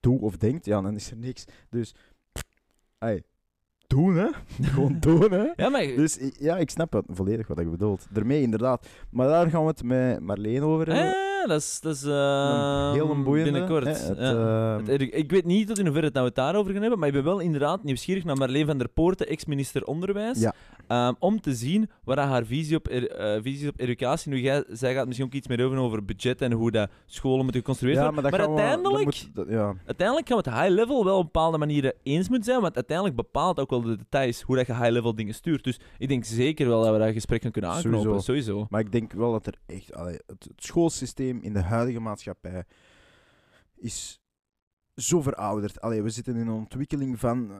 doet 0.00 0.20
of 0.20 0.36
denkt, 0.36 0.64
ja, 0.64 0.80
dan 0.80 0.94
is 0.94 1.10
er 1.10 1.16
niks. 1.16 1.44
Dus, 1.68 1.94
hey, 2.98 3.22
doen 3.88 4.16
hè. 4.16 4.26
Gewoon 4.70 4.96
doen 5.00 5.30
hè. 5.32 5.46
ja, 5.56 5.68
maar 5.68 5.86
Dus 5.96 6.18
ja, 6.38 6.56
ik 6.56 6.70
snap 6.70 6.92
het 6.92 7.04
volledig 7.08 7.46
wat 7.46 7.58
je 7.58 7.64
bedoelt. 7.64 8.06
Daarmee 8.10 8.42
inderdaad. 8.42 8.86
Maar 9.10 9.28
daar 9.28 9.50
gaan 9.50 9.62
we 9.62 9.68
het 9.68 9.82
met 9.82 10.20
Marleen 10.20 10.62
over 10.62 10.86
hebben. 10.86 11.14
eh, 11.14 11.48
dat 11.48 11.60
is, 11.60 11.80
dat 11.80 11.94
is 11.94 12.02
ehm, 12.04 12.92
heel 12.92 13.10
een 13.10 13.22
boeiende. 13.24 13.50
binnenkort. 13.50 13.84
hè, 13.84 13.90
het, 13.90 14.18
ja. 14.18 14.76
ehm, 14.78 14.86
Het- 14.90 15.14
Ik 15.14 15.30
weet 15.30 15.44
niet 15.44 15.66
tot 15.66 15.78
in 15.78 15.84
hoeverre 15.84 16.10
dat 16.10 16.20
we 16.22 16.26
het 16.28 16.34
daarover 16.36 16.72
gaan 16.72 16.80
hebben, 16.80 16.98
maar 16.98 17.08
ik 17.08 17.14
ben 17.14 17.24
wel 17.24 17.38
inderdaad 17.38 17.82
nieuwsgierig 17.84 18.24
naar 18.24 18.36
Marleen 18.36 18.66
van 18.66 18.78
der 18.78 18.88
Poorten, 18.88 19.26
ex-minister 19.28 19.84
Onderwijs, 19.84 20.40
Ja. 20.40 20.54
Ehm, 20.88 21.12
om 21.18 21.40
te 21.40 21.54
zien 21.54 21.90
wat 22.04 22.16
dat 22.16 22.26
haar 22.26 22.44
visie 22.44 22.76
op, 22.76 22.88
er, 22.88 23.10
eh, 23.10 23.42
visie 23.42 23.62
is 23.62 23.68
op 23.68 23.80
educatie. 23.80 24.32
Nu, 24.32 24.40
jij, 24.40 24.64
zij 24.68 24.94
gaat 24.94 25.06
misschien 25.06 25.26
ook 25.26 25.34
iets 25.34 25.46
meer 25.48 25.64
over 25.64 25.78
over 25.78 26.04
budget 26.04 26.42
en 26.42 26.52
hoe 26.52 26.70
dat 26.70 26.90
scholen 27.06 27.42
moeten 27.42 27.60
geconstrueerd 27.60 27.98
ja, 27.98 28.12
worden. 28.12 28.22
maar, 28.30 28.40
we- 28.40 28.46
uiteindelijk, 28.46 29.04
moet- 29.04 29.34
dat- 29.34 29.48
ja. 29.48 29.74
uiteindelijk 29.86 30.28
gaan 30.28 30.36
we 30.42 30.50
het 30.50 30.60
high 30.60 30.74
level 30.74 31.04
wel 31.04 31.16
op 31.18 31.24
bepaalde 31.24 31.58
manieren 31.58 31.94
eens 32.02 32.28
moeten 32.28 32.46
zijn, 32.50 32.60
want 32.60 32.74
uiteindelijk 32.74 33.16
bepaalt 33.16 33.60
ook 33.60 33.70
wel 33.70 33.82
de 33.82 33.96
details 33.96 34.42
hoe 34.42 34.56
dat 34.56 34.66
je 34.66 34.74
high 34.74 34.90
level 34.90 35.14
dingen 35.14 35.34
stuurt. 35.34 35.64
Dus 35.64 35.80
ik 35.98 36.08
denk 36.08 36.24
zeker 36.24 36.68
wel 36.68 36.82
dat 36.82 36.92
we 36.92 36.98
dat 36.98 37.12
gesprek 37.12 37.42
gaan 37.42 37.50
kunnen 37.50 37.70
aanknopen. 37.70 38.00
Sowieso. 38.00 38.24
Sowieso. 38.24 38.66
Maar 38.70 38.80
ik 38.80 38.92
denk 38.92 39.12
wel 39.12 39.32
dat 39.32 39.46
er 39.46 39.54
echt... 39.66 39.94
allee, 39.94 40.14
het, 40.26 40.44
het 40.44 40.64
schoolsysteem 40.64 41.38
in 41.42 41.52
de 41.52 41.62
huidige 41.62 42.00
maatschappij 42.00 42.64
is 43.76 44.20
zo 44.94 45.20
verouderd. 45.22 45.80
Allee, 45.80 46.02
we 46.02 46.10
zitten 46.10 46.34
in 46.34 46.40
een 46.40 46.52
ontwikkeling 46.54 47.18
van 47.18 47.50
eh, 47.50 47.56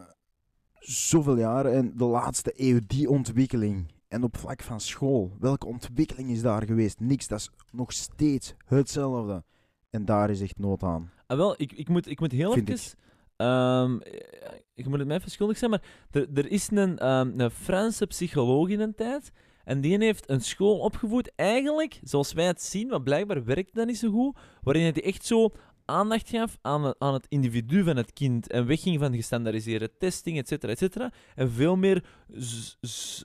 zoveel 0.81 1.37
jaren 1.37 1.73
en 1.73 1.93
de 1.97 2.05
laatste 2.05 2.53
eeuw 2.57 2.79
die 2.87 3.11
ontwikkeling. 3.11 3.87
En 4.09 4.23
op 4.23 4.37
vlak 4.37 4.63
van 4.63 4.81
school, 4.81 5.33
welke 5.41 5.67
ontwikkeling 5.67 6.31
is 6.31 6.43
daar 6.43 6.63
geweest? 6.63 7.01
Niks, 7.01 7.29
dat 7.29 7.39
is 7.39 7.51
nog 7.73 7.93
steeds 7.93 8.55
hetzelfde. 8.65 9.45
En 9.91 10.05
daar 10.05 10.31
is 10.31 10.41
echt 10.41 10.59
nood 10.59 10.83
aan. 10.83 11.11
Ah, 11.27 11.37
wel, 11.37 11.55
ik, 11.57 11.73
ik, 11.73 11.89
moet, 11.89 12.07
ik 12.09 12.21
moet 12.21 12.33
heel 12.33 12.53
Vind 12.53 12.69
even... 12.69 12.99
ehm, 13.37 13.99
eh, 13.99 14.59
ik 14.75 14.89
moet 14.89 14.99
het 14.99 15.07
mij 15.09 15.17
even 15.17 15.31
schuldig 15.31 15.59
zijn, 15.59 15.71
maar 15.71 15.83
er, 16.11 16.29
er 16.35 16.51
is 16.51 16.71
een, 16.71 16.99
ehm, 16.99 17.41
een 17.41 17.51
Franse 17.51 18.07
psycholoog 18.07 18.69
in 18.69 18.81
een 18.81 18.95
tijd. 18.95 19.33
En 19.65 19.81
die 19.81 19.99
heeft 19.99 20.31
een 20.31 20.41
school 20.41 20.79
opgevoed, 20.79 21.33
eigenlijk, 21.37 22.01
zoals 22.03 22.33
wij 22.33 22.47
het 22.47 22.63
zien, 22.63 22.89
maar 22.89 23.03
blijkbaar 23.03 23.45
werkt 23.45 23.75
dat 23.75 23.87
niet 23.87 23.99
zo 23.99 24.11
goed, 24.11 24.39
waarin 24.63 24.83
hij 24.83 25.03
echt 25.03 25.25
zo 25.25 25.51
aandacht 25.89 26.29
gaf 26.29 26.59
aan 26.63 26.85
het, 26.85 26.95
aan 26.99 27.13
het 27.15 27.27
individu 27.29 27.83
van 27.85 27.97
het 27.97 28.13
kind 28.13 28.51
en 28.51 28.67
wegging 28.67 28.99
van 28.99 29.15
gestandaardiseerde 29.15 29.91
testing, 29.99 30.39
et 30.39 30.49
cetera, 30.49 30.73
et 30.73 30.79
cetera, 30.79 31.13
en 31.35 31.51
veel 31.51 31.77
meer 31.77 32.05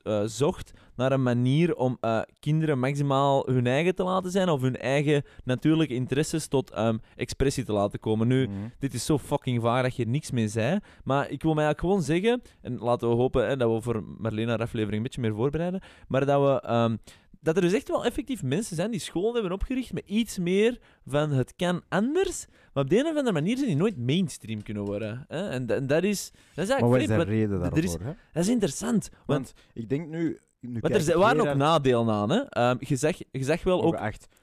eh, 0.04 0.22
zocht 0.26 0.74
naar 0.96 1.12
een 1.12 1.24
manier 1.24 1.76
om 1.76 1.98
eh, 2.00 2.22
kinderen 2.40 2.80
maximaal 2.80 3.46
hun 3.50 3.68
eigen 3.68 3.96
te 3.96 4.04
laten 4.04 4.32
zijn 4.32 4.50
of 4.50 4.62
hun 4.62 4.78
eigen 4.78 5.24
natuurlijke 5.44 5.94
interesses 5.94 6.48
tot 6.48 6.72
ehm, 6.72 6.98
expressie 7.16 7.64
te 7.64 7.74
laten 7.74 8.00
komen. 8.00 8.28
Nu, 8.28 8.48
Mhm. 8.48 8.58
dit 8.80 8.94
is 8.94 9.06
zo 9.06 9.18
fucking 9.18 9.62
vaag 9.62 9.82
dat 9.84 9.96
je 9.96 10.04
er 10.04 10.10
niks 10.10 10.32
mee 10.32 10.48
zei. 10.48 10.80
Maar 11.04 11.30
ik 11.30 11.44
wil 11.44 11.54
mij 11.54 11.64
eigenlijk 11.66 11.80
gewoon 11.80 12.04
zeggen, 12.22 12.42
en 12.62 12.78
laten 12.78 13.10
we 13.10 13.16
hopen 13.16 13.48
hè, 13.48 13.58
dat 13.58 13.72
we 13.72 13.82
voor 13.82 14.04
Marlene 14.18 14.50
haar 14.50 14.60
aflevering 14.62 14.98
een 14.98 15.04
beetje 15.04 15.22
meer 15.22 15.36
voorbereiden, 15.36 15.82
maar 16.08 16.26
dat 16.26 16.42
we... 16.42 16.68
ehm, 16.68 16.96
dat 17.44 17.56
er 17.56 17.62
dus 17.62 17.74
echt 17.74 17.88
wel 17.88 18.06
effectief 18.06 18.44
mensen 18.44 18.76
zijn 18.76 18.92
die 18.92 19.00
scholen 19.00 19.34
hebben 19.34 19.52
opgericht 19.52 19.94
met 19.94 20.04
iets 20.06 20.38
meer 20.38 20.80
van 21.06 21.30
het 21.32 21.56
kan 21.56 21.82
anders, 21.90 22.46
maar 22.74 22.84
op 22.84 22.90
de 22.90 22.98
een 22.98 23.06
of 23.06 23.16
andere 23.16 23.32
manier 23.32 23.56
zijn 23.58 23.68
die 23.70 23.78
nooit 23.78 23.98
mainstream 23.98 24.64
kunnen 24.64 24.84
worden. 24.86 25.26
Hè? 25.28 25.50
En, 25.50 25.70
en 25.70 25.88
dat 25.88 26.04
is... 26.04 26.32
Dat 26.32 26.64
is 26.64 26.70
Maar 26.70 26.80
eigenlijk 26.80 26.92
wat 26.92 27.02
is 27.02 27.08
de 27.08 27.16
maar 27.16 27.26
reden 27.26 27.62
er 27.62 27.84
is- 27.84 27.92
daarvoor? 27.92 28.08
hè? 28.08 28.14
dat 28.34 28.44
is 28.44 28.50
interessant. 28.50 29.10
Want, 29.26 29.26
Want 29.26 29.54
ik 29.74 29.90
denk 29.90 30.08
nu... 30.08 30.40
nu 30.60 30.80
want 30.80 31.08
er 31.08 31.18
waren 31.20 31.50
ook 31.50 31.56
nadelen 31.56 32.10
aan. 32.10 32.30
Hè? 32.30 32.40
Ehm, 32.40 32.76
je, 32.80 32.96
zag, 32.96 33.18
je 33.32 33.44
zag 33.44 33.64
wel 33.64 33.84
ook... 33.84 34.00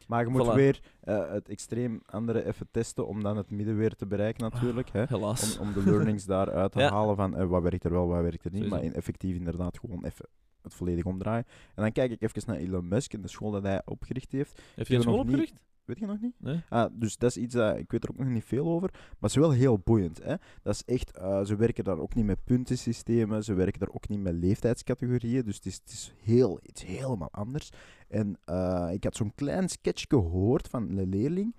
Maar 0.07 0.25
je 0.25 0.31
moet 0.31 0.47
Voilà. 0.51 0.55
weer 0.55 0.81
eh, 1.01 1.31
het 1.31 1.49
extreem 1.49 2.01
andere 2.07 2.47
even 2.47 2.69
testen 2.71 3.07
om 3.07 3.23
dan 3.23 3.37
het 3.37 3.51
midden 3.51 3.77
weer 3.77 3.95
te 3.95 4.07
bereiken 4.07 4.43
natuurlijk. 4.51 4.89
Hè? 4.93 5.05
Helaas. 5.09 5.59
Om, 5.59 5.67
om 5.67 5.73
de 5.73 5.83
learnings 5.91 6.25
daaruit 6.25 6.73
te 6.73 6.79
Ja. 6.83 6.91
halen 6.91 7.17
van 7.17 7.37
eh, 7.37 7.47
wat 7.47 7.63
werkt 7.63 7.85
er 7.85 7.91
wel, 7.93 8.07
wat 8.09 8.23
werkt 8.23 8.45
er 8.45 8.51
niet. 8.51 8.63
Sowieso. 8.63 8.77
Maar 8.77 8.85
in 8.85 8.95
effectief 8.95 9.37
inderdaad 9.37 9.79
gewoon 9.79 10.05
even 10.05 10.29
het 10.63 10.75
volledig 10.75 11.05
omdraaien. 11.05 11.45
En 11.75 11.83
dan 11.83 11.93
kijk 11.93 12.11
ik 12.11 12.23
even 12.23 12.43
naar 12.47 12.57
Elon 12.57 12.89
Musk 12.89 13.13
en 13.15 13.21
de 13.21 13.29
school 13.29 13.51
dat 13.51 13.63
hij 13.63 13.83
opgericht 13.85 14.33
heeft. 14.33 14.63
Heeft 14.75 14.89
hij 14.89 14.97
een 14.97 15.03
school 15.03 15.17
niet- 15.17 15.25
opgericht? 15.27 15.55
Weet 15.85 15.99
je 15.99 16.07
nog 16.07 16.21
niet? 16.21 16.35
Nee. 16.39 16.61
Ah, 16.69 16.91
dus 16.93 17.17
dat 17.17 17.31
is 17.31 17.37
iets 17.37 17.55
dat 17.55 17.77
ik 17.77 17.91
weet 17.91 18.05
er 18.05 18.11
ook 18.11 18.19
nog 18.19 18.29
niet 18.29 18.45
veel 18.45 18.67
over, 18.67 18.91
maar 18.93 19.17
het 19.21 19.31
is 19.31 19.37
wel 19.37 19.51
heel 19.51 19.79
boeiend. 19.79 20.23
Hè? 20.23 20.35
Dat 20.63 20.75
is 20.75 20.83
echt, 20.85 21.17
eh, 21.17 21.45
ze 21.45 21.57
werken 21.57 21.85
daar 21.85 21.99
ook 21.99 22.15
niet 22.15 22.25
met 22.25 22.45
puntensystemen, 22.45 23.45
ze 23.45 23.55
werken 23.55 23.81
daar 23.81 23.93
ook 23.93 24.09
niet 24.09 24.21
met 24.21 24.35
leeftijdscategorieën, 24.35 25.45
dus 25.45 25.57
het 25.57 25.67
is, 25.67 25.75
het 25.75 25.93
is 25.93 26.13
heel, 26.23 26.61
iets 26.63 26.85
helemaal 26.85 27.31
anders. 27.31 27.71
En 28.09 28.37
eh, 28.45 28.89
ik 28.93 29.05
had 29.05 29.17
zo'n 29.17 29.35
klein 29.35 29.69
sketch 29.69 30.05
gehoord 30.09 30.69
van 30.69 30.99
een 30.99 31.09
leerling, 31.09 31.55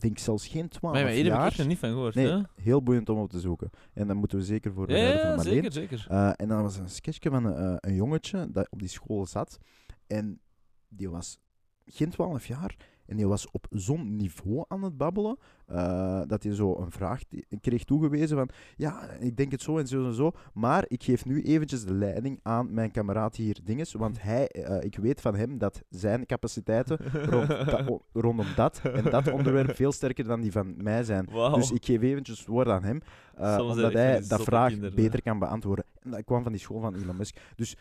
denk 0.00 0.18
zelfs 0.18 0.46
geen 0.46 0.68
12 0.68 0.94
Maar, 0.94 1.02
maar 1.04 1.12
hier 1.12 1.24
heb 1.24 1.32
ik 1.32 1.38
jaar. 1.40 1.54
nog 1.56 1.66
niet 1.66 1.78
van 1.78 1.88
gehoord. 1.88 2.14
Nee, 2.14 2.26
hè? 2.26 2.40
heel 2.54 2.82
boeiend 2.82 3.08
om 3.08 3.18
op 3.18 3.30
te 3.30 3.40
zoeken. 3.40 3.70
En 3.94 4.06
dan 4.06 4.16
moeten 4.16 4.38
we 4.38 4.44
zeker 4.44 4.72
voor 4.72 4.90
Ja, 4.90 5.20
van 5.20 5.36
Marleen. 5.36 5.54
zeker, 5.54 5.72
zeker. 5.72 6.06
Eh, 6.08 6.30
en 6.36 6.48
dan 6.48 6.62
was 6.62 6.76
er 6.76 6.82
een 6.82 6.88
sketchje 6.90 7.30
van 7.30 7.44
een, 7.44 7.54
eh, 7.54 7.76
een 7.90 7.94
jongetje 7.94 8.50
dat 8.50 8.66
op 8.70 8.78
die 8.78 8.88
school 8.88 9.26
zat. 9.26 9.58
En 10.06 10.40
die 10.88 11.10
was 11.10 11.38
geen 11.84 12.10
12 12.10 12.46
jaar. 12.46 12.76
En 13.10 13.16
die 13.16 13.26
was 13.26 13.50
op 13.50 13.66
zo'n 13.70 14.16
niveau 14.16 14.64
aan 14.68 14.82
het 14.82 14.96
babbelen. 14.96 15.36
eh, 15.66 16.20
dat 16.26 16.42
hij 16.42 16.54
zo 16.54 16.76
een 16.76 16.90
vraag 16.90 17.22
kreeg 17.60 17.84
toegewezen 17.84 18.36
van... 18.36 18.48
Ja, 18.76 19.10
ik 19.10 19.36
denk 19.36 19.50
het 19.52 19.62
zo 19.62 19.78
en 19.78 19.86
zo 19.86 20.06
en 20.06 20.14
zo. 20.14 20.32
Maar 20.54 20.84
ik 20.88 21.02
geef 21.02 21.24
nu 21.24 21.42
eventjes 21.42 21.84
de 21.84 21.94
leiding 21.94 22.40
aan 22.42 22.74
mijn 22.74 22.90
kameraad 22.90 23.36
hier 23.36 23.58
dinges. 23.64 23.92
Want 23.92 24.22
hij, 24.22 24.48
eh, 24.48 24.84
ik 24.84 24.96
weet 24.96 25.20
van 25.20 25.34
hem 25.34 25.58
dat 25.58 25.82
zijn 25.88 26.26
capaciteiten 26.26 26.98
rond 27.32 27.48
da- 27.48 27.98
rondom 28.12 28.46
dat 28.56 28.80
en 28.82 29.04
dat 29.10 29.30
onderwerp 29.32 29.74
veel 29.76 29.92
sterker 29.92 30.24
dan 30.24 30.40
die 30.40 30.52
van 30.52 30.74
mij 30.82 31.02
zijn. 31.04 31.28
Dus 31.54 31.70
ik 31.70 31.84
geef 31.84 32.00
eventjes 32.02 32.38
het 32.38 32.48
woord 32.48 32.68
aan 32.68 32.84
hem, 32.84 33.00
Soms 33.36 33.72
omdat 33.72 33.92
hij 33.92 34.22
dat 34.28 34.42
vraag 34.42 34.68
kinderen, 34.68 34.94
hè. 34.96 35.02
beter 35.02 35.22
kan 35.22 35.38
beantwoorden. 35.38 35.84
En 36.02 36.10
dat 36.10 36.24
kwam 36.24 36.42
van 36.42 36.52
die 36.52 36.60
school 36.60 36.80
van 36.80 36.94
Elon 36.94 37.16
Musk. 37.16 37.36
Dus 37.56 37.76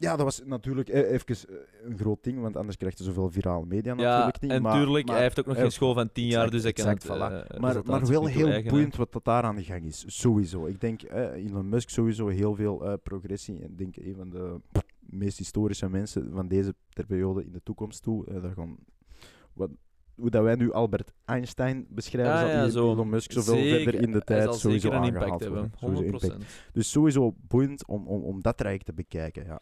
ja, 0.00 0.16
dat 0.16 0.24
was 0.24 0.42
natuurlijk 0.44 0.88
eh, 0.88 1.10
even 1.12 1.26
eh, 1.48 1.56
een 1.84 1.98
groot 1.98 2.24
ding, 2.24 2.40
want 2.40 2.56
anders 2.56 2.76
krijg 2.76 2.98
je 2.98 3.04
zoveel 3.04 3.30
virale 3.30 3.66
media 3.66 3.94
ja, 3.94 4.02
natuurlijk 4.02 4.40
niet. 4.40 4.50
en 4.50 4.62
maar, 4.62 4.72
tuurlijk, 4.72 5.06
maar, 5.06 5.14
hij 5.14 5.24
heeft 5.24 5.38
ook 5.40 5.46
nog 5.46 5.54
eh, 5.56 5.62
geen 5.62 5.72
school 5.72 5.94
van 5.94 6.12
10 6.12 6.26
jaar, 6.26 6.32
exact, 6.34 6.52
dus 6.52 6.62
hij 6.62 6.72
kan 6.72 6.86
exact, 6.86 7.02
het, 7.08 7.16
voilà. 7.16 7.48
eh, 7.50 7.60
maar, 7.60 7.72
resultaat 7.72 8.00
maar 8.00 8.10
wel 8.10 8.26
heel 8.26 8.62
boeiend 8.62 8.96
wat 8.96 9.12
dat 9.12 9.24
daar 9.24 9.42
aan 9.42 9.56
de 9.56 9.64
gang 9.64 9.84
is. 9.84 10.04
Sowieso. 10.06 10.66
Ik 10.66 10.80
denk 10.80 11.02
eh, 11.02 11.44
Elon 11.46 11.68
Musk 11.68 11.88
sowieso 11.90 12.28
heel 12.28 12.54
veel 12.54 12.84
eh, 12.86 12.92
progressie. 13.02 13.58
En 13.62 13.70
ik 13.70 13.78
denk 13.78 13.96
een 13.96 14.14
van 14.16 14.30
de 14.30 14.60
meest 15.00 15.38
historische 15.38 15.88
mensen 15.88 16.30
van 16.32 16.48
deze 16.48 16.74
periode 17.06 17.44
in 17.44 17.52
de 17.52 17.62
toekomst 17.62 18.02
toe. 18.02 18.26
eh, 18.26 18.42
daar 18.42 18.52
gaan, 18.54 18.76
wat, 19.52 19.70
hoe 20.14 20.30
dat 20.30 20.42
wij 20.42 20.54
nu 20.54 20.72
Albert 20.72 21.12
Einstein 21.24 21.86
beschrijven, 21.88 22.32
Ah, 22.32 22.38
zal 22.40 22.48
ja, 22.48 22.66
Elon 22.66 22.96
zo. 22.96 23.04
Musk 23.04 23.32
zoveel 23.32 23.54
Zeker, 23.54 23.82
verder 23.82 24.02
in 24.02 24.12
de 24.12 24.22
tijd 24.22 24.42
zal 24.42 24.52
sowieso 24.52 24.90
een 24.90 25.04
impact 25.04 25.40
hebben, 25.40 25.72
worden. 25.80 25.98
Sowieso 25.98 26.02
100%. 26.02 26.30
impact. 26.32 26.44
Dus 26.72 26.90
sowieso 26.90 27.34
boeiend 27.48 27.86
om, 27.86 28.06
om, 28.06 28.22
om 28.22 28.42
dat 28.42 28.56
traject 28.56 28.84
te 28.84 28.92
bekijken. 28.92 29.44
Ja. 29.44 29.60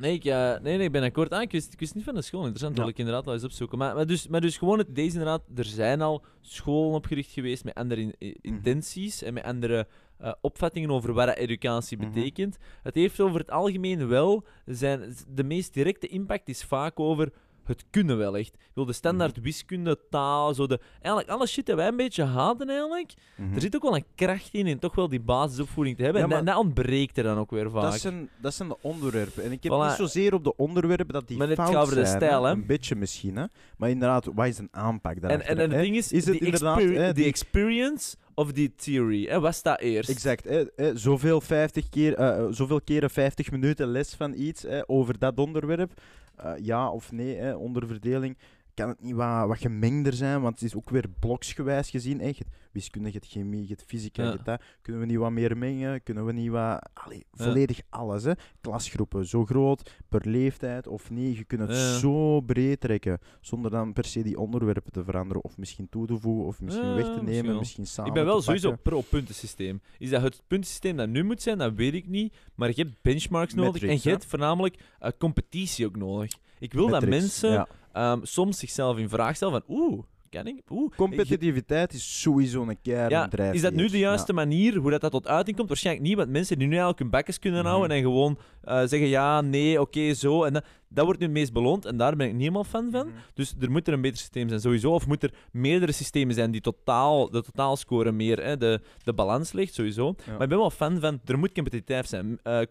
Nee, 0.00 0.14
ik, 0.14 0.24
nee, 0.24 0.58
nee, 0.76 0.80
ik 0.86 0.92
ben 0.92 1.02
akkoord. 1.02 1.30
Ah, 1.32 1.42
ik, 1.42 1.50
wist, 1.52 1.72
ik 1.72 1.78
wist 1.80 1.94
niet 1.94 2.04
van 2.04 2.14
de 2.14 2.22
school. 2.22 2.40
Interessant, 2.40 2.74
Ja. 2.76 2.80
wil 2.82 2.90
ik 2.90 2.98
inderdaad 2.98 3.24
wel 3.24 3.34
eens 3.34 3.44
opzoeken. 3.44 3.78
Maar, 3.78 3.94
maar, 3.94 4.06
dus, 4.06 4.28
maar 4.28 4.40
dus 4.40 4.58
gewoon 4.58 4.78
het 4.78 4.94
deze 4.94 5.10
inderdaad, 5.18 5.42
er 5.54 5.64
zijn 5.64 6.00
al 6.00 6.22
scholen 6.40 6.94
opgericht 6.94 7.30
geweest 7.30 7.64
met 7.64 7.74
andere 7.74 8.00
in- 8.00 8.14
i- 8.18 8.36
intenties 8.40 9.22
en 9.22 9.34
met 9.34 9.42
andere 9.44 9.86
eh, 10.18 10.32
opvattingen 10.40 10.90
over 10.90 11.12
wat 11.12 11.26
dat 11.26 11.36
educatie 11.36 11.96
Mhm. 11.98 12.10
betekent. 12.12 12.58
Het 12.82 12.94
heeft 12.94 13.20
over 13.20 13.40
het 13.40 13.50
algemeen 13.50 14.08
wel, 14.08 14.44
zijn, 14.66 15.14
de 15.34 15.44
meest 15.44 15.74
directe 15.74 16.06
impact 16.06 16.48
is 16.48 16.64
vaak 16.64 17.00
over 17.00 17.32
het 17.70 17.84
kunnen 17.90 18.18
wel 18.18 18.36
echt. 18.36 18.54
Ik 18.54 18.60
wil 18.74 18.84
de 18.84 18.92
standaard 18.92 19.34
Mhm. 19.36 19.44
wiskunde, 19.44 19.98
taal, 20.10 20.54
zo 20.54 20.66
de, 20.66 20.80
eigenlijk 20.92 21.28
alle 21.28 21.46
shit 21.46 21.66
dat 21.66 21.76
wij 21.76 21.86
een 21.88 21.96
beetje 21.96 22.24
haten 22.24 22.68
eigenlijk. 22.68 23.12
Mhm. 23.36 23.54
Er 23.54 23.60
zit 23.60 23.76
ook 23.76 23.82
wel 23.82 23.96
een 23.96 24.04
kracht 24.14 24.48
in, 24.54 24.66
in 24.66 24.78
toch 24.78 24.94
wel 24.94 25.08
die 25.08 25.20
basisopvoeding 25.20 25.96
te 25.96 26.02
hebben. 26.02 26.20
Ja, 26.20 26.26
en 26.28 26.34
dat, 26.34 26.44
maar- 26.44 26.54
dat 26.54 26.64
ontbreekt 26.64 27.18
er 27.18 27.24
dan 27.24 27.38
ook 27.38 27.50
weer 27.50 27.70
vaak. 27.70 27.82
Dat 27.82 28.00
zijn, 28.00 28.28
dat 28.40 28.54
zijn 28.54 28.68
de 28.68 28.76
onderwerpen. 28.80 29.42
En 29.44 29.52
ik 29.52 29.62
heb 29.62 29.72
Voilà. 29.72 29.86
niet 29.86 29.96
zozeer 29.96 30.34
op 30.34 30.44
de 30.44 30.56
onderwerpen 30.56 31.08
dat 31.14 31.28
die 31.28 31.36
Maar 31.36 31.48
fout 31.54 31.68
gaat 31.68 31.76
over 31.82 31.94
de 31.94 32.04
zijn, 32.06 32.16
stijl, 32.22 32.44
hè. 32.44 32.52
Een 32.52 32.66
beetje 32.66 32.94
misschien, 32.96 33.36
hè. 33.36 33.44
Maar 33.76 33.90
inderdaad, 33.90 34.24
wat 34.34 34.46
is 34.46 34.58
een 34.58 34.68
aanpak 34.70 35.14
En, 35.14 35.20
daarachter? 35.20 35.48
en, 35.50 35.58
en 35.62 35.70
het 35.70 35.80
ding 35.80 35.96
is, 35.96 36.12
Is 36.12 36.24
het 36.24 36.32
die 36.38 36.44
inderdaad, 36.44 37.14
die- 37.14 37.24
experience 37.24 38.16
of 38.40 38.52
the 38.52 38.70
theory. 38.76 39.24
Hè? 39.28 39.40
Wat 39.40 39.54
staat 39.54 39.80
eerst? 39.80 40.10
Exact. 40.10 40.44
Hè, 40.44 40.64
hè, 40.76 40.98
zoveel, 40.98 41.40
50 41.40 41.88
keer, 41.88 42.14
eh, 42.14 42.38
eh, 42.38 42.46
zoveel 42.50 42.80
keren 42.80 43.10
50 43.10 43.50
minuten 43.50 43.88
les 43.88 44.14
van 44.14 44.34
iets 44.34 44.62
hè, 44.62 44.88
over 44.88 45.18
dat 45.18 45.38
onderwerp. 45.38 45.92
Eh, 46.36 46.52
ja 46.58 46.90
of 46.90 47.12
nee, 47.12 47.36
hè, 47.36 47.54
onderverdeling. 47.54 48.36
Kan 48.80 48.88
het 48.88 49.00
niet 49.02 49.14
wat, 49.14 49.46
wat 49.46 49.58
gemengder 49.58 50.12
zijn? 50.12 50.40
Want 50.40 50.60
het 50.60 50.68
is 50.68 50.76
ook 50.76 50.90
weer 50.90 51.04
bloksgewijs 51.18 51.90
gezien. 51.90 52.20
Hebt 52.20 52.42
wiskunde, 52.72 53.08
je 53.08 53.14
hebt 53.14 53.26
chemie, 53.32 53.60
je 53.62 53.68
hebt 53.68 53.84
fysica, 53.86 54.22
Ja. 54.22 54.36
dat. 54.44 54.62
Kunnen 54.82 55.00
we 55.02 55.06
niet 55.08 55.16
wat 55.18 55.30
meer 55.30 55.56
mengen? 55.58 56.02
Kunnen 56.02 56.24
we 56.26 56.32
niet 56.32 56.50
wat... 56.50 56.88
Allee, 56.94 57.24
volledig 57.32 57.80
alles. 57.88 58.24
Hè. 58.24 58.32
Klasgroepen, 58.60 59.26
zo 59.26 59.44
groot, 59.44 59.94
per 60.08 60.28
leeftijd 60.28 60.86
of 60.86 61.10
niet. 61.10 61.36
Je 61.36 61.44
kunt 61.44 61.60
het 61.60 61.70
Ja. 61.70 61.98
zo 61.98 62.40
breed 62.40 62.80
trekken. 62.80 63.18
Zonder 63.40 63.70
dan 63.70 63.92
per 63.92 64.04
se 64.04 64.22
die 64.22 64.38
onderwerpen 64.38 64.92
te 64.92 65.04
veranderen. 65.04 65.44
Of 65.44 65.58
misschien 65.58 65.88
toe 65.88 66.06
te 66.06 66.18
voegen, 66.18 66.46
of 66.46 66.60
misschien 66.60 66.94
weg 66.94 67.14
te 67.14 67.22
nemen. 67.22 67.56
Misschien 67.56 67.86
samen 67.86 68.10
ik 68.10 68.16
ben 68.16 68.24
wel 68.24 68.42
sowieso 68.42 68.76
pro-puntensysteem. 68.82 69.80
Is 69.98 70.10
dat 70.10 70.22
het 70.22 70.42
puntensysteem 70.46 70.96
dat 70.96 71.08
nu 71.08 71.24
moet 71.24 71.42
zijn? 71.42 71.58
Dat 71.58 71.74
weet 71.74 71.94
ik 71.94 72.06
niet. 72.08 72.34
Maar 72.54 72.68
je 72.68 72.82
hebt 72.82 73.02
benchmarks 73.02 73.54
nodig 73.54 73.82
en 73.82 73.98
je 74.02 74.10
hebt 74.10 74.26
voornamelijk 74.26 74.78
eh, 74.98 75.10
competitie 75.18 75.86
ook 75.86 75.96
nodig. 75.96 76.32
Ik 76.58 76.72
wil 76.72 76.88
dat 76.88 77.06
mensen 77.06 77.66
ehm, 77.92 78.18
soms 78.22 78.58
zichzelf 78.58 78.98
in 78.98 79.08
vraag 79.08 79.36
stellen 79.36 79.62
van 79.66 79.76
oeh, 79.76 80.02
kan 80.30 80.46
ik? 80.46 80.62
Oeh. 80.70 80.92
Competitiviteit 80.96 81.92
is 81.92 82.20
sowieso 82.20 82.62
een 82.62 82.80
keer 82.82 83.10
Ja, 83.10 83.30
is 83.52 83.60
dat 83.60 83.72
nu 83.72 83.88
de 83.88 83.98
juiste 83.98 84.32
manier 84.32 84.76
hoe 84.76 84.90
dat, 84.90 85.00
dat 85.00 85.10
tot 85.10 85.26
uiting 85.28 85.56
komt? 85.56 85.68
Waarschijnlijk 85.68 86.06
niet, 86.06 86.16
want 86.16 86.28
mensen 86.30 86.56
die 86.58 86.66
nu 86.66 86.72
eigenlijk 86.72 87.00
hun 87.02 87.10
bakjes 87.10 87.38
kunnen 87.38 87.64
houden 87.64 87.88
Mhm. 87.88 87.96
en 87.98 88.02
gewoon 88.04 88.38
eh, 88.62 88.78
zeggen 88.78 89.08
ja, 89.08 89.40
nee, 89.40 89.80
oké, 89.80 90.14
zo. 90.14 90.44
En 90.44 90.52
dat, 90.52 90.64
dat 90.88 91.04
wordt 91.04 91.20
nu 91.20 91.26
het 91.26 91.34
meest 91.34 91.52
beloond 91.52 91.84
en 91.84 91.96
daar 91.96 92.16
ben 92.16 92.26
ik 92.26 92.32
niet 92.32 92.40
helemaal 92.40 92.64
fan 92.64 92.90
van. 92.90 93.06
Mhm. 93.06 93.16
Dus 93.34 93.54
er 93.60 93.70
moet 93.70 93.86
er 93.86 93.92
een 93.92 94.00
beter 94.00 94.18
systeem 94.18 94.48
zijn, 94.48 94.60
sowieso. 94.60 94.92
Of 94.92 95.06
moet 95.06 95.22
er 95.22 95.34
meerdere 95.52 95.92
systemen 95.92 96.34
zijn 96.34 96.50
die 96.50 96.60
totaal, 96.60 97.30
de 97.30 97.42
totaalscore 97.42 98.12
meer 98.12 98.42
hè, 98.44 98.56
de, 98.56 98.80
de 99.04 99.12
balans 99.12 99.52
ligt, 99.52 99.74
sowieso. 99.74 100.06
Ja. 100.26 100.32
Maar 100.32 100.42
ik 100.42 100.48
ben 100.48 100.58
wel 100.58 100.70
fan 100.70 101.00
van, 101.00 101.20
er 101.24 101.38
moet 101.38 101.52
competitiviteit 101.52 102.08
zijn. 102.08 102.38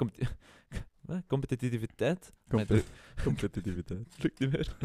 Wat? 1.02 1.22
Competitiviteit? 1.28 2.34
Competitiviteit. 3.24 4.16
lukt 4.22 4.40
niet 4.40 4.52
meer. 4.52 4.76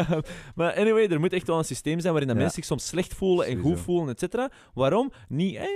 maar 0.54 0.74
anyway, 0.74 1.06
er 1.08 1.20
moet 1.20 1.32
echt 1.32 1.46
wel 1.46 1.58
een 1.58 1.64
systeem 1.64 2.00
zijn 2.00 2.12
waarin 2.12 2.28
dat 2.28 2.36
Ja. 2.36 2.42
mensen 2.42 2.62
zich 2.62 2.70
soms 2.70 2.86
slecht 2.86 3.14
voelen 3.14 3.46
en 3.46 3.52
goed 3.54 3.62
Sowieso. 3.62 3.82
voelen, 3.82 4.08
et 4.08 4.18
cetera. 4.18 4.50
Waarom? 4.74 5.12
Niet, 5.28 5.54
eh, 5.54 5.62
eh, 5.62 5.68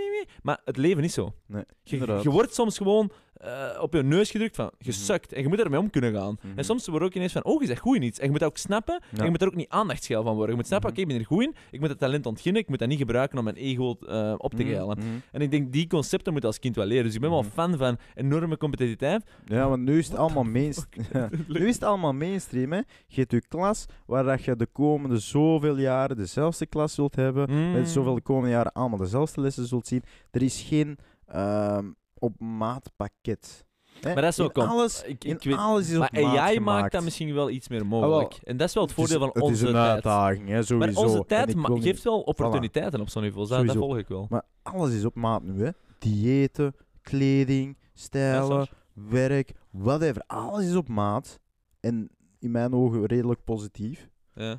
maar 0.43 0.61
het 0.65 0.77
leven 0.77 1.05
is 1.05 1.13
zo. 1.15 1.35
Nee, 1.47 1.63
Je, 1.83 1.93
inderdaad. 1.93 2.23
je 2.23 2.31
wordt 2.31 2.55
soms 2.55 2.77
gewoon 2.77 3.11
eh, 3.37 3.79
op 3.81 3.93
je 3.95 4.03
neus 4.03 4.31
gedrukt 4.31 4.57
van, 4.57 4.71
je 4.79 4.91
Mhm. 4.91 4.99
sukt. 4.99 5.33
En 5.33 5.43
je 5.43 5.49
moet 5.49 5.61
ermee 5.61 5.81
om 5.81 5.91
kunnen 5.91 6.15
gaan. 6.15 6.37
Mhm. 6.43 6.59
En 6.59 6.65
soms 6.65 6.87
wordt 6.87 7.05
ook 7.05 7.15
ineens 7.15 7.33
van, 7.33 7.45
oh, 7.45 7.61
je 7.63 7.67
bent 7.67 7.79
goed 7.79 7.97
in 7.97 8.03
iets. 8.03 8.19
En 8.19 8.25
je 8.25 8.31
moet 8.31 8.41
dat 8.41 8.49
ook 8.49 8.57
snappen. 8.57 9.03
En 9.17 9.25
je 9.25 9.31
moet 9.31 9.41
er 9.43 9.47
ook 9.47 9.55
niet 9.55 9.69
aandachtsgeil 9.69 10.23
van 10.23 10.33
worden. 10.35 10.51
Je 10.51 10.57
moet 10.57 10.67
snappen, 10.67 10.91
Mhm. 10.91 11.01
oké, 11.01 11.11
ik 11.11 11.17
ben 11.19 11.27
er 11.27 11.33
goed 11.37 11.43
in. 11.43 11.55
Ik 11.71 11.81
moet 11.81 11.89
het 11.89 11.99
talent 11.99 12.27
ontginnen. 12.27 12.63
Ik 12.63 12.69
moet 12.69 12.79
dat 12.79 12.89
niet 12.89 12.99
gebruiken 12.99 13.39
om 13.39 13.45
mijn 13.45 13.57
ego 13.57 13.97
eh, 14.09 14.35
op 14.37 14.55
te 14.55 14.63
Mhm, 14.63 14.73
geilen. 14.73 14.99
mhm. 14.99 15.07
En 15.33 15.41
ik 15.41 15.51
denk, 15.51 15.73
die 15.73 15.87
concepten 15.87 16.33
moet 16.33 16.43
je 16.43 16.49
als 16.49 16.59
kind 16.59 16.77
wel 16.77 16.87
leren. 16.87 17.05
Dus 17.05 17.15
ik 17.15 17.21
ben 17.21 17.31
wel 17.31 17.43
Mhm. 17.43 17.51
fan 17.51 17.77
van 17.77 17.99
enorme 18.15 18.57
competitiviteit. 18.57 19.25
Ja, 19.45 19.69
want 19.69 19.83
nu 19.83 19.99
is 19.99 20.09
het 20.09 20.17
allemaal 20.17 20.45
mainstream. 20.45 21.07
Nu 21.49 21.69
is 21.69 21.75
het 21.75 21.85
allemaal 21.85 22.06
mainstream, 22.13 22.73
hè. 22.73 22.81
Je 23.07 23.21
hebt 23.21 23.31
je 23.33 23.47
klas 23.49 23.87
waar 24.07 24.25
dat 24.25 24.43
je 24.45 24.57
de 24.57 24.67
komende 24.67 25.19
zoveel 25.19 25.77
jaren 25.79 26.17
dezelfde 26.17 26.67
klas 26.67 26.95
zult 26.95 27.17
hebben. 27.17 27.51
Mm. 27.51 27.73
Met 27.73 27.89
zoveel 27.89 28.15
de 28.15 28.21
komende 28.21 28.51
jaren 28.51 28.73
allemaal 28.73 28.99
dezelfde 28.99 29.41
lessen 29.41 29.67
zult 29.67 29.87
zien. 29.87 30.03
Er 30.31 30.43
is 30.43 30.61
geen 30.63 30.99
ehm, 31.27 31.91
op 32.19 32.41
maat 32.41 32.91
pakket. 32.97 33.65
Hè? 34.01 34.13
Maar 34.13 34.23
dat 34.23 34.33
is 34.33 34.41
ook 34.41 34.59
alles, 34.59 35.03
Ik- 35.03 35.25
in 35.25 35.35
ik 35.37 35.43
weet- 35.43 35.57
alles 35.57 35.91
is 35.91 35.99
Maar 35.99 36.09
op 36.15 36.21
maat 36.23 36.37
AI 36.37 36.55
gemaakt. 36.55 36.81
maakt 36.81 36.93
dat 36.93 37.03
misschien 37.03 37.35
wel 37.35 37.51
iets 37.51 37.69
meer 37.69 37.87
mogelijk. 37.87 38.31
wel, 38.31 38.41
en 38.43 38.57
dat 38.57 38.69
is 38.69 38.75
wel 38.75 38.83
het 38.83 38.93
Het 38.97 39.01
is- 39.05 39.11
voordeel 39.11 39.27
van 39.27 39.43
het 39.43 39.51
onze 39.51 39.63
is 39.63 39.69
een 39.69 39.75
tijd. 39.75 39.91
uitdaging, 39.93 40.49
hè, 40.49 40.63
sowieso. 40.63 40.93
Maar 41.01 41.11
onze 41.11 41.25
tijd 41.27 41.55
niet- 41.55 41.83
geeft 41.83 42.03
wel 42.03 42.21
opportuniteiten 42.21 43.01
op 43.01 43.09
zo'n 43.09 43.23
niveau. 43.23 43.49
Dat, 43.49 43.67
dat 43.67 43.77
volg 43.77 43.99
ik 43.99 44.09
wel. 44.09 44.27
Maar 44.31 44.43
alles 44.63 44.93
is 44.93 45.05
op 45.05 45.15
maat 45.15 45.43
nu, 45.43 45.65
hè. 45.65 45.71
Diëten, 45.99 46.75
kleding, 47.03 47.77
stijlen, 47.95 48.69
werk, 48.93 49.53
whatever. 49.71 50.23
Alles 50.27 50.67
is 50.67 50.75
op 50.77 50.89
maat. 50.89 51.41
En 51.87 52.11
in 52.39 52.51
mijn 52.51 52.75
ogen 52.75 53.05
redelijk 53.07 53.45
positief. 53.45 54.09
Ja. 54.35 54.59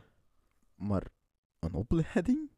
Maar 0.75 1.03
een 1.59 1.73
opleiding 1.73 2.49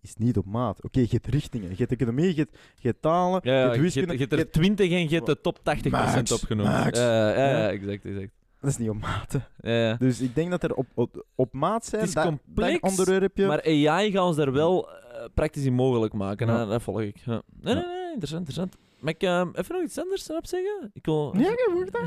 is 0.00 0.14
niet 0.16 0.36
op 0.36 0.46
maat. 0.46 0.82
Oké, 0.84 1.00
je 1.00 1.06
hebt 1.10 1.26
richtingen. 1.26 1.70
Je 1.70 1.76
hebt 1.76 1.92
economie, 1.92 2.34
je 2.34 2.40
hebt, 2.40 2.58
je 2.76 2.88
hebt 2.88 3.02
talen, 3.02 3.40
Ja, 3.44 3.52
je 3.62 3.68
hebt 3.68 3.80
wiskunde. 3.80 4.12
je 4.12 4.18
hebt 4.18 4.32
er 4.32 4.50
20 4.50 4.90
en 4.90 5.08
je 5.08 5.14
hebt 5.14 5.26
de 5.26 5.40
top 5.40 5.58
80% 5.58 5.90
Max, 5.90 6.32
opgenoemd. 6.32 6.68
max. 6.68 6.98
Ja, 6.98 7.68
exact, 7.70 8.04
exact. 8.04 8.32
Dat 8.60 8.70
is 8.70 8.76
niet 8.76 8.88
op 8.88 9.00
maat. 9.00 9.36
Ja. 9.60 9.94
Dus 9.94 10.20
ik 10.20 10.34
denk 10.34 10.50
dat 10.50 10.62
er 10.62 10.74
op, 10.74 10.86
op, 10.94 11.26
op 11.34 11.52
maat 11.52 11.84
zijn. 11.86 12.00
Het 12.00 12.08
is 12.08 12.14
dat, 12.14 12.24
complex, 12.24 12.80
dat 12.80 12.90
onderwerpje. 12.90 13.46
Maar 13.46 13.62
AI 13.64 14.10
gaat 14.10 14.26
ons 14.26 14.36
daar 14.36 14.52
wel 14.52 14.90
eh, 14.90 15.24
praktisch 15.34 15.64
in 15.64 15.72
mogelijk 15.74 16.12
maken. 16.12 16.46
Dat 16.46 16.82
volg 16.82 17.00
ik. 17.00 17.26
Nee, 17.26 17.36
Ja. 17.36 17.42
nee, 17.60 17.74
nee, 17.74 17.84
interessant, 18.12 18.48
interessant. 18.48 18.76
Mag 19.02 19.14
ik 19.14 19.22
ehm, 19.22 19.48
even 19.54 19.74
nog 19.74 19.84
iets 19.84 19.98
anders 19.98 20.28
erop 20.28 20.46
zeggen? 20.46 20.90
Ik 20.92 21.04
wil... 21.04 21.34
Ja, 21.36 21.48
je 21.48 21.70
mag 21.74 21.90
dat. 21.90 22.02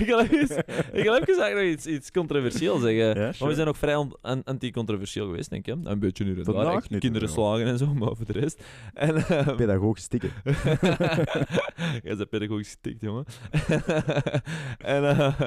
ik 0.00 0.06
wil 0.06 0.18
even, 0.20 0.58
ik 0.92 1.02
wil 1.02 1.14
even 1.14 1.26
eigenlijk 1.40 1.54
nog 1.54 1.62
iets, 1.64 1.86
iets 1.86 2.10
controversieel 2.10 2.78
zeggen. 2.78 3.20
Ja, 3.20 3.32
Maar 3.38 3.48
we 3.48 3.54
zijn 3.54 3.68
ook 3.68 3.76
vrij 3.76 3.94
on- 3.96 4.16
an- 4.20 4.44
anti-controversieel 4.44 5.26
geweest, 5.26 5.50
denk 5.50 5.66
ik. 5.66 5.74
hè. 5.82 5.90
Een 5.90 5.98
beetje 5.98 6.24
nu 6.24 6.36
en 6.38 6.52
daar. 6.52 6.86
Kinderen 6.98 7.28
slagen 7.28 7.66
en 7.66 7.78
zo, 7.78 7.94
maar 7.94 8.16
voor 8.16 8.26
de 8.26 8.32
rest. 8.32 8.62
En, 8.94 9.16
ehm, 9.16 9.56
Pedagogisch 9.56 10.06
tikken. 10.06 10.30
Jij 12.04 12.16
bent 12.16 12.28
pedagogisch 12.28 12.66
gestikt, 12.66 13.00
jongen. 13.00 13.24
en... 14.78 15.04
eh 15.04 15.40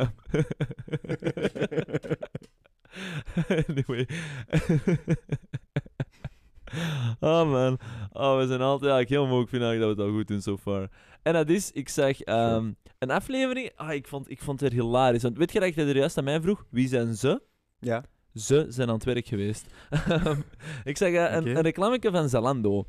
anyway. 3.67 4.07
oh 7.19 7.51
man. 7.51 7.79
Oh, 8.11 8.37
we 8.37 8.47
zijn 8.47 8.61
altijd 8.61 8.91
eigenlijk 8.91 9.09
heel 9.09 9.25
mogelijk 9.25 9.49
vind 9.49 9.63
eigenlijk 9.63 9.79
dat 9.79 9.97
we 9.97 10.01
het 10.01 10.11
al 10.11 10.17
goed 10.17 10.27
doen 10.27 10.41
so 10.41 10.57
far. 10.57 10.89
En 11.21 11.33
dat 11.33 11.49
is, 11.49 11.71
ik 11.71 11.89
zag 11.89 12.21
ehm, 12.21 12.71
een 12.99 13.11
aflevering. 13.11 13.71
Ah, 13.75 13.93
ik, 13.93 14.07
vond, 14.07 14.29
ik 14.29 14.41
vond 14.41 14.59
het 14.59 14.73
weer 14.73 14.81
hilarisch. 14.81 15.21
Want 15.23 15.37
weet 15.37 15.51
je 15.51 15.59
dat 15.59 15.75
je 15.75 15.85
er 15.85 15.97
juist 15.97 16.17
aan 16.17 16.23
mij 16.23 16.41
vroeg? 16.41 16.65
Wie 16.69 16.87
zijn 16.87 17.15
ze? 17.15 17.41
Ja. 17.79 18.03
Ze 18.33 18.65
zijn 18.69 18.87
aan 18.87 18.93
het 18.95 19.03
werk 19.03 19.27
geweest. 19.27 19.65
ik 20.83 20.97
zag 20.97 21.09
eh, 21.09 21.33
een, 21.33 21.39
Oké. 21.41 21.49
een 21.49 21.61
reclameke 21.61 22.11
van 22.11 22.29
Zalando. 22.29 22.85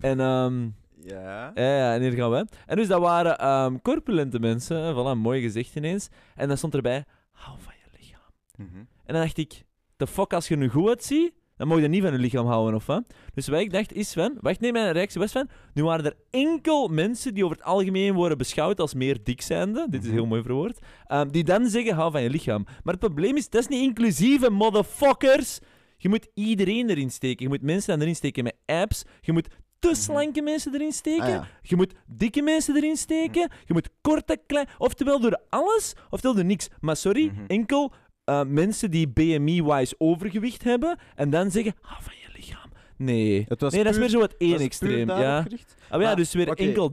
En 0.00 0.20
ehm, 0.20 0.68
Ja. 1.06 1.50
ja, 1.54 1.76
ja, 1.76 1.94
en 1.94 2.00
hier 2.02 2.12
gaan 2.12 2.30
we. 2.30 2.46
En 2.66 2.76
dus 2.76 2.88
dat 2.88 3.00
waren 3.00 3.38
ehm, 3.38 3.76
corpulente 3.82 4.38
mensen. 4.38 4.76
hè, 4.76 4.92
Voilà, 4.92 5.18
mooi 5.18 5.42
gezicht 5.42 5.76
ineens. 5.76 6.08
En 6.34 6.48
dan 6.48 6.56
stond 6.56 6.74
erbij, 6.74 7.04
hou 7.32 7.56
van 7.60 7.72
je 7.76 7.98
lichaam. 7.98 8.30
Mhm. 8.56 8.76
En 8.78 9.14
dan 9.14 9.22
dacht 9.22 9.38
ik, 9.38 9.64
de 9.96 10.06
fuck, 10.06 10.32
als 10.32 10.48
je 10.48 10.56
nu 10.56 10.68
goed 10.68 10.88
uitziet, 10.88 11.32
dan 11.64 11.72
mag 11.72 11.82
je 11.82 11.88
niet 11.88 12.02
van 12.02 12.12
je 12.12 12.18
lichaam 12.18 12.46
houden, 12.46 12.74
of 12.74 12.86
wat? 12.86 13.14
Dus 13.34 13.48
wat 13.48 13.60
ik 13.60 13.72
dacht 13.72 13.92
is, 13.92 14.10
Sven, 14.10 14.36
wacht, 14.40 14.60
nee, 14.60 14.72
mijn 14.72 14.92
reactie 14.92 15.20
was 15.20 15.32
van, 15.32 15.48
nu 15.74 15.84
waren 15.84 16.04
er 16.04 16.16
enkel 16.30 16.88
mensen 16.88 17.34
die 17.34 17.44
over 17.44 17.56
het 17.56 17.66
algemeen 17.66 18.14
worden 18.14 18.38
beschouwd 18.38 18.80
als 18.80 18.94
meer 18.94 19.18
dik 19.24 19.42
zijnde, 19.42 19.86
dit 19.90 20.00
is 20.02 20.06
Mhm. 20.08 20.16
heel 20.16 20.26
mooi 20.26 20.42
verwoord, 20.42 20.78
ehm, 21.06 21.28
die 21.28 21.44
dan 21.44 21.66
zeggen, 21.68 21.94
hou 21.94 22.10
van 22.10 22.22
je 22.22 22.30
lichaam. 22.30 22.62
Maar 22.64 22.94
het 22.94 22.98
probleem 22.98 23.36
is, 23.36 23.48
dat 23.50 23.60
is 23.60 23.68
niet 23.68 23.82
inclusief, 23.82 24.48
motherfuckers. 24.48 25.58
Je 25.96 26.08
moet 26.08 26.28
iedereen 26.34 26.90
erin 26.90 27.10
steken. 27.10 27.42
Je 27.44 27.48
moet 27.48 27.62
mensen 27.62 28.00
erin 28.00 28.14
steken 28.16 28.44
met 28.44 28.56
apps. 28.66 29.02
Je 29.20 29.32
moet 29.32 29.48
te 29.78 29.88
Mhm. 29.90 29.96
slanke 29.98 30.42
mensen 30.42 30.74
erin 30.74 30.92
steken. 30.92 31.24
Ah, 31.24 31.30
ja. 31.30 31.48
Je 31.62 31.76
moet 31.76 31.92
dikke 32.06 32.42
mensen 32.42 32.76
erin 32.76 32.96
steken. 32.96 33.50
Je 33.64 33.72
moet 33.72 33.88
korte, 34.00 34.38
klein... 34.46 34.66
Oftewel 34.78 35.20
door 35.20 35.40
alles, 35.48 35.92
oftewel 36.10 36.34
door 36.36 36.44
niks. 36.44 36.68
Maar 36.80 36.96
sorry, 36.96 37.24
Mhm. 37.26 37.44
enkel 37.46 37.92
eh, 38.24 38.44
mensen 38.44 38.90
die 38.90 39.08
BMI-wise 39.08 39.94
overgewicht 39.98 40.64
hebben 40.64 40.98
en 41.14 41.30
dan 41.30 41.50
zeggen, 41.50 41.74
ah, 41.82 42.00
van 42.00 42.12
je 42.20 42.28
lichaam. 42.36 42.70
Nee. 42.96 43.44
Het 43.48 43.60
was 43.60 43.72
nee, 43.72 43.84
dat 43.84 43.92
is 43.92 43.98
puur- 43.98 44.08
meer 44.08 44.18
zo 44.18 44.24
het 44.24 44.36
één 44.38 44.58
extreem. 44.60 45.08
Ja. 45.08 45.38
Ah, 45.38 45.90
maar 45.90 46.00
ja, 46.00 46.14
dus 46.14 46.32
weer 46.34 46.48
enkel. 46.48 46.92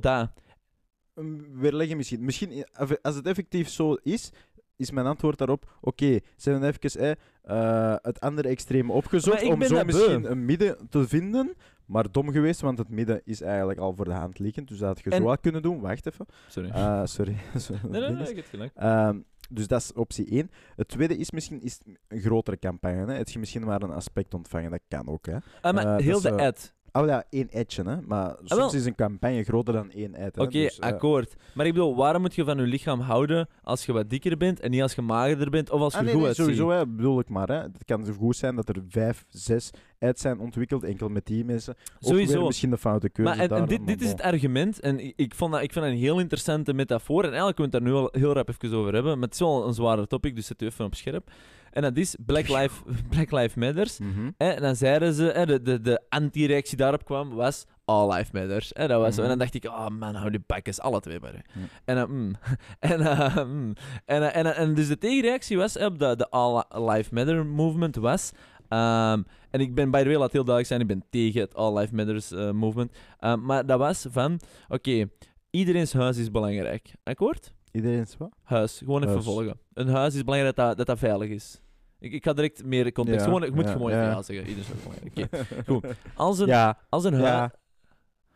Um, 1.15 1.59
weerleggen 1.59 1.97
misschien. 1.97 2.25
Misschien, 2.25 2.51
eh, 2.51 2.89
als 3.01 3.15
het 3.15 3.25
effectief 3.25 3.69
zo 3.69 3.93
is, 3.93 4.31
is 4.75 4.91
mijn 4.91 5.05
antwoord 5.05 5.37
daarop, 5.37 5.77
oké, 5.81 6.19
zijn 6.35 6.59
we 6.59 6.67
even 6.67 7.17
eh, 7.41 7.95
het 8.01 8.19
andere 8.19 8.47
extreme 8.47 8.91
opgezocht 8.91 9.43
om 9.43 9.63
zo 9.63 9.75
beu. 9.75 9.83
misschien 9.85 10.31
een 10.31 10.45
midden 10.45 10.89
te 10.89 11.07
vinden, 11.07 11.53
maar 11.85 12.11
dom 12.11 12.31
geweest, 12.31 12.61
want 12.61 12.77
het 12.77 12.89
midden 12.89 13.21
is 13.23 13.41
eigenlijk 13.41 13.79
al 13.79 13.93
voor 13.95 14.05
de 14.05 14.11
hand 14.11 14.39
liggend, 14.39 14.67
dus 14.67 14.77
dat 14.77 14.87
had 14.87 15.03
je 15.03 15.09
En- 15.09 15.17
zo 15.17 15.23
wel 15.23 15.37
kunnen 15.37 15.61
doen. 15.61 15.79
Wacht 15.79 16.05
even. 16.05 16.25
Sorry. 16.47 16.69
Eh, 16.69 17.01
sorry. 17.05 17.31
nee, 17.89 18.01
nee, 18.01 18.09
nee, 18.09 18.29
ik 18.29 18.35
heb 18.35 18.45
gelijk. 18.49 18.71
Ehm, 18.75 19.19
dus 19.51 19.67
dat 19.67 19.81
is 19.81 19.93
optie 19.93 20.25
1. 20.29 20.51
Het 20.75 20.87
tweede 20.87 21.17
is 21.17 21.31
misschien 21.31 21.61
is 21.61 21.79
een 22.07 22.21
grotere 22.21 22.59
campagne. 22.59 23.11
Hè. 23.11 23.17
Het 23.17 23.31
je 23.31 23.39
misschien 23.39 23.65
maar 23.65 23.81
een 23.81 23.91
aspect 23.91 24.33
ontvangen, 24.33 24.71
dat 24.71 24.81
kan 24.87 25.07
ook. 25.07 25.25
Hè. 25.25 25.37
Ah, 25.61 25.73
maar 25.73 25.97
eh, 25.97 26.03
heel 26.03 26.21
de 26.21 26.31
ad. 26.31 26.73
Oh 26.93 27.05
ja, 27.07 27.23
één 27.29 27.47
edge, 27.49 27.81
hè. 27.81 28.01
Maar 28.01 28.35
soms 28.43 28.55
wel. 28.55 28.73
is 28.73 28.85
een 28.85 28.95
campagne 28.95 29.43
groter 29.43 29.73
dan 29.73 29.91
één 29.91 30.15
hè. 30.15 30.27
Oké, 30.27 30.49
Dus, 30.49 30.79
eh, 30.79 30.89
akkoord. 30.89 31.35
Maar 31.53 31.65
ik 31.65 31.73
bedoel, 31.73 31.95
waarom 31.95 32.21
moet 32.21 32.35
je 32.35 32.43
van 32.43 32.57
je 32.57 32.63
lichaam 32.63 32.99
houden 32.99 33.47
als 33.63 33.85
je 33.85 33.93
wat 33.93 34.09
dikker 34.09 34.37
bent 34.37 34.59
en 34.59 34.71
niet 34.71 34.81
als 34.81 34.93
je 34.93 35.01
magerder 35.01 35.49
bent 35.49 35.69
of 35.69 35.81
als 35.81 35.93
je 35.93 35.99
Ah, 35.99 36.05
nee, 36.05 36.13
goed 36.13 36.21
nee, 36.21 36.29
uitziet? 36.29 36.55
sowieso, 36.55 36.69
hè, 36.77 36.87
bedoel 36.87 37.19
ik 37.19 37.29
maar. 37.29 37.47
Hè. 37.47 37.55
Het 37.55 37.85
kan 37.85 38.05
zo 38.05 38.13
goed 38.13 38.35
zijn 38.35 38.55
dat 38.55 38.69
er 38.69 38.83
vijf, 38.89 39.25
zes 39.29 39.69
ads 39.99 40.21
zijn 40.21 40.39
ontwikkeld, 40.39 40.83
enkel 40.83 41.09
met 41.09 41.25
die 41.25 41.45
mensen. 41.45 41.73
Of 41.99 42.07
Sowieso. 42.07 42.33
weer 42.37 42.45
misschien 42.45 42.69
de 42.69 42.77
foute 42.77 43.09
keuze 43.09 43.31
Maar 43.31 43.39
en, 43.39 43.49
en 43.49 43.57
daar, 43.57 43.67
dit, 43.67 43.77
maar 43.77 43.87
dit 43.87 44.01
is 44.01 44.09
het 44.11 44.21
argument, 44.21 44.79
en 44.79 45.17
ik, 45.17 45.35
vond 45.35 45.51
dat, 45.51 45.61
ik 45.61 45.71
vind 45.71 45.85
dat 45.85 45.93
een 45.93 45.99
heel 45.99 46.19
interessante 46.19 46.73
metafoor. 46.73 47.23
En 47.23 47.29
eigenlijk 47.29 47.55
kunnen 47.55 47.71
we 47.71 47.77
het 47.77 47.87
daar 47.87 47.95
nu 47.95 48.01
al 48.03 48.21
heel 48.21 48.33
rap 48.33 48.49
even 48.49 48.77
over 48.77 48.93
hebben. 48.93 49.13
Maar 49.13 49.23
het 49.27 49.33
is 49.33 49.39
wel 49.39 49.67
een 49.67 49.73
zwaarder 49.73 50.07
topic, 50.07 50.35
dus 50.35 50.45
zet 50.45 50.61
u 50.61 50.65
even 50.65 50.85
op 50.85 50.95
scherp. 50.95 51.31
En 51.71 51.81
dat 51.81 51.97
is 51.97 52.15
Black 52.25 52.47
Lives 52.47 52.81
Black 53.09 53.31
Lives 53.31 53.55
Matters. 53.55 53.99
Mhm. 53.99 54.29
En 54.37 54.61
dan 54.61 54.75
zeiden 54.75 55.13
ze, 55.13 55.23
hè, 55.23 55.45
de, 55.45 55.61
de, 55.61 55.81
de 55.81 56.01
anti-reactie 56.09 56.77
daarop 56.77 57.05
kwam, 57.05 57.29
was 57.33 57.65
All 57.85 58.13
Life 58.13 58.29
Matters. 58.33 58.71
Hè, 58.73 58.87
dat 58.87 59.01
was. 59.01 59.15
En 59.17 59.21
dan 59.21 59.29
Mhm. 59.31 59.39
dacht 59.39 59.53
ik, 59.53 59.65
oh 59.65 59.87
man, 59.87 60.15
hou 60.15 60.29
die 60.31 60.43
bakjes, 60.47 60.79
alle 60.81 60.99
twee 60.99 61.19
maar. 61.19 61.45
En, 61.85 61.95
dan, 61.95 62.11
mm. 62.11 62.35
en, 62.79 63.01
eh, 63.01 63.35
mm. 63.45 63.73
en, 64.05 64.21
eh, 64.31 64.35
en, 64.35 64.45
eh, 64.45 64.59
en 64.59 64.73
dus 64.73 64.87
de 64.87 64.97
tegenreactie 64.97 65.57
was, 65.57 65.77
op 65.77 65.99
de, 65.99 66.15
de 66.15 66.29
All 66.29 66.63
Life 66.69 67.13
Matter 67.13 67.45
movement 67.45 67.95
was... 67.95 68.31
ehm, 68.67 69.21
en 69.49 69.59
ik 69.59 69.75
ben, 69.75 69.91
by 69.91 69.97
the 70.01 70.05
way, 70.05 70.15
laat 70.15 70.31
heel 70.31 70.43
duidelijk 70.45 70.67
zijn, 70.67 70.81
ik 70.81 70.87
ben 70.87 71.03
tegen 71.09 71.41
het 71.41 71.55
All 71.55 71.77
Life 71.79 71.95
Matters 71.95 72.31
eh, 72.31 72.51
movement. 72.51 72.91
Ehm, 73.19 73.41
maar 73.45 73.65
dat 73.65 73.79
was 73.79 74.05
van, 74.09 74.39
oké, 74.69 75.05
iedereen's 75.49 75.93
huis 75.93 76.17
is 76.17 76.31
belangrijk. 76.31 76.91
Akkoord? 77.03 77.53
Iedereen 77.71 78.01
is 78.01 78.17
wat? 78.17 78.31
Huis, 78.43 78.77
gewoon 78.77 79.01
even 79.01 79.13
Huis. 79.13 79.25
volgen. 79.25 79.59
Een 79.73 79.87
huis 79.87 80.15
is 80.15 80.23
belangrijk 80.23 80.55
dat 80.55 80.67
dat, 80.67 80.77
dat, 80.77 80.87
dat 80.87 80.97
veilig 80.97 81.29
is. 81.29 81.61
Ik, 81.99 82.11
ik 82.11 82.23
ga 82.23 82.33
direct 82.33 82.65
meer 82.65 82.91
context. 82.91 83.19
Ja, 83.19 83.25
gewoon, 83.25 83.43
ik 83.43 83.53
moet 83.53 83.65
ja, 83.65 83.71
gewoon 83.71 83.91
even 83.91 84.03
ja. 84.03 84.21
zeggen. 84.21 84.47
Iedereen 84.47 84.75
belangrijk. 84.83 85.33
Oké, 85.33 85.63
goed. 85.71 85.85
Als 86.15 86.39
een, 86.39 86.47
Ja, 86.47 86.77
als 86.89 87.03
een 87.03 87.13
huis... 87.13 87.25
ja, 87.25 87.51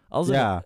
Als 0.09 0.27
een, 0.27 0.33
ja. 0.33 0.65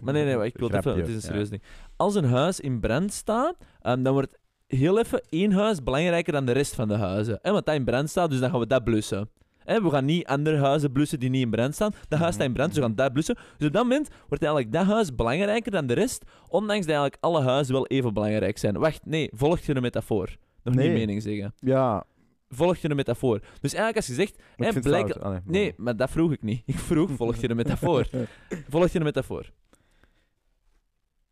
Maar 0.00 0.14
nee, 0.14 0.24
nee, 0.24 0.46
ik 0.46 0.56
wil 0.56 0.68
het 0.68 0.76
even... 0.76 0.98
Het 0.98 1.08
is 1.08 1.14
een 1.14 1.22
serieus 1.22 1.48
ding. 1.48 1.62
Als 1.96 2.14
een 2.14 2.24
huis 2.24 2.60
in 2.60 2.80
brand 2.80 3.12
staat, 3.12 3.56
ehm, 3.80 4.02
dan 4.02 4.12
wordt 4.12 4.38
heel 4.66 4.98
even 4.98 5.20
één 5.28 5.52
huis 5.52 5.82
belangrijker 5.82 6.32
dan 6.32 6.46
de 6.46 6.52
rest 6.52 6.74
van 6.74 6.88
de 6.88 6.94
huizen. 6.94 7.38
Hè, 7.42 7.52
want 7.52 7.66
dat 7.66 7.74
in 7.74 7.84
brand 7.84 8.10
staat, 8.10 8.30
dus 8.30 8.40
dan 8.40 8.50
gaan 8.50 8.60
we 8.60 8.66
dat 8.66 8.84
blussen. 8.84 9.30
Hè, 9.66 9.82
we 9.82 9.90
gaan 9.90 10.04
niet 10.04 10.26
andere 10.26 10.56
huizen 10.56 10.92
blussen 10.92 11.20
die 11.20 11.30
niet 11.30 11.42
in 11.42 11.50
brand 11.50 11.74
staan. 11.74 11.92
Dat 12.08 12.18
huis 12.18 12.34
staat 12.34 12.46
in 12.46 12.52
brand, 12.52 12.68
dus 12.68 12.78
we 12.78 12.84
gaan 12.84 12.94
dat 12.94 13.12
blussen. 13.12 13.34
Dus 13.56 13.66
op 13.66 13.72
dat 13.72 13.82
moment 13.82 14.08
wordt 14.28 14.44
eigenlijk 14.44 14.72
dat 14.72 14.86
huis 14.86 15.14
belangrijker 15.14 15.70
dan 15.72 15.86
de 15.86 15.94
rest, 15.94 16.24
ondanks 16.48 16.86
dat 16.86 16.94
eigenlijk 16.94 17.16
alle 17.20 17.42
huizen 17.42 17.74
wel 17.74 17.86
even 17.86 18.14
belangrijk 18.14 18.58
zijn. 18.58 18.78
Wacht, 18.78 19.00
nee, 19.04 19.30
volg 19.32 19.60
je 19.60 19.74
de 19.74 19.80
metafoor? 19.80 20.36
Nog 20.62 20.74
Nee. 20.74 20.88
niet 20.88 20.98
mening 20.98 21.22
zeggen. 21.22 21.54
Ja, 21.58 22.04
Volg 22.48 22.76
je 22.76 22.88
de 22.88 22.94
metafoor? 22.94 23.38
Dus 23.60 23.74
eigenlijk 23.74 23.96
als 23.96 24.06
je 24.06 24.12
zegt... 24.14 24.42
hè, 24.56 24.72
fout. 24.82 25.20
Allee, 25.20 25.40
Nee, 25.44 25.74
maar 25.76 25.96
dat 25.96 26.10
vroeg 26.10 26.32
ik 26.32 26.42
niet. 26.42 26.62
Ik 26.72 26.78
vroeg, 26.78 27.10
volg 27.10 27.36
je 27.36 27.48
de 27.48 27.54
metafoor? 27.54 28.06
Volg 28.68 28.90
je 28.90 28.98
de 28.98 29.04
metafoor? 29.04 29.50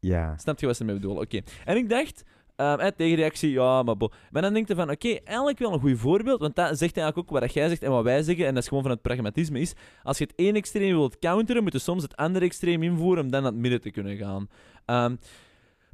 Ja. 0.00 0.36
Snap 0.36 0.60
je 0.60 0.66
wat 0.66 0.74
ze 0.76 0.80
ermee 0.80 0.96
bedoelen? 0.96 1.22
Oké. 1.22 1.40
En 1.64 1.76
ik 1.76 1.88
dacht, 1.88 2.22
ehm, 2.56 2.78
eh, 2.78 2.90
tegenreactie, 2.96 3.50
ja, 3.50 3.82
maar 3.82 3.96
bo. 3.96 4.08
Maar 4.30 4.42
dan 4.42 4.52
denk 4.52 4.68
je 4.68 4.74
van, 4.74 4.90
oké, 4.90 5.08
eigenlijk 5.24 5.58
wel 5.58 5.72
een 5.72 5.80
goed 5.80 5.98
voorbeeld, 5.98 6.40
want 6.40 6.56
dat 6.56 6.66
zegt 6.66 6.96
eigenlijk 6.96 7.18
ook 7.18 7.30
wat 7.30 7.40
dat 7.40 7.52
jij 7.52 7.68
zegt 7.68 7.82
en 7.82 7.90
wat 7.90 8.04
wij 8.04 8.22
zeggen, 8.22 8.46
en 8.46 8.54
dat 8.54 8.62
is 8.62 8.68
gewoon 8.68 8.82
van 8.82 8.92
het 8.92 9.02
pragmatisme, 9.02 9.60
is 9.60 9.74
als 10.02 10.18
je 10.18 10.24
het 10.24 10.32
één 10.36 10.54
extreem 10.54 10.96
wilt 10.96 11.18
counteren, 11.18 11.62
moet 11.62 11.72
je 11.72 11.78
soms 11.78 12.02
het 12.02 12.16
andere 12.16 12.44
extreem 12.44 12.82
invoeren 12.82 13.24
om 13.24 13.30
dan 13.30 13.42
naar 13.42 13.52
het 13.52 13.60
midden 13.60 13.80
te 13.80 13.90
kunnen 13.90 14.16
gaan. 14.16 14.48
Ehm, 14.84 15.16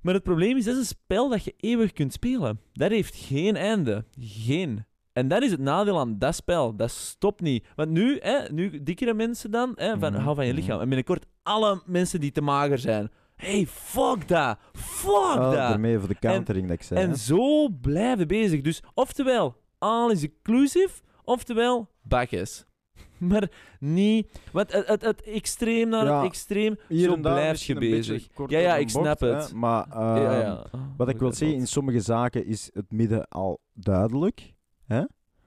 maar 0.03 0.15
het 0.15 0.23
probleem 0.23 0.57
is, 0.57 0.65
dat 0.65 0.75
is 0.75 0.81
een 0.81 0.87
spel 0.87 1.29
dat 1.29 1.45
je 1.45 1.55
eeuwig 1.57 1.93
kunt 1.93 2.13
spelen. 2.13 2.61
Dat 2.73 2.91
heeft 2.91 3.15
geen 3.17 3.57
einde. 3.57 4.05
Geen. 4.21 4.85
En 5.13 5.29
dat 5.29 5.43
is 5.43 5.51
het 5.51 5.61
nadeel 5.61 5.99
aan 5.99 6.19
dat 6.19 6.35
spel. 6.35 6.77
Dat 6.77 6.91
stopt 6.91 7.41
niet. 7.41 7.67
Want 7.75 7.91
nu, 7.91 8.19
hè, 8.21 8.53
nu 8.53 8.83
dikkere 8.83 9.15
mensen 9.15 9.51
dan, 9.51 9.73
hè, 9.75 9.99
van, 9.99 10.13
Mhm, 10.13 10.23
hou 10.23 10.35
van 10.35 10.47
je 10.47 10.53
mhm. 10.53 10.61
lichaam. 10.61 10.81
En 10.81 10.87
binnenkort 10.87 11.27
alle 11.43 11.83
mensen 11.87 12.21
die 12.21 12.33
te 12.33 12.41
mager 12.41 12.79
zijn. 12.79 13.11
Hey, 13.41 13.67
fuck 13.67 14.29
dat! 14.29 14.59
Fuck 14.73 15.11
Oh, 15.11 15.35
dat! 15.35 15.53
daarmee 15.53 15.99
voor 15.99 16.09
de 16.09 16.19
countering 16.19 16.67
dat 16.69 16.77
ik 16.77 16.83
zei. 16.83 17.01
En 17.01 17.09
hè. 17.11 17.17
zo 17.17 17.69
blijven 17.69 18.29
bezig. 18.29 18.61
Dus 18.61 18.83
oftewel, 18.95 19.57
all 19.79 20.11
is 20.11 20.23
inclusive, 20.23 21.01
oftewel, 21.25 21.89
bakjes. 22.03 22.65
Maar 23.19 23.49
niet... 23.81 24.41
Want 24.53 24.73
het, 24.73 24.87
het, 24.87 25.03
het 25.03 25.23
extreem 25.23 25.89
naar 25.89 26.05
Ja, 26.05 26.17
het 26.17 26.27
extreem, 26.27 26.79
Hier 26.89 27.09
zo 27.09 27.15
en 27.15 27.21
blijf 27.21 27.63
je 27.63 27.75
bezig. 27.75 28.29
Ja, 28.47 28.59
ja, 28.59 28.77
ik 28.77 28.89
snap 28.89 29.05
bocht, 29.05 29.21
het. 29.21 29.49
hè, 29.51 29.55
Maar 29.57 29.87
Ja, 29.91 30.15
ehm, 30.15 30.41
ja. 30.41 30.65
Oh, 30.73 30.81
wat 30.97 31.09
ik 31.09 31.19
wil 31.19 31.33
zeggen, 31.33 31.59
in 31.59 31.67
sommige 31.67 32.01
zaken 32.01 32.47
is 32.47 32.71
het 32.73 32.93
midden 32.93 33.29
al 33.29 33.61
duidelijk. 33.75 34.55
Hè? 34.87 35.03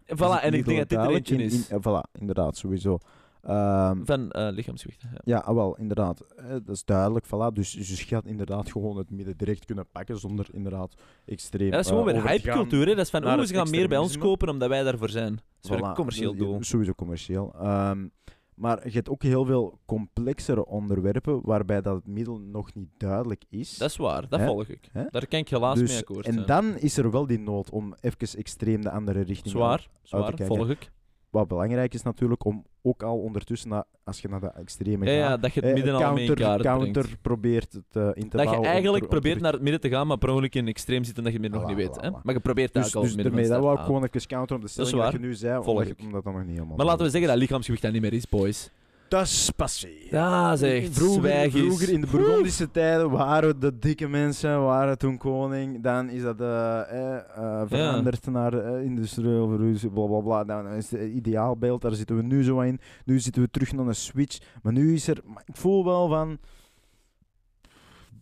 Voilà, 0.05 0.17
het 0.17 0.41
en 0.41 0.53
ik 0.53 0.65
denk 0.65 0.77
dat 0.77 0.89
dit 0.89 0.97
er 0.99 1.09
eentje 1.09 1.35
is. 1.43 1.69
in- 1.69 1.79
voilà, 1.81 2.19
inderdaad, 2.19 2.57
sowieso. 2.57 2.97
Ehm, 3.43 4.05
Van 4.05 4.27
lichaamsgewicht. 4.31 5.01
Ja. 5.01 5.21
ja, 5.23 5.37
ah, 5.37 5.55
wel, 5.55 5.75
inderdaad. 5.77 6.21
eh, 6.21 6.45
dat 6.49 6.75
is 6.75 6.85
duidelijk, 6.85 7.25
voilà. 7.25 7.53
Dus, 7.53 7.71
dus 7.71 7.99
je 7.99 8.05
gaat 8.05 8.25
inderdaad 8.25 8.71
gewoon 8.71 8.97
het 8.97 9.09
midden 9.09 9.37
direct 9.37 9.65
kunnen 9.65 9.87
pakken 9.91 10.19
zonder 10.19 10.47
inderdaad 10.51 10.93
extreem... 11.25 11.65
Ja, 11.67 11.71
dat 11.75 11.79
is 11.85 11.87
gewoon 11.91 12.07
eh, 12.07 12.13
weer 12.13 12.23
te 12.23 12.29
hypecultuur. 12.29 12.85
Dat 12.85 12.97
is 12.97 13.09
van, 13.09 13.23
het 13.27 13.47
ze 13.47 13.53
gaan 13.53 13.69
meer 13.69 13.87
bij 13.87 13.97
ons 13.97 14.17
kopen 14.17 14.49
omdat 14.49 14.69
wij 14.69 14.83
daarvoor 14.83 15.09
zijn. 15.09 15.35
Dat 15.35 15.43
is 15.61 15.69
een 15.69 15.77
Voilà, 15.91 15.93
commercieel 15.95 16.35
doel. 16.35 16.57
Sowieso 16.63 16.93
commercieel. 16.93 17.53
Ehm, 17.59 18.07
maar 18.55 18.87
je 18.87 18.93
hebt 18.93 19.09
ook 19.09 19.23
heel 19.23 19.45
veel 19.45 19.79
complexere 19.85 20.65
onderwerpen 20.65 21.41
waarbij 21.45 21.81
dat 21.81 21.95
het 21.95 22.07
middel 22.07 22.39
nog 22.39 22.73
niet 22.73 22.89
duidelijk 22.97 23.43
is. 23.49 23.77
Dat 23.77 23.89
is 23.89 23.97
waar, 23.97 24.29
dat 24.29 24.41
volg 24.41 24.67
ik. 24.67 24.89
Daar 25.09 25.27
kan 25.27 25.39
ik 25.39 25.49
helaas 25.49 25.79
Dus- 25.79 25.89
mee 25.89 25.99
akkoord 25.99 26.25
en 26.25 26.33
zijn. 26.33 26.45
dan 26.45 26.77
is 26.77 26.97
er 26.97 27.11
wel 27.11 27.27
die 27.27 27.39
nood 27.39 27.69
om 27.69 27.93
even 28.01 28.37
extreem 28.39 28.81
de 28.81 28.91
andere 28.91 29.21
richting 29.21 29.55
Zwaar, 29.55 29.87
zwaar, 30.01 30.33
kijken. 30.33 30.45
volg 30.55 30.69
ik. 30.69 30.91
Wat 31.33 31.47
belangrijk 31.47 31.93
is 31.93 32.01
natuurlijk 32.01 32.45
om 32.45 32.65
ook 32.81 33.03
al 33.03 33.17
ondertussen, 33.17 33.69
na, 33.69 33.85
als 34.03 34.19
je 34.19 34.27
naar 34.27 34.39
de 34.39 34.51
extreme 34.51 35.05
Ja, 35.05 35.11
gaat, 35.11 35.29
ja, 35.29 35.37
dat 35.37 35.53
je 35.53 35.59
het 35.59 35.69
eh, 35.69 35.75
midden 35.75 35.95
al 35.95 36.13
mee 36.13 36.25
in 36.25 36.35
counter, 36.35 36.61
counter 36.61 37.01
brengt. 37.03 37.21
probeert 37.21 37.81
te, 37.89 38.11
in 38.13 38.29
te 38.29 38.37
Dat 38.37 38.49
je 38.49 38.55
eigenlijk 38.55 39.07
probeert 39.07 39.41
naar 39.41 39.51
het 39.51 39.61
midden 39.61 39.81
te 39.81 39.89
gaan, 39.89 40.07
maar 40.07 40.17
per 40.17 40.29
ongeluk 40.29 40.55
in 40.55 40.61
een 40.61 40.67
extreem 40.67 41.03
zit 41.03 41.17
en 41.17 41.23
dat 41.23 41.33
je 41.33 41.39
het 41.39 41.51
midden 41.51 41.67
nog 41.67 41.77
niet 41.77 41.87
weet. 41.87 42.01
Hè? 42.01 42.09
Maar 42.11 42.33
je 42.33 42.39
probeert 42.39 42.73
Dus, 42.73 42.81
eigenlijk 42.81 42.95
al 42.95 43.01
dus 43.01 43.11
het 43.11 43.15
midden 43.15 43.33
daarmee, 43.33 43.49
dat 43.49 43.61
wou 43.61 43.79
ik 43.79 43.85
gewoon 43.85 44.03
even 44.03 44.27
counteren 44.27 44.55
op 44.55 44.61
de 44.61 44.71
stelling 44.71 45.03
dat 45.03 45.11
je 45.11 45.19
nu 45.19 45.33
zei, 45.33 45.57
omdat, 45.57 45.87
dat 46.11 46.23
nog 46.23 46.45
niet 46.45 46.55
helemaal 46.55 46.77
Maar 46.77 46.85
laten 46.85 47.05
we 47.05 47.11
zeggen 47.11 47.29
dat 47.29 47.39
lichaamsgewicht 47.39 47.81
dat 47.83 47.91
niet 47.91 48.01
meer 48.01 48.13
is, 48.13 48.29
boys. 48.29 48.69
Dat 49.13 49.25
is 49.25 49.49
passé. 49.55 49.89
Ja, 50.09 50.55
zeg, 50.55 50.87
Vroeger, 50.91 51.51
vroeger 51.51 51.89
in 51.89 52.01
de 52.01 52.07
Burgondische 52.07 52.71
tijden 52.71 53.09
waren 53.09 53.59
de 53.59 53.79
dikke 53.79 54.07
mensen 54.07 54.63
waren 54.63 54.97
toen 54.97 55.17
koning. 55.17 55.83
Dan 55.83 56.09
is 56.09 56.21
dat 56.21 56.41
eh, 56.41 56.79
eh, 56.79 57.61
veranderd 57.65 58.25
naar 58.25 58.53
eh, 58.53 58.83
industrieel 58.83 59.47
verhuizen, 59.47 59.91
bla 59.91 60.05
bla 60.05 60.19
bla. 60.19 60.43
Dan 60.43 60.67
is 60.67 60.91
het 60.91 61.01
ideaalbeeld, 61.01 61.81
daar 61.81 61.93
zitten 61.93 62.15
we 62.15 62.21
nu 62.21 62.43
zo 62.43 62.59
in. 62.59 62.79
Nu 63.05 63.19
zitten 63.19 63.41
we 63.41 63.49
terug 63.49 63.73
naar 63.73 63.87
een 63.87 63.95
switch. 63.95 64.37
Maar 64.61 64.73
nu 64.73 64.93
is 64.93 65.07
er, 65.07 65.21
maar 65.25 65.43
ik 65.45 65.55
voel 65.55 65.85
wel 65.85 66.07
van. 66.07 66.37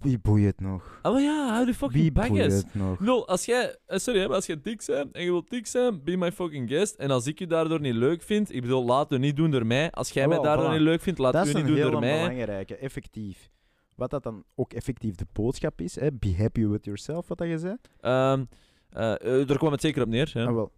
Wie 0.02 0.20
boeit 0.20 0.46
het 0.46 0.60
nog? 0.60 1.00
Oh 1.04 1.12
maar 1.14 1.22
ja, 1.22 1.48
hou 1.48 1.60
de 1.60 1.66
Wie 1.66 1.74
fucking 1.74 2.14
boeit 2.14 2.28
bakjes. 2.30 2.54
het 2.54 2.74
nog? 3.00 3.26
Als 3.28 3.46
jij, 3.46 3.78
eh, 3.86 3.98
sorry, 3.98 4.20
hè, 4.20 4.26
maar 4.28 4.36
als 4.36 4.46
jij 4.46 4.60
dik 4.62 4.84
bent 4.86 5.12
en 5.16 5.24
je 5.24 5.32
wilt 5.32 5.50
dik 5.50 5.68
zijn, 5.68 6.04
be 6.04 6.18
my 6.18 6.32
fucking 6.32 6.70
guest. 6.70 6.96
En 6.96 7.12
als 7.12 7.28
ik 7.28 7.40
je 7.40 7.48
daardoor 7.48 7.80
niet 7.82 7.94
leuk 7.96 8.22
vind, 8.22 8.54
ik 8.54 8.62
bedoel, 8.62 8.86
laat 8.86 9.10
het 9.10 9.20
niet 9.20 9.36
doen 9.36 9.52
door 9.52 9.66
mij. 9.66 9.92
Als 9.92 10.10
jij 10.10 10.24
Oh, 10.24 10.30
mij 10.30 10.38
wel, 10.38 10.46
daardoor 10.48 10.68
voilà. 10.70 10.72
niet 10.74 10.82
leuk 10.88 11.02
vindt, 11.02 11.20
laat 11.20 11.34
dat 11.34 11.46
het 11.48 11.56
is 11.56 11.62
u 11.62 11.64
een 11.66 11.72
niet 11.74 11.82
doen 11.82 11.92
door 11.92 12.00
mij. 12.00 12.20
belangrijke, 12.30 12.76
effectief. 12.76 13.50
Wat 13.96 14.10
dat 14.10 14.24
dan 14.24 14.44
ook 14.56 14.74
effectief 14.74 15.16
de 15.16 15.26
boodschap 15.34 15.82
is, 15.82 16.00
hè? 16.00 16.12
be 16.12 16.36
happy 16.38 16.66
with 16.68 16.86
yourself, 16.86 17.28
wat 17.28 17.38
dat 17.38 17.48
je 17.48 17.58
zei. 17.58 17.76
Ehm 18.00 18.44
eh, 18.90 19.40
eh, 19.42 19.48
daar 19.48 19.58
kwam 19.58 19.72
het 19.72 19.82
zeker 19.82 20.02
op 20.02 20.08
neer. 20.08 20.30
Ja, 20.34 20.46
Ah, 20.46 20.54
wel, 20.54 20.72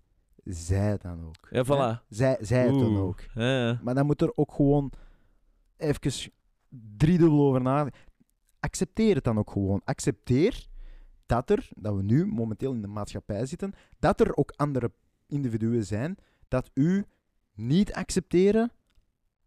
zij 0.43 0.97
dan 1.01 1.25
ook. 1.25 1.47
ja 1.49 1.63
voilà. 1.65 1.97
Hè? 1.99 2.15
Zij, 2.15 2.37
zij 2.39 2.59
het 2.65 2.73
dan 2.79 2.91
Oeh. 2.95 3.01
ook. 3.01 3.19
Ja, 3.35 3.65
ja. 3.67 3.79
Maar 3.83 3.95
dan 3.95 4.05
moet 4.05 4.21
er 4.21 4.31
ook 4.35 4.51
gewoon 4.51 4.91
even 5.77 6.31
driedubbel 6.97 7.47
over 7.47 7.61
nadenken. 7.61 7.99
Accepteer 8.63 9.15
het 9.15 9.23
dan 9.23 9.37
ook 9.37 9.51
gewoon. 9.51 9.81
Accepteer 9.83 10.67
dat 11.25 11.49
er, 11.49 11.69
dat 11.75 11.95
we 11.95 12.03
nu 12.03 12.25
momenteel 12.25 12.73
in 12.73 12.81
de 12.81 12.87
maatschappij 12.87 13.45
zitten, 13.45 13.73
dat 13.99 14.19
er 14.19 14.35
ook 14.35 14.53
andere 14.55 14.91
individuen 15.27 15.85
zijn 15.85 16.17
dat 16.47 16.69
u 16.73 17.05
niet 17.53 17.93
accepteren 17.93 18.71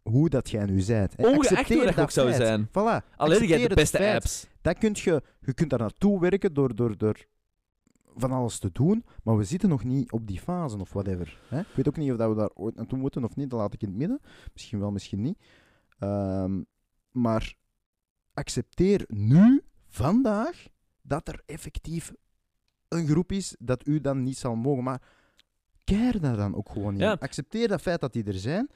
hoe 0.01 0.29
dat 0.29 0.49
jij 0.49 0.65
nu 0.65 0.79
zijt. 0.79 1.15
Ongeacht 1.15 1.73
hoe 1.73 1.83
dat 1.83 1.99
ook 1.99 2.11
zou 2.11 2.27
feit. 2.27 2.41
zijn. 2.41 2.67
Voilà. 2.67 3.15
Alleen 3.15 3.47
jij 3.47 3.67
de 3.67 3.75
beste 3.75 3.97
feit. 3.97 4.15
apps. 4.15 4.47
Dat 4.61 4.77
kunt 4.77 4.99
je, 4.99 5.23
je 5.39 5.53
kunt 5.53 5.69
daar 5.69 5.79
naartoe 5.79 6.19
werken 6.19 6.53
door, 6.53 6.75
door, 6.75 6.97
door 6.97 7.25
van 8.15 8.31
alles 8.31 8.59
te 8.59 8.69
doen, 8.71 9.05
maar 9.23 9.37
we 9.37 9.43
zitten 9.43 9.69
nog 9.69 9.83
niet 9.83 10.11
op 10.11 10.27
die 10.27 10.39
fase 10.39 10.77
of 10.77 10.93
whatever. 10.93 11.39
Hè? 11.47 11.59
Ik 11.59 11.75
weet 11.75 11.87
ook 11.87 11.97
niet 11.97 12.11
of 12.11 12.17
dat 12.17 12.29
we 12.29 12.35
daar 12.35 12.51
ooit 12.53 12.75
naartoe 12.75 12.97
moeten 12.97 13.23
of 13.23 13.35
niet, 13.35 13.49
dat 13.49 13.59
laat 13.59 13.73
ik 13.73 13.81
in 13.81 13.87
het 13.87 13.97
midden. 13.97 14.19
Misschien 14.53 14.79
wel, 14.79 14.91
misschien 14.91 15.21
niet. 15.21 15.37
Ehm, 15.99 16.61
maar 17.11 17.55
accepteer 18.37 19.03
nu, 19.07 19.61
vandaag, 19.87 20.65
dat 21.01 21.27
er 21.27 21.41
effectief 21.45 22.11
een 22.87 23.07
groep 23.07 23.31
is 23.31 23.55
dat 23.59 23.87
u 23.87 24.01
dan 24.01 24.23
niet 24.23 24.37
zal 24.37 24.55
mogen. 24.55 24.83
Maar 24.83 25.01
keer 25.83 26.19
daar 26.21 26.35
dan 26.37 26.55
ook 26.55 26.69
gewoon 26.69 26.93
niet 26.93 27.01
Ja. 27.01 27.11
om. 27.11 27.17
Accepteer 27.19 27.67
dat 27.67 27.81
feit 27.81 27.99
dat 28.01 28.13
die 28.13 28.23
er 28.23 28.33
zijn. 28.33 28.69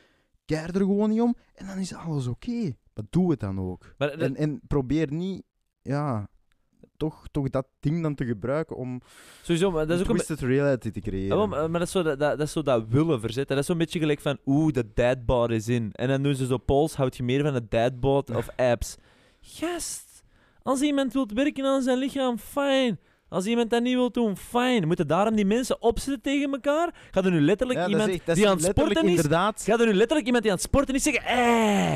Keer 0.45 0.75
er 0.75 0.75
gewoon 0.75 1.09
niet 1.09 1.21
om. 1.21 1.35
En 1.53 1.65
dan 1.67 1.77
is 1.77 1.93
alles 1.93 2.27
oké. 2.27 2.61
Maar 2.93 3.05
doe 3.09 3.31
het 3.31 3.39
dan 3.39 3.59
ook. 3.59 3.93
Maar 3.97 4.09
dat- 4.09 4.19
En, 4.19 4.35
en 4.35 4.61
probeer 4.67 5.13
niet, 5.13 5.43
ja, 5.81 6.29
toch, 6.97 7.27
toch 7.31 7.49
dat 7.49 7.67
ding 7.79 8.01
dan 8.01 8.15
te 8.15 8.25
gebruiken 8.25 8.75
om 8.75 9.01
sowieso, 9.41 9.71
maar 9.71 9.87
dat 9.87 9.95
is 9.95 10.03
ook 10.03 10.09
een 10.09 10.15
een, 10.19 10.23
twisted 10.25 10.47
reality 10.49 10.91
te 10.91 10.99
creëren. 10.99 11.37
Ja, 11.37 11.45
maar, 11.45 11.69
maar 11.69 11.79
dat 11.79 11.87
is, 11.87 11.93
zo 11.93 12.03
dat, 12.03 12.19
dat, 12.19 12.37
dat 12.37 12.47
is 12.47 12.53
zo 12.53 12.61
dat 12.61 12.87
willen 12.87 13.19
verzetten. 13.19 13.55
Dat 13.55 13.63
is 13.63 13.69
zo'n 13.69 13.77
beetje 13.77 13.99
gelijk 13.99 14.19
van, 14.21 14.37
oeh, 14.45 14.73
de 14.73 14.91
dadbot 14.93 15.49
is 15.49 15.67
in. 15.67 15.91
En 15.91 16.07
dan 16.07 16.23
doen 16.23 16.35
ze 16.35 16.45
zo 16.45 16.57
polls, 16.57 16.95
houd 16.95 17.17
je 17.17 17.23
meer 17.23 17.43
van 17.43 17.53
de 17.53 17.67
dadbot 17.67 18.29
of 18.35 18.49
apps? 18.71 18.95
Gast, 19.41 20.23
als 20.63 20.81
iemand 20.81 21.13
wil 21.13 21.27
werken 21.33 21.65
aan 21.65 21.81
zijn 21.81 21.97
lichaam, 21.97 22.37
fijn. 22.37 22.99
Als 23.29 23.45
iemand 23.45 23.69
dat 23.69 23.81
niet 23.83 23.93
wil 23.93 24.11
doen, 24.11 24.37
fijn. 24.37 24.87
Moeten 24.87 25.07
daarom 25.07 25.35
die 25.35 25.45
mensen 25.45 25.81
opzetten 25.81 26.21
tegen 26.21 26.51
elkaar? 26.51 26.95
Gaat 27.11 27.25
er 27.25 27.31
nu 27.31 27.41
letterlijk 27.41 27.79
Ja, 27.79 27.87
iemand 27.87 28.09
echt- 28.09 28.35
die 28.35 28.49
aan 28.49 28.55
het 28.57 28.65
sporten 28.65 29.03
is? 29.03 29.09
inderdaad, 29.09 29.63
Gaat 29.65 29.79
er 29.79 29.85
nu 29.85 29.93
letterlijk 29.93 30.25
iemand 30.25 30.43
die 30.43 30.51
aan 30.51 30.57
het 30.57 30.67
sporten 30.67 30.95
is 30.95 31.03
zeggen, 31.03 31.23
eh, 31.25 31.93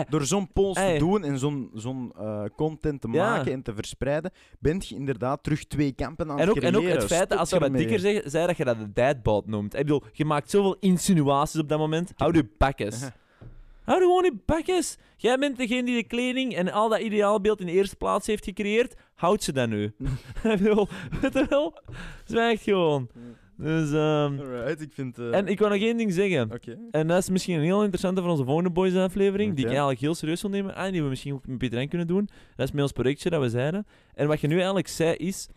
eh. 0.00 0.04
door 0.08 0.24
zo'n 0.24 0.52
polls 0.52 0.76
Hey. 0.78 0.92
te 0.92 0.98
doen 0.98 1.24
en 1.24 1.38
zo'n 1.38 1.70
zo'n 1.74 2.12
eh, 2.18 2.42
content 2.56 3.00
te 3.00 3.08
Ja. 3.10 3.30
maken 3.30 3.52
en 3.52 3.62
te 3.62 3.74
verspreiden, 3.74 4.30
bent 4.58 4.88
je 4.88 4.94
inderdaad 4.94 5.42
terug 5.42 5.64
twee 5.66 5.92
kampen 5.92 6.30
aan 6.30 6.38
En 6.38 6.48
het 6.48 6.56
ook, 6.56 6.62
en 6.62 6.76
ook 6.76 6.82
creëren. 6.82 7.00
het 7.00 7.12
feit 7.12 7.28
dat 7.28 7.38
als 7.38 7.50
je 7.50 7.58
wat 7.58 7.72
dikker 7.72 7.98
zei, 7.98 8.20
zei 8.24 8.46
dat 8.46 8.56
je 8.56 8.64
dat 8.64 8.78
de 8.78 8.92
dadbot 8.92 9.46
noemt. 9.46 9.74
Ik 9.74 9.80
bedoel, 9.80 10.02
je 10.12 10.24
maakt 10.24 10.50
zoveel 10.50 10.76
insinuaties 10.80 11.60
op 11.60 11.68
dat 11.68 11.78
moment. 11.78 12.12
Houd 12.16 12.34
je 12.34 12.48
bakjes. 12.58 13.08
Houd 13.88 14.00
gewoon 14.02 14.24
je 14.24 14.32
bakjes. 14.46 14.96
Jij 15.16 15.38
bent 15.38 15.56
degene 15.56 15.84
die 15.84 15.96
de 15.96 16.06
kleding 16.06 16.54
en 16.54 16.72
al 16.72 16.88
dat 16.88 17.00
ideaalbeeld 17.00 17.60
in 17.60 17.66
de 17.66 17.72
eerste 17.72 17.96
plaats 17.96 18.26
heeft 18.26 18.44
gecreëerd. 18.44 18.94
Houd 19.14 19.42
ze 19.42 19.52
dan 19.52 19.68
nu. 19.68 19.92
Weet 20.42 21.32
je 21.32 21.46
wel? 21.48 21.78
Zwijg 22.24 22.62
gewoon. 22.62 23.08
Dus, 23.56 23.92
ehm, 23.92 24.38
Alright, 24.38 24.80
ik 24.80 24.92
vind... 24.92 25.18
eh, 25.18 25.34
en 25.34 25.46
ik 25.46 25.58
wil 25.58 25.68
nog 25.68 25.78
één 25.78 25.96
ding 25.96 26.12
zeggen. 26.12 26.50
En 26.90 27.06
dat 27.06 27.18
is 27.18 27.30
misschien 27.30 27.54
een 27.56 27.62
heel 27.62 27.80
interessante 27.80 28.20
voor 28.20 28.30
onze 28.30 28.44
volgende 28.44 28.70
Boys 28.70 28.94
aflevering, 28.94 29.54
die 29.54 29.64
ik 29.64 29.70
eigenlijk 29.70 30.00
heel 30.00 30.14
serieus 30.14 30.42
wil 30.42 30.50
nemen. 30.50 30.74
Ah, 30.74 30.92
die 30.92 31.02
we 31.02 31.08
misschien 31.08 31.32
ook 31.34 31.46
met 31.46 31.58
Pieter 31.58 31.78
en 31.78 31.88
kunnen 31.88 32.06
doen. 32.06 32.28
Dat 32.56 32.66
is 32.66 32.72
met 32.72 32.82
ons 32.82 32.92
projectje 32.92 33.30
dat 33.30 33.40
we 33.40 33.48
zeiden. 33.48 33.86
En 34.14 34.26
wat 34.28 34.40
je 34.40 34.46
nu 34.46 34.54
eigenlijk 34.54 34.88
zei 34.88 35.14
is, 35.14 35.48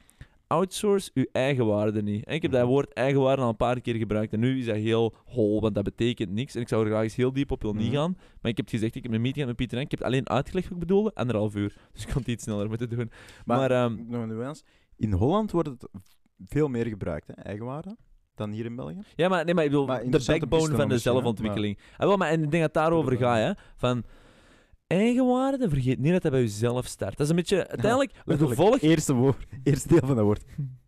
outsource 0.52 1.12
je 1.14 1.30
eigen 1.32 1.66
waarde 1.66 2.02
niet. 2.04 2.26
En 2.26 2.34
ik 2.34 2.42
heb 2.42 2.52
dat 2.52 2.62
Mhm. 2.62 2.70
woord 2.70 2.94
eigenwaarde 2.94 3.42
al 3.42 3.50
een 3.50 3.56
paar 3.56 3.82
keer 3.82 3.96
gebruikt. 3.96 4.34
En 4.34 4.40
nu 4.40 4.60
is 4.60 4.66
dat 4.66 4.76
heel 4.76 5.14
hol, 5.26 5.62
want 5.62 5.76
dat 5.76 5.84
betekent 5.84 6.32
niks. 6.32 6.56
En 6.56 6.62
ik 6.62 6.68
zou 6.68 6.84
er 6.84 6.90
graag 6.92 7.04
eens 7.04 7.16
heel 7.16 7.34
diep 7.34 7.52
op 7.52 7.62
willen 7.62 7.78
Mhm. 7.84 7.92
gaan. 7.94 8.16
Maar 8.42 8.52
ik 8.52 8.58
heb 8.58 8.70
gezegd, 8.70 8.96
ik 8.96 9.04
heb 9.04 9.12
een 9.12 9.22
meeting 9.22 9.34
gehad 9.46 9.48
met 9.50 9.58
Pieter 9.58 9.78
en 9.78 9.84
ik 9.84 9.92
heb 9.92 10.00
het 10.00 10.08
alleen 10.08 10.30
uitgelegd 10.30 10.66
wat 10.68 10.74
ik 10.74 10.88
bedoelde. 10.88 11.12
Anderhalf 11.14 11.56
uur. 11.56 11.76
Dus 11.94 12.02
ik 12.04 12.08
kon 12.10 12.22
het 12.22 12.28
iets 12.32 12.44
sneller 12.44 12.68
moeten 12.68 12.90
doen. 12.90 13.12
Maar, 13.46 13.58
Maar, 13.58 13.72
ehm, 13.72 13.98
nog 14.08 14.22
een 14.22 14.28
nuance. 14.28 14.64
In 14.98 15.12
Holland 15.12 15.52
wordt 15.52 15.70
het 15.70 15.88
veel 16.46 16.68
meer 16.68 16.86
gebruikt, 16.86 17.28
hè, 17.28 17.34
eigenwaarde, 17.34 17.96
dan 18.36 18.52
hier 18.52 18.66
in 18.66 18.76
België. 18.76 18.98
Ja, 19.16 19.30
maar, 19.30 19.46
nee, 19.46 19.54
maar 19.54 19.64
ik 19.64 19.70
bedoel, 19.70 19.86
Maar 19.86 20.04
de 20.10 20.24
backbone 20.26 20.76
van 20.76 20.90
de 20.90 20.98
zelfontwikkeling. 20.98 21.78
Ah, 21.98 22.08
wel, 22.08 22.18
maar 22.18 22.30
en 22.30 22.34
ik 22.44 22.52
denk 22.52 22.52
dat 22.52 22.62
het 22.62 22.74
daarover 22.74 23.18
gaat, 23.18 23.38
hè. 23.38 23.52
Van 23.78 24.04
eigenwaarde, 24.92 25.70
vergeet 25.70 26.00
niet 26.00 26.12
dat 26.12 26.22
dat 26.22 26.32
bij 26.32 26.42
jezelf 26.42 26.86
start. 26.86 27.18
Dat 27.18 27.26
is 27.26 27.30
een 27.30 27.36
beetje, 27.36 27.68
uiteindelijk, 27.76 28.12
het 28.26 28.40
gevolg... 28.40 28.80
Eerste, 28.80 29.14
woord, 29.14 29.46
eerste 29.64 29.88
deel 29.88 30.00
van 30.00 30.16
dat 30.16 30.26
woord. 30.26 30.44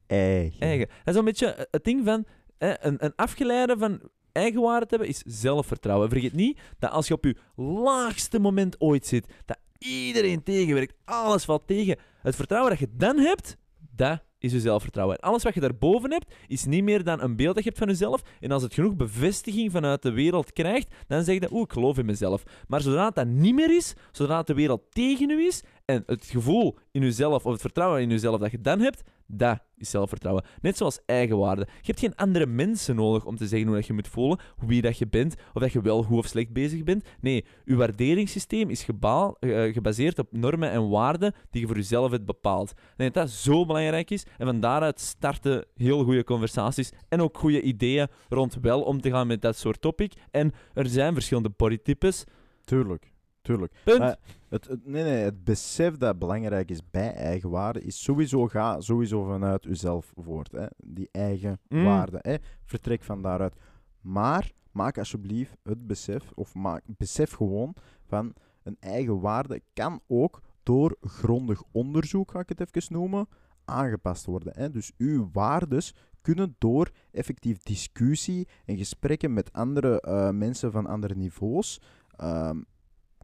Eigen. 0.08 0.60
Eigen. 0.60 0.88
Dat 0.88 1.14
is 1.14 1.16
een 1.16 1.26
beetje 1.26 1.68
het 1.72 1.84
ding 1.84 2.06
van, 2.06 2.26
hè, 2.58 2.86
een, 2.86 3.06
een 3.06 3.14
afgeleide 3.16 3.78
van 3.78 4.02
eigenwaarde 4.32 4.86
te 4.86 4.96
hebben, 4.96 5.08
is 5.08 5.24
zelfvertrouwen. 5.26 6.10
Vergeet 6.10 6.34
niet 6.34 6.60
dat 6.80 6.92
als 6.92 7.08
je 7.08 7.14
op 7.14 7.24
je 7.24 7.36
laagste 7.56 8.40
moment 8.40 8.82
ooit 8.82 9.06
zit, 9.06 9.28
dat 9.46 9.58
iedereen 9.78 10.44
tegenwerkt, 10.44 10.94
alles 11.06 11.46
valt 11.46 11.68
tegen. 11.68 11.98
Het 12.22 12.36
vertrouwen 12.36 12.72
dat 12.72 12.80
je 12.80 12.90
dan 12.98 13.18
hebt, 13.18 13.58
dat 13.96 14.24
is 14.44 14.52
je 14.52 14.60
zelfvertrouwen. 14.60 15.18
En 15.18 15.30
alles 15.30 15.44
wat 15.44 15.54
je 15.54 15.60
daarboven 15.60 16.12
hebt, 16.12 16.34
is 16.48 16.66
niet 16.66 16.84
meer 16.84 17.04
dan 17.04 17.22
een 17.22 17.36
beeld 17.36 17.56
dat 17.56 17.64
je 17.64 17.70
hebt 17.70 17.82
van 17.82 17.92
jezelf. 17.92 18.22
En 18.40 18.52
als 18.52 18.64
het 18.64 18.74
genoeg 18.74 18.96
bevestiging 18.96 19.72
vanuit 19.72 20.02
de 20.02 20.12
wereld 20.12 20.54
krijgt, 20.54 20.96
dan 21.08 21.24
zeg 21.24 21.40
je, 21.40 21.52
oeh, 21.52 21.64
ik 21.64 21.72
geloof 21.72 21.98
in 21.98 22.06
mezelf. 22.06 22.44
Maar 22.68 22.82
zodra 22.82 23.10
dat 23.10 23.28
niet 23.28 23.56
meer 23.56 23.76
is, 23.76 23.94
zodra 24.12 24.44
de 24.44 24.54
wereld 24.54 24.82
tegen 24.90 25.30
u 25.30 25.46
is, 25.46 25.64
en 25.86 26.04
het 26.06 26.26
gevoel 26.26 26.78
in 26.92 27.02
jezelf, 27.02 27.46
of 27.46 27.52
het 27.52 27.62
vertrouwen 27.62 28.02
in 28.02 28.10
jezelf 28.10 28.40
dat 28.40 28.52
je 28.52 28.62
dan 28.62 28.80
hebt, 28.80 29.04
dat 29.28 29.60
is 29.78 29.90
zelfvertrouwen. 29.90 30.44
Net 30.62 30.78
zoals 30.78 31.00
eigenwaarde. 31.06 31.62
Je 31.62 31.86
hebt 31.86 32.00
geen 32.00 32.16
andere 32.16 32.46
mensen 32.46 32.96
nodig 32.96 33.26
om 33.26 33.36
te 33.36 33.48
zeggen 33.48 33.68
hoe 33.68 33.78
dat 33.78 33.88
je 33.88 33.94
moet 33.94 34.08
voelen, 34.08 34.40
wie 34.66 34.82
dat 34.82 34.98
je 34.98 35.08
bent, 35.08 35.36
of 35.54 35.62
dat 35.62 35.72
je 35.72 35.82
wel 35.82 36.04
goed 36.04 36.18
of 36.18 36.28
slecht 36.28 36.54
bezig 36.54 36.84
bent. 36.84 37.06
Nee, 37.20 37.46
je 37.66 37.76
waarderingssysteem 37.76 38.70
is 38.70 38.86
eh, 38.86 39.74
gebaseerd 39.74 40.20
op 40.20 40.28
normen 40.32 40.72
en 40.72 40.90
waarden 40.90 41.34
die 41.50 41.62
je 41.62 41.68
voor 41.68 41.76
jezelf 41.76 42.12
hebt 42.12 42.26
bepaald. 42.26 42.74
Denk 42.96 43.14
dat 43.14 43.24
dat 43.24 43.34
zo 43.34 43.66
belangrijk 43.66 44.10
is. 44.10 44.26
En 44.38 44.46
van 44.46 44.60
daaruit 44.60 45.00
starten 45.00 45.66
heel 45.76 46.04
goede 46.04 46.24
conversaties 46.24 46.92
en 47.10 47.22
ook 47.22 47.38
goede 47.38 47.62
ideeën 47.62 48.08
rond 48.30 48.58
wel 48.62 48.82
om 48.82 49.02
te 49.02 49.10
gaan 49.10 49.28
met 49.28 49.42
dat 49.42 49.58
soort 49.58 49.82
topic. 49.82 50.14
En 50.32 50.52
er 50.74 50.88
zijn 50.88 51.14
verschillende 51.14 51.50
bodytypes. 51.58 52.24
Tuurlijk, 52.62 53.12
tuurlijk. 53.42 53.74
Punt. 53.84 54.00
Maar 54.00 54.18
het, 54.50 54.68
het- 54.68 54.86
nee, 54.88 55.04
nee, 55.04 55.24
het 55.24 55.44
besef 55.44 55.98
dat 55.98 56.20
belangrijk 56.20 56.70
is 56.70 56.90
bij 56.92 57.14
eigenwaarde 57.14 57.82
is 57.82 58.04
sowieso, 58.04 58.48
ga 58.48 58.82
sowieso 58.82 59.24
vanuit 59.24 59.66
uzelf 59.66 60.14
voort. 60.16 60.52
Hè? 60.52 60.66
Die 60.78 61.10
eigen 61.12 61.60
Mm. 61.70 61.84
waarde. 61.84 62.18
Hè? 62.22 62.36
Vertrek 62.66 63.04
van 63.04 63.22
daaruit. 63.22 63.56
Maar 64.02 64.52
maak 64.72 64.98
alsjeblieft 64.98 65.58
het 65.64 65.88
besef, 65.88 66.32
of 66.34 66.54
maak, 66.56 66.84
besef 66.86 67.32
gewoon 67.32 67.76
van 68.06 68.34
een 68.64 68.78
eigen 68.80 69.20
waarde 69.20 69.62
kan 69.74 70.00
ook 70.08 70.42
door 70.64 70.96
grondig 71.02 71.62
onderzoek, 71.72 72.32
ga 72.32 72.40
ik 72.40 72.50
het 72.50 72.60
even 72.76 72.94
noemen, 72.94 73.28
aangepast 73.66 74.26
worden. 74.26 74.54
Hè? 74.56 74.70
Dus 74.70 74.92
uw 74.98 75.30
waardes 75.32 75.96
kunnen 76.22 76.56
door 76.58 76.92
effectief 77.12 77.58
discussie 77.58 78.48
en 78.66 78.78
gesprekken 78.78 79.34
met 79.34 79.54
andere 79.54 80.02
eh, 80.02 80.30
mensen 80.30 80.72
van 80.72 80.86
andere 80.86 81.16
niveaus 81.16 81.82
ehm, 82.16 82.62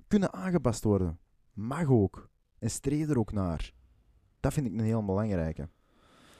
kunnen 0.07 0.33
aangepast 0.33 0.83
worden. 0.83 1.19
Mag 1.53 1.89
ook. 1.89 2.29
En 2.59 2.69
streef 2.69 3.09
er 3.09 3.19
ook 3.19 3.31
naar. 3.31 3.73
Dat 4.39 4.53
vind 4.53 4.65
ik 4.65 4.73
een 4.73 4.79
heel 4.79 5.05
belangrijke. 5.05 5.69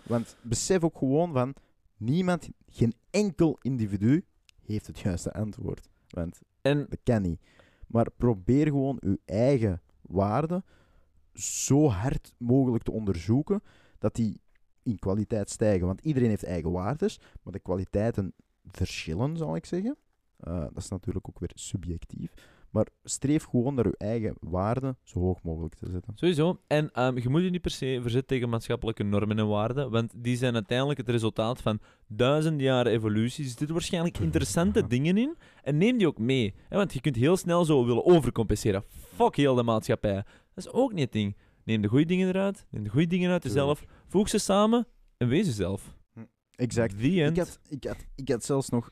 Want 0.03 0.35
besef 0.41 0.83
ook 0.83 0.97
gewoon 0.97 1.33
van, 1.33 1.53
niemand, 1.97 2.49
geen 2.67 2.93
enkel 3.09 3.57
individu 3.61 4.25
heeft 4.65 4.87
het 4.87 4.99
juiste 4.99 5.33
antwoord. 5.33 5.89
Want 6.09 6.41
En 6.61 6.85
dat 6.89 6.99
kan 7.03 7.21
niet. 7.21 7.41
Maar 7.87 8.11
probeer 8.11 8.65
gewoon 8.65 8.97
uw 8.99 9.17
eigen 9.25 9.81
waarden 10.01 10.65
zo 11.33 11.89
hard 11.89 12.33
mogelijk 12.37 12.83
te 12.83 12.91
onderzoeken 12.91 13.61
dat 13.99 14.15
die 14.15 14.41
in 14.83 14.99
kwaliteit 14.99 15.49
stijgen. 15.49 15.87
Want 15.87 16.01
iedereen 16.01 16.29
heeft 16.29 16.43
eigen 16.43 16.71
waardes, 16.71 17.19
maar 17.43 17.53
de 17.53 17.59
kwaliteiten 17.59 18.33
verschillen, 18.71 19.37
zal 19.37 19.55
ik 19.55 19.65
zeggen. 19.65 19.97
Eh, 20.37 20.59
dat 20.59 20.77
is 20.77 20.89
natuurlijk 20.89 21.29
ook 21.29 21.39
weer 21.39 21.51
subjectief. 21.53 22.33
Maar 22.69 22.87
streef 23.03 23.43
gewoon 23.43 23.73
naar 23.73 23.85
uw 23.85 23.95
eigen 23.97 24.35
waarden 24.39 24.97
zo 25.03 25.19
hoog 25.19 25.43
mogelijk 25.43 25.75
te 25.75 25.89
zetten. 25.89 26.13
Sowieso. 26.15 26.59
En 26.67 26.91
ehm, 26.91 27.17
je 27.17 27.29
moet 27.29 27.43
je 27.43 27.49
niet 27.49 27.61
per 27.61 27.71
se 27.71 27.99
verzetten 28.01 28.27
tegen 28.27 28.49
maatschappelijke 28.49 29.03
normen 29.03 29.39
en 29.39 29.47
waarden, 29.47 29.91
want 29.91 30.13
die 30.15 30.37
zijn 30.37 30.53
uiteindelijk 30.53 30.99
het 30.99 31.09
resultaat 31.09 31.61
van 31.61 31.79
duizenden 32.07 32.65
jaren 32.65 32.91
evolutie. 32.91 33.43
Er 33.43 33.49
zitten 33.49 33.71
waarschijnlijk 33.71 34.17
interessante 34.17 34.87
dingen 34.87 35.17
in 35.17 35.37
en 35.63 35.77
neem 35.77 35.97
die 35.97 36.07
ook 36.07 36.19
mee. 36.19 36.53
Hè, 36.69 36.77
want 36.77 36.93
je 36.93 37.01
kunt 37.01 37.15
heel 37.15 37.37
snel 37.37 37.65
zo 37.65 37.85
willen 37.85 38.05
overcompenseren. 38.05 38.83
Fuck 38.87 39.35
heel 39.35 39.55
de 39.55 39.63
maatschappij. 39.63 40.15
Dat 40.53 40.65
is 40.65 40.71
ook 40.71 40.93
niet 40.93 41.03
het 41.03 41.11
ding. 41.11 41.35
Neem 41.69 41.81
de 41.81 41.87
goede 41.87 42.05
dingen 42.05 42.27
eruit, 42.27 42.65
neem 42.69 42.83
de 42.83 42.89
goede 42.89 43.07
dingen 43.07 43.31
uit 43.31 43.43
jezelf, 43.43 43.83
voeg 44.07 44.29
ze 44.29 44.37
samen 44.37 44.87
en 45.17 45.27
wees 45.27 45.45
jezelf. 45.45 45.97
Exact. 46.55 46.99
The 46.99 47.23
end. 47.23 47.37
Ik 47.37 47.43
had, 47.43 47.59
ik, 47.67 47.83
had, 47.83 48.05
ik 48.15 48.29
had 48.29 48.43
zelfs 48.43 48.69
nog, 48.69 48.91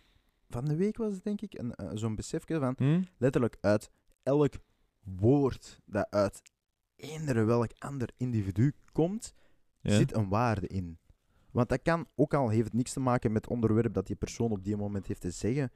van 0.50 0.66
de 0.66 0.76
week 0.76 0.98
was 0.98 1.14
het 1.14 1.24
denk 1.24 1.42
ik, 1.42 1.60
een, 1.60 1.74
eh, 1.76 1.90
zo'n 1.94 2.16
besefje 2.16 2.60
van, 2.60 2.74
Hm? 2.78 3.02
letterlijk 3.18 3.58
uit 3.62 3.90
elk 4.24 4.54
woord 5.04 5.80
dat 5.86 6.08
uit 6.10 6.42
eender 6.96 7.46
welk 7.46 7.72
ander 7.78 8.10
individu 8.18 8.74
komt, 8.92 9.34
Ja. 9.82 9.96
zit 9.96 10.14
een 10.16 10.30
waarde 10.30 10.68
in. 10.68 10.98
Want 11.52 11.70
dat 11.70 11.82
kan, 11.82 12.08
ook 12.16 12.34
al 12.34 12.50
heeft 12.50 12.64
het 12.66 12.74
niks 12.74 12.94
te 12.94 13.00
maken 13.00 13.32
met 13.32 13.42
het 13.44 13.54
onderwerp 13.54 13.94
dat 13.94 14.08
die 14.08 14.16
persoon 14.16 14.52
op 14.52 14.64
die 14.64 14.76
moment 14.78 15.08
heeft 15.08 15.22
te 15.22 15.32
zeggen. 15.32 15.72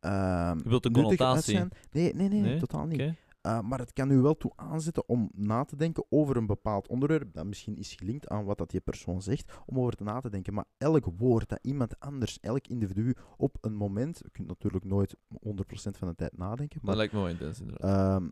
ehm, 0.00 0.58
Je 0.58 0.68
wilt 0.68 0.82
de 0.82 0.88
uit 0.88 0.98
connotatie. 0.98 1.54
zijn. 1.54 1.68
Nee, 1.90 2.14
nee, 2.14 2.28
nee, 2.28 2.40
Nee? 2.40 2.58
totaal 2.58 2.86
niet. 2.86 2.98
Uh, 3.46 3.60
maar 3.60 3.78
het 3.78 3.92
kan 3.92 4.10
u 4.10 4.16
wel 4.20 4.36
toe 4.36 4.52
aanzetten 4.56 5.08
om 5.08 5.30
na 5.34 5.64
te 5.64 5.76
denken 5.76 6.04
over 6.08 6.36
een 6.36 6.46
bepaald 6.46 6.88
onderwerp 6.88 7.32
dat 7.32 7.46
misschien 7.46 7.76
is 7.76 7.92
gelinkt 7.94 8.28
aan 8.28 8.44
wat 8.44 8.58
dat 8.58 8.70
die 8.70 8.80
persoon 8.80 9.22
zegt, 9.22 9.52
om 9.66 9.78
over 9.78 9.96
te 9.96 10.02
na 10.02 10.20
te 10.20 10.30
denken. 10.30 10.54
Maar 10.54 10.64
elk 10.78 11.04
woord 11.16 11.48
dat 11.48 11.58
iemand 11.62 12.00
anders, 12.00 12.40
elk 12.40 12.66
individu 12.66 13.14
op 13.36 13.56
een 13.60 13.74
moment, 13.74 14.18
je 14.18 14.30
kunt 14.30 14.48
natuurlijk 14.48 14.84
nooit 14.84 15.16
100% 15.16 15.98
van 15.98 16.08
de 16.08 16.14
tijd 16.14 16.36
nadenken, 16.36 16.76
Dat 16.78 16.82
maar 16.82 16.96
lijkt 16.96 17.12
me 17.12 17.18
wel 17.18 17.28
intens 17.28 17.60
inderdaad. 17.60 18.16
ehm, 18.16 18.28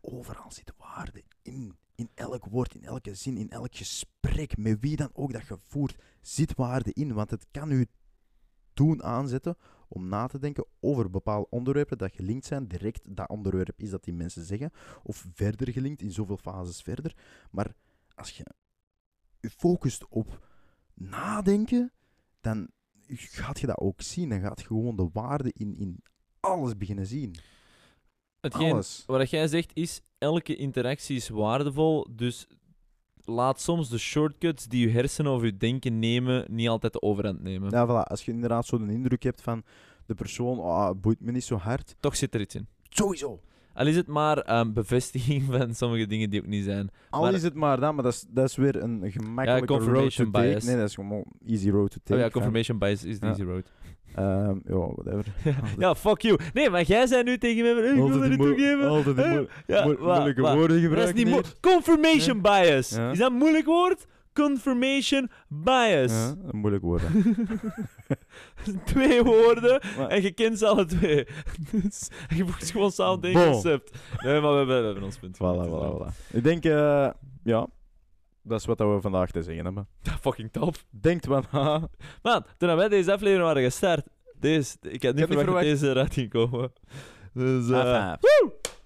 overal 0.00 0.50
zit 0.52 0.72
waarde 0.78 1.24
in. 1.42 1.76
In 1.94 2.10
elk 2.14 2.44
woord, 2.44 2.74
in 2.74 2.84
elke 2.84 3.14
zin, 3.14 3.36
in 3.36 3.50
elk 3.50 3.76
gesprek, 3.76 4.56
met 4.56 4.80
wie 4.80 4.96
dan 4.96 5.10
ook 5.12 5.32
dat 5.32 5.46
je 5.46 5.56
voert, 5.58 5.96
zit 6.20 6.54
waarde 6.54 6.92
in. 6.92 7.12
Want 7.12 7.30
het 7.30 7.46
kan 7.50 7.70
u 7.70 7.86
doen 8.74 9.02
aanzetten 9.02 9.56
om 9.94 10.08
na 10.08 10.26
te 10.26 10.38
denken 10.38 10.66
over 10.80 11.10
bepaalde 11.10 11.46
onderwerpen 11.50 11.98
dat 11.98 12.12
gelinkt 12.12 12.46
zijn. 12.46 12.68
Direct 12.68 13.16
dat 13.16 13.28
onderwerp 13.28 13.80
is 13.80 13.90
dat 13.90 14.04
die 14.04 14.14
mensen 14.14 14.44
zeggen. 14.44 14.70
Of 15.02 15.26
verder 15.32 15.72
gelinkt, 15.72 16.02
in 16.02 16.12
zoveel 16.12 16.36
fases 16.36 16.82
verder. 16.82 17.16
Maar 17.50 17.74
als 18.14 18.30
je 18.30 18.44
je 19.40 19.50
focust 19.50 20.08
op 20.08 20.46
nadenken, 20.94 21.92
dan 22.40 22.70
gaat 23.08 23.60
je 23.60 23.66
dat 23.66 23.78
ook 23.78 24.02
zien. 24.02 24.28
Dan 24.28 24.40
gaat 24.40 24.60
je 24.60 24.66
gewoon 24.66 24.96
de 24.96 25.08
waarde 25.12 25.52
in, 25.52 25.76
in 25.76 26.02
alles 26.40 26.76
beginnen 26.76 27.06
zien. 27.06 27.34
Hetgeen 28.40 28.72
Alles. 28.72 29.02
wat 29.06 29.30
jij 29.30 29.48
zegt 29.48 29.70
is, 29.74 30.00
elke 30.18 30.56
interactie 30.56 31.16
is 31.16 31.28
waardevol, 31.28 32.06
dus 32.10 32.46
laat 33.24 33.60
soms 33.60 33.88
de 33.88 33.98
shortcuts 33.98 34.66
die 34.66 34.86
je 34.86 34.92
hersenen 34.92 35.32
of 35.32 35.42
je 35.42 35.56
denken 35.56 35.98
nemen, 35.98 36.44
niet 36.50 36.68
altijd 36.68 36.92
de 36.92 37.02
overhand 37.02 37.42
nemen. 37.42 37.70
Ja, 37.70 37.86
voilà. 37.86 38.08
Als 38.08 38.24
je 38.24 38.32
inderdaad 38.32 38.66
zo 38.66 38.78
de 38.78 38.92
indruk 38.92 39.22
hebt 39.22 39.42
van 39.42 39.62
de 40.06 40.14
persoon, 40.14 40.58
ah, 40.60 40.90
boeit 41.00 41.20
me 41.20 41.32
niet 41.32 41.44
zo 41.44 41.56
hard. 41.56 41.96
Toch 42.00 42.16
zit 42.16 42.34
er 42.34 42.40
iets 42.40 42.54
in. 42.54 42.66
Sowieso. 42.88 43.40
Al 43.72 43.86
is 43.86 43.96
het 43.96 44.06
maar 44.06 44.38
ehm, 44.38 44.72
bevestiging 44.72 45.42
van 45.50 45.74
sommige 45.74 46.06
dingen 46.06 46.30
die 46.30 46.40
ook 46.40 46.46
niet 46.46 46.64
zijn. 46.64 46.90
Al 47.10 47.22
Maar- 47.22 47.32
is 47.34 47.42
het 47.42 47.54
maar 47.54 47.80
dat, 47.80 47.94
maar 47.94 48.02
dat 48.04 48.12
is, 48.12 48.24
dat 48.28 48.48
is 48.48 48.56
weer 48.56 48.82
een 48.82 49.10
gemakkelijke 49.10 49.66
road 49.66 49.66
to 49.66 49.74
confirmation 49.76 50.30
take. 50.30 50.48
bias. 50.48 50.64
Nee, 50.64 50.76
dat 50.76 50.88
is 50.88 50.94
gewoon 50.94 51.24
easy 51.46 51.70
road 51.70 51.90
to 51.90 51.96
take. 52.04 52.12
Oh 52.12 52.18
ja, 52.18 52.22
van, 52.22 52.32
confirmation 52.32 52.78
bias 52.78 53.04
is 53.04 53.18
the 53.18 53.24
Ja. 53.26 53.30
easy 53.32 53.42
road. 53.42 53.72
Ehm, 54.14 54.56
ja, 54.64 54.76
whatever. 54.94 55.24
ja, 55.78 55.94
fuck 55.94 56.20
you. 56.20 56.38
Nee, 56.52 56.70
maar 56.70 56.82
jij 56.82 57.06
zei 57.06 57.22
nu 57.22 57.38
tegen 57.38 57.62
mij, 57.62 57.84
ik 57.84 57.94
wil 57.94 58.10
die 58.20 58.28
niet 58.28 58.38
toegeven. 58.40 58.88
Altijd 58.88 59.16
die 59.16 59.48
ja, 59.66 59.84
moeilijke 59.98 60.42
wa- 60.42 60.54
woorden 60.56 60.68
Dat 60.68 60.76
is 60.76 60.82
gebruiken 60.82 61.24
niet 61.24 61.56
Confirmation 61.60 62.40
bias. 62.40 62.90
Ja. 62.90 63.10
Is 63.10 63.18
dat 63.18 63.30
een 63.30 63.36
moeilijk 63.36 63.66
woord? 63.66 64.06
Confirmation 64.32 65.30
bias. 65.48 66.12
Ja, 66.12 66.34
een 66.50 66.58
moeilijk 66.58 66.82
woord. 66.82 67.02
Twee 68.84 69.22
woorden 69.22 69.80
Maar- 69.98 70.08
en 70.08 70.22
je 70.22 70.30
kent 70.32 70.58
ze 70.58 70.66
alle 70.66 70.84
twee. 70.84 71.26
Dus 71.70 72.08
je 72.36 72.44
voegt 72.46 72.70
gewoon 72.70 72.90
samen 72.90 73.20
Bon. 73.20 73.32
concept. 73.50 73.98
Nee, 74.24 74.40
maar 74.40 74.50
we 74.52 74.56
hebben, 74.58 74.78
we 74.80 74.84
hebben 74.84 75.02
ons 75.02 75.18
punt. 75.18 75.36
Voilà, 75.36 75.68
voilà, 75.68 75.96
voilà. 75.96 76.32
Ik 76.32 76.44
denk, 76.44 76.64
eh, 76.64 77.08
ja, 77.42 77.66
dat 78.44 78.60
is 78.60 78.66
wat 78.66 78.78
we 78.78 78.98
vandaag 79.00 79.30
te 79.30 79.42
zeggen 79.42 79.64
hebben. 79.64 79.86
eh, 80.02 80.14
Fucking 80.20 80.52
top. 80.52 80.76
Denkt 80.90 81.28
na. 81.28 81.42
Man, 82.22 82.44
toen 82.58 82.76
wij 82.76 82.88
deze 82.88 83.12
aflevering 83.12 83.44
waren 83.46 83.62
gestart, 83.62 84.06
deze, 84.40 84.76
ik 84.82 85.02
had 85.02 85.14
niet 85.14 85.24
verwacht 85.24 85.28
dat 85.34 85.44
verwacht. 85.44 85.64
deze 85.64 85.88
eruit 85.90 86.12
ging 86.14 86.30
komen. 86.30 86.72
Dus, 87.32 87.70
eh 87.70 88.12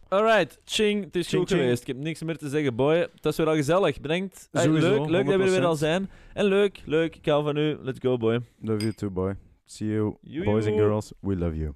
alright, 0.09 0.61
ching, 0.65 1.05
het 1.05 1.17
is 1.17 1.29
Ching, 1.29 1.41
goed 1.41 1.51
ching. 1.51 1.61
geweest. 1.61 1.81
Ik 1.81 1.87
heb 1.87 1.97
niks 1.97 2.23
meer 2.23 2.37
te 2.37 2.49
zeggen, 2.49 2.75
boy. 2.75 2.95
Het 2.97 3.11
was 3.23 3.37
weer 3.37 3.47
al 3.47 3.55
gezellig. 3.55 4.01
Bedankt. 4.01 4.49
Hey, 4.53 4.69
leuk, 4.69 5.09
leuk 5.09 5.27
dat 5.27 5.37
we 5.37 5.43
er 5.43 5.51
weer 5.51 5.65
al 5.65 5.77
100%. 5.77 5.79
zijn. 5.79 6.11
En 6.35 6.45
leuk, 6.45 6.83
leuk. 6.85 7.17
Ik 7.17 7.27
hou 7.27 7.45
van 7.45 7.57
u. 7.57 7.79
Let's 7.83 7.99
go, 7.99 8.17
boy. 8.17 8.41
Love 8.61 8.79
you 8.81 8.93
too, 8.93 9.11
boy. 9.11 9.35
See 9.65 9.89
you, 9.89 10.17
boys 10.45 10.67
and 10.67 10.77
girls. 10.77 11.13
We 11.21 11.37
love 11.37 11.57
you. 11.57 11.75